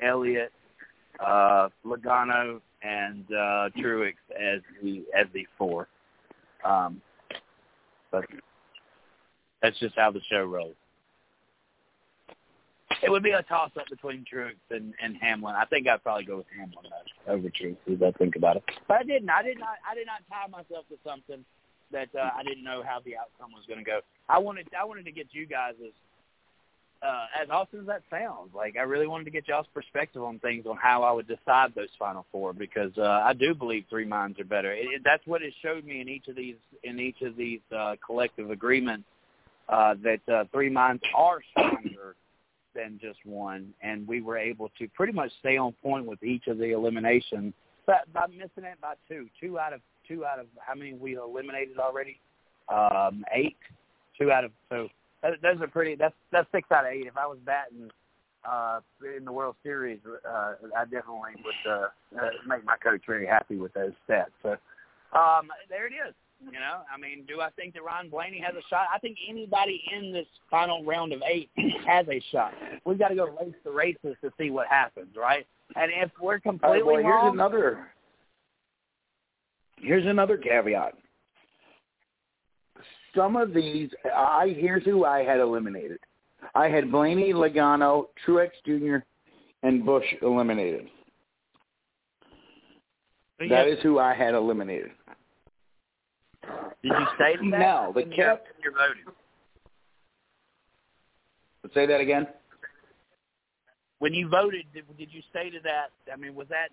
Elliott, 0.02 0.52
uh, 1.26 1.70
Logano, 1.86 2.62
and 2.82 3.26
uh, 3.32 3.70
Truex 3.78 4.14
as 4.40 4.62
the 4.82 5.04
as 5.18 5.28
the 5.34 5.46
four. 5.58 5.88
Um, 6.64 7.02
but 8.12 8.26
that's 9.62 9.78
just 9.80 9.96
how 9.96 10.12
the 10.12 10.22
show 10.30 10.44
rolls. 10.44 10.76
It 13.04 13.12
would 13.12 13.22
be 13.22 13.32
a 13.32 13.44
toss 13.44 13.70
up 13.80 13.88
between 13.90 14.26
Truex 14.32 14.56
and, 14.72 14.94
and 15.04 15.16
Hamlin. 15.18 15.56
I 15.56 15.66
think 15.66 15.88
I'd 15.88 16.02
probably 16.02 16.26
go 16.26 16.38
with 16.38 16.48
Hamlin 16.58 16.86
though, 17.26 17.34
over 17.34 17.50
Truex 17.50 17.78
as 17.94 18.02
I 18.02 18.12
think 18.18 18.36
about 18.36 18.58
it. 18.58 18.64
But 18.88 18.98
I 18.98 19.04
didn't. 19.04 19.30
I 19.30 19.44
did 19.44 19.60
not. 19.60 19.78
I 19.90 19.94
did 19.94 20.08
not 20.08 20.22
tie 20.30 20.48
myself 20.50 20.88
to 20.90 20.96
something 21.06 21.44
that 21.92 22.10
uh, 22.16 22.30
I 22.38 22.44
didn't 22.44 22.64
know 22.64 22.84
how 22.86 23.00
the 23.04 23.16
outcome 23.18 23.52
was 23.54 23.64
going 23.68 23.80
to 23.80 23.86
go. 23.86 24.00
I 24.30 24.38
wanted. 24.40 24.68
I 24.80 24.86
wanted 24.86 25.06
to 25.06 25.12
get 25.12 25.28
you 25.32 25.46
guys 25.46 25.74
as 25.86 25.94
uh, 27.02 27.26
as 27.42 27.50
awesome 27.50 27.82
as 27.82 27.86
that 27.88 28.02
sounds. 28.10 28.54
Like 28.56 28.76
I 28.78 28.84
really 28.84 29.08
wanted 29.08 29.26
to 29.26 29.32
get 29.32 29.48
y'all's 29.48 29.68
perspective 29.74 30.24
on 30.24 30.40
things 30.40 30.66
on 30.66 30.78
how 30.78 31.04
I 31.04 31.12
would 31.12 31.28
decide 31.28 31.74
those 31.76 31.90
final 31.98 32.26
four 32.32 32.54
because 32.54 32.92
uh, 32.98 33.04
I 33.24 33.34
do 33.34 33.54
believe 33.54 33.86
three 33.90 34.06
minds 34.06 34.40
are 34.40 34.46
better. 34.46 34.74
It, 34.74 34.86
it, 34.86 35.02
that's 35.04 35.26
what 35.26 35.42
it 35.42 35.54
showed 35.62 35.86
me 35.86 36.02
in 36.02 36.10
each 36.10 36.28
of 36.28 36.36
these 36.36 36.56
in 36.84 37.00
each 37.00 37.22
of 37.22 37.36
these 37.36 37.62
uh, 37.76 37.96
collective 38.06 38.52
agreements 38.52 39.06
uh, 39.70 39.96
that 40.04 40.34
uh, 40.34 40.44
three 40.52 40.70
minds 40.70 41.04
are 41.16 41.40
stronger 41.52 42.16
than 42.76 43.00
just 43.02 43.20
one, 43.26 43.74
and 43.82 44.08
we 44.08 44.22
were 44.22 44.38
able 44.38 44.70
to 44.78 44.88
pretty 44.90 45.14
much 45.14 45.32
stay 45.40 45.58
on 45.58 45.74
point 45.84 46.06
with 46.06 46.22
each 46.24 46.48
of 46.48 46.58
the 46.58 46.72
eliminations, 46.72 47.54
but 47.86 48.12
by 48.14 48.28
missing 48.28 48.64
it 48.64 48.80
by 48.82 48.94
two, 49.10 49.28
two 49.42 49.58
out 49.58 49.74
of 49.74 49.82
two 50.08 50.26
out 50.26 50.40
of 50.40 50.48
how 50.60 50.76
many 50.76 50.94
we 50.94 51.16
eliminated 51.16 51.78
already? 51.80 52.20
Um, 52.70 53.24
eight, 53.34 53.58
two 54.20 54.32
out 54.32 54.44
of 54.44 54.52
so 54.70 54.90
that, 55.24 55.34
those 55.42 55.62
are 55.62 55.68
pretty. 55.68 55.96
That's 55.96 56.16
that's 56.32 56.48
six 56.52 56.70
out 56.72 56.86
of 56.86 56.92
eight. 56.92 57.06
If 57.06 57.18
I 57.18 57.26
was 57.26 57.38
batting 57.46 57.90
uh, 58.48 58.80
in 59.18 59.26
the 59.26 59.32
World 59.32 59.56
Series, 59.64 60.00
uh, 60.06 60.54
I 60.78 60.84
definitely 60.84 61.36
would 61.44 61.72
uh, 61.72 61.88
uh, 62.20 62.30
make 62.48 62.64
my 62.66 62.78
coach 62.78 63.02
very 63.08 63.26
happy 63.26 63.58
with 63.58 63.74
those 63.74 63.94
stats. 64.08 64.36
So 64.44 64.52
um, 65.18 65.50
there 65.70 65.88
it 65.88 65.94
is. 65.94 66.14
You 66.46 66.52
know, 66.52 66.82
I 66.94 67.00
mean, 67.00 67.26
do 67.28 67.42
I 67.42 67.50
think 67.52 67.74
that 67.74 67.84
Ron 67.84 68.10
Blaney 68.10 68.40
has 68.46 68.54
a 68.54 68.62
shot? 68.70 68.88
I 68.94 69.00
think 69.00 69.18
anybody 69.28 69.82
in 69.96 70.14
this 70.14 70.28
final 70.52 70.84
round 70.86 71.12
of 71.12 71.24
eight 71.28 71.50
has 71.88 72.06
a 72.10 72.22
shot. 72.32 72.54
We've 72.86 73.00
got 73.00 73.08
to 73.08 73.16
go 73.16 73.26
race 73.26 73.56
the 73.64 73.72
races 73.72 74.16
to 74.22 74.32
see 74.40 74.52
what 74.52 74.68
happens, 74.68 75.16
right? 75.18 75.48
And 75.76 75.92
if 75.92 76.12
we're 76.22 76.34
All 76.34 76.34
right, 76.34 76.44
completely 76.44 76.84
well, 76.84 76.96
here's 76.98 77.06
wrong, 77.06 77.34
another. 77.34 77.88
Here's 79.80 80.06
another 80.06 80.38
caveat. 80.38 80.94
Some 83.16 83.36
of 83.36 83.54
these, 83.54 83.90
I 84.16 84.56
here's 84.58 84.84
who 84.84 85.06
I 85.06 85.24
had 85.24 85.40
eliminated. 85.40 86.00
I 86.56 86.68
had 86.70 86.92
Blaney, 86.92 87.34
Logano, 87.34 88.06
Truex 88.26 88.50
Jr., 88.66 88.98
and 89.64 89.86
Busch 89.86 90.06
eliminated. 90.22 90.88
But 93.40 93.50
That 93.50 93.68
yes, 93.68 93.78
is 93.78 93.84
who 93.84 94.00
I 94.00 94.14
had 94.14 94.34
eliminated. 94.34 94.92
did 96.84 96.92
you 96.92 97.08
say 97.18 97.36
that? 97.52 97.60
No, 97.60 97.92
the 97.94 98.04
cap- 98.04 98.44
you're 98.64 98.72
voting. 98.74 99.04
Say 101.74 101.86
that 101.86 102.00
again. 102.00 102.28
When 104.00 104.14
you 104.14 104.30
voted, 104.30 104.66
did, 104.74 104.86
did 104.98 105.10
you 105.12 105.22
say 105.34 105.50
to 105.50 105.60
that? 105.64 105.88
I 106.12 106.16
mean, 106.16 106.34
was 106.34 106.48
that 106.50 106.70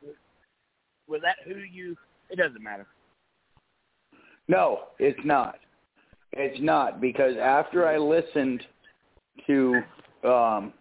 was 1.08 1.20
that 1.22 1.36
who 1.44 1.58
you? 1.58 1.96
It 2.30 2.36
doesn't 2.36 2.62
matter. 2.62 2.86
No, 4.48 4.80
it's 4.98 5.20
not. 5.24 5.56
It's 6.32 6.60
not 6.60 7.00
because 7.00 7.36
after 7.40 7.86
I 7.86 7.96
listened 7.96 8.62
to 9.46 9.82
um, 10.24 10.72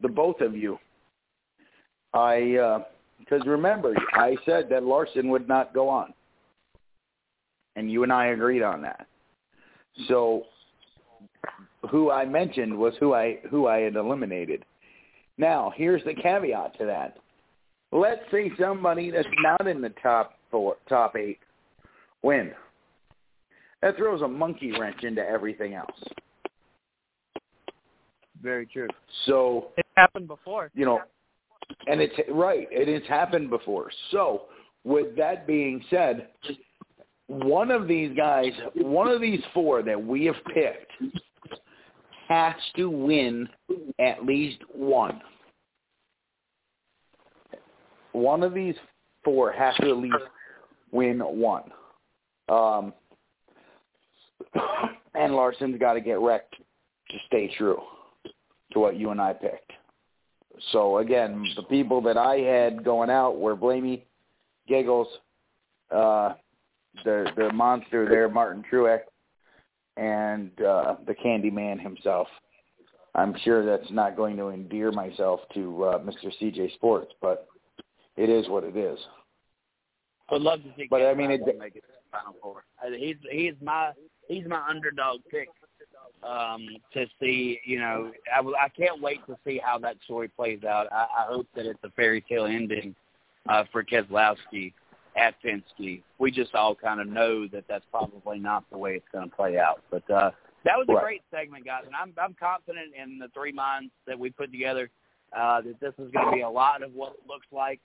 the 0.00 0.08
both 0.08 0.40
of 0.40 0.54
you, 0.54 0.78
I 2.14 2.82
because 3.18 3.46
remember 3.46 3.94
I 4.12 4.36
said 4.44 4.68
that 4.70 4.84
Larson 4.84 5.28
would 5.30 5.48
not 5.48 5.74
go 5.74 5.88
on, 5.88 6.12
and 7.76 7.90
you 7.90 8.02
and 8.02 8.12
I 8.12 8.26
agreed 8.26 8.62
on 8.62 8.82
that. 8.82 9.06
So 10.08 10.44
who 11.90 12.10
I 12.10 12.24
mentioned 12.24 12.76
was 12.76 12.94
who 13.00 13.14
I 13.14 13.38
who 13.50 13.66
I 13.66 13.78
had 13.78 13.96
eliminated. 13.96 14.64
Now 15.38 15.72
here's 15.74 16.04
the 16.04 16.14
caveat 16.14 16.78
to 16.78 16.86
that. 16.86 17.16
Let's 17.92 18.22
say 18.30 18.50
somebody 18.58 19.10
that's 19.10 19.28
not 19.40 19.66
in 19.66 19.80
the 19.80 19.92
top 20.02 20.34
four, 20.50 20.76
top 20.88 21.16
eight, 21.16 21.38
win. 22.22 22.52
that 23.82 23.96
throws 23.96 24.22
a 24.22 24.28
monkey 24.28 24.72
wrench 24.78 25.04
into 25.04 25.26
everything 25.26 25.74
else. 25.74 26.02
Very 28.42 28.66
true. 28.66 28.88
So 29.26 29.68
It 29.76 29.86
happened 29.96 30.28
before. 30.28 30.70
you 30.74 30.84
know, 30.84 31.00
and 31.86 32.00
it's 32.00 32.14
right. 32.30 32.68
It 32.70 32.88
has 32.88 33.08
happened 33.08 33.50
before. 33.50 33.90
So, 34.10 34.42
with 34.84 35.16
that 35.16 35.46
being 35.46 35.82
said, 35.90 36.28
one 37.28 37.70
of 37.70 37.88
these 37.88 38.16
guys, 38.16 38.52
one 38.74 39.08
of 39.08 39.20
these 39.20 39.40
four 39.52 39.82
that 39.82 40.00
we 40.00 40.26
have 40.26 40.36
picked, 40.54 40.92
has 42.28 42.54
to 42.76 42.88
win 42.88 43.48
at 43.98 44.24
least 44.24 44.58
one. 44.72 45.20
One 48.12 48.42
of 48.42 48.54
these 48.54 48.74
four 49.24 49.52
has 49.52 49.74
to 49.76 49.90
at 49.90 49.96
least 49.96 50.16
win 50.92 51.18
one. 51.18 51.64
Um, 52.48 52.92
and 55.14 55.34
Larson's 55.34 55.78
got 55.78 55.94
to 55.94 56.00
get 56.00 56.20
wrecked 56.20 56.54
to 57.10 57.16
stay 57.26 57.52
true 57.56 57.80
to 58.72 58.78
what 58.78 58.96
you 58.96 59.10
and 59.10 59.20
I 59.20 59.32
picked. 59.32 59.72
So 60.72 60.98
again, 60.98 61.44
the 61.56 61.62
people 61.64 62.00
that 62.02 62.16
I 62.16 62.36
had 62.36 62.84
going 62.84 63.10
out 63.10 63.38
were 63.38 63.56
Blamey, 63.56 64.02
Giggles, 64.66 65.08
uh, 65.94 66.34
the 67.04 67.30
the 67.36 67.52
monster 67.52 68.08
there, 68.08 68.28
Martin 68.28 68.64
Truex, 68.70 69.00
and 69.96 70.50
uh, 70.62 70.96
the 71.06 71.14
Candyman 71.14 71.80
himself. 71.80 72.26
I'm 73.14 73.34
sure 73.44 73.64
that's 73.64 73.90
not 73.90 74.16
going 74.16 74.36
to 74.36 74.50
endear 74.50 74.92
myself 74.92 75.40
to 75.54 75.84
uh, 75.84 75.98
Mr. 76.00 76.30
CJ 76.40 76.74
Sports, 76.74 77.12
but 77.22 77.48
it 78.16 78.28
is 78.28 78.48
what 78.48 78.62
it 78.64 78.76
is. 78.76 78.98
Would 80.30 80.42
love 80.42 80.62
to 80.62 80.68
see. 80.76 80.86
But, 80.90 81.02
I 81.02 81.14
mean, 81.14 81.30
it- 81.30 81.40
Roswell 82.12 82.54
make 82.54 82.62
it 82.62 82.70
to 82.72 82.80
the 82.82 82.90
final 82.90 82.94
four. 82.94 82.98
He's 82.98 83.16
he's 83.30 83.54
my 83.62 83.92
he's 84.28 84.46
my 84.46 84.62
underdog 84.68 85.20
pick 85.30 85.48
um, 86.22 86.66
to 86.92 87.06
see. 87.20 87.60
You 87.64 87.80
know, 87.80 88.12
I, 88.34 88.40
I 88.64 88.68
can't 88.68 89.00
wait 89.00 89.26
to 89.26 89.36
see 89.44 89.60
how 89.62 89.78
that 89.80 89.96
story 90.04 90.28
plays 90.28 90.64
out. 90.64 90.86
I, 90.92 91.06
I 91.18 91.26
hope 91.28 91.46
that 91.54 91.66
it's 91.66 91.82
a 91.84 91.90
fairy 91.90 92.24
tale 92.28 92.46
ending 92.46 92.94
uh, 93.48 93.64
for 93.72 93.84
Keselowski 93.84 94.72
at 95.16 95.34
Penske. 95.42 96.02
We 96.18 96.30
just 96.30 96.54
all 96.54 96.74
kind 96.74 97.00
of 97.00 97.08
know 97.08 97.46
that 97.48 97.64
that's 97.68 97.84
probably 97.90 98.38
not 98.38 98.64
the 98.70 98.78
way 98.78 98.94
it's 98.94 99.06
going 99.12 99.28
to 99.28 99.34
play 99.36 99.58
out. 99.58 99.82
But 99.90 100.08
uh, 100.10 100.30
that 100.64 100.76
was 100.76 100.86
a 100.88 100.94
Right. 100.94 101.02
great 101.02 101.22
segment, 101.30 101.64
guys, 101.64 101.84
and 101.86 101.94
I'm 101.94 102.12
I'm 102.20 102.34
confident 102.34 102.92
in 103.00 103.18
the 103.18 103.28
three 103.28 103.52
minds 103.52 103.92
that 104.06 104.18
we 104.18 104.30
put 104.30 104.50
together 104.50 104.90
uh, 105.36 105.60
that 105.62 105.80
this 105.80 105.94
is 105.98 106.10
going 106.12 106.26
to 106.26 106.32
be 106.32 106.42
a 106.42 106.48
lot 106.48 106.82
of 106.82 106.92
what 106.94 107.12
it 107.12 107.28
looks 107.28 107.46
like 107.52 107.80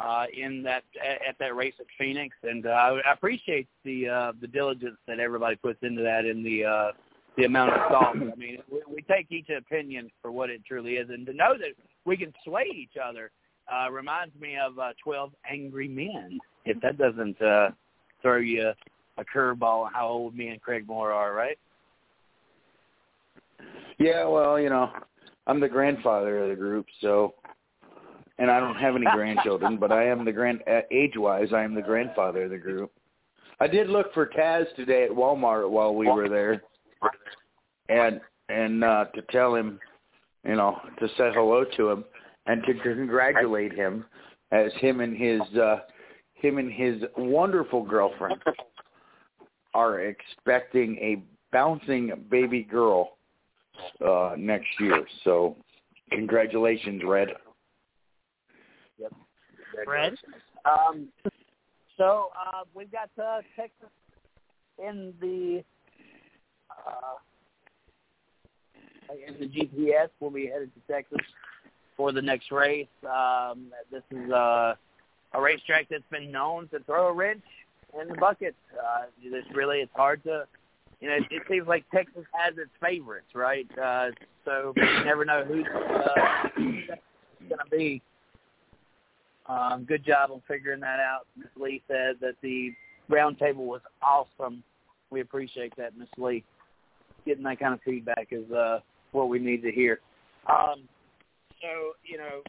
uh, 0.00 0.24
in 0.36 0.62
that 0.62 0.84
at, 1.04 1.28
at 1.28 1.38
that 1.38 1.54
race 1.54 1.74
at 1.80 1.86
Phoenix, 1.98 2.34
and 2.42 2.66
uh, 2.66 2.70
I 2.70 3.12
appreciate 3.12 3.68
the 3.84 4.08
uh, 4.08 4.32
the 4.40 4.46
diligence 4.46 4.96
that 5.06 5.20
everybody 5.20 5.56
puts 5.56 5.78
into 5.82 6.02
that 6.02 6.24
and 6.24 6.44
the 6.44 6.64
uh, 6.64 6.92
the 7.36 7.44
amount 7.44 7.72
of 7.72 7.88
thought. 7.90 8.16
I 8.16 8.34
mean, 8.36 8.58
we, 8.70 8.80
we 8.88 9.02
take 9.02 9.30
each 9.30 9.48
opinion 9.50 10.10
for 10.22 10.32
what 10.32 10.50
it 10.50 10.62
truly 10.66 10.94
is, 10.94 11.08
and 11.10 11.26
to 11.26 11.32
know 11.32 11.56
that 11.58 11.74
we 12.04 12.16
can 12.16 12.32
sway 12.44 12.66
each 12.74 12.96
other 13.02 13.30
uh, 13.72 13.90
reminds 13.90 14.34
me 14.40 14.56
of 14.56 14.78
uh, 14.78 14.92
Twelve 15.02 15.32
Angry 15.50 15.88
Men. 15.88 16.38
If 16.64 16.80
that 16.82 16.98
doesn't 16.98 17.40
uh, 17.40 17.70
throw 18.22 18.38
you 18.38 18.72
a 19.18 19.24
curveball 19.24 19.88
how 19.92 20.08
old 20.08 20.36
me 20.36 20.48
and 20.48 20.60
Craig 20.60 20.86
Moore 20.86 21.12
are, 21.12 21.34
right? 21.34 21.58
Yeah, 23.98 24.24
well, 24.24 24.58
you 24.58 24.70
know, 24.70 24.90
I'm 25.46 25.60
the 25.60 25.68
grandfather 25.68 26.38
of 26.38 26.48
the 26.48 26.56
group, 26.56 26.86
so 27.00 27.34
and 28.40 28.50
I 28.50 28.58
don't 28.58 28.76
have 28.76 28.96
any 28.96 29.06
grandchildren, 29.14 29.76
but 29.76 29.92
I 29.92 30.06
am 30.06 30.24
the 30.24 30.32
grand 30.32 30.62
uh, 30.66 30.80
age-wise, 30.90 31.48
I 31.54 31.62
am 31.62 31.74
the 31.74 31.82
grandfather 31.82 32.44
of 32.44 32.50
the 32.50 32.58
group. 32.58 32.90
I 33.60 33.66
did 33.66 33.88
look 33.88 34.12
for 34.14 34.26
Taz 34.26 34.64
today 34.74 35.04
at 35.04 35.10
Walmart 35.10 35.70
while 35.70 35.94
we 35.94 36.08
were 36.08 36.28
there, 36.28 36.62
and 37.88 38.20
and 38.48 38.82
uh, 38.82 39.04
to 39.14 39.22
tell 39.30 39.54
him, 39.54 39.78
you 40.44 40.56
know, 40.56 40.78
to 40.98 41.06
say 41.08 41.30
hello 41.34 41.64
to 41.76 41.90
him 41.90 42.04
and 42.46 42.64
to 42.64 42.74
congratulate 42.74 43.72
him 43.72 44.06
as 44.50 44.72
him 44.80 45.00
and 45.00 45.16
his 45.16 45.40
uh, 45.58 45.80
him 46.32 46.56
and 46.56 46.72
his 46.72 47.02
wonderful 47.18 47.82
girlfriend 47.82 48.40
are 49.74 50.00
expecting 50.00 50.96
a 50.96 51.22
bouncing 51.52 52.12
baby 52.30 52.62
girl 52.62 53.18
uh 54.04 54.34
next 54.38 54.68
year. 54.80 55.04
So 55.22 55.56
congratulations, 56.10 57.02
Red. 57.04 57.28
Red? 59.86 60.14
Um, 60.64 61.08
so 61.96 62.30
uh, 62.34 62.64
we've 62.74 62.90
got 62.90 63.10
uh, 63.22 63.40
Texas 63.56 63.88
in 64.78 65.12
the 65.20 65.62
uh, 66.70 67.16
in 69.28 69.34
the 69.40 69.46
GPS. 69.46 70.08
We'll 70.20 70.30
be 70.30 70.46
headed 70.46 70.70
to 70.74 70.92
Texas 70.92 71.18
for 71.96 72.12
the 72.12 72.22
next 72.22 72.50
race. 72.50 72.86
Um, 73.04 73.66
this 73.90 74.02
is 74.10 74.30
uh, 74.30 74.74
a 75.34 75.40
racetrack 75.40 75.88
that's 75.90 76.02
been 76.10 76.30
known 76.30 76.68
to 76.68 76.80
throw 76.80 77.08
a 77.08 77.12
wrench 77.12 77.42
in 78.00 78.08
the 78.08 78.14
bucket. 78.14 78.54
Uh, 78.72 79.06
it's 79.22 79.48
really 79.54 79.80
it's 79.80 79.92
hard 79.94 80.22
to 80.24 80.44
you 81.00 81.08
know, 81.08 81.16
it, 81.16 81.24
it 81.30 81.42
seems 81.48 81.66
like 81.66 81.84
Texas 81.90 82.24
has 82.32 82.56
its 82.58 82.70
favorites, 82.80 83.28
right? 83.34 83.66
Uh, 83.78 84.10
so 84.44 84.72
you 84.76 85.04
never 85.04 85.24
know 85.24 85.44
who's 85.44 85.66
uh, 85.66 86.48
going 86.56 87.58
to 87.58 87.70
be. 87.70 88.02
Um, 89.50 89.84
good 89.84 90.04
job 90.04 90.30
on 90.30 90.42
figuring 90.46 90.80
that 90.80 91.00
out. 91.00 91.26
Ms. 91.36 91.48
Lee 91.56 91.82
said 91.88 92.16
that 92.20 92.34
the 92.40 92.72
roundtable 93.10 93.56
was 93.66 93.80
awesome. 94.00 94.62
We 95.10 95.20
appreciate 95.20 95.74
that, 95.76 95.96
Miss 95.98 96.08
Lee. 96.16 96.44
Getting 97.26 97.42
that 97.44 97.58
kind 97.58 97.74
of 97.74 97.80
feedback 97.82 98.28
is 98.30 98.50
uh, 98.52 98.78
what 99.10 99.28
we 99.28 99.40
need 99.40 99.62
to 99.62 99.72
hear. 99.72 99.98
Um, 100.46 100.88
so, 101.60 101.94
you 102.04 102.16
know, 102.16 102.42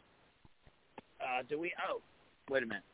uh, 1.20 1.42
do 1.48 1.58
we? 1.58 1.72
Oh, 1.90 2.00
wait 2.48 2.62
a 2.62 2.66
minute. 2.66 2.84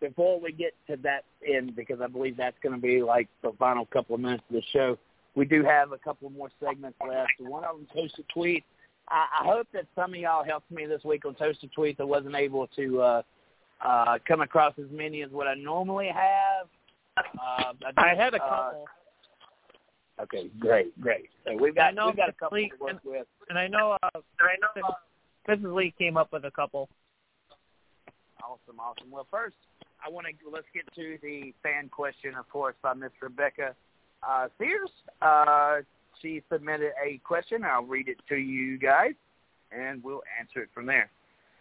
Before 0.00 0.40
we 0.40 0.52
get 0.52 0.74
to 0.88 0.96
that 1.02 1.24
end, 1.46 1.74
because 1.74 2.00
I 2.00 2.06
believe 2.06 2.36
that's 2.36 2.56
going 2.62 2.74
to 2.74 2.80
be 2.80 3.02
like 3.02 3.28
the 3.42 3.52
final 3.58 3.86
couple 3.86 4.14
of 4.14 4.20
minutes 4.20 4.44
of 4.48 4.56
the 4.56 4.62
show, 4.72 4.96
we 5.34 5.44
do 5.44 5.64
have 5.64 5.92
a 5.92 5.98
couple 5.98 6.30
more 6.30 6.50
segments 6.62 6.98
left. 7.06 7.32
One 7.40 7.64
of 7.64 7.76
them, 7.76 7.86
Toasted 7.92 8.26
Tweet. 8.32 8.64
I, 9.08 9.26
I 9.40 9.44
hope 9.44 9.66
that 9.72 9.86
some 9.94 10.14
of 10.14 10.20
y'all 10.20 10.44
helped 10.44 10.70
me 10.70 10.86
this 10.86 11.04
week 11.04 11.24
on 11.24 11.34
Toasted 11.34 11.70
Tweet. 11.72 12.00
I 12.00 12.04
wasn't 12.04 12.34
able 12.34 12.66
to 12.68 13.00
uh, 13.00 13.22
uh, 13.84 14.18
come 14.26 14.40
across 14.40 14.74
as 14.78 14.90
many 14.90 15.22
as 15.22 15.30
what 15.30 15.46
I 15.46 15.54
normally 15.54 16.08
have. 16.08 16.68
Uh, 17.16 17.72
I 17.96 18.14
had 18.14 18.34
a 18.34 18.42
uh, 18.42 18.48
couple, 18.48 18.86
Okay, 20.20 20.48
great, 20.58 20.98
great. 21.00 21.28
So 21.44 21.56
we've 21.56 21.74
got 21.74 21.88
I 21.88 21.90
know 21.90 22.06
we've 22.06 22.16
got 22.16 22.28
a 22.28 22.32
couple 22.32 22.58
Lee- 22.58 22.70
to 22.70 22.84
work 22.84 23.00
with. 23.04 23.26
and 23.48 23.58
I 23.58 23.66
know 23.66 23.96
uh, 24.02 24.20
Mrs. 25.48 25.74
Lee 25.74 25.94
came 25.98 26.16
up 26.16 26.32
with 26.32 26.44
a 26.44 26.50
couple. 26.50 26.88
Awesome, 28.42 28.78
awesome. 28.78 29.10
Well, 29.10 29.26
first, 29.30 29.56
I 30.04 30.10
want 30.10 30.26
to 30.26 30.50
let's 30.50 30.66
get 30.72 30.84
to 30.94 31.18
the 31.22 31.52
fan 31.62 31.88
question, 31.88 32.34
of 32.36 32.48
course, 32.48 32.74
by 32.82 32.94
Miss 32.94 33.10
Rebecca 33.20 33.74
uh, 34.22 34.48
Sears. 34.58 34.90
Uh, 35.20 35.78
she 36.20 36.42
submitted 36.50 36.92
a 37.04 37.18
question. 37.24 37.64
I'll 37.64 37.84
read 37.84 38.08
it 38.08 38.18
to 38.28 38.36
you 38.36 38.78
guys, 38.78 39.14
and 39.72 40.02
we'll 40.02 40.22
answer 40.40 40.60
it 40.60 40.68
from 40.74 40.86
there. 40.86 41.10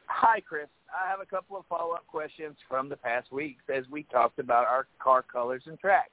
Hi, 0.07 0.39
Chris. 0.41 0.67
I 0.93 1.09
have 1.09 1.21
a 1.21 1.25
couple 1.25 1.57
of 1.57 1.65
follow-up 1.67 2.05
questions 2.07 2.55
from 2.69 2.89
the 2.89 2.97
past 2.97 3.31
weeks 3.31 3.63
as 3.73 3.83
we 3.89 4.03
talked 4.03 4.39
about 4.39 4.65
our 4.65 4.87
car 4.99 5.23
colors 5.23 5.63
and 5.65 5.79
tracks. 5.79 6.11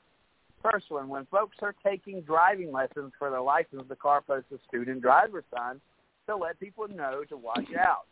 First 0.62 0.90
one, 0.90 1.08
when 1.08 1.26
folks 1.26 1.56
are 1.62 1.74
taking 1.84 2.20
driving 2.22 2.72
lessons 2.72 3.12
for 3.18 3.30
their 3.30 3.40
license, 3.40 3.82
the 3.88 3.96
car 3.96 4.20
posts 4.20 4.52
a 4.52 4.58
student 4.68 5.02
driver 5.02 5.42
sign 5.54 5.80
to 6.26 6.36
let 6.36 6.60
people 6.60 6.86
know 6.88 7.24
to 7.28 7.36
watch 7.36 7.68
out. 7.78 8.06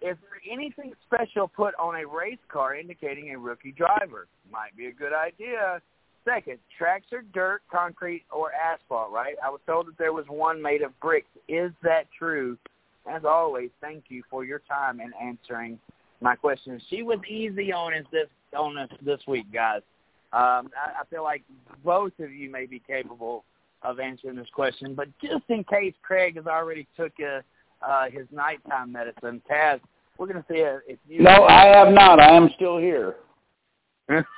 Is 0.00 0.16
there 0.22 0.40
anything 0.50 0.92
special 1.06 1.48
put 1.48 1.74
on 1.74 1.96
a 1.96 2.06
race 2.06 2.38
car 2.48 2.74
indicating 2.74 3.30
a 3.30 3.38
rookie 3.38 3.72
driver? 3.72 4.28
Might 4.50 4.76
be 4.76 4.86
a 4.86 4.92
good 4.92 5.12
idea. 5.12 5.80
Second, 6.24 6.58
tracks 6.76 7.06
are 7.12 7.22
dirt, 7.32 7.62
concrete, 7.70 8.24
or 8.30 8.52
asphalt, 8.52 9.10
right? 9.10 9.36
I 9.44 9.48
was 9.48 9.60
told 9.66 9.86
that 9.86 9.98
there 9.98 10.12
was 10.12 10.26
one 10.28 10.60
made 10.60 10.82
of 10.82 10.98
bricks. 11.00 11.28
Is 11.48 11.72
that 11.82 12.06
true? 12.16 12.58
As 13.10 13.24
always, 13.24 13.70
thank 13.80 14.04
you 14.08 14.22
for 14.28 14.44
your 14.44 14.60
time 14.68 15.00
and 15.00 15.12
answering 15.22 15.78
my 16.20 16.36
questions. 16.36 16.82
She 16.90 17.02
was 17.02 17.18
easy 17.28 17.72
on 17.72 17.94
us 17.94 18.04
this 18.12 18.28
on 18.56 18.76
us 18.76 18.90
this 19.02 19.20
week, 19.26 19.46
guys. 19.52 19.82
Um, 20.32 20.70
I, 20.76 21.00
I 21.00 21.04
feel 21.08 21.22
like 21.22 21.42
both 21.84 22.12
of 22.18 22.32
you 22.32 22.50
may 22.50 22.66
be 22.66 22.82
capable 22.86 23.44
of 23.82 24.00
answering 24.00 24.36
this 24.36 24.48
question, 24.52 24.94
but 24.94 25.08
just 25.22 25.44
in 25.48 25.64
case 25.64 25.94
Craig 26.02 26.36
has 26.36 26.46
already 26.46 26.86
took 26.96 27.12
a, 27.20 27.42
uh, 27.80 28.10
his 28.10 28.26
nighttime 28.30 28.92
medicine, 28.92 29.40
Taz, 29.50 29.80
we're 30.18 30.26
going 30.26 30.42
to 30.42 30.48
see 30.48 30.58
if 30.58 30.98
you. 31.08 31.22
No, 31.22 31.44
I 31.44 31.66
have 31.66 31.92
not. 31.94 32.20
I 32.20 32.34
am 32.34 32.50
still 32.56 32.78
here. 32.78 33.16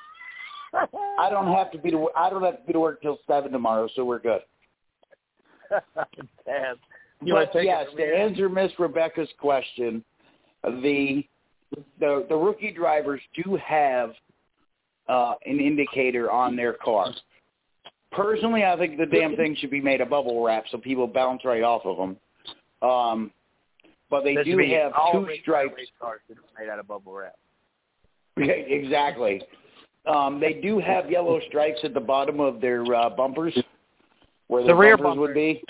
I 0.73 1.29
don't 1.31 1.53
have 1.53 1.71
to 1.73 1.79
be 1.79 1.91
to 1.91 2.09
I 2.17 2.31
don't 2.31 2.43
have 2.43 2.61
to 2.61 2.67
be 2.67 2.73
to 2.73 2.81
work 2.81 3.03
till 3.03 3.19
seven 3.27 3.53
tomorrow, 3.53 3.89
so 3.95 4.05
we're 4.05 4.21
good. 4.21 4.41
Taz, 5.73 6.77
you 7.23 7.35
But 7.35 7.65
yes, 7.65 7.87
to 7.97 8.03
answer 8.03 8.49
Miss 8.49 8.73
Rebecca's 8.79 9.29
question, 9.39 10.05
the 10.63 11.23
the 11.99 12.27
the 12.29 12.37
rookie 12.37 12.73
drivers 12.73 13.21
do 13.45 13.59
have 13.65 14.13
uh, 15.09 15.35
an 15.45 15.61
indicator 15.61 16.31
on 16.31 16.57
their 16.57 16.75
car. 16.75 17.13
personally, 18.13 18.65
I 18.65 18.77
think 18.77 18.97
the 18.97 19.07
damn 19.07 19.37
thing 19.37 19.57
should 19.59 19.71
be 19.71 19.81
made 19.81 20.01
of 20.01 20.11
bubble 20.11 20.43
wrap 20.45 20.65
so 20.71 20.79
people 20.79 21.07
bounce 21.07 21.45
right 21.45 21.63
off 21.63 21.83
of 21.85 21.97
them. 21.97 22.17
Um, 22.89 23.31
but 24.09 24.25
they 24.25 24.35
do 24.43 24.59
have 24.59 24.93
two 25.13 25.29
stripes. 25.43 25.75
cars 26.01 26.21
made 26.59 26.69
out 26.69 26.79
of 26.79 26.89
bubble 26.89 27.13
wrap. 27.13 27.37
exactly. 28.37 29.43
Um, 30.07 30.41
they 30.41 30.55
do 30.55 30.79
have 30.79 31.11
yellow 31.11 31.41
stripes 31.49 31.81
at 31.85 31.95
the 31.95 32.01
bottom 32.01 32.41
of 32.41 32.61
their 32.61 32.83
uh, 32.95 33.11
bumpers, 33.11 33.57
where 34.47 34.65
The 34.65 34.75
rear 34.75 34.97
bumpers 34.97 35.19
would 35.19 35.35
be. 35.35 35.63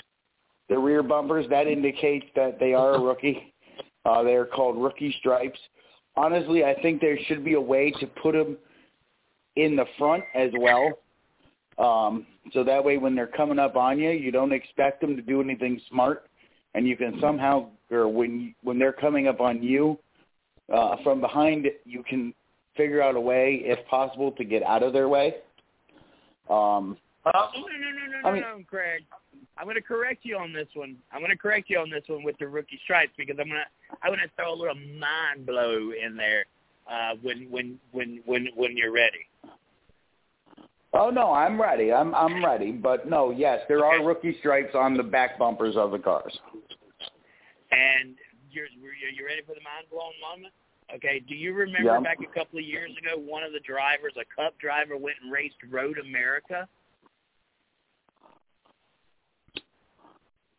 The 0.69 0.77
rear 0.77 1.03
bumpers 1.03 1.45
that 1.49 1.67
indicates 1.67 2.25
that 2.35 2.59
they 2.59 2.73
are 2.73 2.95
a 2.95 2.99
rookie. 3.01 3.53
Uh, 4.05 4.23
they 4.23 4.33
are 4.33 4.45
called 4.45 4.81
rookie 4.81 5.13
stripes. 5.19 5.59
Honestly, 6.15 6.63
I 6.63 6.79
think 6.81 7.01
there 7.01 7.17
should 7.27 7.43
be 7.43 7.53
a 7.53 7.61
way 7.61 7.91
to 7.99 8.07
put 8.07 8.33
them 8.33 8.57
in 9.57 9.75
the 9.75 9.85
front 9.97 10.23
as 10.33 10.49
well, 10.57 10.97
um, 11.77 12.25
so 12.53 12.63
that 12.63 12.83
way 12.83 12.97
when 12.97 13.15
they're 13.15 13.27
coming 13.27 13.59
up 13.59 13.75
on 13.75 13.99
you, 13.99 14.11
you 14.11 14.31
don't 14.31 14.53
expect 14.53 15.01
them 15.01 15.15
to 15.15 15.21
do 15.21 15.41
anything 15.41 15.79
smart, 15.89 16.27
and 16.73 16.87
you 16.87 16.95
can 16.95 17.19
somehow, 17.19 17.67
or 17.89 18.07
when 18.07 18.55
when 18.63 18.79
they're 18.79 18.93
coming 18.93 19.27
up 19.27 19.41
on 19.41 19.61
you 19.61 19.99
uh, 20.73 20.95
from 21.03 21.21
behind, 21.21 21.67
you 21.85 22.03
can 22.03 22.33
figure 22.77 23.01
out 23.01 23.15
a 23.15 23.21
way, 23.21 23.61
if 23.63 23.85
possible, 23.87 24.31
to 24.33 24.43
get 24.43 24.63
out 24.63 24.83
of 24.83 24.93
their 24.93 25.07
way. 25.09 25.35
Um, 26.49 26.97
Oh, 27.23 27.49
no, 27.53 27.61
no, 27.61 27.89
no, 27.91 28.21
no, 28.21 28.27
I 28.27 28.31
mean- 28.31 28.41
no, 28.41 28.57
no, 28.57 28.63
Craig. 28.67 29.03
I'm 29.55 29.65
going 29.65 29.75
to 29.75 29.81
correct 29.81 30.21
you 30.25 30.37
on 30.37 30.51
this 30.53 30.67
one. 30.73 30.97
I'm 31.11 31.19
going 31.19 31.29
to 31.29 31.37
correct 31.37 31.69
you 31.69 31.77
on 31.77 31.89
this 31.91 32.03
one 32.07 32.23
with 32.23 32.35
the 32.39 32.47
rookie 32.47 32.79
stripes 32.83 33.11
because 33.15 33.35
I'm 33.39 33.47
going 33.47 33.61
to 33.61 33.97
I'm 34.01 34.09
going 34.09 34.19
to 34.21 34.31
throw 34.35 34.51
a 34.53 34.55
little 34.55 34.73
mind 34.99 35.45
blow 35.45 35.91
in 35.91 36.15
there 36.17 36.45
uh, 36.89 37.13
when 37.21 37.47
when 37.51 37.79
when 37.91 38.21
when 38.25 38.47
when 38.55 38.75
you're 38.75 38.91
ready. 38.91 39.27
oh 40.93 41.11
no, 41.11 41.31
I'm 41.31 41.61
ready. 41.61 41.93
I'm 41.93 42.15
I'm 42.15 42.43
ready. 42.43 42.71
But 42.71 43.07
no, 43.07 43.29
yes, 43.29 43.59
there 43.67 43.85
Okay. 43.85 44.01
are 44.01 44.07
rookie 44.07 44.37
stripes 44.39 44.73
on 44.73 44.97
the 44.97 45.03
back 45.03 45.37
bumpers 45.37 45.77
of 45.77 45.91
the 45.91 45.99
cars. 45.99 46.35
And 47.71 48.15
you're 48.49 48.65
you're 48.81 48.93
you 49.13 49.25
ready 49.25 49.41
for 49.45 49.53
the 49.53 49.61
mind 49.61 49.85
blowing 49.91 50.15
moment? 50.21 50.53
Okay. 50.95 51.19
Do 51.19 51.35
you 51.35 51.53
remember 51.53 51.93
Yeah. 51.93 51.99
back 51.99 52.19
a 52.21 52.27
couple 52.27 52.59
of 52.59 52.65
years 52.65 52.95
ago, 52.97 53.17
one 53.17 53.43
of 53.43 53.53
the 53.53 53.59
drivers, 53.61 54.13
a 54.17 54.25
Cup 54.25 54.57
driver, 54.59 54.97
went 54.97 55.17
and 55.21 55.31
raced 55.31 55.57
Road 55.69 55.97
America? 55.97 56.67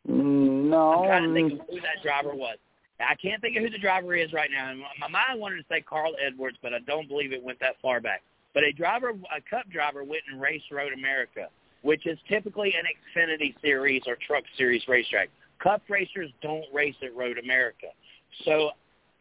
No, 0.05 0.93
I'm 0.93 1.05
trying 1.05 1.29
to 1.29 1.35
think 1.35 1.61
of 1.61 1.69
who 1.69 1.81
that 1.81 2.03
driver 2.03 2.35
was. 2.35 2.59
I 2.99 3.15
can't 3.17 3.41
think 3.41 3.57
of 3.57 3.63
who 3.63 3.71
the 3.71 3.79
driver 3.79 4.15
is 4.15 4.33
right 4.33 4.51
now. 4.51 4.75
My 4.99 5.09
mind 5.09 5.41
wanted 5.41 5.57
to 5.57 5.65
say 5.69 5.81
Carl 5.81 6.15
Edwards, 6.25 6.57
but 6.63 6.73
I 6.73 6.79
don't 6.81 7.09
believe 7.09 7.33
it 7.33 7.43
went 7.43 7.59
that 7.61 7.81
far 7.81 8.01
back. 8.01 8.23
But 8.55 8.65
a 8.65 8.73
driver, 8.73 9.11
a 9.11 9.41
Cup 9.41 9.69
driver, 9.71 10.05
went 10.05 10.23
and 10.31 10.41
raced 10.41 10.71
Road 10.71 10.93
America, 10.93 11.49
which 11.83 12.07
is 12.07 12.19
typically 12.29 12.75
an 12.75 12.85
Xfinity 12.85 13.61
Series 13.61 14.03
or 14.07 14.17
Truck 14.17 14.45
Series 14.57 14.87
racetrack. 14.89 15.31
Cup 15.59 15.83
racers 15.89 16.31
don't 16.43 16.65
race 16.73 16.97
at 17.03 17.15
Road 17.15 17.39
America. 17.39 17.89
So 18.45 18.73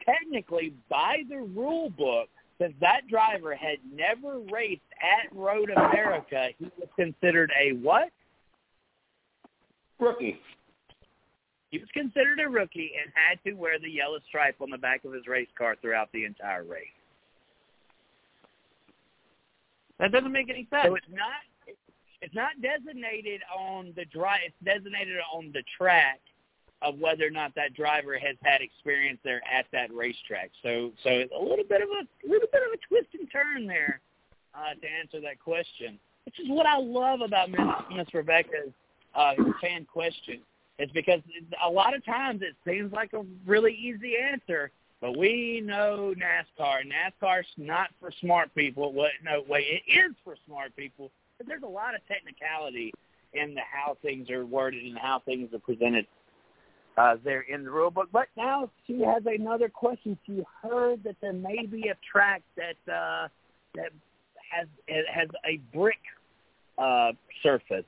technically, 0.05 0.73
by 0.89 1.23
the 1.29 1.37
rule 1.37 1.89
book, 1.89 2.29
since 2.59 2.73
that 2.79 3.07
driver 3.09 3.55
had 3.55 3.77
never 3.91 4.39
raced 4.51 4.81
at 5.01 5.35
Road 5.35 5.69
America, 5.71 6.49
he 6.59 6.65
was 6.77 6.89
considered 6.95 7.51
a 7.59 7.73
what? 7.73 8.09
rookie. 9.99 10.39
He 11.69 11.77
was 11.77 11.87
considered 11.93 12.39
a 12.45 12.49
rookie 12.49 12.91
and 13.01 13.11
had 13.15 13.39
to 13.49 13.53
wear 13.53 13.79
the 13.79 13.89
yellow 13.89 14.19
stripe 14.27 14.55
on 14.59 14.69
the 14.69 14.77
back 14.77 15.05
of 15.05 15.13
his 15.13 15.25
race 15.27 15.47
car 15.57 15.75
throughout 15.81 16.11
the 16.11 16.25
entire 16.25 16.63
race. 16.63 16.87
That 19.99 20.11
doesn't 20.11 20.31
make 20.31 20.49
any 20.49 20.67
sense. 20.69 20.87
So 20.87 20.95
it's 20.95 21.05
not 21.09 21.75
it's 22.21 22.35
not 22.35 22.51
designated 22.61 23.41
on 23.55 23.93
the 23.95 24.05
dri 24.05 24.37
It's 24.45 24.55
designated 24.63 25.17
on 25.33 25.51
the 25.53 25.63
track 25.77 26.19
of 26.81 26.97
whether 26.99 27.25
or 27.25 27.31
not 27.31 27.53
that 27.55 27.73
driver 27.73 28.17
has 28.17 28.35
had 28.43 28.61
experience 28.61 29.19
there 29.23 29.41
at 29.51 29.65
that 29.71 29.93
racetrack. 29.93 30.51
So 30.63 30.91
so 31.03 31.09
it's 31.09 31.33
a 31.37 31.41
little 31.41 31.65
bit 31.67 31.81
of 31.81 31.89
a 31.89 32.27
little 32.27 32.47
bit 32.51 32.61
of 32.63 32.73
a 32.73 32.77
twist 32.87 33.09
and 33.17 33.29
turn 33.31 33.67
there 33.67 33.99
uh, 34.53 34.73
to 34.79 34.87
answer 34.87 35.21
that 35.21 35.39
question, 35.39 35.99
which 36.25 36.39
is 36.39 36.47
what 36.49 36.65
I 36.65 36.77
love 36.77 37.21
about 37.21 37.49
Miss, 37.49 37.59
Miss 37.95 38.13
Rebecca's 38.13 38.73
uh, 39.15 39.33
fan 39.61 39.85
question. 39.85 40.39
It's 40.79 40.91
because 40.91 41.21
a 41.63 41.69
lot 41.69 41.95
of 41.95 42.03
times 42.03 42.41
it 42.41 42.55
seems 42.65 42.91
like 42.91 43.13
a 43.13 43.23
really 43.45 43.73
easy 43.73 44.15
answer, 44.17 44.71
but 44.99 45.15
we 45.15 45.61
know 45.63 46.15
NASCAR. 46.17 46.79
NASCAR's 46.87 47.45
not 47.57 47.89
for 47.99 48.11
smart 48.19 48.53
people. 48.55 48.91
What? 48.91 49.11
No, 49.23 49.43
wait, 49.47 49.65
it 49.85 49.91
is 49.91 50.15
for 50.23 50.35
smart 50.47 50.75
people. 50.75 51.11
But 51.37 51.47
there's 51.47 51.63
a 51.63 51.67
lot 51.67 51.93
of 51.93 52.01
technicality 52.07 52.91
in 53.33 53.53
the 53.53 53.61
how 53.61 53.97
things 54.01 54.29
are 54.29 54.45
worded 54.45 54.83
and 54.83 54.97
how 54.97 55.21
things 55.25 55.53
are 55.53 55.59
presented 55.59 56.05
uh, 56.97 57.15
there 57.23 57.41
in 57.41 57.63
the 57.63 57.71
rule 57.71 57.91
book. 57.91 58.09
But 58.11 58.27
now 58.37 58.69
she 58.87 59.01
has 59.01 59.23
another 59.25 59.69
question. 59.69 60.17
She 60.25 60.43
heard 60.61 61.03
that 61.03 61.15
there 61.21 61.33
may 61.33 61.65
be 61.65 61.89
a 61.89 61.95
track 62.11 62.43
that 62.57 62.91
uh, 62.91 63.27
that 63.75 63.91
has 64.51 64.67
it 64.87 65.05
has 65.11 65.29
a 65.45 65.57
brick 65.75 65.99
uh, 66.77 67.11
surface. 67.43 67.85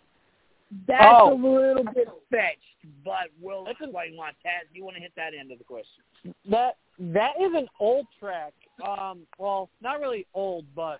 That's 0.88 1.04
Oh. 1.06 1.34
a 1.34 1.36
little 1.36 1.84
bit 1.94 2.08
fetched, 2.32 3.04
but 3.06 3.30
we'll 3.42 3.68
explain 3.68 4.16
why. 4.16 4.32
Taz, 4.44 4.66
you 4.74 4.84
want 4.84 4.96
to 4.96 5.02
hit 5.02 5.12
that 5.16 5.34
end 5.40 5.52
of 5.52 5.58
the 5.60 5.64
question? 5.64 6.04
that 6.50 6.78
that 7.00 7.34
is 7.40 7.52
an 7.54 7.68
old 7.80 8.08
track. 8.20 8.54
Um, 8.88 9.28
well, 9.38 9.70
not 9.82 10.00
really 10.00 10.26
old, 10.34 10.66
but 10.76 11.00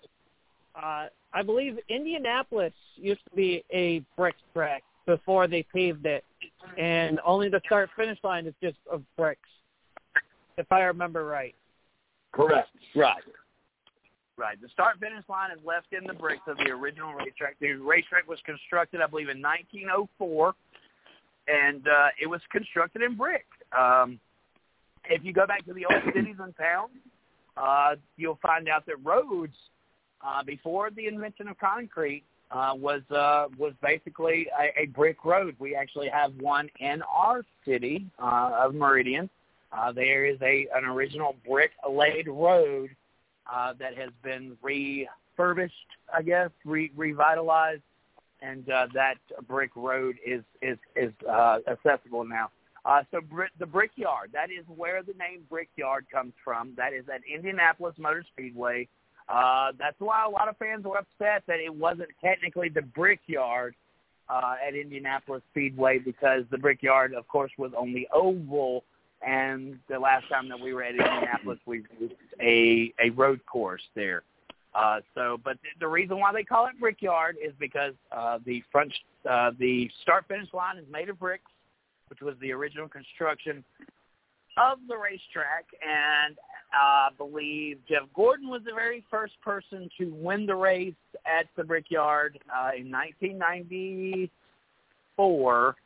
uh, 0.80 1.06
I 1.32 1.42
believe 1.42 1.78
Indianapolis 1.88 2.72
used 2.96 3.22
to 3.30 3.36
be 3.36 3.64
a 3.72 4.00
brick 4.16 4.34
track 4.52 4.82
before 5.06 5.46
they 5.48 5.62
paved 5.62 6.06
it, 6.06 6.24
and 6.78 7.20
only 7.24 7.48
the 7.48 7.60
start 7.66 7.90
finish 7.96 8.18
line 8.22 8.46
is 8.46 8.54
just 8.62 8.76
of 8.90 9.02
bricks, 9.16 9.48
if 10.58 10.70
I 10.70 10.80
remember 10.80 11.24
right. 11.24 11.54
Correct. 12.32 12.68
Right. 12.94 13.22
Right. 14.36 14.60
The 14.60 14.68
start 14.68 14.98
finish 14.98 15.22
line 15.28 15.50
is 15.52 15.64
left 15.64 15.92
in 15.92 16.04
the 16.06 16.14
bricks 16.14 16.42
of 16.48 16.56
the 16.56 16.70
original 16.70 17.12
racetrack. 17.14 17.56
The 17.60 17.74
racetrack 17.74 18.28
was 18.28 18.40
constructed, 18.44 19.00
I 19.00 19.06
believe, 19.06 19.28
in 19.28 19.40
1904, 19.40 20.54
and 21.46 21.86
uh, 21.86 22.08
it 22.20 22.26
was 22.26 22.40
constructed 22.50 23.02
in 23.02 23.16
brick. 23.16 23.46
Um, 23.76 24.18
if 25.08 25.24
you 25.24 25.32
go 25.32 25.46
back 25.46 25.64
to 25.66 25.72
the 25.72 25.86
old 25.86 26.02
cities 26.14 26.36
and 26.40 26.56
towns, 26.56 26.90
uh, 27.56 27.94
you'll 28.16 28.38
find 28.42 28.68
out 28.68 28.86
that 28.86 28.96
roads, 29.04 29.54
uh, 30.26 30.42
before 30.42 30.90
the 30.90 31.06
invention 31.06 31.46
of 31.46 31.58
concrete, 31.58 32.24
uh, 32.54 32.72
was 32.74 33.02
uh, 33.10 33.48
was 33.58 33.72
basically 33.82 34.46
a, 34.58 34.82
a 34.82 34.86
brick 34.86 35.24
road. 35.24 35.56
We 35.58 35.74
actually 35.74 36.08
have 36.08 36.32
one 36.36 36.70
in 36.78 37.02
our 37.02 37.44
city 37.66 38.06
uh, 38.18 38.52
of 38.58 38.74
Meridian. 38.74 39.28
Uh, 39.72 39.90
there 39.90 40.24
is 40.24 40.38
a 40.40 40.68
an 40.74 40.84
original 40.84 41.34
brick 41.48 41.72
laid 41.90 42.28
road 42.28 42.90
uh, 43.52 43.72
that 43.80 43.96
has 43.98 44.10
been 44.22 44.56
refurbished, 44.62 45.74
I 46.14 46.22
guess, 46.22 46.50
re- 46.64 46.92
revitalized, 46.96 47.82
and 48.40 48.70
uh, 48.70 48.86
that 48.94 49.16
brick 49.48 49.72
road 49.74 50.16
is 50.24 50.42
is 50.62 50.78
is 50.94 51.12
uh, 51.28 51.58
accessible 51.68 52.24
now. 52.24 52.50
Uh, 52.84 53.02
so 53.10 53.20
Br- 53.20 53.44
the 53.58 53.66
Brickyard, 53.66 54.30
that 54.32 54.50
is 54.50 54.64
where 54.68 55.02
the 55.02 55.14
name 55.14 55.42
Brickyard 55.50 56.06
comes 56.12 56.34
from. 56.44 56.72
That 56.76 56.92
is 56.92 57.04
at 57.12 57.22
Indianapolis 57.32 57.94
Motor 57.98 58.24
Speedway. 58.32 58.86
Uh, 59.28 59.72
that's 59.78 59.98
why 59.98 60.24
a 60.24 60.28
lot 60.28 60.48
of 60.48 60.56
fans 60.58 60.84
were 60.84 60.98
upset 60.98 61.42
that 61.46 61.58
it 61.58 61.74
wasn't 61.74 62.10
technically 62.22 62.68
the 62.68 62.82
Brickyard 62.82 63.74
uh, 64.28 64.54
at 64.66 64.74
Indianapolis 64.74 65.42
Speedway 65.50 65.98
because 65.98 66.44
the 66.50 66.58
Brickyard, 66.58 67.14
of 67.14 67.26
course, 67.28 67.50
was 67.56 67.72
on 67.76 67.92
the 67.92 68.06
oval 68.12 68.84
and 69.26 69.78
the 69.88 69.98
last 69.98 70.28
time 70.28 70.48
that 70.48 70.60
we 70.60 70.74
were 70.74 70.82
at 70.82 70.90
Indianapolis, 70.90 71.58
we 71.66 71.82
used 71.98 72.14
a 72.40 72.92
a 73.02 73.10
road 73.10 73.40
course 73.46 73.82
there. 73.94 74.22
Uh, 74.74 75.00
so, 75.14 75.40
but 75.44 75.56
the, 75.62 75.68
the 75.80 75.88
reason 75.88 76.18
why 76.18 76.32
they 76.32 76.42
call 76.42 76.66
it 76.66 76.78
Brickyard 76.80 77.36
is 77.42 77.52
because 77.58 77.94
uh, 78.12 78.38
the 78.44 78.62
front, 78.72 78.92
uh, 79.28 79.52
the 79.58 79.88
start 80.02 80.26
finish 80.26 80.52
line 80.52 80.78
is 80.78 80.84
made 80.90 81.08
of 81.08 81.18
bricks, 81.18 81.50
which 82.08 82.20
was 82.20 82.34
the 82.40 82.50
original 82.52 82.88
construction 82.88 83.64
of 84.56 84.78
the 84.88 84.96
racetrack, 84.96 85.64
and 85.82 86.36
I 86.74 87.08
believe 87.16 87.78
Jeff 87.88 88.02
Gordon 88.14 88.48
was 88.48 88.62
the 88.64 88.72
very 88.74 89.04
first 89.10 89.40
person 89.40 89.88
to 89.98 90.12
win 90.14 90.46
the 90.46 90.56
race 90.56 90.94
at 91.26 91.46
the 91.56 91.62
Brickyard 91.64 92.38
uh, 92.50 92.70
in 92.76 92.90
1994. 92.90 95.76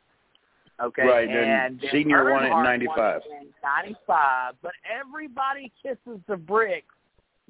Okay, 0.81 1.03
Right, 1.03 1.27
and 1.27 1.81
and 1.81 1.91
Senior 1.91 2.31
won 2.31 2.45
it 2.45 2.47
in 2.47 2.53
Earnhardt 2.53 2.63
95. 2.63 2.97
won 2.97 3.15
it 3.17 3.23
in 3.41 3.47
95, 3.63 4.53
but 4.61 4.71
everybody 4.89 5.69
kisses 5.83 6.21
the 6.27 6.37
brick 6.37 6.85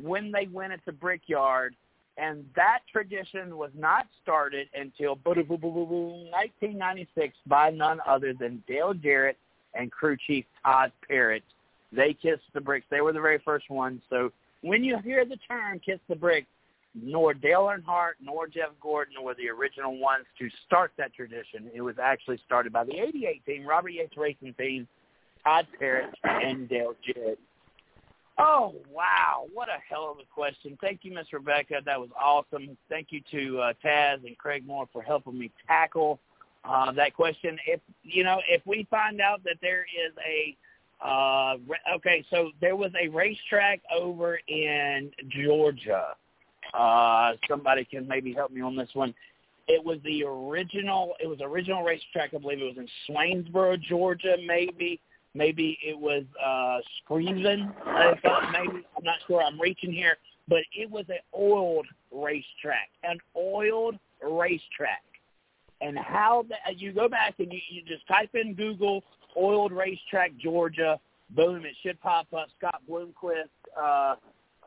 when 0.01 0.31
they 0.31 0.47
win 0.51 0.71
at 0.71 0.83
the 0.85 0.91
Brickyard, 0.91 1.75
and 2.17 2.43
that 2.55 2.79
tradition 2.91 3.55
was 3.55 3.69
not 3.77 4.07
started 4.23 4.67
until 4.73 5.15
1996 5.23 7.37
by 7.45 7.69
none 7.69 7.99
other 8.07 8.33
than 8.33 8.63
Dale 8.67 8.95
Jarrett 8.95 9.37
and 9.75 9.91
crew 9.91 10.17
chief 10.25 10.45
Todd 10.63 10.91
Parrott. 11.07 11.43
They 11.91 12.13
kissed 12.13 12.43
the 12.53 12.61
bricks. 12.61 12.85
They 12.89 13.01
were 13.01 13.13
the 13.13 13.21
very 13.21 13.39
first 13.43 13.69
ones. 13.69 14.01
So 14.09 14.31
when 14.61 14.83
you 14.83 14.97
hear 14.99 15.25
the 15.25 15.37
term 15.47 15.79
"kiss 15.79 15.99
the 16.07 16.15
bricks," 16.15 16.47
nor 16.93 17.33
Dale 17.33 17.71
Earnhardt 17.71 18.13
nor 18.21 18.47
Jeff 18.47 18.69
Gordon 18.81 19.23
were 19.23 19.35
the 19.35 19.49
original 19.49 19.97
ones 19.97 20.25
to 20.39 20.49
start 20.65 20.91
that 20.97 21.13
tradition. 21.13 21.69
It 21.73 21.81
was 21.81 21.95
actually 22.01 22.39
started 22.45 22.73
by 22.73 22.83
the 22.83 22.99
88 22.99 23.45
team, 23.45 23.65
Robert 23.65 23.89
Yates 23.89 24.17
Racing 24.17 24.53
Team, 24.55 24.87
Todd 25.43 25.67
Parrott, 25.79 26.13
and 26.23 26.67
Dale 26.67 26.95
Jarrett. 27.05 27.39
Oh, 28.41 28.73
wow. 28.89 29.47
What 29.53 29.67
a 29.67 29.77
hell 29.87 30.09
of 30.11 30.19
a 30.19 30.33
question. 30.33 30.77
Thank 30.79 31.01
you, 31.03 31.13
Miss 31.13 31.31
Rebecca. 31.33 31.81
That 31.85 31.99
was 31.99 32.09
awesome. 32.17 32.77
Thank 32.87 33.07
you 33.09 33.21
to 33.31 33.59
uh, 33.59 33.73
Taz 33.83 34.25
and 34.25 34.37
Craig 34.37 34.65
Moore 34.65 34.87
for 34.93 35.01
helping 35.01 35.37
me 35.37 35.51
tackle 35.67 36.21
uh, 36.63 36.93
that 36.93 37.13
question. 37.13 37.57
If, 37.67 37.81
you 38.03 38.23
know, 38.23 38.39
if 38.47 38.61
we 38.65 38.87
find 38.89 39.19
out 39.19 39.43
that 39.43 39.57
there 39.61 39.81
is 39.81 40.13
a 40.25 40.55
uh, 41.01 41.55
okay, 41.95 42.25
so 42.29 42.51
there 42.59 42.75
was 42.75 42.91
a 43.01 43.07
racetrack 43.07 43.81
over 43.95 44.39
in 44.47 45.11
Georgia. 45.29 46.15
Uh, 46.73 47.33
somebody 47.47 47.85
can 47.85 48.07
maybe 48.07 48.33
help 48.33 48.51
me 48.51 48.61
on 48.61 48.75
this 48.75 48.89
one. 48.93 49.13
It 49.67 49.83
was 49.83 49.99
the 50.03 50.23
original. 50.23 51.13
It 51.21 51.27
was 51.27 51.39
original 51.41 51.83
racetrack. 51.83 52.33
I 52.33 52.37
believe 52.37 52.59
it 52.59 52.75
was 52.75 52.77
in 52.77 52.87
Swainsboro, 53.07 53.79
Georgia. 53.81 54.35
Maybe, 54.45 54.99
maybe 55.33 55.77
it 55.85 55.97
was 55.97 56.23
uh, 56.43 56.79
Screven. 56.99 57.71
Maybe 58.51 58.85
I'm 58.97 59.03
not 59.03 59.15
sure. 59.27 59.41
I'm 59.41 59.59
reaching 59.61 59.93
here, 59.93 60.17
but 60.47 60.59
it 60.75 60.89
was 60.89 61.05
an 61.09 61.19
oiled 61.37 61.87
racetrack, 62.11 62.89
an 63.03 63.19
oiled 63.37 63.97
racetrack. 64.21 65.03
And 65.81 65.97
how 65.97 66.45
that 66.49 66.77
you 66.77 66.91
go 66.91 67.07
back 67.07 67.35
and 67.39 67.53
you, 67.53 67.59
you 67.69 67.81
just 67.83 68.05
type 68.05 68.31
in 68.33 68.53
Google 68.53 69.01
oiled 69.37 69.71
racetrack 69.71 70.31
Georgia. 70.37 70.99
Boom, 71.31 71.65
it 71.65 71.75
should 71.83 71.99
pop 72.01 72.27
up. 72.33 72.47
Scott 72.57 72.81
Bloomquist 72.89 73.49
uh, 73.79 74.15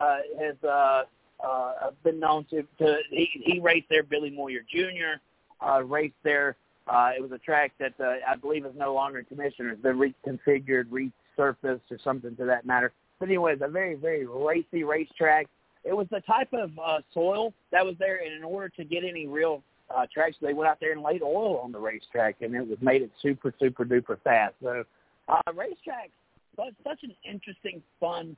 uh, 0.01 0.19
has 0.41 0.57
uh, 0.63 1.03
uh, 1.45 1.91
been 2.05 2.21
known 2.21 2.45
to, 2.51 2.63
to 2.79 2.99
he, 3.11 3.29
he 3.45 3.61
raced 3.61 3.89
there. 3.91 4.03
Billy 4.03 4.31
Moyer 4.31 4.61
Jr. 4.71 5.21
Uh, 5.61 5.83
raced 5.83 6.15
there. 6.23 6.57
Uh, 6.87 7.11
it 7.17 7.23
was 7.23 7.31
a 7.33 7.39
track 7.39 7.73
that 7.79 7.95
uh, 8.01 8.15
I 8.27 8.37
believe 8.37 8.67
is 8.67 8.73
no 8.77 8.95
longer 8.95 9.21
in 9.21 9.25
commission. 9.27 9.69
It's 9.69 9.81
been 9.81 9.99
reconfigured, 9.99 10.87
resurfaced, 10.87 11.81
or 11.91 11.99
something 12.03 12.35
to 12.37 12.45
that 12.47 12.67
matter. 12.67 12.93
But 13.21 13.29
anyways, 13.29 13.59
a 13.61 13.69
very, 13.69 13.95
very 13.95 14.27
racy 14.27 14.83
racetrack. 14.83 15.47
It 15.85 15.97
was 15.97 16.07
the 16.11 16.21
type 16.21 16.53
of 16.53 16.71
uh, 16.79 16.99
soil 17.15 17.53
that 17.71 17.85
was 17.85 17.95
there, 17.99 18.21
and 18.25 18.33
in 18.33 18.43
order 18.43 18.69
to 18.71 18.85
get 18.85 19.05
any 19.05 19.27
real 19.27 19.63
uh, 19.97 20.07
tracks. 20.13 20.37
They 20.41 20.55
went 20.55 20.71
out 20.71 20.79
there 20.81 20.93
and 20.93 21.03
laid 21.03 21.23
oil 21.23 21.59
on 21.59 21.73
the 21.73 21.79
racetrack, 21.79 22.37
and 22.41 22.55
it 22.55 22.67
was 22.67 22.79
made 22.81 23.03
it 23.03 23.11
super, 23.21 23.55
super 23.59 23.85
duper 23.85 24.21
fast. 24.23 24.55
So, 24.63 24.85
uh, 25.29 25.53
racetracks, 25.53 26.13
but 26.57 26.69
such 26.85 27.03
an 27.03 27.15
interesting, 27.29 27.83
fun 28.01 28.37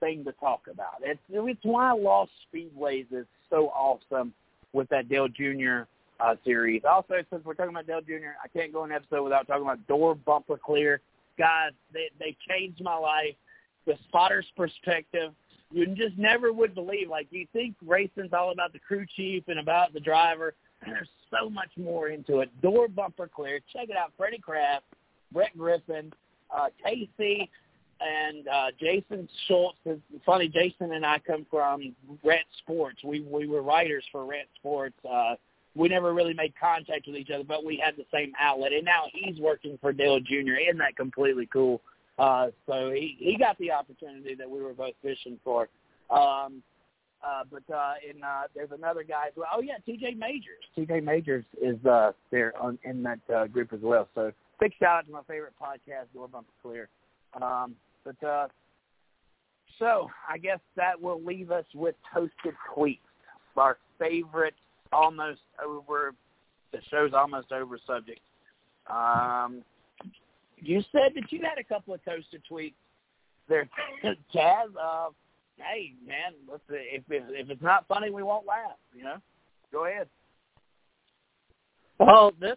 thing 0.00 0.24
to 0.24 0.32
talk 0.32 0.62
about. 0.70 1.00
It's 1.02 1.20
it's 1.30 1.60
why 1.62 1.92
Lost 1.92 2.32
Speedways 2.52 3.06
is 3.12 3.26
so 3.50 3.68
awesome 3.68 4.32
with 4.72 4.88
that 4.88 5.08
Dale 5.08 5.28
Jr. 5.28 5.82
Uh, 6.20 6.36
series. 6.44 6.82
Also, 6.88 7.14
since 7.30 7.44
we're 7.44 7.54
talking 7.54 7.74
about 7.74 7.86
Dale 7.86 8.00
Jr., 8.00 8.36
I 8.42 8.48
can't 8.48 8.72
go 8.72 8.84
an 8.84 8.92
episode 8.92 9.24
without 9.24 9.46
talking 9.46 9.64
about 9.64 9.84
Door 9.86 10.16
Bumper 10.16 10.58
Clear. 10.58 11.00
Guys, 11.38 11.72
they 11.92 12.10
they 12.18 12.36
changed 12.48 12.82
my 12.82 12.96
life. 12.96 13.34
The 13.86 13.94
spotter's 14.08 14.46
perspective 14.56 15.32
you 15.74 15.86
just 15.94 16.16
never 16.16 16.52
would 16.52 16.74
believe. 16.74 17.08
Like 17.08 17.26
you 17.30 17.46
think 17.52 17.74
racing's 17.84 18.32
all 18.32 18.52
about 18.52 18.72
the 18.72 18.78
crew 18.78 19.04
chief 19.16 19.44
and 19.48 19.58
about 19.58 19.92
the 19.92 20.00
driver, 20.00 20.54
there's 20.86 21.08
so 21.30 21.48
much 21.50 21.70
more 21.76 22.08
into 22.08 22.40
it. 22.40 22.50
Door 22.62 22.88
bumper 22.88 23.28
clear. 23.28 23.60
Check 23.72 23.88
it 23.90 23.96
out. 23.96 24.12
Freddie 24.16 24.38
Kraft, 24.38 24.84
Brett 25.32 25.56
Griffin, 25.56 26.12
uh, 26.54 26.68
Casey, 26.82 27.50
and 28.00 28.48
uh, 28.48 28.66
Jason 28.78 29.28
Schultz. 29.46 29.78
Funny, 30.24 30.48
Jason 30.48 30.92
and 30.92 31.04
I 31.04 31.18
come 31.26 31.46
from 31.50 31.94
Rhett 32.22 32.44
Sports. 32.58 32.98
We 33.04 33.20
we 33.20 33.46
were 33.46 33.62
writers 33.62 34.04
for 34.10 34.24
Rhett 34.24 34.48
Sports. 34.56 34.96
Uh, 35.08 35.34
we 35.76 35.88
never 35.88 36.14
really 36.14 36.34
made 36.34 36.54
contact 36.58 37.06
with 37.06 37.16
each 37.16 37.30
other, 37.30 37.44
but 37.44 37.64
we 37.64 37.80
had 37.84 37.96
the 37.96 38.06
same 38.12 38.32
outlet. 38.38 38.72
And 38.72 38.84
now 38.84 39.04
he's 39.12 39.38
working 39.40 39.76
for 39.80 39.92
Dale 39.92 40.20
Jr. 40.20 40.54
Isn't 40.68 40.78
that 40.78 40.96
completely 40.96 41.48
cool? 41.52 41.80
Uh, 42.18 42.48
so 42.66 42.90
he 42.90 43.16
he 43.18 43.36
got 43.36 43.58
the 43.58 43.72
opportunity 43.72 44.34
that 44.34 44.48
we 44.48 44.62
were 44.62 44.72
both 44.72 44.94
fishing 45.02 45.38
for. 45.42 45.68
Um, 46.10 46.62
uh, 47.24 47.44
but 47.50 47.74
uh, 47.74 47.94
in 48.08 48.22
uh, 48.22 48.42
there's 48.54 48.70
another 48.72 49.02
guy. 49.02 49.26
Who, 49.34 49.44
oh 49.52 49.60
yeah, 49.60 49.74
T.J. 49.84 50.14
Majors. 50.14 50.64
T.J. 50.74 51.00
Majors 51.00 51.44
is 51.60 51.84
uh, 51.86 52.12
there 52.30 52.52
on, 52.60 52.78
in 52.84 53.02
that 53.02 53.20
uh, 53.34 53.46
group 53.46 53.72
as 53.72 53.80
well. 53.82 54.08
So 54.14 54.32
big 54.60 54.72
shout 54.78 54.98
out 54.98 55.06
to 55.06 55.12
my 55.12 55.22
favorite 55.28 55.54
podcast, 55.60 56.12
Door 56.14 56.28
Bumper 56.28 56.50
Clear. 56.62 56.88
Um, 57.40 57.74
but 58.04 58.22
uh, 58.26 58.48
so 59.78 60.08
I 60.28 60.38
guess 60.38 60.60
that 60.76 61.00
will 61.00 61.22
leave 61.22 61.50
us 61.50 61.64
with 61.74 61.94
toasted 62.12 62.54
tweets, 62.76 62.98
our 63.56 63.78
favorite, 63.98 64.54
almost 64.92 65.40
over. 65.64 66.14
The 66.72 66.80
show's 66.90 67.12
almost 67.14 67.52
over 67.52 67.78
subject. 67.86 68.20
Um, 68.90 69.62
you 70.58 70.82
said 70.92 71.12
that 71.14 71.30
you 71.30 71.40
had 71.42 71.58
a 71.58 71.64
couple 71.64 71.94
of 71.94 72.04
toasted 72.04 72.42
tweets 72.50 72.74
there, 73.48 73.68
Chaz. 74.34 74.66
Uh, 74.80 75.10
hey 75.56 75.94
man, 76.06 76.34
let's 76.50 76.62
if 76.68 77.02
if 77.08 77.50
it's 77.50 77.62
not 77.62 77.86
funny, 77.88 78.10
we 78.10 78.22
won't 78.22 78.46
laugh. 78.46 78.76
You 78.94 79.04
know, 79.04 79.16
go 79.72 79.86
ahead. 79.86 80.08
Well, 81.98 82.32
this 82.40 82.56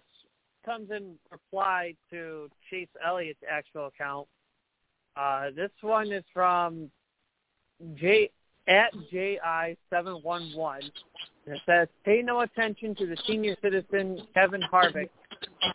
comes 0.65 0.90
in 0.91 1.15
reply 1.32 1.95
to 2.11 2.49
Chase 2.69 2.90
Elliott's 3.06 3.40
actual 3.49 3.88
account. 3.88 4.28
Uh, 5.15 5.49
this 5.56 5.72
one 5.82 6.11
is 6.11 6.24
from 6.34 6.90
J 7.95 8.30
at 8.68 8.91
JI 9.11 9.78
seven 9.90 10.15
one 10.24 10.52
one. 10.56 10.82
It 11.45 11.61
says, 11.65 11.88
"Pay 12.03 12.22
no 12.24 12.41
attention 12.41 12.95
to 12.95 13.06
the 13.06 13.18
senior 13.26 13.56
citizen 13.61 14.28
Kevin 14.34 14.61
Harvick 14.72 15.10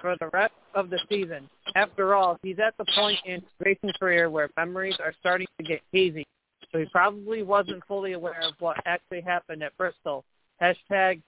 for 0.01 0.17
the 0.21 0.29
rest 0.33 0.53
of 0.75 0.91
the 0.91 0.99
season. 1.09 1.49
After 1.77 2.15
all, 2.15 2.39
he's 2.43 2.59
at 2.59 2.77
the 2.77 2.85
point 2.95 3.19
in 3.25 3.35
his 3.35 3.51
racing 3.65 3.93
career 3.99 4.29
where 4.29 4.51
memories 4.57 4.97
are 5.03 5.15
starting 5.21 5.47
to 5.59 5.65
get 5.65 5.81
hazy 5.93 6.27
so 6.73 6.79
he 6.79 6.87
probably 6.87 7.43
wasn't 7.43 7.83
fully 7.87 8.13
aware 8.13 8.41
of 8.43 8.55
what 8.59 8.77
actually 8.87 9.21
happened 9.21 9.63
at 9.63 9.77
Bristol. 9.77 10.25
Hashtag 10.61 11.21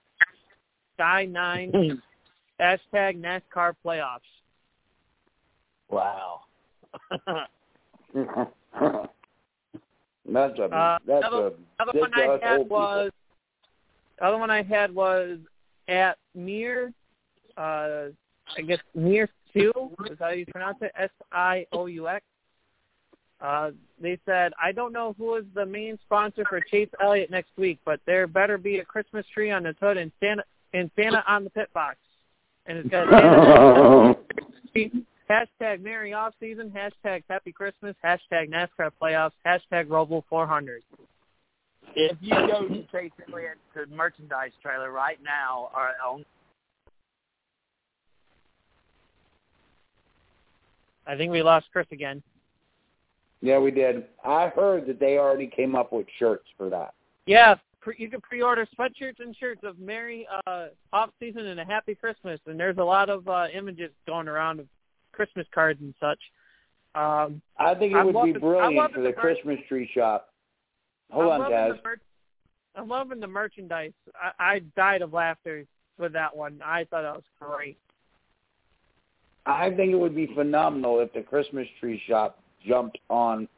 Sky 0.97 1.27
Nine. 1.27 2.01
hashtag 2.61 3.21
NASCAR 3.21 3.75
playoffs. 3.85 4.21
Wow. 5.91 6.41
that's 10.27 10.59
a 10.59 10.65
uh, 10.65 10.99
that's 11.07 11.25
other, 11.27 11.49
a 11.49 11.53
other 11.81 12.01
one 12.01 12.15
I 12.15 12.39
had 12.41 12.69
was 12.69 13.11
other 14.23 14.39
one 14.39 14.51
I 14.51 14.63
had 14.63 14.95
was 14.95 15.39
at 15.89 16.17
Mir 16.35 16.93
uh 17.57 18.07
I 18.57 18.63
guess 18.67 18.79
Mir 18.95 19.29
Two 19.53 19.73
is 20.11 20.19
how 20.19 20.31
you 20.31 20.47
pronounce 20.47 20.79
it, 20.81 20.93
S 20.97 21.11
I 21.33 21.67
O 21.73 21.87
U 21.87 22.09
X. 22.09 22.25
Uh, 23.41 23.71
they 24.01 24.19
said, 24.25 24.53
I 24.63 24.73
don't 24.73 24.93
know 24.93 25.15
who 25.19 25.35
is 25.37 25.45
the 25.55 25.67
main 25.67 25.99
sponsor 26.05 26.45
for 26.49 26.61
Chase 26.61 26.89
Elliott 27.01 27.31
next 27.31 27.51
week, 27.57 27.79
but 27.85 28.01
there 28.07 28.27
better 28.27 28.59
be 28.59 28.79
a 28.79 28.85
Christmas 28.85 29.27
tree 29.33 29.51
on 29.51 29.65
his 29.65 29.77
hood 29.81 29.97
and 29.97 30.11
Santa 30.21 30.45
and 30.73 30.91
Santa 30.97 31.23
on 31.29 31.45
the 31.45 31.51
pit 31.51 31.69
box. 31.75 31.97
And 32.67 32.79
it's 32.79 32.89
got 32.89 33.07
hashtag 35.31 35.83
Merry 35.83 36.13
Off 36.13 36.35
Season, 36.41 36.71
hashtag 36.71 37.23
Happy 37.29 37.53
Christmas, 37.53 37.95
hashtag 38.05 38.49
NASCAR 38.51 38.91
Playoffs, 39.01 39.33
hashtag 39.47 39.87
Roval 39.87 40.23
400. 40.29 40.83
If 41.97 42.17
you 42.21 42.31
go 42.31 42.67
to 42.67 42.83
Chase 42.91 43.13
Elliott's 43.29 43.61
merchandise 43.91 44.53
trailer 44.63 44.91
right 44.91 45.19
now, 45.23 45.69
or 45.75 45.91
on 46.05 46.25
I 51.07 51.17
think 51.17 51.31
we 51.31 51.43
lost 51.43 51.67
Chris 51.73 51.87
again. 51.93 52.23
Yeah, 53.45 53.59
we 53.59 53.71
did. 53.73 54.07
I 54.25 54.49
heard 54.49 54.87
that 54.87 54.99
they 54.99 55.19
already 55.19 55.47
came 55.49 55.77
up 55.77 55.93
with 55.93 56.07
shirts 56.19 56.47
for 56.57 56.71
that. 56.71 56.95
Yeah, 57.27 57.57
pre- 57.83 57.95
you 57.99 58.09
can 58.09 58.23
pre-order 58.23 58.67
sweatshirts 58.79 59.21
and 59.21 59.37
shirts 59.37 59.61
of 59.65 59.79
Merry 59.79 60.27
uh, 60.47 60.69
Off 60.95 61.11
Season 61.21 61.45
and 61.49 61.61
a 61.61 61.65
Happy 61.67 61.95
Christmas, 61.95 62.41
and 62.47 62.59
there's 62.59 62.79
a 62.79 62.83
lot 62.83 63.11
of 63.11 63.29
uh, 63.29 63.49
images 63.55 63.91
going 64.07 64.29
around 64.29 64.61
of 64.61 64.67
Christmas 65.13 65.47
cards 65.55 65.79
and 65.83 65.93
such. 66.01 66.19
Um, 66.95 67.43
I 67.59 67.75
think 67.75 67.93
it 67.93 67.97
I'm 67.97 68.07
would 68.07 68.15
loving- 68.15 68.33
be 68.33 68.39
brilliant 68.41 68.95
for 68.95 69.01
the 69.03 69.09
the 69.09 69.13
Christmas 69.13 69.59
tree 69.69 69.91
shop. 69.95 70.31
Hold 71.11 71.31
I'm 71.31 71.43
on, 71.43 71.51
the 71.51 71.79
mer- 71.85 72.01
I'm 72.77 72.89
loving 72.89 73.21
the 73.21 73.27
merchandise. 73.27 73.93
I, 74.19 74.55
I 74.55 74.59
died 74.75 75.03
of 75.03 75.13
laughter 75.13 75.67
with 75.99 76.15
that 76.15 76.35
one. 76.35 76.63
I 76.65 76.85
thought 76.85 77.03
that 77.03 77.15
was 77.15 77.25
great. 77.39 77.77
I 79.45 79.69
think 79.69 79.93
it 79.93 79.97
would 79.99 80.17
be 80.17 80.29
phenomenal 80.35 81.01
if 81.01 81.13
the 81.13 81.21
Christmas 81.21 81.69
tree 81.79 82.01
shop 82.09 82.39
jumped 82.67 82.99
on 83.11 83.49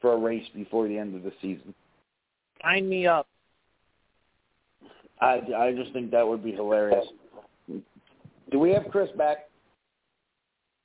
for 0.00 0.12
a 0.12 0.16
race 0.16 0.46
before 0.54 0.88
the 0.88 0.96
end 0.96 1.14
of 1.14 1.22
the 1.22 1.32
season. 1.40 1.74
Sign 2.62 2.88
me 2.88 3.06
up. 3.06 3.26
I, 5.20 5.40
I 5.56 5.74
just 5.74 5.92
think 5.92 6.10
that 6.12 6.26
would 6.26 6.44
be 6.44 6.52
hilarious. 6.52 7.06
Do 8.50 8.58
we 8.58 8.70
have 8.70 8.84
Chris 8.90 9.10
back? 9.16 9.48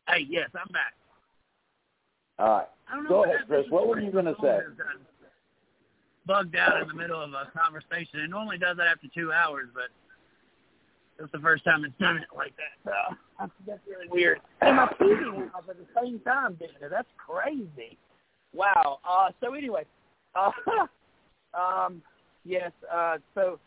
Hey, 0.07 0.26
yes, 0.30 0.49
I'm 0.55 0.72
back. 0.72 0.93
All 2.39 2.49
right. 2.49 2.68
I 2.91 2.95
don't 2.95 3.03
know 3.05 3.10
Go 3.10 3.23
ahead, 3.23 3.47
Chris. 3.47 3.65
What 3.69 3.88
were 3.88 3.99
you 3.99 4.11
going 4.11 4.26
to 4.26 4.35
say? 4.41 4.57
Uh, 4.57 4.84
bugged 6.26 6.55
out 6.55 6.81
in 6.81 6.88
the 6.88 6.93
middle 6.93 7.22
of 7.22 7.31
a 7.34 7.51
conversation. 7.57 8.19
It 8.19 8.30
normally 8.30 8.57
does 8.57 8.77
that 8.77 8.88
after 8.88 9.07
two 9.14 9.31
hours, 9.31 9.69
but 9.73 9.89
it's 11.19 11.31
the 11.31 11.40
first 11.40 11.64
time 11.64 11.85
it's 11.85 11.94
done 11.99 12.18
it 12.18 12.27
like 12.35 12.53
that. 12.57 12.91
So 13.40 13.49
that's 13.68 13.81
really 13.88 14.07
weird. 14.10 14.40
And 14.61 14.77
my 14.77 14.88
TV 14.99 15.35
went 15.35 15.53
off 15.53 15.69
at 15.69 15.77
the 15.77 16.02
same 16.02 16.19
time, 16.22 16.56
didn't 16.56 16.81
it? 16.81 16.90
That's 16.90 17.07
crazy. 17.18 17.98
Wow. 18.53 18.99
Uh, 19.07 19.30
so 19.41 19.53
anyway, 19.53 19.85
uh, 20.35 20.52
um, 21.57 22.02
yes. 22.45 22.72
Uh, 22.91 23.18
so 23.35 23.60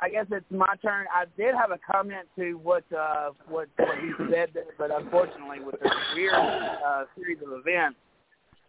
I 0.00 0.08
guess 0.08 0.26
it's 0.30 0.46
my 0.50 0.74
turn. 0.82 1.06
I 1.14 1.24
did 1.36 1.54
have 1.54 1.70
a 1.70 1.78
comment 1.90 2.26
to 2.36 2.54
what 2.54 2.84
uh, 2.92 3.30
what 3.48 3.68
what 3.76 3.98
he 3.98 4.12
said, 4.30 4.50
there, 4.52 4.64
but 4.78 4.90
unfortunately, 4.90 5.60
with 5.60 5.80
the 5.80 5.90
weird 6.14 6.34
uh, 6.34 7.04
series 7.16 7.38
of 7.46 7.52
events, 7.52 7.98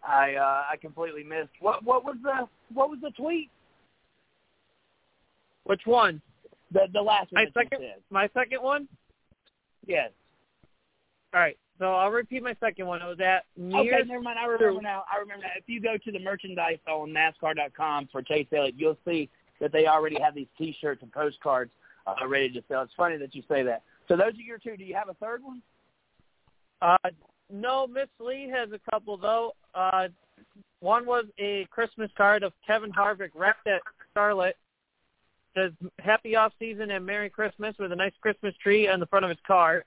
I 0.07 0.35
uh, 0.35 0.63
I 0.71 0.77
completely 0.77 1.23
missed. 1.23 1.49
What 1.59 1.83
what 1.83 2.03
was 2.03 2.17
the 2.21 2.47
what 2.73 2.89
was 2.89 2.99
the 3.01 3.11
tweet? 3.11 3.49
Which 5.63 5.81
one? 5.85 6.21
The 6.73 6.87
the 6.91 7.01
last 7.01 7.31
one. 7.31 7.45
My 7.45 7.61
second. 7.61 7.85
My 8.09 8.29
second 8.33 8.61
one. 8.61 8.87
Yes. 9.85 10.11
All 11.33 11.39
right. 11.39 11.57
So 11.79 11.93
I'll 11.93 12.11
repeat 12.11 12.43
my 12.43 12.55
second 12.59 12.85
one. 12.85 13.01
It 13.01 13.05
was 13.05 13.19
at 13.19 13.45
near. 13.57 13.79
Okay, 13.81 14.07
never 14.07 14.21
mind. 14.21 14.39
I 14.39 14.45
remember 14.45 14.81
now. 14.81 15.03
I 15.11 15.19
remember 15.19 15.43
now. 15.43 15.51
If 15.57 15.63
you 15.67 15.81
go 15.81 15.97
to 15.97 16.11
the 16.11 16.19
merchandise 16.19 16.77
on 16.87 17.09
NASCAR.com 17.09 18.09
for 18.11 18.21
Chase 18.21 18.47
Elliott, 18.55 18.75
you'll 18.77 18.97
see 19.05 19.29
that 19.59 19.71
they 19.71 19.87
already 19.87 20.17
have 20.21 20.35
these 20.35 20.47
T-shirts 20.57 21.01
and 21.01 21.11
postcards 21.11 21.71
uh, 22.05 22.27
ready 22.27 22.49
to 22.51 22.63
sell. 22.67 22.83
It's 22.83 22.93
funny 22.95 23.17
that 23.17 23.33
you 23.33 23.43
say 23.49 23.63
that. 23.63 23.81
So 24.07 24.15
those 24.15 24.33
are 24.33 24.41
your 24.45 24.57
two. 24.57 24.77
Do 24.77 24.83
you 24.83 24.95
have 24.95 25.09
a 25.09 25.13
third 25.15 25.43
one? 25.43 25.61
Uh, 26.81 26.97
no, 27.51 27.87
Miss 27.87 28.07
Lee 28.19 28.51
has 28.53 28.69
a 28.71 28.91
couple 28.91 29.17
though. 29.17 29.53
Uh, 29.73 30.09
one 30.79 31.05
was 31.05 31.25
a 31.39 31.65
Christmas 31.71 32.11
card 32.17 32.43
of 32.43 32.51
Kevin 32.65 32.91
Harvick 32.91 33.29
wrapped 33.33 33.67
at 33.67 33.81
Charlotte. 34.13 34.57
Says 35.55 35.71
Happy 35.99 36.35
Off 36.35 36.53
Season 36.57 36.91
and 36.91 37.05
Merry 37.05 37.29
Christmas 37.29 37.75
with 37.77 37.91
a 37.91 37.95
nice 37.95 38.13
Christmas 38.21 38.55
tree 38.61 38.87
on 38.87 38.99
the 38.99 39.05
front 39.05 39.23
of 39.23 39.29
his 39.29 39.39
car, 39.45 39.85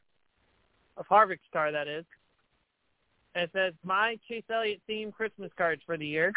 of 0.96 1.06
Harvick's 1.08 1.48
car 1.52 1.72
that 1.72 1.88
is. 1.88 2.04
And 3.34 3.44
it 3.44 3.50
says 3.52 3.74
my 3.84 4.18
Chase 4.28 4.44
Elliott 4.50 4.80
themed 4.88 5.12
Christmas 5.14 5.50
cards 5.56 5.82
for 5.84 5.96
the 5.96 6.06
year. 6.06 6.32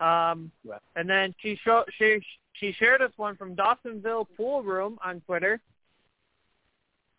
Um, 0.00 0.50
and 0.96 1.08
then 1.08 1.34
she 1.40 1.58
show, 1.64 1.84
she 1.98 2.20
she 2.54 2.72
shared 2.72 3.02
us 3.02 3.12
one 3.16 3.36
from 3.36 3.56
Dawsonville 3.56 4.26
Pool 4.36 4.62
Room 4.62 4.98
on 5.04 5.20
Twitter. 5.22 5.60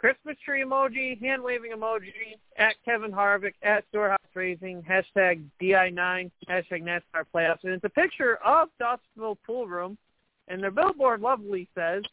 Christmas 0.05 0.37
tree 0.45 0.63
emoji, 0.63 1.19
hand 1.19 1.41
waving 1.41 1.71
emoji, 1.71 2.11
at 2.57 2.75
Kevin 2.85 3.11
Harvick, 3.11 3.53
at 3.63 3.83
Stewart-Haas 3.89 4.19
Racing, 4.35 4.83
hashtag 4.87 5.43
DI9, 5.59 6.29
hashtag 6.47 6.83
NASCAR 6.83 7.23
Playoffs. 7.33 7.63
And 7.63 7.73
it's 7.73 7.83
a 7.85 7.89
picture 7.89 8.37
of 8.45 8.69
Dawsonville 8.79 9.37
Pool 9.47 9.65
Room, 9.65 9.97
and 10.47 10.61
their 10.61 10.69
billboard 10.69 11.21
lovely 11.21 11.67
says, 11.73 12.03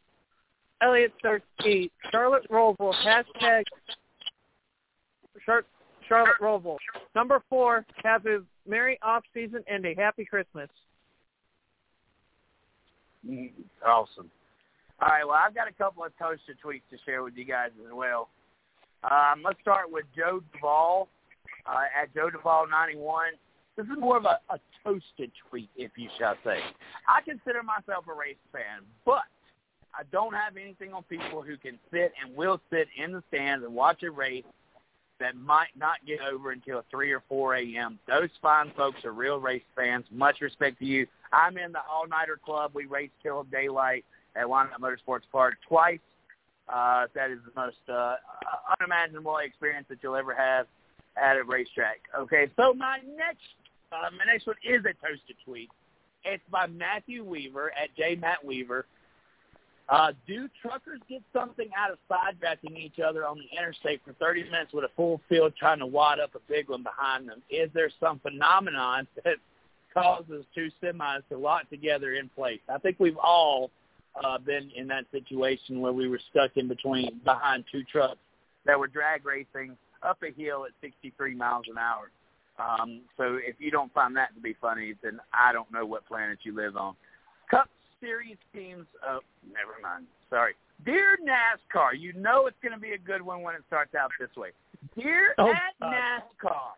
Elliott 0.80 1.12
starts 1.18 1.44
eight, 1.66 1.92
Charlotte 2.10 2.50
Roval, 2.50 2.94
hashtag 2.94 3.64
Char- 5.44 5.66
Charlotte 6.08 6.40
Roval. 6.40 6.78
Number 7.14 7.42
four, 7.50 7.84
have 8.04 8.24
a 8.24 8.38
merry 8.66 8.98
off 9.02 9.22
season 9.34 9.62
and 9.66 9.84
a 9.84 9.94
happy 9.94 10.24
Christmas. 10.24 10.70
Mm, 13.28 13.50
Awesome. 13.84 14.30
All 15.02 15.08
right. 15.08 15.26
Well, 15.26 15.36
I've 15.36 15.54
got 15.54 15.66
a 15.68 15.72
couple 15.72 16.04
of 16.04 16.12
toasted 16.16 16.58
tweets 16.64 16.82
to 16.90 16.98
share 17.04 17.24
with 17.24 17.34
you 17.36 17.44
guys 17.44 17.70
as 17.84 17.92
well. 17.92 18.28
Um, 19.02 19.42
let's 19.44 19.60
start 19.60 19.90
with 19.90 20.04
Joe 20.16 20.40
Duvall 20.52 21.08
uh, 21.66 22.00
at 22.00 22.14
Joe 22.14 22.30
Duvall 22.30 22.68
91. 22.70 23.32
This 23.76 23.86
is 23.86 23.98
more 23.98 24.16
of 24.16 24.26
a, 24.26 24.38
a 24.48 24.60
toasted 24.84 25.32
tweet, 25.48 25.70
if 25.76 25.90
you 25.96 26.08
shall 26.20 26.36
say. 26.44 26.58
I 27.08 27.20
consider 27.22 27.64
myself 27.64 28.04
a 28.08 28.16
race 28.16 28.36
fan, 28.52 28.86
but 29.04 29.24
I 29.92 30.04
don't 30.12 30.34
have 30.34 30.56
anything 30.56 30.92
on 30.92 31.02
people 31.04 31.42
who 31.42 31.56
can 31.56 31.80
sit 31.90 32.12
and 32.22 32.36
will 32.36 32.60
sit 32.70 32.86
in 33.02 33.10
the 33.10 33.24
stands 33.26 33.64
and 33.64 33.74
watch 33.74 34.04
a 34.04 34.10
race 34.10 34.44
that 35.18 35.34
might 35.34 35.74
not 35.76 35.96
get 36.06 36.20
over 36.20 36.52
until 36.52 36.84
3 36.92 37.10
or 37.10 37.24
4 37.28 37.56
a.m. 37.56 37.98
Those 38.06 38.30
fine 38.40 38.70
folks 38.76 39.04
are 39.04 39.12
real 39.12 39.38
race 39.38 39.62
fans. 39.74 40.04
Much 40.12 40.40
respect 40.40 40.78
to 40.78 40.84
you. 40.84 41.08
I'm 41.32 41.58
in 41.58 41.72
the 41.72 41.80
all-nighter 41.90 42.38
club. 42.44 42.70
We 42.72 42.84
race 42.86 43.10
till 43.20 43.42
daylight 43.44 44.04
at 44.36 44.48
Wyandotte 44.48 44.80
Motorsports 44.80 45.28
Park 45.30 45.54
twice. 45.68 45.98
Uh, 46.72 47.06
that 47.14 47.30
is 47.30 47.38
the 47.44 47.60
most 47.60 47.76
uh, 47.88 48.14
unimaginable 48.80 49.38
experience 49.38 49.86
that 49.88 49.98
you'll 50.02 50.16
ever 50.16 50.34
have 50.34 50.66
at 51.16 51.36
a 51.36 51.44
racetrack. 51.44 52.00
Okay, 52.18 52.50
so 52.56 52.72
my 52.72 52.98
next 53.16 53.42
uh, 53.92 54.08
my 54.16 54.24
next 54.24 54.46
one 54.46 54.56
is 54.64 54.80
a 54.80 54.94
toasted 55.06 55.36
tweet. 55.44 55.68
It's 56.24 56.42
by 56.50 56.66
Matthew 56.66 57.24
Weaver 57.24 57.72
at 57.72 57.94
J 57.96 58.16
Matt 58.16 58.44
Weaver. 58.44 58.86
Uh, 59.88 60.12
do 60.26 60.48
truckers 60.62 61.00
get 61.08 61.20
something 61.32 61.68
out 61.76 61.90
of 61.90 61.98
sidetracking 62.10 62.78
each 62.78 63.00
other 63.00 63.26
on 63.26 63.36
the 63.36 63.58
interstate 63.58 64.00
for 64.04 64.12
30 64.14 64.44
minutes 64.44 64.72
with 64.72 64.84
a 64.84 64.90
full 64.96 65.20
field 65.28 65.52
trying 65.58 65.80
to 65.80 65.86
wad 65.86 66.20
up 66.20 66.34
a 66.34 66.38
big 66.48 66.70
one 66.70 66.82
behind 66.82 67.28
them? 67.28 67.42
Is 67.50 67.68
there 67.74 67.90
some 68.00 68.18
phenomenon 68.20 69.06
that 69.24 69.36
causes 69.92 70.44
two 70.54 70.70
semis 70.82 71.22
to 71.28 71.36
lock 71.36 71.68
together 71.68 72.14
in 72.14 72.30
place? 72.30 72.60
I 72.72 72.78
think 72.78 72.96
we've 73.00 73.18
all 73.18 73.70
uh, 74.22 74.38
been 74.38 74.70
in 74.76 74.86
that 74.88 75.04
situation 75.12 75.80
where 75.80 75.92
we 75.92 76.08
were 76.08 76.20
stuck 76.30 76.56
in 76.56 76.68
between 76.68 77.20
behind 77.24 77.64
two 77.70 77.82
trucks 77.84 78.18
that 78.66 78.78
were 78.78 78.86
drag 78.86 79.24
racing 79.24 79.76
up 80.02 80.18
a 80.22 80.32
hill 80.40 80.64
at 80.64 80.72
63 80.80 81.34
miles 81.34 81.64
an 81.70 81.78
hour. 81.78 82.10
Um, 82.58 83.00
so 83.16 83.38
if 83.42 83.56
you 83.58 83.70
don't 83.70 83.92
find 83.94 84.14
that 84.16 84.34
to 84.34 84.40
be 84.40 84.54
funny, 84.60 84.94
then 85.02 85.20
I 85.32 85.52
don't 85.52 85.70
know 85.72 85.86
what 85.86 86.06
planet 86.06 86.38
you 86.42 86.54
live 86.54 86.76
on. 86.76 86.94
Cup 87.50 87.68
Series 88.00 88.36
teams, 88.54 88.86
oh, 89.08 89.20
never 89.46 89.80
mind. 89.82 90.06
Sorry. 90.28 90.54
Dear 90.84 91.16
NASCAR, 91.24 91.98
you 91.98 92.12
know 92.14 92.46
it's 92.46 92.56
going 92.62 92.74
to 92.74 92.80
be 92.80 92.92
a 92.92 92.98
good 92.98 93.22
one 93.22 93.42
when 93.42 93.54
it 93.54 93.62
starts 93.68 93.94
out 93.94 94.10
this 94.18 94.28
way. 94.36 94.50
Dear 94.98 95.34
Oh, 95.38 95.50
at 95.50 95.56
God. 95.80 95.92
NASCAR, 95.94 96.50
Oh, 96.54 96.72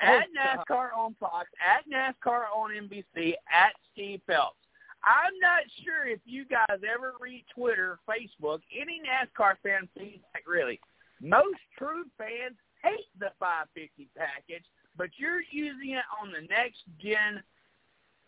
at. 0.00 0.26
NASCAR 0.34 0.88
on 0.96 1.14
Fox, 1.20 1.48
at 1.60 1.84
NASCAR 1.92 2.44
on 2.54 2.70
NBC, 2.70 3.34
at 3.52 3.72
Steve 3.92 4.20
Phelps. 4.26 4.56
I'm 5.04 5.32
not 5.40 5.62
sure 5.84 6.06
if 6.06 6.20
you 6.24 6.44
guys 6.44 6.80
ever 6.86 7.14
read 7.20 7.44
Twitter, 7.54 7.98
Facebook, 8.08 8.60
any 8.78 9.00
NASCAR 9.00 9.54
fan 9.62 9.88
feedback 9.96 10.44
really. 10.46 10.80
Most 11.20 11.58
true 11.76 12.04
fans 12.18 12.56
hate 12.82 13.08
the 13.18 13.30
550 13.38 14.08
package, 14.16 14.64
but 14.96 15.10
you're 15.16 15.42
using 15.50 15.90
it 15.90 16.04
on 16.22 16.32
the 16.32 16.46
next 16.48 16.82
gen 16.98 17.42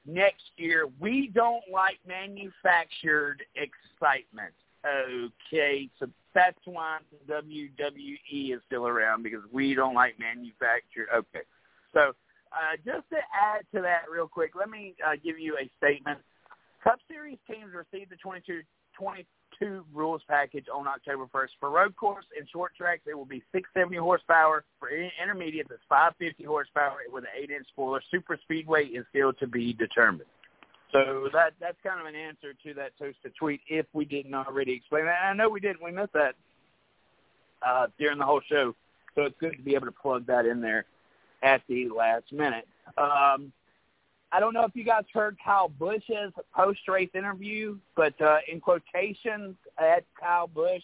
next 0.07 0.45
year. 0.57 0.89
We 1.01 1.31
don't 1.35 1.65
like 1.71 1.99
manufactured 2.07 3.43
excitement. 3.55 4.55
Okay, 4.85 5.89
so 5.99 6.07
that's 6.35 6.59
why 6.65 6.99
the 7.27 7.43
WWE 7.43 8.55
is 8.55 8.61
still 8.67 8.87
around 8.87 9.23
because 9.23 9.43
we 9.53 9.75
don't 9.75 9.95
like 9.95 10.19
manufactured. 10.19 11.07
Okay, 11.15 11.45
so 11.93 12.13
uh, 12.53 12.77
just 12.85 13.09
to 13.11 13.17
add 13.17 13.65
to 13.75 13.81
that 13.83 14.11
real 14.13 14.27
quick, 14.27 14.53
let 14.57 14.69
me 14.69 14.95
uh, 15.07 15.13
give 15.23 15.39
you 15.39 15.57
a 15.57 15.71
statement. 15.79 16.19
Cup 16.83 16.99
Series 17.09 17.39
teams 17.49 17.73
receive 17.75 18.09
the 18.11 18.17
22, 18.17 18.63
22 18.99 19.85
rules 19.93 20.23
package 20.29 20.67
on 20.73 20.87
October 20.89 21.27
1st. 21.27 21.51
For 21.61 21.71
road 21.71 21.95
course 21.97 22.25
and 22.37 22.49
short 22.51 22.73
tracks, 22.77 23.03
it 23.07 23.17
will 23.17 23.25
be 23.25 23.43
670 23.53 23.97
horsepower. 23.99 24.65
For 24.81 24.89
in- 24.89 25.11
intermediates, 25.23 25.71
it's 25.71 25.83
550 25.89 26.45
horsepower 26.45 26.99
with 27.13 27.25
an 27.25 27.31
8-inch 27.51 27.69
spoiler. 27.69 28.03
Super 28.11 28.39
speedway 28.43 28.87
is 28.87 29.05
still 29.11 29.33
to 29.35 29.47
be 29.47 29.73
determined. 29.73 30.29
So 30.93 31.29
that 31.33 31.55
that's 31.59 31.79
kind 31.83 32.01
of 32.01 32.07
an 32.07 32.15
answer 32.15 32.53
to 32.65 32.75
that 32.75 32.93
toasted 32.99 33.33
tweet 33.39 33.63
if 33.67 33.87
we 33.95 34.05
didn't 34.05 34.35
already 34.35 34.73
explain 34.75 35.07
that. 35.07 35.23
I 35.25 35.33
know 35.33 35.49
we 35.49 35.59
didn't. 35.59 35.83
We 35.83 35.91
missed 35.91 36.13
that 36.13 36.35
uh, 37.67 37.87
during 37.99 38.19
the 38.19 38.27
whole 38.27 38.43
show. 38.47 38.75
So 39.15 39.23
it's 39.23 39.37
good 39.41 39.57
to 39.57 39.63
be 39.63 39.75
able 39.75 39.87
to 39.87 39.93
plug 39.93 40.27
that 40.27 40.45
in 40.45 40.61
there 40.61 40.85
at 41.43 41.63
the 41.67 41.89
last 41.89 42.31
minute. 42.31 42.69
Um, 42.99 43.53
I 44.33 44.41
don't 44.41 44.55
know 44.55 44.65
if 44.65 44.75
you 44.75 44.85
guys 44.85 45.05
heard 45.13 45.37
Kyle 45.45 45.69
Busch's 45.69 46.33
post-race 46.55 47.11
interview, 47.15 47.77
but 47.95 48.19
uh, 48.21 48.39
in 48.51 48.61
quotations 48.61 49.57
at 49.79 50.05
Kyle 50.19 50.47
Busch, 50.47 50.83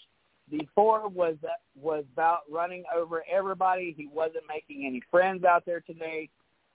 the 0.51 0.69
Ford 0.75 1.15
was 1.15 1.37
was 1.81 2.05
about 2.13 2.41
running 2.51 2.85
over 2.95 3.23
everybody. 3.31 3.95
He 3.97 4.09
wasn't 4.13 4.45
making 4.49 4.87
any 4.87 5.03
friends 5.11 5.45
out 5.45 5.65
there 5.65 5.81
today. 5.81 6.29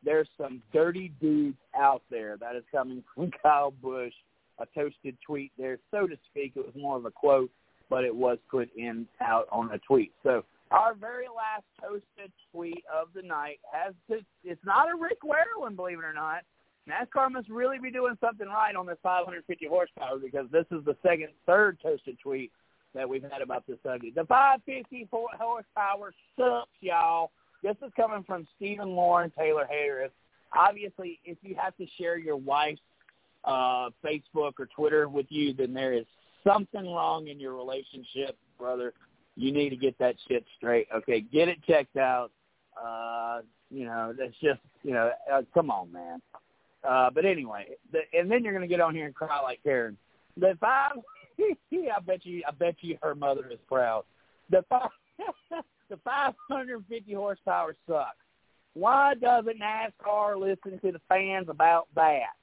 There's 0.03 0.27
some 0.35 0.61
dirty 0.71 1.11
dudes 1.21 1.57
out 1.75 2.01
there. 2.09 2.37
That 2.37 2.55
is 2.55 2.63
coming 2.71 3.03
from 3.15 3.31
Kyle 3.41 3.71
Busch, 3.71 4.13
a 4.59 4.65
toasted 4.75 5.17
tweet 5.25 5.51
there, 5.57 5.77
so 5.91 6.07
to 6.07 6.17
speak. 6.31 6.53
It 6.55 6.65
was 6.65 6.75
more 6.75 6.97
of 6.97 7.05
a 7.05 7.11
quote, 7.11 7.51
but 7.89 8.03
it 8.03 8.15
was 8.15 8.39
put 8.49 8.69
in 8.75 9.07
out 9.21 9.47
on 9.51 9.71
a 9.71 9.77
tweet. 9.79 10.11
So 10.23 10.43
our 10.71 10.95
very 10.95 11.27
last 11.27 11.65
toasted 11.79 12.31
tweet 12.51 12.83
of 12.91 13.09
the 13.15 13.21
night 13.21 13.59
has 13.71 13.93
to, 14.09 14.25
it's 14.43 14.65
not 14.65 14.87
a 14.91 14.95
Rick 14.99 15.23
Ware 15.23 15.45
one, 15.57 15.75
believe 15.75 15.99
it 15.99 16.05
or 16.05 16.13
not. 16.13 16.41
NASCAR 16.89 17.31
must 17.31 17.49
really 17.49 17.79
be 17.79 17.91
doing 17.91 18.17
something 18.19 18.47
right 18.47 18.75
on 18.75 18.85
this 18.85 18.97
550 19.03 19.67
horsepower 19.67 20.17
because 20.19 20.47
this 20.51 20.65
is 20.71 20.83
the 20.85 20.95
second, 21.01 21.29
third 21.45 21.79
toasted 21.81 22.17
tweet 22.21 22.51
that 22.93 23.07
we've 23.07 23.23
had 23.23 23.41
about 23.41 23.65
this 23.67 23.77
subject. 23.83 24.15
The 24.15 24.25
550 24.25 25.07
horsepower 25.11 26.13
sucks, 26.37 26.69
y'all. 26.81 27.31
This 27.63 27.75
is 27.85 27.91
coming 27.95 28.23
from 28.23 28.45
Stephen 28.57 28.89
Lauren 28.89 29.31
Taylor 29.37 29.65
Harris. 29.65 30.11
obviously, 30.53 31.19
if 31.23 31.37
you 31.41 31.55
have 31.55 31.75
to 31.77 31.85
share 31.97 32.17
your 32.17 32.35
wife's 32.35 32.81
uh, 33.45 33.89
Facebook 34.05 34.53
or 34.59 34.67
Twitter 34.75 35.07
with 35.07 35.25
you, 35.29 35.53
then 35.53 35.73
there 35.73 35.93
is 35.93 36.05
something 36.45 36.85
wrong 36.85 37.29
in 37.29 37.39
your 37.39 37.55
relationship, 37.55 38.37
brother. 38.59 38.93
You 39.35 39.51
need 39.51 39.69
to 39.69 39.77
get 39.77 39.97
that 39.99 40.15
shit 40.27 40.43
straight. 40.57 40.87
Okay, 40.93 41.21
get 41.21 41.47
it 41.47 41.63
checked 41.65 41.97
out. 41.97 42.31
Uh, 42.81 43.41
you 43.71 43.85
know, 43.85 44.13
that's 44.17 44.35
just, 44.41 44.59
you 44.83 44.91
know, 44.91 45.11
uh, 45.31 45.41
come 45.53 45.71
on, 45.71 45.91
man. 45.91 46.21
Uh, 46.87 47.09
but 47.09 47.25
anyway, 47.25 47.67
the, 47.91 47.99
and 48.17 48.29
then 48.29 48.43
you're 48.43 48.53
going 48.53 48.67
to 48.67 48.73
get 48.73 48.81
on 48.81 48.93
here 48.93 49.05
and 49.05 49.15
cry 49.15 49.41
like 49.41 49.61
Karen. 49.63 49.97
The 50.37 50.57
five, 50.59 50.93
I 51.39 51.99
bet 52.05 52.25
you, 52.25 52.43
I 52.47 52.51
bet 52.51 52.75
you 52.81 52.97
her 53.01 53.15
mother 53.15 53.47
is 53.51 53.59
proud. 53.67 54.03
The 54.49 54.63
five, 54.69 54.89
the 55.89 55.97
550 56.03 57.13
horsepower 57.13 57.75
sucks. 57.87 58.17
Why 58.73 59.13
doesn't 59.13 59.59
NASCAR 59.59 60.39
listen 60.39 60.79
to 60.79 60.91
the 60.91 61.01
fans 61.07 61.47
about 61.49 61.87
that? 61.95 62.33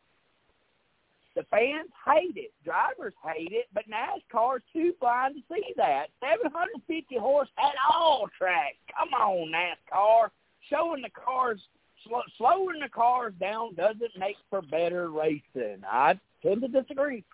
The 1.37 1.43
fans 1.51 1.91
hate 2.07 2.37
it. 2.37 2.53
Drivers 2.65 3.15
hate 3.25 3.53
it, 3.53 3.67
but 3.73 3.85
NASCAR's 3.89 4.62
too 4.73 4.93
blind 5.01 5.37
to 5.37 5.55
see 5.55 5.73
that. 5.77 6.07
750 6.21 7.17
horse 7.19 7.49
at 7.59 7.75
all 7.89 8.29
tracks. 8.37 8.77
Come 8.97 9.15
on, 9.15 9.53
NASCAR. 9.53 10.29
Showing 10.69 11.03
the 11.03 11.11
cars, 11.11 11.61
slow, 12.07 12.23
slowing 12.39 12.81
the 12.81 12.89
cars 12.89 13.33
down 13.41 13.75
doesn't 13.75 14.17
make 14.19 14.37
for 14.49 14.63
better 14.63 15.11
racing. 15.11 15.83
I 15.91 16.19
tend 16.43 16.63
to 16.63 16.69
disagree. 16.69 17.25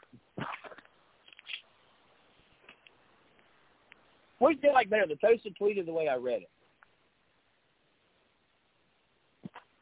What 4.39 4.51
do 4.51 4.55
you 4.57 4.61
feel 4.61 4.75
like 4.75 4.91
better, 4.91 5.07
the 5.07 5.17
toasted 5.17 5.57
tweet 5.57 5.79
or 5.79 5.85
the 5.85 5.93
way 5.93 6.09
I 6.09 6.17
read 6.17 6.43
it? 6.43 6.51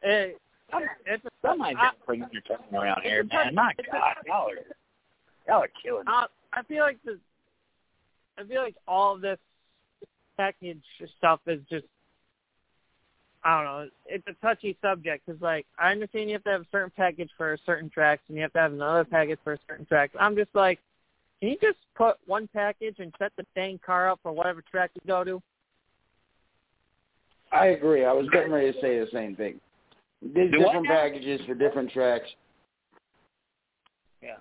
It, 0.02 0.40
it's 1.06 1.24
a, 1.24 1.28
Somebody's 1.42 1.76
got 1.76 1.96
to 2.06 2.16
your 2.16 2.42
tongue 2.46 2.58
around 2.72 3.02
here, 3.02 3.24
man. 3.24 3.54
My 3.54 3.72
God, 3.90 4.14
y'all 4.26 4.48
are 4.48 4.54
y'all 5.48 5.62
are 5.62 5.68
killing 5.82 6.04
me. 6.04 6.12
Uh, 6.12 6.26
I 6.52 6.62
feel 6.64 6.82
like 6.82 6.98
the, 7.04 7.18
I 8.38 8.44
feel 8.44 8.62
like 8.62 8.76
all 8.86 9.16
this 9.18 9.38
package 10.36 10.82
stuff 11.18 11.40
is 11.46 11.60
just, 11.70 11.86
I 13.44 13.56
don't 13.56 13.64
know. 13.64 13.90
It's 14.06 14.26
a 14.26 14.32
touchy 14.44 14.76
subject 14.80 15.26
because, 15.26 15.40
like, 15.42 15.66
I 15.78 15.92
understand 15.92 16.30
you 16.30 16.34
have 16.34 16.44
to 16.44 16.50
have 16.50 16.62
a 16.62 16.66
certain 16.72 16.92
package 16.96 17.28
for 17.36 17.58
certain 17.66 17.90
tracks, 17.90 18.22
and 18.28 18.36
you 18.36 18.42
have 18.42 18.52
to 18.54 18.58
have 18.58 18.72
another 18.72 19.04
package 19.04 19.38
for 19.44 19.52
a 19.52 19.58
certain 19.68 19.84
tracks. 19.84 20.14
I'm 20.18 20.34
just 20.34 20.54
like, 20.54 20.80
can 21.40 21.50
you 21.50 21.58
just 21.60 21.78
put 21.94 22.16
one 22.26 22.48
package 22.54 22.96
and 23.00 23.14
set 23.18 23.32
the 23.36 23.44
dang 23.54 23.78
car 23.84 24.08
up 24.08 24.18
for 24.22 24.32
whatever 24.32 24.62
track 24.62 24.92
you 24.94 25.02
go 25.06 25.24
to? 25.24 25.42
I 27.52 27.66
agree. 27.66 28.06
I 28.06 28.12
was 28.12 28.28
getting 28.30 28.50
ready 28.50 28.72
to 28.72 28.80
say 28.80 28.98
the 28.98 29.08
same 29.12 29.36
thing. 29.36 29.60
There's 30.22 30.50
Do 30.50 30.58
different 30.58 30.86
packages 30.86 31.40
for 31.46 31.54
different 31.54 31.90
tracks. 31.90 32.28
Yeah. 34.22 34.36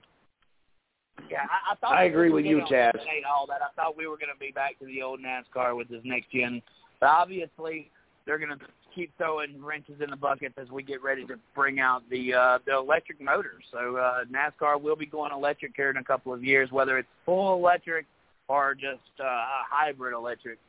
Yeah, 1.29 1.41
I, 1.43 1.73
I 1.73 1.75
thought 1.75 1.93
I 1.93 2.05
agree 2.05 2.31
with 2.31 2.45
you, 2.45 2.59
gonna 2.59 2.71
Chaz. 2.71 2.99
All 3.29 3.47
that. 3.47 3.61
I 3.61 3.73
thought 3.75 3.97
we 3.97 4.07
were 4.07 4.17
going 4.17 4.31
to 4.33 4.39
be 4.39 4.51
back 4.51 4.79
to 4.79 4.85
the 4.85 5.01
old 5.01 5.19
NASCAR 5.19 5.75
with 5.75 5.89
this 5.89 6.01
next 6.03 6.31
gen, 6.31 6.61
but 6.99 7.07
obviously 7.07 7.91
they're 8.25 8.39
going 8.39 8.57
to 8.57 8.65
keep 8.93 9.11
throwing 9.17 9.63
wrenches 9.63 9.95
in 10.01 10.09
the 10.09 10.15
buckets 10.15 10.55
as 10.57 10.69
we 10.69 10.83
get 10.83 11.01
ready 11.03 11.25
to 11.25 11.35
bring 11.55 11.79
out 11.79 12.03
the 12.09 12.33
uh, 12.33 12.59
the 12.65 12.75
electric 12.75 13.21
motors. 13.21 13.63
So 13.71 13.97
uh, 13.97 14.23
NASCAR 14.31 14.81
will 14.81 14.95
be 14.95 15.05
going 15.05 15.31
electric 15.31 15.73
here 15.75 15.89
in 15.89 15.97
a 15.97 16.03
couple 16.03 16.33
of 16.33 16.43
years, 16.43 16.71
whether 16.71 16.97
it's 16.97 17.07
full 17.25 17.53
electric 17.53 18.05
or 18.47 18.75
just 18.75 18.99
uh, 19.19 19.23
a 19.23 19.63
hybrid 19.69 20.13
electric. 20.13 20.59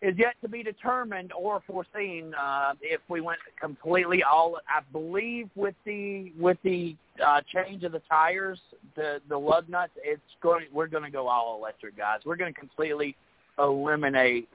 Is 0.00 0.14
yet 0.18 0.34
to 0.42 0.48
be 0.48 0.64
determined 0.64 1.32
or 1.32 1.62
foreseen 1.64 2.34
uh, 2.34 2.72
if 2.82 3.00
we 3.08 3.20
went 3.20 3.38
completely 3.60 4.24
all. 4.24 4.58
I 4.68 4.80
believe 4.90 5.48
with 5.54 5.76
the 5.84 6.32
with 6.36 6.58
the 6.64 6.96
uh, 7.24 7.40
change 7.54 7.84
of 7.84 7.92
the 7.92 8.02
tires, 8.10 8.58
the 8.96 9.20
the 9.28 9.38
lug 9.38 9.68
nuts, 9.68 9.92
it's 10.02 10.20
going. 10.42 10.66
We're 10.72 10.88
going 10.88 11.04
to 11.04 11.10
go 11.10 11.28
all 11.28 11.56
electric, 11.56 11.96
guys. 11.96 12.20
We're 12.24 12.34
going 12.34 12.52
to 12.52 12.58
completely 12.58 13.14
eliminate 13.60 14.48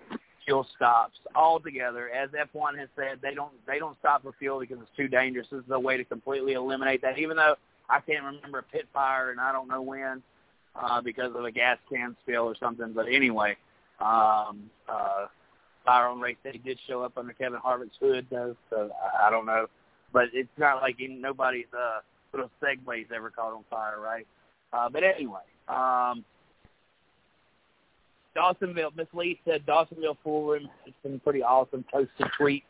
fuel 0.48 0.66
stops 0.76 1.20
altogether. 1.36 2.10
As 2.10 2.30
F1 2.30 2.80
has 2.80 2.90
said, 2.96 3.20
they 3.22 3.34
don't 3.34 3.52
they 3.68 3.80
don't 3.80 3.98
stop 4.00 4.24
for 4.24 4.34
fuel 4.40 4.60
because 4.60 4.78
it's 4.82 4.96
too 4.96 5.08
dangerous. 5.08 5.48
This 5.52 5.64
is 5.64 5.72
a 5.72 5.80
way 5.80 5.98
to 5.98 6.06
completely 6.06 6.54
eliminate 6.54 7.02
that. 7.02 7.20
Even 7.20 7.38
though 7.38 7.56
I 7.90 8.00
can't 8.00 8.24
remember 8.24 8.60
a 8.60 8.64
pit 8.64 8.88
fire 8.94 9.32
and 9.32 9.40
I 9.40 9.52
don't 9.52 9.68
know 9.68 9.82
when 9.82 10.24
uh, 10.76 11.02
because 11.02 11.36
of 11.36 11.44
a 11.44 11.52
gas 11.52 11.78
can 11.92 12.16
spill 12.24 12.44
or 12.44 12.56
something. 12.60 12.94
But 12.94 13.08
anyway, 13.08 13.58
um, 14.00 14.70
uh, 14.88 15.28
Fire 15.86 16.08
on 16.08 16.20
Race 16.20 16.38
Day 16.44 16.60
did 16.64 16.80
show 16.88 17.02
up 17.04 17.18
under 17.18 17.34
Kevin 17.34 17.60
Harvick's 17.60 17.96
hood, 18.00 18.28
though, 18.30 18.56
so 18.70 18.92
I, 19.02 19.28
I 19.28 19.30
don't 19.30 19.46
know. 19.46 19.68
But 20.14 20.26
it's 20.34 20.50
not 20.58 20.82
like 20.82 21.00
even 21.00 21.22
nobody's 21.22 21.66
uh, 21.74 22.00
little 22.34 22.52
Segway's 22.62 23.08
ever 23.16 23.30
caught 23.30 23.54
on 23.54 23.64
fire, 23.70 24.00
right? 24.00 24.28
Uh, 24.74 24.90
but 24.90 25.04
anyway, 25.04 25.42
um, 25.68 26.26
Dawsonville, 28.38 28.96
Miss 28.96 29.08
Lee 29.14 29.40
said 29.46 29.66
Dawsonville 29.66 30.18
Pool 30.24 30.48
Room. 30.48 30.70
It's 30.86 30.96
been 31.04 31.20
pretty 31.20 31.42
awesome. 31.42 31.84
Posted 31.92 32.28
tweet. 32.38 32.64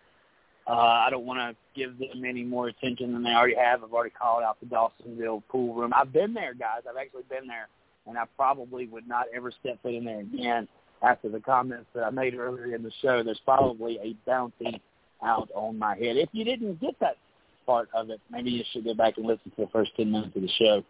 Uh, 0.68 0.72
I 0.72 1.10
don't 1.10 1.26
want 1.26 1.40
to 1.40 1.56
give 1.80 1.98
them 1.98 2.26
any 2.26 2.44
more 2.44 2.68
attention 2.68 3.14
than 3.14 3.24
they 3.24 3.30
already 3.30 3.56
have. 3.56 3.84
I've 3.84 3.94
already 3.94 4.14
called 4.18 4.44
out 4.44 4.58
the 4.60 4.66
Dawsonville 4.66 5.44
Pool 5.50 5.74
Room. 5.74 5.94
I've 5.96 6.12
been 6.12 6.34
there, 6.34 6.54
guys. 6.54 6.82
I've 6.90 6.98
actually 6.98 7.24
been 7.30 7.48
there, 7.48 7.68
and 8.06 8.18
I 8.18 8.24
probably 8.36 8.88
would 8.88 9.08
not 9.08 9.26
ever 9.34 9.52
step 9.52 9.82
foot 9.82 9.94
in 9.94 10.06
there 10.06 10.22
again 10.22 10.68
after 11.02 11.30
the 11.30 11.40
comments 11.40 11.88
that 11.94 12.04
I 12.04 12.10
made 12.10 12.34
earlier 12.36 12.76
in 12.76 12.84
the 12.84 12.92
show. 13.02 13.24
There's 13.24 13.42
probably 13.46 13.98
a 14.02 14.16
bounty 14.26 14.82
out 15.24 15.50
on 15.56 15.80
my 15.80 15.96
head. 15.96 16.18
If 16.18 16.30
you 16.32 16.44
didn't 16.44 16.82
get 16.82 17.00
that 17.00 17.18
part 17.66 17.90
of 17.94 18.10
it, 18.10 18.20
maybe 18.32 18.52
you 18.52 18.64
should 18.72 18.84
go 18.84 18.94
back 18.94 19.18
and 19.18 19.26
listen 19.26 19.52
to 19.56 19.62
the 19.66 19.72
first 19.72 19.92
10 19.96 20.12
minutes 20.12 20.36
of 20.36 20.42
the 20.42 20.50
show. 20.60 20.84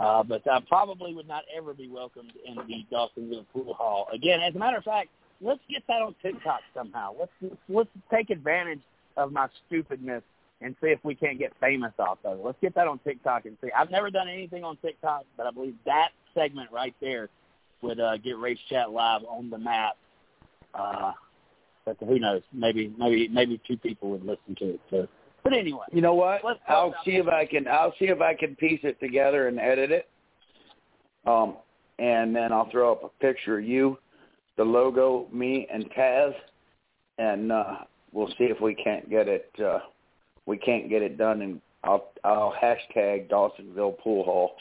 Uh, 0.00 0.22
but 0.22 0.42
I 0.50 0.60
probably 0.66 1.14
would 1.14 1.28
not 1.28 1.44
ever 1.54 1.74
be 1.74 1.86
welcomed 1.86 2.32
in 2.46 2.54
the 2.54 2.86
Dawsonville 2.90 3.44
Pool 3.52 3.74
Hall. 3.74 4.08
Again, 4.12 4.40
as 4.40 4.54
a 4.54 4.58
matter 4.58 4.78
of 4.78 4.84
fact, 4.84 5.10
let's 5.42 5.60
get 5.68 5.82
that 5.88 6.00
on 6.00 6.14
TikTok 6.22 6.60
somehow. 6.74 7.14
Let's 7.18 7.54
let's 7.68 7.90
take 8.10 8.30
advantage 8.30 8.80
of 9.18 9.30
my 9.30 9.48
stupidness 9.66 10.22
and 10.62 10.74
see 10.82 10.88
if 10.88 11.00
we 11.04 11.14
can't 11.14 11.38
get 11.38 11.52
famous 11.60 11.92
off 11.98 12.18
of 12.24 12.38
it. 12.38 12.44
Let's 12.44 12.58
get 12.62 12.74
that 12.76 12.88
on 12.88 12.98
TikTok 13.00 13.44
and 13.44 13.58
see. 13.62 13.68
I've 13.76 13.90
never 13.90 14.10
done 14.10 14.26
anything 14.26 14.64
on 14.64 14.78
TikTok, 14.78 15.24
but 15.36 15.46
I 15.46 15.50
believe 15.50 15.74
that 15.84 16.10
segment 16.34 16.70
right 16.72 16.94
there 17.02 17.28
would 17.82 18.00
uh, 18.00 18.16
get 18.16 18.38
Race 18.38 18.58
Chat 18.70 18.90
Live 18.90 19.22
on 19.24 19.50
the 19.50 19.58
map. 19.58 19.96
Uh, 20.74 21.12
but 21.84 21.96
who 22.00 22.18
knows? 22.18 22.42
Maybe 22.54 22.94
maybe 22.98 23.28
maybe 23.28 23.60
two 23.66 23.76
people 23.76 24.10
would 24.10 24.24
listen 24.24 24.54
to 24.58 24.74
it. 24.74 24.80
So, 24.90 25.08
but 25.42 25.52
anyway, 25.52 25.84
You 25.92 26.00
know 26.00 26.14
what? 26.14 26.42
I'll 26.68 26.94
see 27.04 27.12
if 27.12 27.28
I 27.28 27.46
can. 27.46 27.66
I'll 27.68 27.94
see 27.98 28.06
if 28.06 28.20
I 28.20 28.34
can 28.34 28.56
piece 28.56 28.80
it 28.82 28.98
together 29.00 29.48
and 29.48 29.58
edit 29.58 29.90
it. 29.90 30.08
Um, 31.26 31.56
and 31.98 32.34
then 32.34 32.52
I'll 32.52 32.70
throw 32.70 32.92
up 32.92 33.04
a 33.04 33.08
picture 33.22 33.58
of 33.58 33.64
you, 33.64 33.98
the 34.56 34.64
logo, 34.64 35.26
me, 35.32 35.66
and 35.72 35.84
Taz, 35.92 36.32
and 37.18 37.52
uh, 37.52 37.76
we'll 38.12 38.28
see 38.38 38.44
if 38.44 38.60
we 38.60 38.74
can't 38.74 39.08
get 39.10 39.28
it. 39.28 39.50
Uh, 39.62 39.80
we 40.46 40.56
can't 40.56 40.88
get 40.88 41.02
it 41.02 41.18
done, 41.18 41.42
and 41.42 41.60
I'll 41.84 42.10
I'll 42.24 42.54
hashtag 42.62 43.28
Dawsonville 43.28 43.98
Pool 43.98 44.24
Hall. 44.24 44.56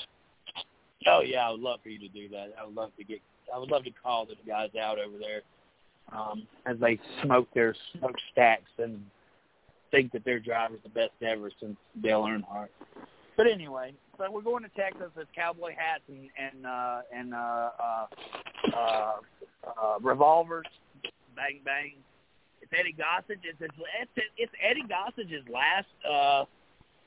Oh 1.07 1.22
yeah, 1.22 1.47
I 1.47 1.51
would 1.51 1.61
love 1.61 1.80
for 1.81 1.89
you 1.89 1.99
to 1.99 2.10
do 2.10 2.27
that. 2.30 2.53
I 2.60 2.65
would 2.65 2.76
love 2.76 2.91
to 2.97 3.03
get. 3.03 3.19
I 3.53 3.57
would 3.57 3.72
love 3.72 3.84
to 3.85 3.91
call 3.91 4.26
those 4.26 4.35
guys 4.45 4.69
out 4.80 4.99
over 4.99 5.18
there 5.18 5.41
um, 6.11 6.47
as 6.65 6.77
they 6.80 6.99
smoke 7.23 7.47
their 7.53 7.76
smokestacks 7.97 8.72
and 8.77 9.01
think 9.91 10.11
that 10.11 10.23
their 10.25 10.39
driver's 10.39 10.79
the 10.83 10.89
best 10.89 11.11
ever 11.21 11.51
since 11.59 11.77
Dale 12.01 12.23
Earnhardt. 12.23 12.69
But 13.37 13.47
anyway, 13.47 13.93
so 14.17 14.29
we're 14.29 14.41
going 14.41 14.63
to 14.63 14.69
Texas 14.69 15.09
with 15.15 15.27
cowboy 15.35 15.73
hats 15.77 16.03
and 16.09 16.29
and 16.37 16.65
uh, 16.65 17.01
and 17.15 17.33
uh, 17.33 17.69
uh, 17.79 18.05
uh, 18.75 19.11
uh, 19.65 19.99
revolvers. 20.01 20.65
Bang 21.35 21.61
bang. 21.63 21.93
It's 22.61 22.71
Eddie 22.77 22.93
Gossage. 22.93 23.39
It's, 23.43 23.57
it's, 23.61 24.27
it's 24.37 24.51
Eddie 24.61 24.83
Gossage's 24.83 25.47
last 25.49 25.87
uh, 26.09 26.45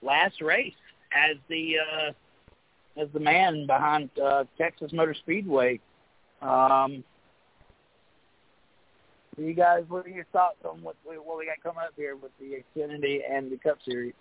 last 0.00 0.40
race 0.40 0.72
as 1.14 1.36
the 1.48 1.74
uh, 1.78 3.00
as 3.00 3.08
the 3.12 3.20
man 3.20 3.66
behind 3.66 4.10
uh, 4.18 4.44
Texas 4.56 4.92
Motor 4.92 5.14
Speedway. 5.14 5.80
Um, 6.40 7.04
do 9.36 9.42
you 9.42 9.54
guys, 9.54 9.84
what 9.88 10.06
are 10.06 10.10
your 10.10 10.26
thoughts 10.32 10.58
on 10.68 10.82
what 10.82 10.96
we, 11.08 11.16
what 11.16 11.38
we 11.38 11.46
got 11.46 11.62
coming 11.62 11.82
up 11.84 11.94
here 11.96 12.16
with 12.16 12.32
the 12.38 12.62
Xfinity 12.80 13.20
and 13.30 13.50
the 13.50 13.56
Cup 13.56 13.78
Series? 13.84 14.14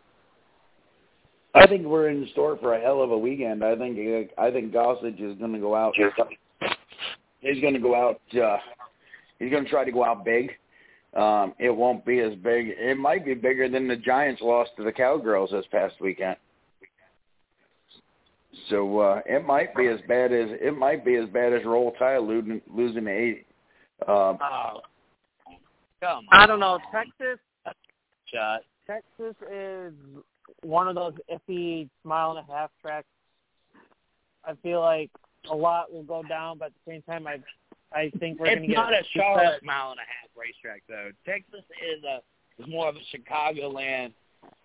I 1.53 1.67
think 1.67 1.85
we're 1.85 2.09
in 2.09 2.29
store 2.31 2.57
for 2.61 2.75
a 2.75 2.81
hell 2.81 3.01
of 3.01 3.11
a 3.11 3.17
weekend. 3.17 3.63
I 3.63 3.75
think 3.75 3.97
I 4.37 4.51
think 4.51 4.71
Gossage 4.71 5.21
is 5.21 5.37
going 5.37 5.51
to 5.51 5.59
go 5.59 5.75
out. 5.75 5.93
He's 7.41 7.61
going 7.61 7.73
to 7.73 7.79
go 7.79 7.93
out. 7.93 8.21
Uh, 8.33 8.57
he's 9.37 9.51
going 9.51 9.65
to 9.65 9.69
try 9.69 9.83
to 9.83 9.91
go 9.91 10.05
out 10.05 10.23
big. 10.23 10.51
Um, 11.13 11.53
it 11.59 11.69
won't 11.69 12.05
be 12.05 12.19
as 12.19 12.33
big. 12.35 12.69
It 12.77 12.97
might 12.97 13.25
be 13.25 13.33
bigger 13.33 13.67
than 13.67 13.87
the 13.87 13.97
Giants 13.97 14.41
lost 14.41 14.71
to 14.77 14.85
the 14.85 14.93
Cowgirls 14.93 15.51
this 15.51 15.65
past 15.71 15.95
weekend. 15.99 16.37
So 18.69 18.99
uh, 18.99 19.21
it 19.25 19.45
might 19.45 19.75
be 19.75 19.87
as 19.87 19.99
bad 20.07 20.31
as 20.31 20.49
it 20.51 20.77
might 20.77 21.03
be 21.03 21.15
as 21.15 21.27
bad 21.29 21.51
as 21.51 21.65
Roll 21.65 21.91
Tide 21.99 22.21
losing 22.21 22.61
losing 22.73 23.05
to 23.05 23.11
eight. 23.11 23.45
Um, 24.07 24.37
Oh, 24.41 24.79
come 26.01 26.25
on. 26.31 26.39
I 26.41 26.45
don't 26.45 26.59
know. 26.59 26.79
Texas, 26.91 27.39
Shot. 28.25 28.61
Texas 28.87 29.35
is 29.51 29.93
one 30.63 30.87
of 30.87 30.95
those 30.95 31.13
iffy 31.31 31.89
mile 32.03 32.31
and 32.31 32.39
a 32.39 32.51
half 32.51 32.71
tracks. 32.81 33.07
I 34.45 34.53
feel 34.63 34.81
like 34.81 35.09
a 35.49 35.55
lot 35.55 35.91
will 35.91 36.03
go 36.03 36.23
down, 36.27 36.57
but 36.57 36.65
at 36.67 36.73
the 36.85 36.91
same 36.91 37.01
time, 37.03 37.27
I 37.27 37.39
I 37.93 38.09
think 38.19 38.39
we're 38.39 38.47
going 38.47 38.61
to 38.61 38.67
get. 38.67 38.71
It's 38.71 38.77
not 38.77 38.93
a. 38.93 39.03
Charlotte 39.13 39.63
mile 39.63 39.91
and 39.91 39.99
a 39.99 40.03
half 40.03 40.29
racetrack 40.35 40.83
though. 40.87 41.11
Texas 41.25 41.63
is 41.95 42.03
a 42.03 42.21
is 42.61 42.69
more 42.69 42.87
of 42.87 42.95
a 42.95 43.17
Chicagoland 43.17 44.13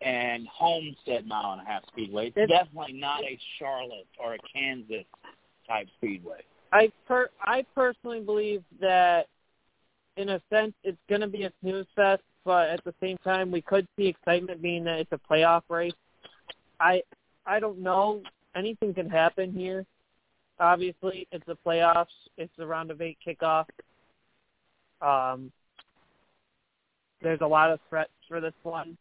and 0.00 0.46
Homestead 0.48 1.26
mile 1.26 1.52
and 1.52 1.60
a 1.60 1.64
half 1.64 1.86
speedway. 1.88 2.28
It's, 2.28 2.36
It's- 2.36 2.48
definitely 2.48 2.94
not 2.94 3.22
a 3.24 3.38
Charlotte 3.58 4.06
or 4.18 4.34
a 4.34 4.38
Kansas 4.52 5.04
type 5.68 5.88
speedway. 5.96 6.40
I 6.72 6.90
per 7.06 7.30
I 7.42 7.64
personally 7.74 8.20
believe 8.20 8.62
that 8.80 9.26
in 10.16 10.30
a 10.30 10.40
sense 10.50 10.72
it's 10.82 10.98
going 11.08 11.20
to 11.20 11.26
be 11.26 11.44
a 11.44 11.52
snooze 11.60 11.86
fest, 11.94 12.22
but 12.44 12.68
at 12.68 12.82
the 12.84 12.94
same 13.00 13.16
time 13.18 13.50
we 13.50 13.60
could 13.60 13.86
see 13.96 14.06
excitement 14.06 14.62
being 14.62 14.84
that 14.84 15.00
it's 15.00 15.12
a 15.12 15.20
playoff 15.30 15.62
race. 15.68 15.92
I 16.80 17.02
I 17.46 17.60
don't 17.60 17.78
know. 17.78 18.22
Anything 18.54 18.94
can 18.94 19.08
happen 19.08 19.52
here. 19.52 19.84
Obviously, 20.58 21.28
it's 21.32 21.44
the 21.46 21.56
playoffs. 21.66 22.06
It's 22.38 22.52
the 22.56 22.66
round 22.66 22.90
of 22.90 23.02
eight 23.02 23.18
kickoff. 23.26 23.66
Um, 25.02 25.52
there's 27.22 27.40
a 27.42 27.46
lot 27.46 27.70
of 27.70 27.78
threats 27.88 28.10
for 28.28 28.40
this 28.40 28.54
one. 28.62 28.96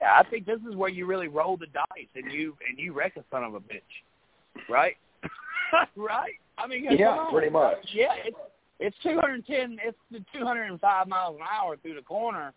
Yeah, 0.00 0.12
I 0.18 0.28
think 0.28 0.46
this 0.46 0.60
is 0.68 0.76
where 0.76 0.88
you 0.88 1.06
really 1.06 1.28
roll 1.28 1.56
the 1.56 1.66
dice 1.66 2.06
and 2.14 2.32
you 2.32 2.56
and 2.68 2.78
you 2.78 2.92
wreck 2.92 3.16
a 3.16 3.24
son 3.32 3.42
of 3.42 3.54
a 3.54 3.60
bitch, 3.60 3.80
right? 4.68 4.96
right? 5.96 6.34
I 6.56 6.66
mean, 6.66 6.86
Yeah, 6.90 7.26
pretty 7.30 7.50
much. 7.50 7.78
Yeah, 7.92 8.12
it's 8.24 8.36
it's 8.80 8.96
210. 9.02 9.78
It's 9.84 9.98
the 10.10 10.24
205 10.38 11.08
miles 11.08 11.36
an 11.36 11.46
hour 11.50 11.76
through 11.76 11.94
the 11.94 12.02
corner. 12.02 12.52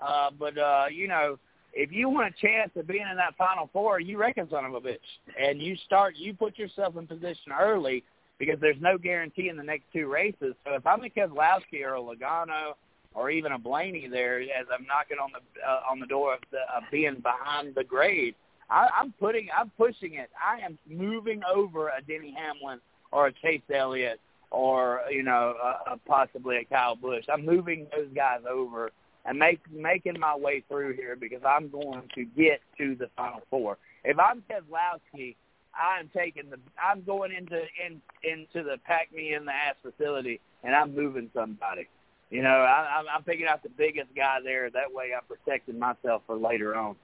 Uh, 0.00 0.30
but 0.38 0.56
uh, 0.58 0.84
you 0.90 1.08
know, 1.08 1.38
if 1.72 1.92
you 1.92 2.08
want 2.08 2.32
a 2.32 2.46
chance 2.46 2.70
of 2.76 2.86
being 2.86 3.06
in 3.10 3.16
that 3.16 3.36
final 3.36 3.68
four, 3.72 4.00
you 4.00 4.18
reckon 4.18 4.48
son 4.50 4.64
of 4.64 4.74
a 4.74 4.80
bitch, 4.80 4.98
and 5.40 5.60
you 5.60 5.76
start. 5.84 6.14
You 6.16 6.34
put 6.34 6.58
yourself 6.58 6.96
in 6.96 7.06
position 7.06 7.52
early 7.58 8.04
because 8.38 8.56
there's 8.60 8.80
no 8.80 8.98
guarantee 8.98 9.48
in 9.48 9.56
the 9.56 9.62
next 9.62 9.84
two 9.92 10.06
races. 10.06 10.54
So 10.64 10.74
if 10.74 10.86
I'm 10.86 11.02
a 11.04 11.08
Keselowski 11.08 11.84
or 11.84 11.94
a 11.94 12.00
Logano 12.00 12.74
or 13.14 13.30
even 13.30 13.52
a 13.52 13.58
Blaney 13.58 14.08
there, 14.08 14.40
as 14.40 14.66
I'm 14.72 14.86
knocking 14.86 15.18
on 15.22 15.30
the 15.32 15.66
uh, 15.66 15.80
on 15.90 16.00
the 16.00 16.06
door 16.06 16.34
of, 16.34 16.40
the, 16.50 16.58
of 16.76 16.84
being 16.90 17.22
behind 17.22 17.74
the 17.74 17.84
grade, 17.84 18.34
I, 18.70 18.88
I'm 18.98 19.12
putting, 19.18 19.48
I'm 19.56 19.70
pushing 19.76 20.14
it. 20.14 20.30
I 20.42 20.64
am 20.64 20.78
moving 20.88 21.42
over 21.52 21.88
a 21.88 22.02
Denny 22.02 22.34
Hamlin 22.36 22.80
or 23.12 23.28
a 23.28 23.32
Chase 23.32 23.62
Elliott 23.72 24.20
or 24.54 25.00
you 25.10 25.22
know 25.22 25.54
uh, 25.62 25.96
possibly 26.06 26.56
a 26.56 26.64
Kyle 26.64 26.96
Busch. 26.96 27.24
I'm 27.32 27.44
moving 27.44 27.86
those 27.94 28.08
guys 28.14 28.40
over 28.48 28.90
and 29.24 29.38
make 29.38 29.60
making 29.72 30.18
my 30.18 30.36
way 30.36 30.62
through 30.68 30.94
here 30.94 31.16
because 31.16 31.42
I'm 31.46 31.68
going 31.68 32.08
to 32.14 32.24
get 32.24 32.60
to 32.78 32.94
the 32.94 33.08
final 33.16 33.42
four. 33.50 33.78
If 34.04 34.18
I'm 34.18 34.42
Keselowski, 34.42 35.36
I'm 35.74 36.10
taking 36.14 36.50
the 36.50 36.58
I'm 36.82 37.02
going 37.02 37.32
into 37.32 37.60
in 37.84 38.00
into 38.22 38.62
the 38.62 38.78
pack 38.84 39.12
me 39.12 39.34
in 39.34 39.44
the 39.44 39.52
ass 39.52 39.74
facility 39.82 40.40
and 40.62 40.74
I'm 40.74 40.94
moving 40.94 41.30
somebody. 41.34 41.88
You 42.30 42.42
know, 42.42 42.48
I, 42.48 43.02
I'm 43.14 43.22
picking 43.22 43.46
out 43.46 43.62
the 43.62 43.68
biggest 43.68 44.08
guy 44.16 44.38
there. 44.42 44.70
That 44.70 44.92
way, 44.92 45.10
I'm 45.16 45.24
protecting 45.28 45.78
myself 45.78 46.22
for 46.26 46.36
later 46.36 46.74
on. 46.74 46.96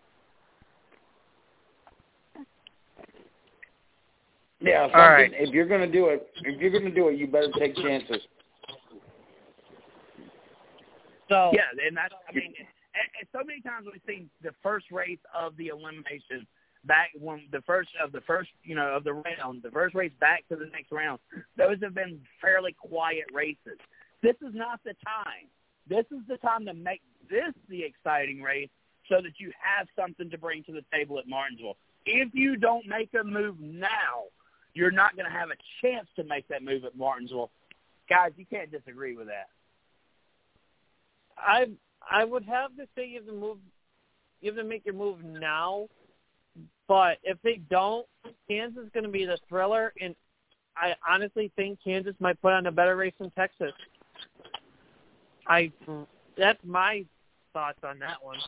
Yeah, 4.61 4.85
something, 4.85 5.01
All 5.01 5.09
right. 5.09 5.33
if 5.35 5.55
you're 5.55 5.67
going 5.67 5.81
to 5.81 5.91
do 5.91 6.07
it, 6.09 6.29
if 6.45 6.61
you're 6.61 6.71
going 6.71 6.85
to 6.85 6.91
do 6.91 7.09
it, 7.09 7.19
you 7.19 7.27
better 7.27 7.51
take 7.59 7.75
chances. 7.77 8.21
So 11.31 11.53
Yeah, 11.55 11.87
and 11.87 11.97
that's 11.97 12.13
I 12.29 12.33
mean, 12.33 12.53
and, 12.59 13.09
and 13.21 13.29
so 13.33 13.39
many 13.45 13.63
times 13.63 13.87
we've 13.91 14.03
seen 14.07 14.29
the 14.43 14.51
first 14.63 14.87
race 14.91 15.23
of 15.35 15.57
the 15.57 15.69
elimination 15.69 16.47
back 16.85 17.11
when 17.19 17.47
the 17.53 17.63
first 17.63 17.91
of 18.03 18.13
the 18.13 18.21
first 18.23 18.51
you 18.63 18.75
know 18.75 18.89
of 18.97 19.05
the 19.05 19.15
round, 19.15 19.63
the 19.63 19.71
first 19.71 19.95
race 19.95 20.13
back 20.21 20.47
to 20.49 20.57
the 20.57 20.67
next 20.67 20.91
round. 20.91 21.21
Those 21.57 21.77
have 21.83 21.95
been 21.95 22.21
fairly 22.41 22.73
quiet 22.73 23.27
races. 23.33 23.79
This 24.23 24.37
is 24.43 24.55
not 24.55 24.81
the 24.85 24.95
time. 25.05 25.49
This 25.89 26.05
is 26.11 26.27
the 26.29 26.37
time 26.39 26.67
to 26.67 26.75
make 26.75 27.01
this 27.31 27.55
the 27.69 27.83
exciting 27.83 28.43
race 28.43 28.69
so 29.09 29.17
that 29.23 29.39
you 29.39 29.53
have 29.63 29.87
something 29.97 30.31
to 30.31 30.39
bring 30.39 30.65
to 30.65 30.73
the 30.73 30.85
table 30.93 31.19
at 31.19 31.29
Martinsville. 31.29 31.77
If 32.07 32.35
you 32.35 32.57
don't 32.57 32.87
make 32.87 33.11
a 33.19 33.25
move 33.25 33.61
now, 33.61 34.29
you're 34.75 34.91
not 34.91 35.17
going 35.17 35.27
to 35.27 35.37
have 35.37 35.51
a 35.51 35.57
chance 35.83 36.07
to 36.17 36.25
make 36.25 36.47
that 36.49 36.63
move 36.63 36.85
at 36.85 36.97
Martinsville. 36.97 37.51
Guys, 38.09 38.31
you 38.37 38.47
can't 38.47 38.71
disagree 38.71 39.17
with 39.17 39.27
that. 39.27 39.49
I 41.39 41.67
I 42.09 42.25
would 42.25 42.45
have 42.45 42.77
to 42.77 42.87
say 42.95 43.07
you 43.07 43.19
have 43.19 43.27
to 43.27 43.33
move, 43.33 43.59
you 44.41 44.51
have 44.51 44.59
to 44.59 44.65
make 44.65 44.85
your 44.85 44.95
move 44.95 45.23
now. 45.23 45.89
But 46.89 47.19
if 47.23 47.39
they 47.43 47.61
don't, 47.71 48.07
Kansas 48.49 48.85
is 48.85 48.91
going 48.93 49.05
to 49.05 49.11
be 49.11 49.25
the 49.25 49.39
thriller, 49.49 49.93
and 50.01 50.15
I 50.77 50.95
honestly 51.09 51.53
think 51.55 51.79
Kansas 51.83 52.15
might 52.19 52.41
put 52.43 52.53
on 52.53 52.67
a 52.67 52.73
better 52.73 52.97
race 52.97 53.15
than 53.21 53.31
Texas. 53.31 53.73
I 55.47 55.71
that's 56.37 56.59
my 56.65 57.05
thoughts 57.53 57.79
on 57.85 57.99
that 58.01 58.17
one. 58.23 58.39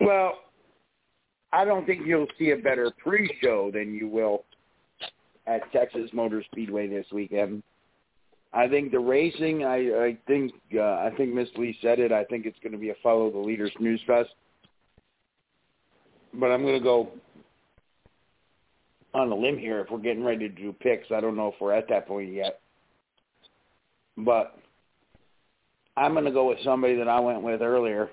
Well, 0.00 0.34
I 1.52 1.64
don't 1.64 1.84
think 1.86 2.06
you'll 2.06 2.28
see 2.38 2.50
a 2.50 2.56
better 2.56 2.90
pre-show 2.98 3.70
than 3.72 3.94
you 3.94 4.08
will 4.08 4.44
at 5.46 5.70
Texas 5.72 6.10
Motor 6.12 6.42
Speedway 6.50 6.88
this 6.88 7.06
weekend. 7.12 7.62
I 8.54 8.68
think 8.68 8.92
the 8.92 9.00
racing. 9.00 9.64
I 9.64 9.76
I 9.76 10.18
think 10.26 10.52
uh, 10.74 10.80
I 10.80 11.10
think 11.16 11.34
Miss 11.34 11.48
Lee 11.56 11.76
said 11.80 11.98
it. 11.98 12.12
I 12.12 12.24
think 12.24 12.44
it's 12.44 12.58
going 12.62 12.72
to 12.72 12.78
be 12.78 12.90
a 12.90 12.94
follow 13.02 13.30
the 13.30 13.38
leaders 13.38 13.72
news 13.80 14.00
fest. 14.06 14.30
But 16.34 16.50
I'm 16.50 16.62
going 16.62 16.78
to 16.78 16.84
go 16.84 17.12
on 19.14 19.30
a 19.30 19.34
limb 19.34 19.58
here. 19.58 19.80
If 19.80 19.90
we're 19.90 19.98
getting 19.98 20.24
ready 20.24 20.48
to 20.48 20.54
do 20.54 20.72
picks, 20.72 21.10
I 21.10 21.20
don't 21.20 21.36
know 21.36 21.48
if 21.48 21.54
we're 21.60 21.72
at 21.72 21.88
that 21.88 22.06
point 22.06 22.32
yet. 22.32 22.60
But 24.18 24.58
I'm 25.96 26.12
going 26.12 26.24
to 26.24 26.30
go 26.30 26.48
with 26.48 26.58
somebody 26.62 26.96
that 26.96 27.08
I 27.08 27.20
went 27.20 27.42
with 27.42 27.62
earlier, 27.62 28.10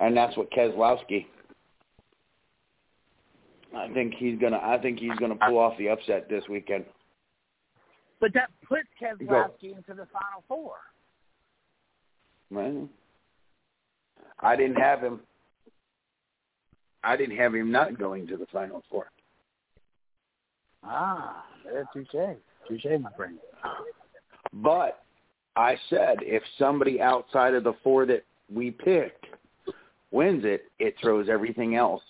and 0.00 0.16
that's 0.16 0.36
what 0.36 0.50
Keselowski. 0.50 1.26
I 3.76 3.92
think 3.92 4.14
he's 4.14 4.38
gonna. 4.38 4.60
I 4.62 4.78
think 4.78 4.98
he's 4.98 5.16
gonna 5.20 5.36
pull 5.36 5.58
off 5.58 5.76
the 5.78 5.88
upset 5.88 6.28
this 6.28 6.44
weekend. 6.48 6.84
But 8.20 8.32
that 8.32 8.50
puts 8.66 8.88
Keselowski 9.00 9.76
into 9.76 9.94
the 9.94 10.06
final 10.06 10.42
four. 10.48 10.72
Well, 12.50 12.88
I 14.40 14.56
didn't 14.56 14.76
have 14.76 15.00
him. 15.00 15.20
I 17.04 17.16
didn't 17.16 17.36
have 17.36 17.54
him 17.54 17.70
not 17.70 17.98
going 17.98 18.26
to 18.28 18.36
the 18.36 18.46
final 18.52 18.82
four. 18.90 19.10
Ah, 20.82 21.44
that's 21.72 21.86
touche. 21.92 22.36
Touche, 22.68 23.00
my 23.00 23.10
friend. 23.16 23.38
But 24.52 25.00
I 25.56 25.76
said 25.90 26.18
if 26.22 26.42
somebody 26.58 27.00
outside 27.00 27.54
of 27.54 27.64
the 27.64 27.74
four 27.84 28.06
that 28.06 28.24
we 28.52 28.70
picked 28.70 29.26
wins 30.10 30.44
it, 30.44 30.64
it 30.78 30.94
throws 31.00 31.28
everything 31.28 31.74
else. 31.74 32.02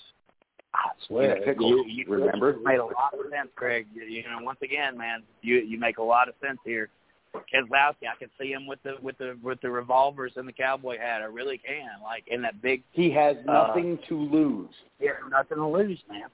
I 0.76 1.22
In 1.50 1.62
you, 1.62 1.84
you 1.86 2.04
remember? 2.08 2.52
you 2.58 2.64
made 2.64 2.78
a 2.78 2.84
lot 2.84 3.14
of 3.14 3.20
sense, 3.30 3.48
Craig. 3.54 3.86
You, 3.94 4.04
you 4.04 4.22
know, 4.22 4.38
once 4.42 4.58
again, 4.62 4.96
man, 4.96 5.22
you 5.42 5.56
you 5.56 5.78
make 5.78 5.98
a 5.98 6.02
lot 6.02 6.28
of 6.28 6.34
sense 6.44 6.58
here. 6.64 6.88
Keselowski, 7.34 8.08
I 8.10 8.16
can 8.18 8.30
see 8.40 8.50
him 8.52 8.66
with 8.66 8.82
the 8.82 8.94
with 9.02 9.18
the 9.18 9.36
with 9.42 9.60
the 9.60 9.70
revolvers 9.70 10.32
and 10.36 10.48
the 10.48 10.52
cowboy 10.52 10.98
hat. 10.98 11.22
I 11.22 11.26
really 11.26 11.58
can, 11.58 11.88
like 12.02 12.24
in 12.28 12.42
that 12.42 12.60
big. 12.62 12.82
He 12.92 13.10
has 13.12 13.36
Uh, 13.48 13.52
nothing 13.52 13.98
to 14.08 14.18
lose. 14.18 14.70
Yeah, 15.00 15.10
nothing 15.30 15.58
to 15.58 15.66
lose, 15.66 15.98
man. 16.10 16.28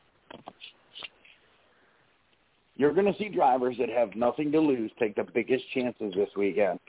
You're 2.77 2.93
going 2.93 3.13
to 3.13 3.19
see 3.19 3.29
drivers 3.29 3.77
that 3.79 3.91
have 3.91 4.15
nothing 4.17 4.51
to 4.53 4.61
lose 4.61 4.91
take 4.99 5.15
the 5.15 5.25
biggest 5.35 5.65
chances 5.75 6.15
this 6.15 6.31
weekend. 6.37 6.81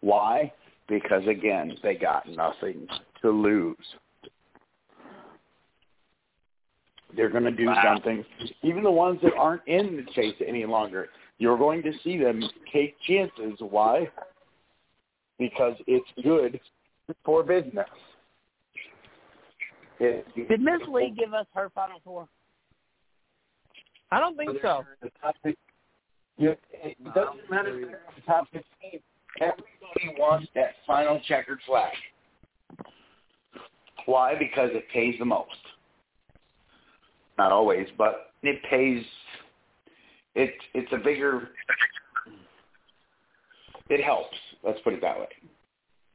Why? 0.00 0.52
Because 0.88 1.26
again, 1.26 1.76
they 1.82 1.94
got 1.94 2.28
nothing 2.28 2.86
to 3.22 3.30
lose. 3.30 3.76
They're 7.16 7.30
going 7.30 7.44
to 7.44 7.50
do 7.50 7.66
Wow. 7.66 7.82
something. 7.82 8.24
Even 8.62 8.82
the 8.82 8.90
ones 8.90 9.20
that 9.22 9.34
aren't 9.34 9.66
in 9.66 9.96
the 9.96 10.04
chase 10.12 10.36
any 10.46 10.66
longer, 10.66 11.08
you're 11.38 11.56
going 11.56 11.82
to 11.82 11.92
see 12.04 12.18
them 12.18 12.42
take 12.70 12.98
chances. 13.00 13.58
Why? 13.60 14.10
Because 15.38 15.76
it's 15.86 16.10
good 16.22 16.60
for 17.24 17.42
business. 17.42 17.88
It- 19.98 20.26
Did 20.34 20.60
Miss 20.60 20.86
Lee 20.88 21.10
give 21.10 21.32
us 21.32 21.46
her 21.54 21.70
final 21.70 22.00
four? 22.00 22.28
I 24.10 24.20
don't 24.20 24.36
think 24.36 24.60
so. 24.60 24.86
the 25.00 25.10
top 25.20 25.34
it 25.44 26.96
doesn't 27.14 27.50
matter 27.50 27.80
if 27.80 27.88
they're 27.88 27.98
in 27.98 28.14
the 28.14 28.22
top 28.26 28.46
15. 28.52 29.00
Everybody 29.40 30.20
wants 30.20 30.48
that 30.54 30.76
final 30.86 31.18
checkered 31.20 31.60
flag. 31.62 31.92
Why? 34.04 34.34
Because 34.38 34.70
it 34.72 34.86
pays 34.92 35.18
the 35.18 35.24
most. 35.24 35.56
Not 37.38 37.52
always, 37.52 37.86
but 37.98 38.32
it 38.42 38.62
pays. 38.70 39.04
It 40.34 40.52
it's 40.74 40.92
a 40.92 40.98
bigger. 40.98 41.50
It 43.88 44.02
helps. 44.02 44.36
Let's 44.64 44.80
put 44.82 44.94
it 44.94 45.00
that 45.02 45.18
way. 45.18 45.28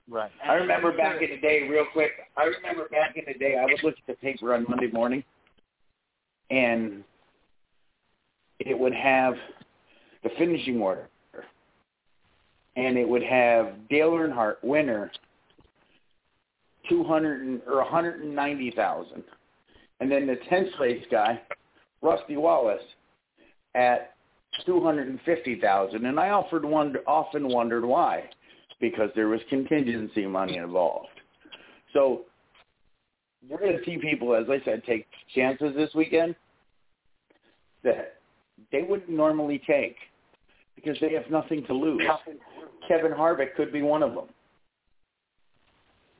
Right. 0.09 0.31
I 0.45 0.53
remember 0.53 0.95
back 0.95 1.21
in 1.21 1.29
the 1.29 1.37
day, 1.37 1.67
real 1.69 1.85
quick. 1.93 2.11
I 2.35 2.43
remember 2.43 2.89
back 2.89 3.15
in 3.15 3.23
the 3.27 3.37
day, 3.37 3.55
I 3.57 3.63
would 3.63 3.83
look 3.83 3.95
at 3.97 4.07
the 4.07 4.13
paper 4.15 4.53
on 4.53 4.65
Monday 4.67 4.89
morning, 4.91 5.23
and 6.49 7.03
it 8.59 8.77
would 8.77 8.93
have 8.93 9.35
the 10.23 10.29
finishing 10.37 10.81
order, 10.81 11.07
and 12.75 12.97
it 12.97 13.07
would 13.07 13.23
have 13.23 13.87
Dale 13.89 14.11
Earnhardt 14.11 14.55
winner, 14.63 15.11
two 16.89 17.03
hundred 17.03 17.61
or 17.67 17.77
one 17.77 17.87
hundred 17.87 18.21
and 18.21 18.35
ninety 18.35 18.71
thousand, 18.71 19.23
and 20.01 20.11
then 20.11 20.27
the 20.27 20.35
tenth 20.49 20.73
place 20.75 21.03
guy, 21.09 21.39
Rusty 22.01 22.35
Wallace, 22.35 22.81
at 23.75 24.15
two 24.65 24.83
hundred 24.83 25.07
and 25.07 25.19
fifty 25.21 25.59
thousand, 25.61 26.05
and 26.05 26.19
I 26.19 26.31
offered 26.31 26.65
wonder, 26.65 26.99
often 27.07 27.47
wondered 27.47 27.85
why 27.85 28.29
because 28.81 29.09
there 29.15 29.27
was 29.27 29.39
contingency 29.49 30.25
money 30.25 30.57
involved. 30.57 31.07
So 31.93 32.21
we're 33.47 33.59
going 33.59 33.77
to 33.77 33.85
see 33.85 33.97
people, 33.97 34.35
as 34.35 34.45
I 34.49 34.63
said, 34.65 34.83
take 34.85 35.05
chances 35.33 35.75
this 35.75 35.91
weekend 35.93 36.35
that 37.83 38.15
they 38.71 38.81
wouldn't 38.81 39.09
normally 39.09 39.61
take 39.67 39.95
because 40.75 40.97
they 40.99 41.13
have 41.13 41.29
nothing 41.29 41.63
to 41.67 41.73
lose. 41.73 42.01
Kevin 42.87 43.11
Harvick 43.11 43.55
could 43.55 43.71
be 43.71 43.83
one 43.83 44.01
of 44.01 44.15
them. 44.15 44.25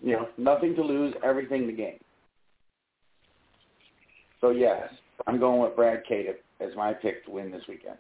You 0.04 0.14
know, 0.14 0.30
nothing 0.38 0.76
to 0.76 0.84
lose, 0.84 1.14
everything 1.24 1.68
to 1.68 1.74
gain. 1.74 2.00
So 4.42 4.50
yes, 4.50 4.90
I'm 5.28 5.40
going 5.40 5.62
with 5.62 5.76
Brad 5.76 6.04
Caden 6.10 6.34
as 6.60 6.76
my 6.76 6.94
pick 6.94 7.24
to 7.26 7.32
win 7.32 7.52
this 7.52 7.64
weekend. 7.70 7.98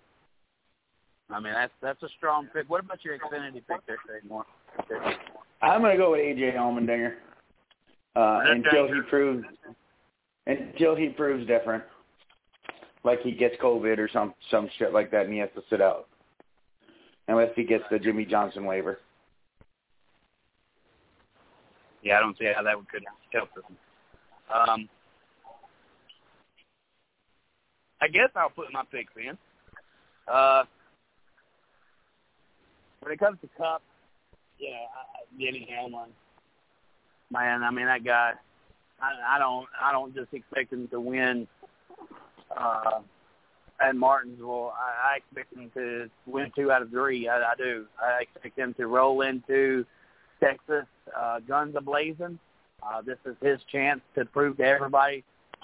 I 1.29 1.39
mean, 1.39 1.53
that's 1.53 1.71
that's 1.81 2.03
a 2.03 2.09
strong 2.17 2.47
pick. 2.53 2.69
What 2.69 2.83
about 2.83 3.05
your 3.05 3.17
Xfinity 3.17 3.61
pick 3.67 3.85
there, 3.87 3.97
Moore? 4.27 4.45
I'm 5.61 5.81
going 5.81 5.95
to 5.95 5.97
go 5.97 6.11
with 6.11 6.19
AJ 6.19 6.55
Allmendinger 6.55 7.13
uh, 8.15 8.41
until 8.45 8.87
he 8.87 9.01
proves 9.09 9.45
until 10.47 10.95
he 10.95 11.09
proves 11.09 11.45
different, 11.47 11.83
like 13.03 13.21
he 13.21 13.31
gets 13.31 13.55
COVID 13.61 13.97
or 13.99 14.09
some 14.11 14.33
some 14.49 14.69
shit 14.77 14.91
like 14.91 15.11
that, 15.11 15.25
and 15.25 15.33
he 15.33 15.39
has 15.39 15.49
to 15.55 15.61
sit 15.69 15.81
out, 15.81 16.07
unless 17.27 17.51
he 17.55 17.63
gets 17.63 17.83
the 17.91 17.99
Jimmie 17.99 18.25
Johnson 18.25 18.65
waiver. 18.65 18.99
Yeah, 22.03 22.17
I 22.17 22.19
don't 22.19 22.37
see 22.37 22.51
how 22.53 22.63
that 22.63 22.75
would 22.75 22.89
could 22.89 23.03
help 23.31 23.49
him. 23.55 23.77
Um, 24.53 24.89
I 28.01 28.07
guess 28.07 28.29
I'll 28.35 28.49
put 28.49 28.73
my 28.73 28.83
picks 28.91 29.13
in. 29.15 29.37
Uh, 30.27 30.63
when 33.01 33.13
it 33.13 33.19
comes 33.19 33.37
to 33.41 33.49
Cup, 33.57 33.81
yeah, 34.59 34.69
Denny 35.37 35.67
Hamlin. 35.69 36.09
Man, 37.31 37.63
I 37.63 37.71
mean 37.71 37.85
that 37.85 38.03
guy. 38.03 38.33
I, 39.01 39.35
I 39.35 39.39
don't. 39.39 39.67
I 39.81 39.91
don't 39.91 40.13
just 40.15 40.33
expect 40.33 40.73
him 40.73 40.87
to 40.89 40.99
win 40.99 41.47
uh, 42.55 43.01
at 43.79 43.95
Martinsville. 43.95 44.73
I, 44.77 45.13
I 45.13 45.17
expect 45.17 45.53
him 45.53 45.71
to 45.75 46.09
win 46.25 46.51
two 46.55 46.71
out 46.71 46.81
of 46.81 46.89
three. 46.89 47.27
I, 47.27 47.37
I 47.37 47.53
do. 47.57 47.85
I 48.01 48.21
expect 48.21 48.57
him 48.57 48.73
to 48.75 48.87
roll 48.87 49.21
into 49.21 49.85
Texas, 50.39 50.85
uh, 51.17 51.39
guns 51.39 51.75
a 51.77 51.81
blazing. 51.81 52.37
Uh, 52.83 53.01
this 53.01 53.17
is 53.25 53.35
his 53.41 53.59
chance 53.71 54.01
to 54.15 54.25
prove 54.25 54.57
to 54.57 54.63
everybody 54.63 55.23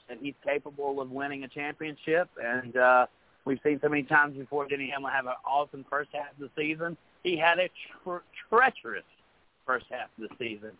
that 0.09 0.17
he's 0.21 0.35
capable 0.43 1.01
of 1.01 1.11
winning 1.11 1.43
a 1.43 1.47
championship. 1.47 2.29
And 2.41 2.75
uh, 2.77 3.07
we've 3.45 3.59
seen 3.63 3.79
so 3.81 3.89
many 3.89 4.03
times 4.03 4.37
before 4.37 4.67
Denny 4.67 4.89
Hamlin 4.89 5.11
have 5.13 5.25
an 5.25 5.33
awesome 5.45 5.85
first 5.89 6.09
half 6.13 6.31
of 6.31 6.39
the 6.39 6.49
season 6.55 6.97
he 7.27 7.37
had 7.37 7.59
a 7.59 7.69
tre- 8.03 8.19
treacherous 8.49 9.03
first 9.65 9.85
half 9.89 10.09
of 10.17 10.29
the 10.29 10.35
season. 10.39 10.71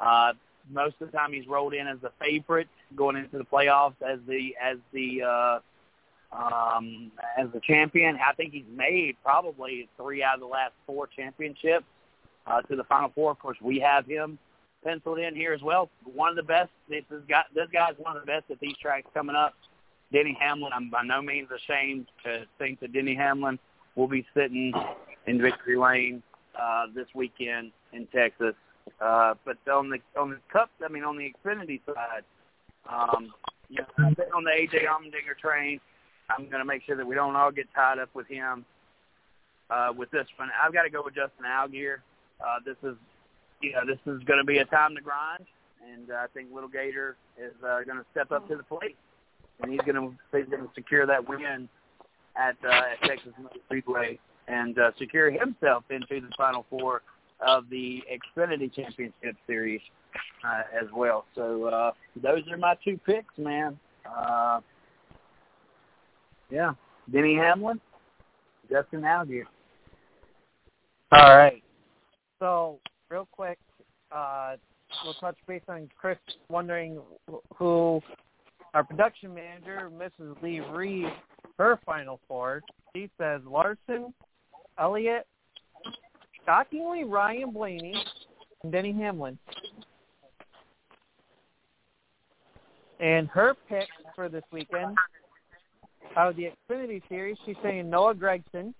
Uh, 0.00 0.32
most 0.70 0.96
of 1.00 1.10
the 1.10 1.16
time, 1.16 1.32
he's 1.32 1.46
rolled 1.46 1.74
in 1.74 1.86
as 1.86 1.98
the 2.00 2.10
favorite 2.20 2.68
going 2.96 3.16
into 3.16 3.38
the 3.38 3.44
playoffs 3.44 4.00
as 4.02 4.18
the 4.26 4.56
as 4.60 4.78
the 4.92 5.22
uh, 5.22 5.58
um, 6.32 7.12
as 7.38 7.48
the 7.52 7.60
champion. 7.60 8.16
I 8.16 8.32
think 8.32 8.52
he's 8.52 8.64
made 8.74 9.16
probably 9.22 9.88
three 9.96 10.22
out 10.22 10.34
of 10.34 10.40
the 10.40 10.46
last 10.46 10.72
four 10.86 11.06
championships 11.06 11.84
uh, 12.46 12.62
to 12.62 12.76
the 12.76 12.84
final 12.84 13.10
four. 13.14 13.30
Of 13.30 13.38
course, 13.38 13.58
we 13.60 13.78
have 13.80 14.06
him 14.06 14.38
penciled 14.84 15.18
in 15.18 15.34
here 15.34 15.52
as 15.52 15.62
well. 15.62 15.90
One 16.04 16.30
of 16.30 16.36
the 16.36 16.42
best. 16.42 16.70
This 16.88 17.04
is 17.10 17.22
guy. 17.28 17.42
This 17.54 17.68
guy's 17.72 17.94
one 17.98 18.16
of 18.16 18.22
the 18.22 18.26
best 18.26 18.44
at 18.50 18.60
these 18.60 18.76
tracks 18.80 19.08
coming 19.14 19.36
up. 19.36 19.54
Denny 20.12 20.36
Hamlin. 20.38 20.72
I'm 20.74 20.90
by 20.90 21.02
no 21.02 21.22
means 21.22 21.48
ashamed 21.50 22.06
to 22.24 22.44
think 22.58 22.80
that 22.80 22.92
Denny 22.92 23.14
Hamlin 23.14 23.58
will 23.96 24.08
be 24.08 24.26
sitting 24.34 24.72
in 25.26 25.40
victory 25.40 25.76
lane 25.76 26.22
uh, 26.60 26.86
this 26.94 27.06
weekend 27.14 27.72
in 27.92 28.06
Texas. 28.08 28.54
Uh, 29.00 29.34
but 29.44 29.56
on 29.72 29.88
the 29.90 29.98
on 30.18 30.30
the 30.30 30.38
cup, 30.52 30.70
I 30.84 30.88
mean 30.88 31.04
on 31.04 31.16
the 31.16 31.32
Xfinity 31.32 31.80
side, 31.86 32.24
um, 32.88 33.32
you 33.68 33.76
know, 33.76 34.06
I've 34.06 34.16
been 34.16 34.26
on 34.34 34.44
the 34.44 34.50
AJ 34.50 34.86
Allmendinger 34.86 35.38
train. 35.40 35.80
I'm 36.30 36.48
going 36.48 36.60
to 36.60 36.64
make 36.64 36.82
sure 36.84 36.96
that 36.96 37.06
we 37.06 37.14
don't 37.14 37.36
all 37.36 37.50
get 37.50 37.66
tied 37.74 37.98
up 37.98 38.08
with 38.14 38.26
him 38.28 38.64
uh, 39.70 39.92
with 39.96 40.10
this 40.10 40.26
one. 40.36 40.50
I've 40.62 40.72
got 40.72 40.82
to 40.82 40.90
go 40.90 41.02
with 41.04 41.14
Justin 41.14 41.44
Allgaier. 41.46 41.96
Uh, 42.40 42.58
this 42.64 42.76
is, 42.82 42.96
you 43.62 43.72
know, 43.72 43.86
this 43.86 43.98
is 44.06 44.22
going 44.24 44.38
to 44.38 44.44
be 44.44 44.58
a 44.58 44.64
time 44.66 44.94
to 44.94 45.00
grind, 45.00 45.44
and 45.92 46.10
uh, 46.10 46.14
I 46.14 46.26
think 46.34 46.48
Little 46.52 46.68
Gator 46.68 47.16
is 47.38 47.52
uh, 47.62 47.82
going 47.84 47.98
to 47.98 48.04
step 48.12 48.30
up 48.32 48.48
to 48.48 48.56
the 48.56 48.62
plate, 48.62 48.96
and 49.62 49.70
he's 49.70 49.80
going 49.80 49.94
to 49.96 50.14
he's 50.36 50.48
going 50.48 50.62
to 50.62 50.70
secure 50.74 51.06
that 51.06 51.28
win 51.28 51.68
at, 52.36 52.56
uh, 52.64 52.68
at 52.68 53.08
Texas 53.08 53.32
Motor 53.38 53.56
Speedway 53.66 54.18
and 54.48 54.78
uh, 54.78 54.90
secure 54.98 55.30
himself 55.30 55.84
into 55.90 56.20
the 56.20 56.32
Final 56.36 56.66
Four 56.68 57.02
of 57.46 57.68
the 57.70 58.02
Xfinity 58.10 58.72
Championship 58.74 59.36
Series 59.46 59.80
uh, 60.46 60.62
as 60.80 60.88
well. 60.94 61.24
So 61.34 61.64
uh, 61.64 61.92
those 62.22 62.42
are 62.50 62.56
my 62.56 62.74
two 62.84 62.98
picks, 63.06 63.36
man. 63.38 63.78
Uh, 64.06 64.60
yeah, 66.50 66.72
Denny 67.10 67.36
Hamlin, 67.36 67.80
Justin 68.70 69.02
Allgaier. 69.02 69.44
All 71.12 71.36
right. 71.36 71.62
So 72.38 72.78
real 73.10 73.28
quick, 73.30 73.58
uh, 74.12 74.56
we'll 75.04 75.14
touch 75.14 75.36
base 75.46 75.62
on 75.68 75.88
Chris 75.98 76.18
wondering 76.48 77.00
who 77.56 78.00
our 78.74 78.82
production 78.82 79.34
manager, 79.34 79.90
Mrs. 79.96 80.40
Lee 80.42 80.60
Reed, 80.60 81.06
her 81.58 81.78
final 81.86 82.20
four. 82.26 82.62
She 82.94 83.08
says 83.18 83.40
Larson, 83.48 84.12
Elliott, 84.78 85.26
shockingly 86.44 87.04
Ryan 87.04 87.52
Blaney, 87.52 87.94
and 88.62 88.72
Denny 88.72 88.92
Hamlin. 88.92 89.38
And 93.00 93.28
her 93.28 93.54
pick 93.68 93.88
for 94.14 94.28
this 94.28 94.44
weekend 94.52 94.96
out 96.16 96.30
of 96.30 96.36
the 96.36 96.50
Xfinity 96.70 97.02
Series, 97.08 97.36
she's 97.44 97.56
saying 97.62 97.90
Noah 97.90 98.14
Gragson. 98.14 98.72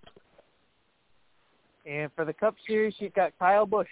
And 1.86 2.10
for 2.16 2.24
the 2.24 2.32
Cup 2.32 2.54
Series, 2.66 2.94
she's 2.98 3.10
got 3.14 3.32
Kyle 3.38 3.66
Busch. 3.66 3.88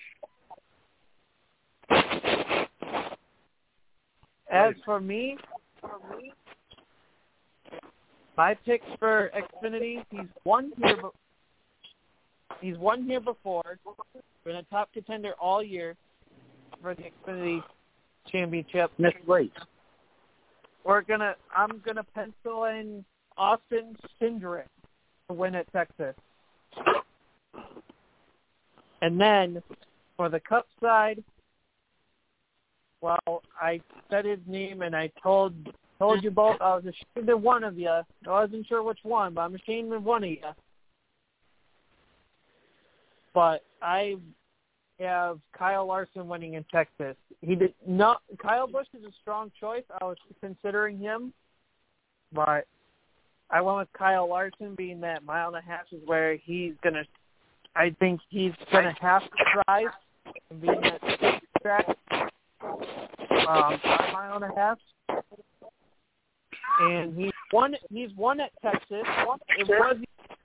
As 4.53 4.74
for 4.85 5.01
me, 5.01 5.37
my 8.37 8.55
picks 8.55 8.85
for 8.99 9.31
Xfinity, 9.35 10.05
he's 10.11 10.29
won 10.45 10.73
here, 10.77 10.99
He's 12.61 12.79
won 12.79 13.05
here 13.05 13.20
before. 13.20 13.79
Been 14.45 14.57
a 14.57 14.62
top 14.65 14.93
contender 14.93 15.33
all 15.41 15.62
year 15.62 15.97
for 16.81 16.95
the 16.95 17.03
Xfinity 17.03 17.62
Championship. 18.31 18.93
Miss 18.99 19.12
Lake. 19.27 19.53
We're 20.85 21.03
gonna. 21.03 21.35
I'm 21.55 21.83
gonna 21.85 22.05
pencil 22.15 22.65
in 22.65 23.05
Austin 23.37 23.97
Cindric 24.20 24.66
to 25.29 25.35
win 25.35 25.55
at 25.55 25.70
Texas. 25.73 26.15
And 29.01 29.20
then 29.20 29.62
for 30.16 30.29
the 30.29 30.41
Cup 30.41 30.66
side, 30.81 31.23
well, 33.03 33.43
I 33.61 33.81
said 34.11 34.24
his 34.24 34.39
name 34.47 34.83
and 34.83 34.97
I 34.97 35.11
told 35.23 35.55
told 35.99 36.24
you 36.24 36.31
both 36.31 36.61
I 36.61 36.77
was 36.77 36.85
ashamed 36.85 37.29
of 37.29 37.43
one 37.43 37.62
of 37.65 37.79
you. 37.79 37.89
I 37.89 38.03
wasn't 38.27 38.66
sure 38.66 38.83
which 38.83 38.99
one, 39.03 39.35
but 39.35 39.43
I'm 39.43 39.55
ashamed 39.55 39.93
of 39.93 40.05
one 40.05 40.24
of 40.24 40.31
you 40.31 40.39
but 43.35 43.62
I 43.81 44.16
have 45.01 45.39
Kyle 45.57 45.87
Larson 45.87 46.29
winning 46.29 46.55
in 46.55 46.65
Texas. 46.73 47.16
He 47.41 47.55
did 47.55 47.74
not. 47.87 48.23
Kyle 48.39 48.66
Busch 48.66 48.87
is 48.97 49.05
a 49.05 49.12
strong 49.20 49.51
choice. 49.59 49.85
I 50.01 50.05
was 50.05 50.16
considering 50.41 50.99
him, 50.99 51.33
but 52.33 52.66
I 53.51 53.61
went 53.61 53.79
with 53.79 53.93
Kyle 53.97 54.29
Larson 54.29 54.74
being 54.77 55.01
that 55.01 55.24
mile 55.24 55.49
and 55.49 55.57
a 55.57 55.61
half 55.61 55.87
is 55.91 56.01
where 56.05 56.37
he's 56.37 56.74
gonna. 56.83 57.05
I 57.74 57.95
think 57.99 58.20
he's 58.29 58.53
gonna 58.70 58.95
have 59.01 59.23
to 59.23 59.62
drive 59.66 59.89
and 60.51 60.61
being 60.61 60.81
that 60.81 61.41
track, 61.62 61.87
um, 62.62 63.80
five 63.82 64.12
mile 64.12 64.36
and 64.36 64.44
a 64.44 64.55
half. 64.56 64.78
And 66.80 67.16
he's 67.16 67.32
won. 67.52 67.74
He's 67.90 68.10
won 68.16 68.40
at 68.40 68.51
Texas. 68.62 69.05
It 69.59 69.68
was 69.68 69.97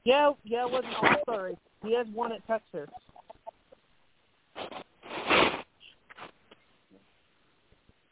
yeah, 0.03 0.31
yeah, 0.45 0.65
it 0.65 0.71
was 0.71 0.83
an 0.85 0.93
all 1.01 1.15
star 1.23 1.43
race. 1.43 1.55
He 1.83 1.93
has 1.95 2.07
won 2.13 2.31
at 2.31 2.45
Texas. 2.47 2.89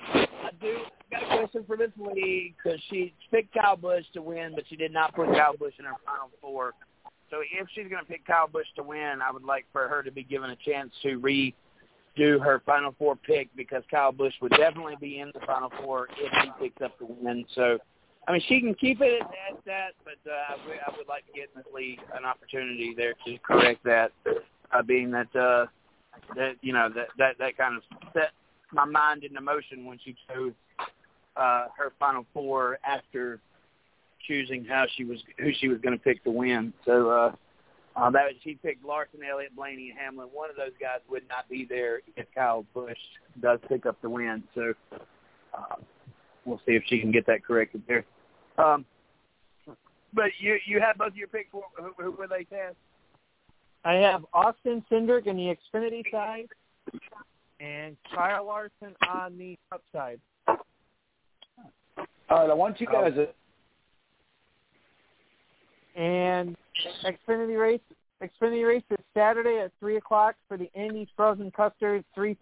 I 0.04 0.50
do. 0.62 0.78
Got 1.12 1.24
a 1.24 1.38
question 1.38 1.64
for 1.66 1.78
Miss 1.78 1.92
Lee 1.98 2.54
because 2.58 2.80
she 2.90 3.14
picked 3.32 3.54
Kyle 3.54 3.78
Busch 3.78 4.04
to 4.14 4.22
win, 4.22 4.52
but 4.56 4.66
she 4.70 4.76
did 4.76 4.92
not 4.92 5.16
put 5.16 5.28
Kyle 5.28 5.56
Busch 5.58 5.74
in 5.80 5.86
her 5.86 5.94
final 6.06 6.30
four. 6.42 6.74
So 7.30 7.38
if 7.42 7.68
she's 7.74 7.88
going 7.90 8.04
to 8.04 8.10
pick 8.10 8.26
Kyle 8.28 8.48
Busch 8.48 8.68
to 8.76 8.84
win, 8.84 9.20
I 9.26 9.32
would 9.32 9.44
like 9.44 9.66
for 9.72 9.88
her 9.88 10.04
to 10.04 10.12
be 10.12 10.24
given 10.24 10.50
a 10.50 10.56
chance 10.58 10.92
to 11.04 11.16
re 11.16 11.54
redo 12.18 12.44
her 12.44 12.62
final 12.66 12.94
four 12.98 13.16
pick 13.16 13.50
because 13.56 13.84
Kyle 13.90 14.12
Busch 14.12 14.34
would 14.42 14.52
definitely 14.52 14.96
be 15.00 15.20
in 15.20 15.32
the 15.34 15.46
final 15.46 15.72
four 15.82 16.08
if 16.18 16.32
he 16.44 16.70
picks 16.70 16.82
up 16.82 16.98
the 17.00 17.06
win. 17.06 17.46
So, 17.56 17.78
I 18.28 18.34
mean, 18.34 18.42
she 18.48 18.60
can 18.60 18.74
keep 18.76 19.02
it 19.02 19.22
at 19.22 19.64
that, 19.66 19.92
but 20.04 20.30
uh, 20.30 20.54
I, 20.54 20.68
would, 20.68 20.98
would 20.98 21.08
like 21.08 21.26
to 21.28 21.34
get 21.34 21.50
Miss 21.56 21.66
Lee 21.74 22.00
an 22.16 22.26
opportunity 22.26 22.94
there 22.96 23.14
to 23.26 23.38
correct 23.40 23.84
that, 23.84 24.12
uh, 24.26 24.82
being 24.82 25.12
that 25.12 25.36
uh, 25.36 25.66
that 26.36 26.54
you 26.62 26.74
know 26.74 26.90
that 26.96 27.08
that 27.18 27.38
that 27.40 27.58
kind 27.58 27.78
of 27.78 27.84
set 28.14 28.32
my 28.72 28.86
mind 28.86 29.24
into 29.24 29.42
motion 29.42 29.86
when 29.86 30.00
she 30.04 30.16
chose 30.30 30.54
uh, 31.38 31.68
her 31.78 31.92
final 32.00 32.26
four 32.34 32.80
after 32.86 33.40
choosing 34.28 34.66
how 34.66 34.86
she 34.96 35.04
was 35.04 35.20
who 35.38 35.52
she 35.60 35.68
was 35.68 35.80
going 35.80 35.96
to 35.96 36.04
pick 36.04 36.24
to 36.24 36.32
win. 36.32 36.74
So 36.86 37.10
uh, 37.10 37.32
uh, 37.96 38.10
that 38.12 38.24
was, 38.26 38.34
she 38.44 38.56
picked 38.56 38.84
Larson, 38.84 39.22
Elliott, 39.30 39.56
Blaney, 39.56 39.90
and 39.90 40.00
Hamlin. 40.00 40.28
One 40.34 40.50
of 40.50 40.56
those 40.56 40.74
guys 40.80 41.00
would 41.10 41.28
not 41.30 41.48
be 41.50 41.66
there 41.68 42.02
if 42.16 42.26
Kyle 42.36 42.66
Busch 42.74 42.98
does 43.42 43.60
pick 43.70 43.86
up 43.86 44.02
the 44.02 44.10
win. 44.10 44.44
So 44.54 44.74
uh, 45.54 45.76
we'll 46.46 46.62
see 46.66 46.74
if 46.74 46.84
she 46.88 47.00
can 47.00 47.12
get 47.12 47.26
that 47.28 47.44
corrected 47.46 47.84
there. 47.88 48.06
Um, 48.58 48.86
but 50.14 50.32
you 50.40 50.58
you 50.66 50.80
have 50.80 50.98
both 50.98 51.10
of 51.10 51.18
your 51.18 51.28
picks. 51.28 51.50
Who, 51.52 51.62
who 51.98 52.12
were 52.12 52.28
they, 52.28 52.46
Taz? 52.46 52.74
I 53.84 53.94
have 53.96 54.26
Austin 54.34 54.84
Cindric 54.92 55.28
in 55.28 55.38
the 55.38 55.56
Xfinity 55.56 56.10
side 56.12 56.48
and 57.60 57.96
Kyle 58.14 58.46
Larson 58.46 58.96
on 59.08 59.38
the 59.38 59.58
Cup 59.70 59.84
side. 59.94 60.20
All 60.48 60.58
right, 62.30 62.50
I 62.50 62.54
want 62.54 62.82
you 62.82 62.88
guys. 62.88 63.14
To... 63.16 63.28
And 65.96 66.56
Xfinity 67.06 67.60
race, 67.60 67.80
Xfinity 68.22 68.68
race 68.68 68.84
is 68.90 68.98
Saturday 69.14 69.60
at 69.60 69.72
three 69.80 69.98
o'clock 69.98 70.36
for 70.48 70.58
the 70.58 70.70
Andy's 70.76 71.08
Frozen 71.16 71.52
Custard, 71.52 72.04
three 72.14 72.38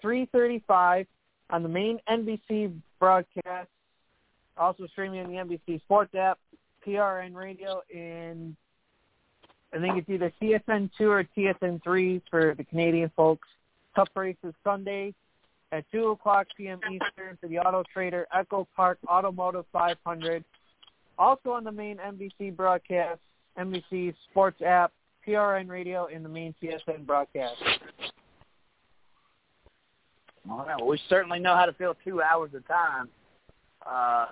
three 0.00 0.26
thirty-five 0.32 1.06
on 1.50 1.62
the 1.62 1.68
main 1.68 1.98
NBC 2.08 2.74
broadcast. 2.98 3.68
Also 4.56 4.86
streaming 4.86 5.20
on 5.20 5.30
the 5.30 5.36
NBC 5.36 5.80
Sports 5.82 6.14
app, 6.14 6.38
PRN 6.86 7.34
Radio, 7.34 7.82
and 7.94 8.56
I 9.74 9.80
think 9.80 9.98
it's 9.98 10.08
either 10.08 10.32
TSN 10.40 10.90
two 10.96 11.10
or 11.10 11.24
TSN 11.36 11.82
three 11.82 12.22
for 12.30 12.54
the 12.54 12.64
Canadian 12.64 13.10
folks. 13.16 13.48
Cup 13.94 14.08
race 14.14 14.36
is 14.44 14.54
Sunday 14.64 15.14
at 15.72 15.84
2 15.92 16.08
o'clock 16.08 16.46
p.m. 16.56 16.80
Eastern 16.90 17.36
for 17.40 17.48
the 17.48 17.58
Auto 17.58 17.82
Trader 17.92 18.26
Echo 18.32 18.66
Park 18.76 18.98
Automotive 19.08 19.64
500. 19.72 20.44
Also 21.18 21.50
on 21.50 21.64
the 21.64 21.72
main 21.72 21.98
NBC 21.98 22.54
broadcast, 22.54 23.20
NBC 23.58 24.14
Sports 24.30 24.60
app, 24.62 24.92
PRN 25.26 25.68
Radio, 25.68 26.06
and 26.06 26.24
the 26.24 26.28
main 26.28 26.54
TSN 26.62 27.06
broadcast. 27.06 27.56
Well, 30.46 30.86
we 30.86 31.00
certainly 31.08 31.38
know 31.38 31.54
how 31.54 31.64
to 31.66 31.72
fill 31.72 31.96
two 32.04 32.20
hours 32.20 32.50
of 32.54 32.66
time. 32.68 33.08
Uh, 33.86 34.26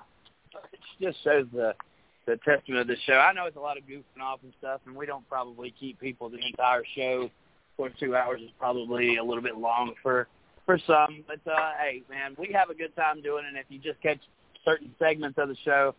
it 0.72 0.80
just 1.00 1.22
shows 1.24 1.46
the 1.52 1.74
the 2.26 2.36
testament 2.44 2.82
of 2.82 2.86
the 2.86 2.96
show. 3.04 3.14
I 3.14 3.32
know 3.32 3.46
it's 3.46 3.56
a 3.56 3.60
lot 3.60 3.76
of 3.76 3.84
goofing 3.84 4.22
off 4.22 4.40
and 4.44 4.52
stuff, 4.58 4.80
and 4.86 4.94
we 4.94 5.06
don't 5.06 5.28
probably 5.28 5.74
keep 5.78 5.98
people 5.98 6.28
the 6.28 6.38
entire 6.38 6.84
show. 6.94 7.30
For 7.76 7.88
two 7.98 8.14
hours 8.14 8.40
is 8.42 8.50
probably 8.58 9.16
a 9.16 9.24
little 9.24 9.42
bit 9.42 9.56
long 9.56 9.94
for 10.02 10.28
for 10.66 10.78
some. 10.86 11.24
But 11.26 11.50
uh, 11.50 11.72
hey, 11.80 12.02
man, 12.10 12.36
we 12.38 12.52
have 12.52 12.70
a 12.70 12.74
good 12.74 12.94
time 12.94 13.22
doing 13.22 13.44
it. 13.44 13.48
And 13.48 13.56
if 13.56 13.64
you 13.70 13.78
just 13.78 14.00
catch 14.02 14.20
certain 14.64 14.94
segments 14.98 15.38
of 15.38 15.48
the 15.48 15.56
show, 15.64 15.94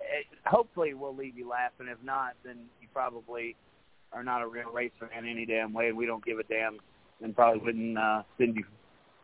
it, 0.00 0.26
hopefully 0.44 0.94
we'll 0.94 1.14
leave 1.14 1.36
you 1.36 1.48
laughing. 1.48 1.88
If 1.88 2.02
not, 2.04 2.34
then 2.44 2.58
you 2.80 2.88
probably 2.92 3.56
are 4.12 4.22
not 4.22 4.42
a 4.42 4.46
real 4.46 4.70
race 4.72 4.92
fan 5.00 5.26
any 5.26 5.46
damn 5.46 5.72
way. 5.72 5.92
We 5.92 6.06
don't 6.06 6.24
give 6.24 6.38
a 6.38 6.44
damn, 6.44 6.78
and 7.22 7.34
probably 7.34 7.60
wouldn't 7.60 7.98
uh, 7.98 8.22
send 8.38 8.56
you. 8.56 8.64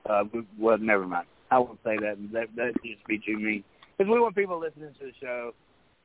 Uh, 0.08 0.24
well, 0.58 0.78
never 0.78 1.06
mind. 1.06 1.26
I 1.50 1.58
won't 1.58 1.78
say 1.84 1.96
that. 1.98 2.16
That 2.32 2.48
that 2.56 2.72
just 2.84 3.06
be 3.06 3.18
too 3.18 3.38
mean. 3.38 3.64
Because 3.96 4.10
we 4.10 4.18
want 4.18 4.34
people 4.34 4.58
listening 4.58 4.94
to 4.98 5.06
the 5.06 5.12
show, 5.20 5.52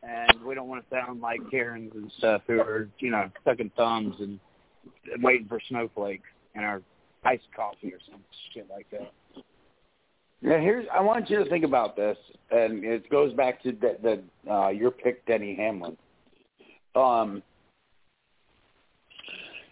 and 0.03 0.43
we 0.45 0.53
don't 0.55 0.67
want 0.67 0.87
to 0.87 0.95
sound 0.95 1.21
like 1.21 1.39
Karens 1.49 1.91
and 1.95 2.11
stuff 2.17 2.41
who 2.47 2.59
are, 2.59 2.89
you 2.99 3.09
know, 3.09 3.29
sucking 3.45 3.71
thumbs 3.75 4.15
and 4.19 4.39
waiting 5.23 5.47
for 5.47 5.59
snowflakes 5.69 6.27
in 6.53 6.63
our 6.63 6.81
iced 7.23 7.47
coffee 7.55 7.93
or 7.93 7.99
some 8.09 8.21
shit 8.53 8.67
like 8.69 8.89
that. 8.91 9.11
Yeah, 10.41 10.59
here's 10.59 10.85
I 10.93 11.01
want 11.01 11.29
you 11.29 11.43
to 11.43 11.49
think 11.49 11.65
about 11.65 11.95
this, 11.95 12.17
and 12.51 12.83
it 12.83 13.09
goes 13.09 13.33
back 13.33 13.61
to 13.63 13.71
the, 13.71 14.21
the 14.45 14.51
uh, 14.51 14.69
your 14.69 14.91
pick, 14.91 15.25
Denny 15.25 15.55
Hamlin. 15.55 15.97
Um, 16.95 17.41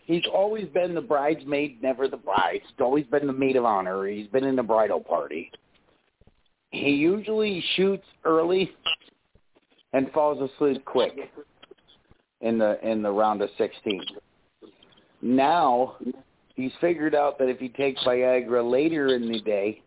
he's 0.05 0.23
always 0.33 0.65
been 0.69 0.95
the 0.95 1.01
bridesmaid, 1.01 1.81
never 1.83 2.07
the 2.07 2.17
bride. 2.17 2.61
He's 2.63 2.79
always 2.79 3.05
been 3.05 3.27
the 3.27 3.33
maid 3.33 3.55
of 3.55 3.65
honor. 3.65 4.07
He's 4.07 4.27
been 4.27 4.43
in 4.43 4.55
the 4.55 4.63
bridal 4.63 4.99
party. 4.99 5.51
He 6.71 6.89
usually 6.89 7.63
shoots 7.75 8.05
early 8.25 8.71
and 9.93 10.11
falls 10.11 10.49
asleep 10.51 10.83
quick 10.83 11.13
in 12.41 12.57
the 12.57 12.77
in 12.87 13.01
the 13.01 13.11
round 13.11 13.41
of 13.41 13.49
16. 13.57 14.01
Now 15.21 15.95
he's 16.55 16.71
figured 16.81 17.15
out 17.15 17.37
that 17.39 17.49
if 17.49 17.59
he 17.59 17.69
takes 17.69 18.03
Viagra 18.03 18.69
later 18.69 19.15
in 19.15 19.31
the 19.31 19.39
day, 19.41 19.81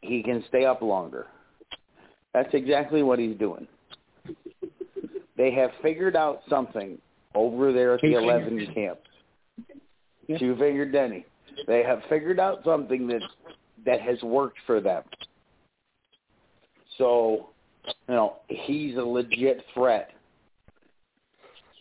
he 0.00 0.22
can 0.22 0.44
stay 0.48 0.64
up 0.64 0.82
longer. 0.82 1.26
That's 2.34 2.52
exactly 2.52 3.02
what 3.02 3.18
he's 3.18 3.36
doing. 3.36 3.66
They 5.36 5.52
have 5.52 5.70
figured 5.82 6.16
out 6.16 6.40
something 6.48 6.98
over 7.34 7.72
there 7.72 7.94
at 7.94 8.00
the 8.00 8.14
11 8.14 8.72
camp. 8.74 8.98
Two 10.38 10.56
fingered 10.56 10.92
Denny. 10.92 11.24
They 11.66 11.82
have 11.82 12.02
figured 12.08 12.38
out 12.38 12.58
something 12.64 13.06
that 13.08 13.22
that 13.86 14.00
has 14.00 14.20
worked 14.22 14.58
for 14.66 14.80
them. 14.80 15.02
So, 16.98 17.50
you 17.86 18.14
know, 18.14 18.36
he's 18.48 18.96
a 18.96 19.02
legit 19.02 19.64
threat 19.72 20.10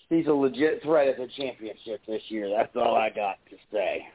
he's 0.09 0.27
a 0.27 0.33
legit 0.33 0.81
threat 0.83 1.07
at 1.07 1.17
the 1.17 1.27
championship 1.37 2.01
this 2.07 2.21
year. 2.29 2.49
That's 2.49 2.75
all 2.75 2.95
I 2.95 3.09
got 3.09 3.37
to 3.49 3.57
say. 3.71 4.07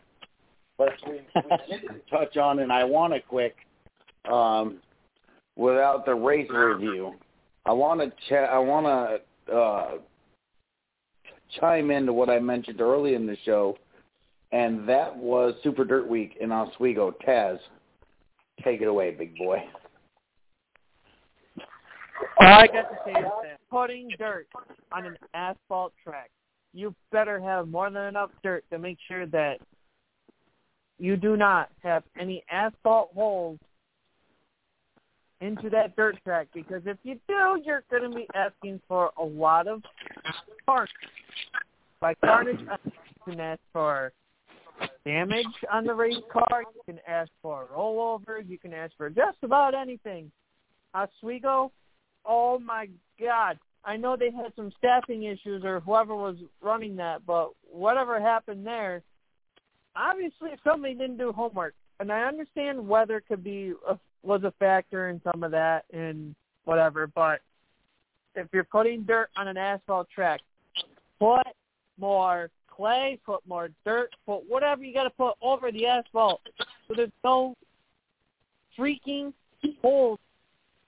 But 0.78 0.90
we, 1.06 1.20
we 1.34 1.56
didn't 1.70 2.02
touch 2.10 2.36
on, 2.36 2.60
and 2.60 2.72
I 2.72 2.84
want 2.84 3.12
to 3.12 3.20
quick, 3.20 3.54
um, 4.30 4.78
without 5.56 6.04
the 6.04 6.14
race 6.14 6.48
review, 6.50 7.14
I 7.66 7.72
want 7.72 8.00
to 8.00 8.10
ch- 8.28 8.32
I 8.32 8.58
want 8.58 9.20
to 9.48 9.54
uh, 9.54 9.90
chime 11.60 11.90
into 11.90 12.12
what 12.12 12.30
I 12.30 12.38
mentioned 12.38 12.80
early 12.80 13.14
in 13.14 13.26
the 13.26 13.36
show, 13.44 13.76
and 14.52 14.88
that 14.88 15.16
was 15.16 15.54
Super 15.62 15.84
Dirt 15.84 16.08
Week 16.08 16.36
in 16.40 16.52
Oswego. 16.52 17.14
Taz, 17.26 17.58
take 18.64 18.80
it 18.80 18.88
away, 18.88 19.12
big 19.12 19.36
boy. 19.36 19.62
All 22.40 22.46
I 22.46 22.66
got 22.66 22.90
to 22.90 22.98
say 23.04 23.12
is 23.12 23.26
that 23.42 23.58
putting 23.70 24.08
dirt 24.18 24.46
on 24.92 25.06
an 25.06 25.16
asphalt 25.34 25.92
track, 26.02 26.30
you 26.72 26.94
better 27.10 27.40
have 27.40 27.68
more 27.68 27.90
than 27.90 28.04
enough 28.04 28.30
dirt 28.42 28.64
to 28.70 28.78
make 28.78 28.98
sure 29.06 29.26
that 29.26 29.58
you 30.98 31.16
do 31.16 31.36
not 31.36 31.70
have 31.82 32.04
any 32.18 32.42
asphalt 32.50 33.10
holes 33.14 33.58
into 35.42 35.68
that 35.70 35.96
dirt 35.96 36.16
track 36.24 36.48
because 36.54 36.82
if 36.86 36.96
you 37.02 37.18
do, 37.28 37.60
you're 37.64 37.82
going 37.90 38.10
to 38.10 38.16
be 38.16 38.26
asking 38.34 38.80
for 38.88 39.10
a 39.20 39.24
lot 39.24 39.66
of 39.66 39.82
carnage. 40.66 40.90
By 42.00 42.14
carnage, 42.14 42.60
you 42.60 43.32
can 43.32 43.40
ask 43.40 43.60
for 43.72 44.12
damage 45.04 45.46
on 45.70 45.84
the 45.84 45.94
race 45.94 46.16
car. 46.32 46.62
You 46.74 46.80
can 46.86 46.98
ask 47.06 47.30
for 47.42 47.66
rollovers. 47.76 48.48
You 48.48 48.58
can 48.58 48.72
ask 48.72 48.92
for 48.96 49.10
just 49.10 49.38
about 49.42 49.74
anything. 49.74 50.30
Oswego 50.94 51.72
oh 52.24 52.58
my 52.58 52.88
god. 53.20 53.58
I 53.84 53.96
know 53.96 54.16
they 54.16 54.30
had 54.30 54.52
some 54.54 54.72
staffing 54.78 55.24
issues 55.24 55.64
or 55.64 55.80
whoever 55.80 56.14
was 56.14 56.36
running 56.60 56.96
that, 56.96 57.26
but 57.26 57.50
whatever 57.70 58.20
happened 58.20 58.64
there, 58.64 59.02
obviously 59.96 60.50
somebody 60.62 60.94
didn't 60.94 61.18
do 61.18 61.32
homework. 61.32 61.74
And 61.98 62.12
I 62.12 62.22
understand 62.22 62.86
weather 62.86 63.22
could 63.26 63.42
be 63.42 63.72
a, 63.88 63.98
was 64.22 64.42
a 64.44 64.52
factor 64.58 65.08
in 65.08 65.20
some 65.24 65.42
of 65.42 65.50
that 65.50 65.84
and 65.92 66.34
whatever, 66.64 67.06
but 67.06 67.40
if 68.34 68.46
you're 68.52 68.64
putting 68.64 69.02
dirt 69.02 69.28
on 69.36 69.48
an 69.48 69.56
asphalt 69.56 70.08
track, 70.14 70.40
put 71.18 71.46
more 71.98 72.50
clay, 72.68 73.18
put 73.26 73.46
more 73.46 73.68
dirt, 73.84 74.10
put 74.26 74.48
whatever 74.48 74.82
you 74.82 74.94
got 74.94 75.04
to 75.04 75.10
put 75.10 75.34
over 75.42 75.70
the 75.70 75.86
asphalt 75.86 76.40
so 76.92 76.94
there's 76.96 77.10
no 77.24 77.54
freaking 78.78 79.32
holes 79.80 80.18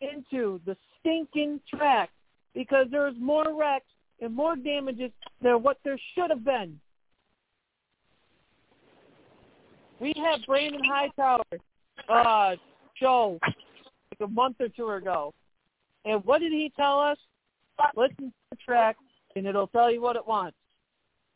into 0.00 0.60
the 0.66 0.76
stinking 1.00 1.60
track 1.68 2.10
because 2.54 2.86
there's 2.90 3.14
more 3.18 3.58
wrecks 3.58 3.86
and 4.20 4.34
more 4.34 4.56
damages 4.56 5.10
than 5.42 5.62
what 5.62 5.78
there 5.84 5.98
should 6.14 6.30
have 6.30 6.44
been. 6.44 6.78
We 10.00 10.12
have 10.16 10.40
Brandon 10.46 10.82
Hightower, 10.84 11.44
uh, 12.08 12.56
Joe, 13.04 13.38
like 13.42 14.20
a 14.20 14.26
month 14.26 14.56
or 14.60 14.68
two 14.68 14.88
ago. 14.88 15.34
And 16.06 16.24
what 16.24 16.40
did 16.40 16.52
he 16.52 16.72
tell 16.74 16.98
us? 16.98 17.18
Listen 17.94 18.16
to 18.28 18.32
the 18.50 18.56
track, 18.64 18.96
and 19.36 19.46
it'll 19.46 19.66
tell 19.66 19.92
you 19.92 20.00
what 20.00 20.16
it 20.16 20.26
wants. 20.26 20.56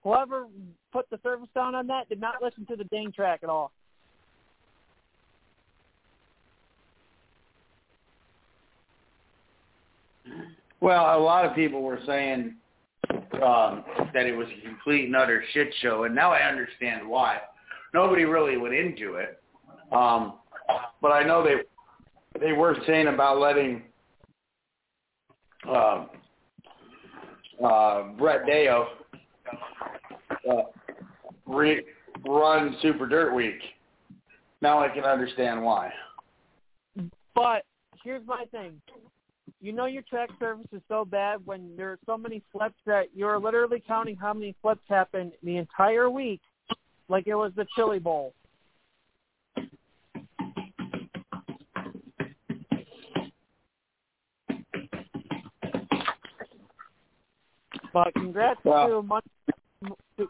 Whoever 0.03 0.47
put 0.93 1.11
the 1.11 1.19
service 1.23 1.49
down 1.55 1.75
on 1.75 1.87
that 1.89 2.09
did 2.09 2.21
not 2.23 2.37
listen 2.41 2.65
to 2.67 2.77
the 2.77 2.85
dang 2.85 3.13
track 3.13 3.41
at 3.43 3.51
all. 3.51 3.71
Well, 10.81 11.19
a 11.19 11.21
lot 11.21 11.45
of 11.45 11.55
people 11.55 11.83
were 11.83 12.01
saying 12.07 12.55
um, 13.43 13.85
that 14.15 14.25
it 14.25 14.35
was 14.35 14.47
a 14.47 14.67
complete 14.67 15.05
and 15.05 15.17
utter 15.17 15.45
shit 15.53 15.75
show, 15.83 16.05
and 16.05 16.15
now 16.15 16.33
I 16.33 16.49
understand 16.49 17.07
why. 17.07 17.41
Nobody 17.93 18.25
really 18.25 18.57
went 18.57 18.75
into 18.75 19.17
it, 19.17 19.43
um, 19.93 20.38
but 21.01 21.09
I 21.09 21.23
know 21.23 21.43
they 21.43 22.41
they 22.41 22.53
were 22.53 22.77
saying 22.87 23.09
about 23.09 23.39
letting 23.39 23.83
uh, 25.69 26.07
uh, 27.65 28.03
Brett 28.19 28.45
Deyo 28.47 28.87
uh, 30.51 30.63
re- 31.47 31.85
run 32.27 32.77
Super 32.83 33.07
Dirt 33.07 33.35
Week. 33.35 33.59
Now 34.61 34.81
I 34.81 34.89
can 34.89 35.05
understand 35.05 35.63
why. 35.63 35.93
But 37.35 37.65
here's 38.03 38.27
my 38.27 38.45
thing. 38.51 38.81
You 39.61 39.73
know 39.73 39.87
your 39.87 40.03
track 40.03 40.31
service 40.39 40.67
is 40.73 40.83
so 40.89 41.05
bad 41.05 41.45
when 41.45 41.75
there 41.77 41.91
are 41.91 41.99
so 42.07 42.17
many 42.17 42.43
flips 42.53 42.79
that 42.87 43.07
you're 43.15 43.41
literally 43.41 43.83
counting 43.87 44.17
how 44.17 44.33
many 44.33 44.55
flips 44.63 44.83
happen 44.89 45.33
the 45.43 45.57
entire 45.57 46.09
week 46.09 46.41
like 47.09 47.27
it 47.27 47.35
was 47.35 47.53
the 47.57 47.67
Chili 47.75 47.99
Bowl. 47.99 48.35
But 58.05 58.15
congrats 58.15 58.61
Well- 58.65 58.89
to 58.89 59.03
Mon- 59.03 59.23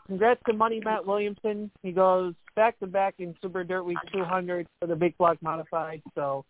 congrats 0.06 0.40
to 0.46 0.52
Money 0.54 0.80
Matt 0.80 1.06
Williamson. 1.06 1.70
He 1.82 1.92
goes 1.92 2.34
back 2.54 2.78
to 2.78 2.86
back 2.86 3.16
in 3.18 3.36
Super 3.42 3.62
Dirt 3.62 3.82
Week 3.82 3.98
200 4.12 4.66
for 4.80 4.86
the 4.86 4.96
Big 4.96 5.16
Block 5.18 5.40
Modified. 5.42 6.02
So 6.14 6.44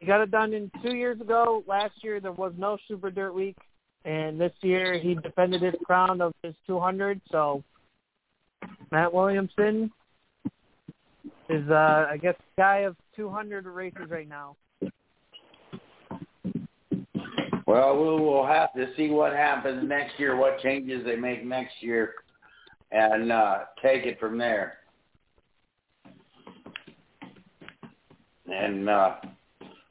he 0.00 0.06
got 0.06 0.20
it 0.20 0.30
done 0.30 0.52
in 0.52 0.70
two 0.82 0.96
years 0.96 1.20
ago. 1.20 1.64
Last 1.66 2.02
year 2.02 2.20
there 2.20 2.32
was 2.32 2.52
no 2.58 2.76
Super 2.88 3.10
Dirt 3.10 3.32
Week, 3.32 3.56
and 4.04 4.38
this 4.38 4.52
year 4.60 4.98
he 4.98 5.14
defended 5.14 5.62
his 5.62 5.74
crown 5.84 6.20
of 6.20 6.34
his 6.42 6.54
200. 6.66 7.20
So 7.30 7.64
Matt 8.90 9.12
Williamson 9.12 9.90
is, 11.48 11.70
uh, 11.70 12.06
I 12.10 12.18
guess, 12.18 12.36
guy 12.56 12.78
of 12.80 12.96
200 13.16 13.64
races 13.66 14.10
right 14.10 14.28
now. 14.28 14.56
Well, 17.66 17.96
we'll 17.96 18.20
we'll 18.20 18.46
have 18.46 18.72
to 18.74 18.88
see 18.96 19.10
what 19.10 19.32
happens 19.32 19.88
next 19.88 20.18
year, 20.18 20.36
what 20.36 20.60
changes 20.60 21.04
they 21.04 21.16
make 21.16 21.44
next 21.44 21.74
year, 21.80 22.14
and 22.90 23.30
uh, 23.30 23.58
take 23.80 24.04
it 24.04 24.18
from 24.18 24.36
there. 24.36 24.78
And 28.46 28.88
uh, 28.88 29.14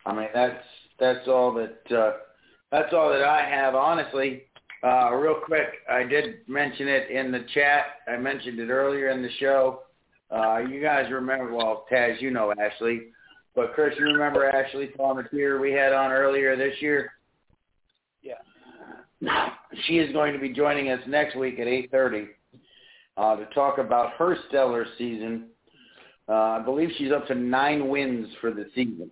I 0.05 0.13
mean 0.13 0.27
that's 0.33 0.63
that's 0.99 1.27
all 1.27 1.53
that 1.53 1.95
uh, 1.95 2.11
that's 2.71 2.93
all 2.93 3.09
that 3.09 3.23
I 3.23 3.47
have. 3.49 3.73
Honestly, 3.73 4.43
uh, 4.83 5.13
real 5.13 5.35
quick, 5.45 5.67
I 5.89 6.03
did 6.03 6.47
mention 6.47 6.87
it 6.87 7.09
in 7.09 7.31
the 7.31 7.45
chat. 7.53 7.85
I 8.07 8.17
mentioned 8.17 8.59
it 8.59 8.69
earlier 8.69 9.09
in 9.09 9.21
the 9.21 9.31
show. 9.39 9.83
Uh, 10.29 10.59
you 10.59 10.81
guys 10.81 11.11
remember? 11.11 11.53
Well, 11.53 11.85
Taz, 11.91 12.21
you 12.21 12.31
know 12.31 12.53
Ashley, 12.59 13.07
but 13.55 13.73
Chris, 13.73 13.93
you 13.97 14.05
remember 14.05 14.49
Ashley 14.49 14.89
Palmetier 14.97 15.59
we 15.61 15.71
had 15.71 15.93
on 15.93 16.11
earlier 16.11 16.57
this 16.57 16.75
year? 16.81 17.13
She 19.85 19.99
is 19.99 20.11
going 20.13 20.33
to 20.33 20.39
be 20.39 20.49
joining 20.49 20.89
us 20.89 20.99
next 21.07 21.35
week 21.35 21.59
at 21.59 21.67
8.30 21.67 22.27
uh, 23.17 23.35
to 23.35 23.45
talk 23.53 23.77
about 23.77 24.13
her 24.13 24.35
stellar 24.49 24.85
season. 24.97 25.47
Uh, 26.27 26.33
I 26.33 26.61
believe 26.63 26.89
she's 26.97 27.11
up 27.11 27.27
to 27.27 27.35
nine 27.35 27.87
wins 27.87 28.27
for 28.39 28.51
the 28.51 28.65
season. 28.73 29.11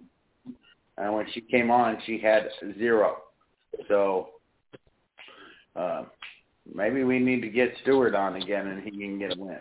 And 0.98 1.14
when 1.14 1.26
she 1.34 1.42
came 1.42 1.72
on, 1.72 1.98
she 2.06 2.20
had 2.20 2.50
zero. 2.78 3.18
So 3.88 4.30
uh, 5.76 6.04
maybe 6.74 7.04
we 7.04 7.20
need 7.20 7.42
to 7.42 7.50
get 7.50 7.74
Stewart 7.84 8.16
on 8.16 8.36
again 8.36 8.68
and 8.68 8.84
he 8.84 8.92
can 8.92 9.20
get 9.20 9.38
a 9.38 9.40
win. 9.40 9.60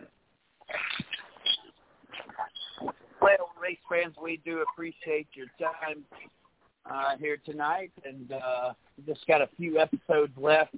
Well, 3.21 3.51
race 3.61 3.79
fans, 3.91 4.15
we 4.23 4.41
do 4.45 4.65
appreciate 4.73 5.29
your 5.35 5.47
time 5.59 6.05
uh, 6.91 7.17
here 7.19 7.39
tonight, 7.45 7.93
and 8.05 8.33
uh, 8.33 8.73
just 9.07 9.27
got 9.27 9.43
a 9.43 9.49
few 9.57 9.79
episodes 9.79 10.33
left 10.37 10.75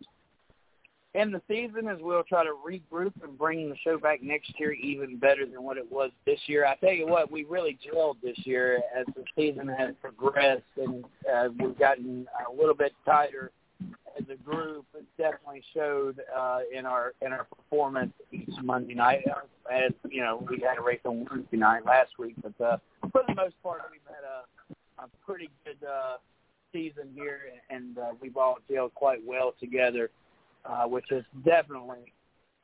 in 1.14 1.32
the 1.32 1.42
season 1.48 1.88
as 1.88 1.98
we'll 2.00 2.22
try 2.22 2.44
to 2.44 2.52
regroup 2.64 3.12
and 3.22 3.36
bring 3.36 3.68
the 3.68 3.76
show 3.82 3.98
back 3.98 4.22
next 4.22 4.52
year 4.58 4.72
even 4.72 5.16
better 5.16 5.44
than 5.44 5.62
what 5.62 5.76
it 5.76 5.90
was 5.90 6.10
this 6.24 6.38
year. 6.46 6.64
I 6.64 6.76
tell 6.76 6.92
you 6.92 7.06
what, 7.06 7.30
we 7.30 7.44
really 7.44 7.76
gelled 7.84 8.16
this 8.22 8.38
year 8.44 8.80
as 8.96 9.06
the 9.16 9.24
season 9.36 9.68
has 9.68 9.94
progressed, 10.00 10.62
and 10.76 11.04
uh, 11.32 11.48
we've 11.58 11.78
gotten 11.78 12.26
a 12.48 12.52
little 12.52 12.74
bit 12.74 12.92
tighter 13.04 13.50
as 14.18 14.24
a 14.30 14.36
group. 14.36 14.86
It 14.94 15.04
definitely 15.18 15.62
showed 15.74 16.20
uh, 16.36 16.60
in 16.76 16.86
our 16.86 17.14
in 17.22 17.32
our 17.32 17.44
performance 17.44 18.12
each 18.30 18.54
Monday 18.62 18.94
night. 18.94 19.24
As 19.70 19.92
you 20.08 20.22
know, 20.22 20.44
we 20.48 20.60
had 20.60 20.78
a 20.78 20.82
race 20.82 21.00
on 21.04 21.26
Wednesday 21.30 21.56
night 21.56 21.84
last 21.84 22.10
week, 22.18 22.34
but 22.42 22.64
uh, 22.64 22.76
for 23.10 23.22
the 23.26 23.34
most 23.34 23.60
part, 23.62 23.82
we've 23.90 24.00
had 24.06 24.24
a, 24.24 24.44
a 25.02 25.08
pretty 25.26 25.50
good 25.64 25.86
uh, 25.86 26.16
season 26.72 27.08
here, 27.14 27.40
and 27.70 27.98
uh, 27.98 28.12
we've 28.20 28.36
all 28.36 28.58
gelled 28.70 28.94
quite 28.94 29.18
well 29.24 29.54
together, 29.58 30.10
uh, 30.64 30.84
which 30.84 31.10
is 31.10 31.24
definitely 31.44 32.12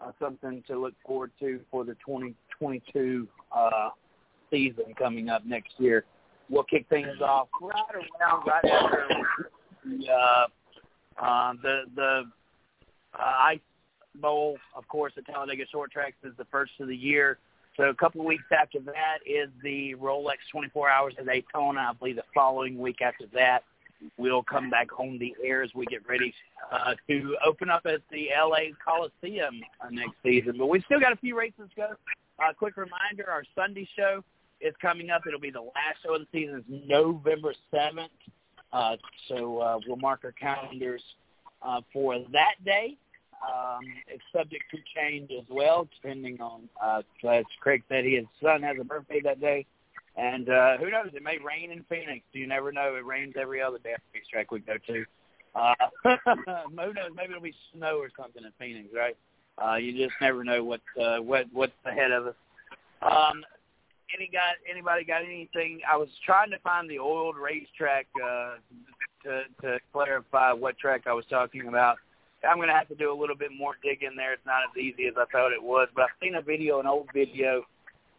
uh, 0.01 0.13
something 0.21 0.63
to 0.67 0.79
look 0.79 0.95
forward 1.05 1.31
to 1.41 1.61
for 1.71 1.85
the 1.85 1.95
2022 2.07 3.27
uh, 3.53 3.91
season 4.51 4.85
coming 4.99 5.29
up 5.29 5.45
next 5.45 5.73
year. 5.79 6.05
We'll 6.49 6.65
kick 6.65 6.87
things 6.89 7.21
off 7.21 7.49
right 7.61 7.75
around 7.95 8.47
right 8.47 8.65
after 8.65 9.09
the 9.85 10.07
uh, 10.09 10.47
uh, 11.21 11.53
the 11.63 11.83
the 11.95 12.23
uh, 13.15 13.23
Ice 13.23 13.59
Bowl, 14.17 14.57
of 14.75 14.87
course, 14.89 15.13
at 15.17 15.27
Talladega 15.27 15.65
Short 15.71 15.91
Tracks 15.91 16.17
is 16.25 16.33
the 16.39 16.45
first 16.47 16.73
of 16.81 16.89
the 16.89 16.97
year. 16.97 17.39
So 17.77 17.85
a 17.85 17.95
couple 17.95 18.23
of 18.23 18.27
weeks 18.27 18.45
after 18.59 18.81
that 18.81 19.19
is 19.27 19.51
the 19.63 19.95
Rolex 19.97 20.37
24 20.51 20.89
Hours 20.89 21.15
of 21.19 21.27
Daytona. 21.27 21.89
I 21.91 21.93
believe 21.93 22.17
the 22.17 22.23
following 22.35 22.79
week 22.79 23.03
after 23.03 23.27
that, 23.35 23.65
we'll 24.17 24.43
come 24.43 24.71
back 24.71 24.99
on 24.99 25.19
the 25.19 25.35
air 25.45 25.63
as 25.63 25.71
we 25.75 25.85
get 25.87 26.07
ready 26.09 26.33
uh, 26.73 26.95
to 27.09 27.37
open 27.47 27.69
up 27.69 27.85
at 27.85 28.01
the 28.11 28.29
LA 28.35 28.73
Coliseum 28.83 29.61
uh, 29.83 29.91
next 29.91 30.15
season. 30.23 30.55
But 30.59 30.67
we've 30.67 30.85
still 30.87 31.01
got 31.01 31.13
a 31.13 31.17
few 31.17 31.37
races 31.37 31.69
to 31.75 31.77
go. 31.77 31.89
Uh, 32.39 32.53
quick 32.55 32.77
reminder, 32.77 33.31
our 33.31 33.45
Sunday 33.55 33.87
show 33.95 34.25
is 34.61 34.75
coming 34.81 35.11
up. 35.11 35.23
It'll 35.27 35.39
be 35.41 35.51
the 35.51 35.61
last 35.61 35.99
show 36.03 36.15
of 36.15 36.23
the 36.23 36.27
season. 36.33 36.65
It's 36.69 36.89
November 36.89 37.53
7th. 37.73 38.09
Uh, 38.73 38.97
so 39.29 39.59
uh, 39.59 39.79
we'll 39.87 39.97
mark 39.97 40.21
our 40.25 40.33
calendars 40.33 41.03
uh, 41.63 41.83
for 41.93 42.19
that 42.33 42.55
day. 42.65 42.97
Um, 43.43 43.85
it's 44.09 44.23
subject 44.33 44.65
to 44.71 44.79
change 44.95 45.31
as 45.31 45.45
well, 45.51 45.89
depending 46.03 46.41
on, 46.41 46.69
uh, 46.83 47.03
as 47.29 47.45
Craig 47.61 47.83
said, 47.89 48.05
his 48.05 48.25
son 48.43 48.63
has 48.63 48.77
a 48.81 48.85
birthday 48.85 49.21
that 49.23 49.41
day. 49.41 49.67
And 50.17 50.49
uh, 50.49 50.79
who 50.79 50.91
knows, 50.91 51.11
it 51.13 51.23
may 51.23 51.39
rain 51.39 51.71
in 51.71 51.85
Phoenix. 51.89 52.25
You 52.33 52.47
never 52.47 52.73
know. 52.73 52.97
It 52.97 53.05
rains 53.05 53.35
every 53.39 53.61
other 53.61 53.79
day 53.79 53.93
at 53.93 54.01
the 54.13 54.19
racetrack 54.19 54.51
we 54.51 54.61
go 54.61 54.77
to. 54.87 55.05
Uh, 55.55 55.75
who 56.25 56.93
knows, 56.95 57.11
maybe 57.15 57.31
it'll 57.31 57.43
be 57.43 57.55
snow 57.75 57.99
or 57.99 58.09
something 58.17 58.43
in 58.43 58.53
Phoenix, 58.59 58.89
right? 58.95 59.17
Uh, 59.63 59.77
you 59.77 59.93
just 59.93 60.15
never 60.21 60.45
know 60.45 60.63
what 60.63 60.81
uh, 61.01 61.17
what 61.19 61.47
what's 61.53 61.73
ahead 61.85 62.13
of 62.13 62.27
us. 62.29 62.35
Um, 63.03 63.43
any 64.15 64.29
got 64.31 64.55
anybody 64.71 65.05
got 65.05 65.25
anything? 65.25 65.81
I 65.91 65.97
was 65.97 66.09
trying 66.25 66.51
to 66.51 66.59
find 66.59 66.89
the 66.89 66.99
oiled 66.99 67.37
racetrack 67.37 68.07
uh, 68.23 68.57
to 69.25 69.43
to 69.63 69.79
clarify 69.93 70.53
what 70.53 70.79
track 70.79 71.03
I 71.07 71.13
was 71.15 71.25
talking 71.29 71.69
about. 71.69 71.97
I'm 72.49 72.57
going 72.57 72.69
to 72.69 72.75
have 72.75 72.89
to 72.89 72.95
do 72.95 73.13
a 73.13 73.19
little 73.19 73.37
bit 73.37 73.51
more 73.57 73.75
digging 73.83 74.17
there. 74.17 74.33
It's 74.33 74.47
not 74.47 74.63
as 74.71 74.77
easy 74.81 75.07
as 75.07 75.15
I 75.17 75.25
thought 75.31 75.53
it 75.53 75.63
was, 75.63 75.89
but 75.95 76.05
I've 76.05 76.11
seen 76.23 76.37
a 76.37 76.43
video, 76.43 76.81
an 76.81 76.87
old 76.87 77.09
video, 77.13 77.65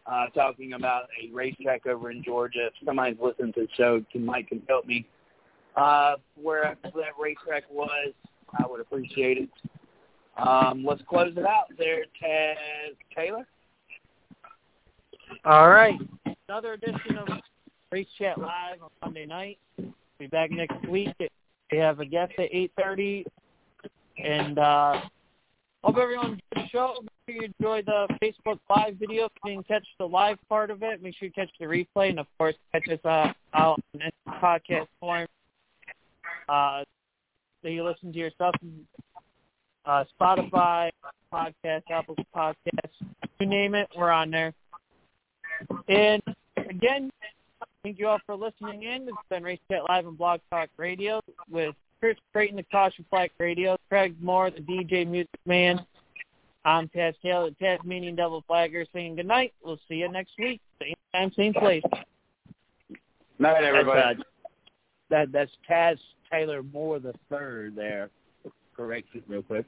uh, 0.05 0.27
talking 0.27 0.73
about 0.73 1.03
a 1.21 1.33
racetrack 1.33 1.85
over 1.85 2.11
in 2.11 2.23
Georgia. 2.23 2.67
If 2.67 2.73
somebody's 2.85 3.19
listening 3.21 3.53
to 3.53 3.61
the 3.61 3.67
show, 3.75 4.03
can 4.11 4.25
Mike 4.25 4.49
can 4.49 4.61
help 4.67 4.85
me 4.85 5.05
uh, 5.75 6.15
where 6.41 6.75
that 6.83 6.93
racetrack 7.19 7.63
was. 7.69 8.13
I 8.57 8.65
would 8.67 8.81
appreciate 8.81 9.37
it. 9.37 9.49
Um, 10.37 10.85
let's 10.85 11.01
close 11.09 11.33
it 11.35 11.45
out 11.45 11.65
there, 11.77 12.05
Taz 12.21 12.55
Taylor. 13.15 13.45
All 15.45 15.69
right. 15.69 15.95
Another 16.47 16.73
edition 16.73 17.17
of 17.17 17.27
Race 17.91 18.07
Chat 18.17 18.37
Live 18.37 18.81
on 18.81 18.89
Monday 19.01 19.25
night. 19.25 19.57
Be 20.19 20.27
back 20.27 20.51
next 20.51 20.87
week. 20.87 21.09
We 21.71 21.77
have 21.77 21.99
a 21.99 22.05
guest 22.05 22.33
at 22.37 22.51
8.30. 22.51 23.25
And 24.23 24.59
uh, 24.59 25.01
hope 25.83 25.97
everyone 25.97 26.25
enjoyed 26.25 26.41
the 26.55 26.67
show. 26.69 26.95
Make 27.01 27.35
sure 27.35 27.43
you 27.43 27.53
enjoy 27.59 27.81
the 27.83 28.07
Facebook 28.21 28.59
Live 28.69 28.95
video. 28.95 29.25
If 29.25 29.31
you 29.43 29.51
didn't 29.51 29.67
catch 29.67 29.85
the 29.99 30.05
live 30.05 30.37
part 30.49 30.71
of 30.71 30.83
it, 30.83 31.01
make 31.01 31.15
sure 31.15 31.27
you 31.27 31.33
catch 31.33 31.49
the 31.59 31.65
replay, 31.65 32.09
and 32.09 32.19
of 32.19 32.27
course, 32.37 32.55
catch 32.71 32.87
us 32.89 32.99
uh, 33.05 33.31
out 33.53 33.81
on 33.93 34.11
podcast 34.41 34.87
form. 34.99 35.27
Uh, 36.49 36.83
that 37.63 37.71
you 37.71 37.83
listen 37.83 38.13
to 38.13 38.19
yourself, 38.19 38.55
uh, 39.85 40.03
Spotify, 40.19 40.89
podcast, 41.33 41.81
Apple 41.89 42.15
Podcasts, 42.35 42.55
you 43.39 43.45
name 43.45 43.75
it, 43.75 43.87
we're 43.97 44.11
on 44.11 44.31
there. 44.31 44.53
And 45.87 46.21
again, 46.57 47.11
thank 47.83 47.99
you 47.99 48.07
all 48.07 48.19
for 48.25 48.35
listening 48.35 48.83
in. 48.83 49.03
It's 49.07 49.17
been 49.29 49.43
Race 49.43 49.59
Chat 49.69 49.81
Live 49.89 50.05
and 50.05 50.17
Blog 50.17 50.39
Talk 50.49 50.69
Radio 50.77 51.21
with 51.49 51.75
Chris 51.99 52.17
Creighton, 52.31 52.57
the 52.57 52.63
Caution 52.63 53.05
Flag 53.09 53.31
Radio, 53.39 53.77
Craig 53.89 54.15
Moore, 54.21 54.51
the 54.51 54.61
DJ 54.61 55.07
Music 55.07 55.29
Man. 55.45 55.83
I'm 56.63 56.87
Taz 56.89 57.13
Taylor, 57.23 57.49
the 57.49 57.55
Tasmanian 57.55 58.15
Double 58.15 58.43
Flagger, 58.47 58.85
saying 58.93 59.15
good 59.15 59.25
night. 59.25 59.53
We'll 59.63 59.79
see 59.87 59.95
you 59.95 60.11
next 60.11 60.33
week, 60.37 60.61
same 60.81 60.95
time, 61.13 61.31
same 61.35 61.53
place. 61.53 61.83
Night, 63.39 63.63
everybody. 63.63 63.99
That's, 63.99 64.19
uh, 64.19 64.23
that 65.09 65.31
that's 65.31 65.51
Taz 65.69 65.97
Taylor 66.31 66.61
Moore 66.61 66.99
the 66.99 67.13
third 67.29 67.75
there. 67.75 68.09
Correction, 68.75 69.23
real 69.27 69.41
quick. 69.41 69.65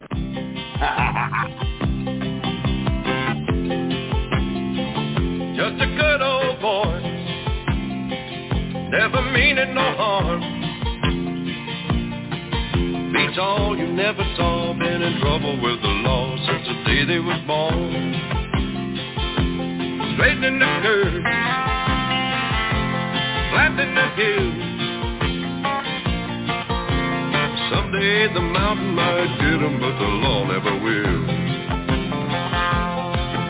Just 5.58 5.82
a 5.82 5.87
never 8.90 9.22
meaning 9.32 9.74
no 9.74 9.94
harm. 9.96 10.40
Beats 13.12 13.38
all 13.38 13.76
you 13.76 13.86
never 13.88 14.24
saw, 14.36 14.72
been 14.72 15.02
in 15.02 15.20
trouble 15.20 15.60
with 15.60 15.82
the 15.82 15.88
law 15.88 16.36
since 16.46 16.66
the 16.68 16.74
day 16.84 17.04
they 17.04 17.18
was 17.18 17.40
born. 17.46 18.14
Straightening 20.14 20.58
the 20.58 20.80
curve, 20.82 21.22
planting 23.52 23.94
the 23.94 24.08
hill. 24.16 24.52
Someday 27.70 28.32
the 28.32 28.40
mountain 28.40 28.94
might 28.94 29.38
get 29.38 29.60
'em, 29.62 29.78
but 29.80 29.98
the 29.98 30.10
law 30.24 30.44
never 30.46 30.74
will. 30.78 31.26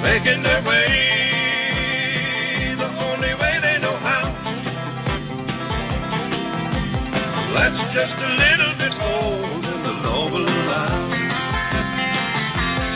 Making 0.02 0.42
their 0.42 0.62
way 0.62 1.17
That's 7.68 7.92
just 7.92 8.16
a 8.16 8.30
little 8.32 8.74
bit 8.80 8.96
more 8.96 9.60
than 9.60 9.82
the 9.82 9.92
law 10.08 10.30
will 10.32 10.48
allow. 10.48 11.04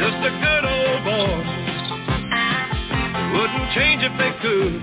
Just 0.01 0.17
a 0.25 0.33
good 0.33 0.65
old 0.65 1.05
boy. 1.05 1.45
Wouldn't 3.37 3.69
change 3.77 4.01
if 4.01 4.17
they 4.17 4.33
could. 4.41 4.81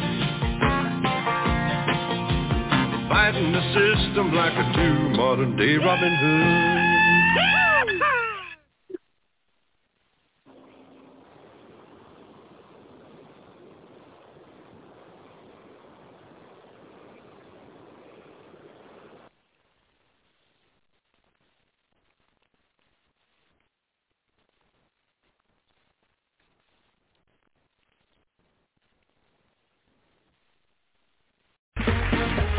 Fighting 3.10 3.52
the 3.52 3.64
system 3.74 4.32
like 4.36 4.54
a 4.54 4.74
true 4.76 5.10
modern 5.18 5.58
day 5.58 5.78
Robin 5.78 6.16
Hood. 6.22 7.09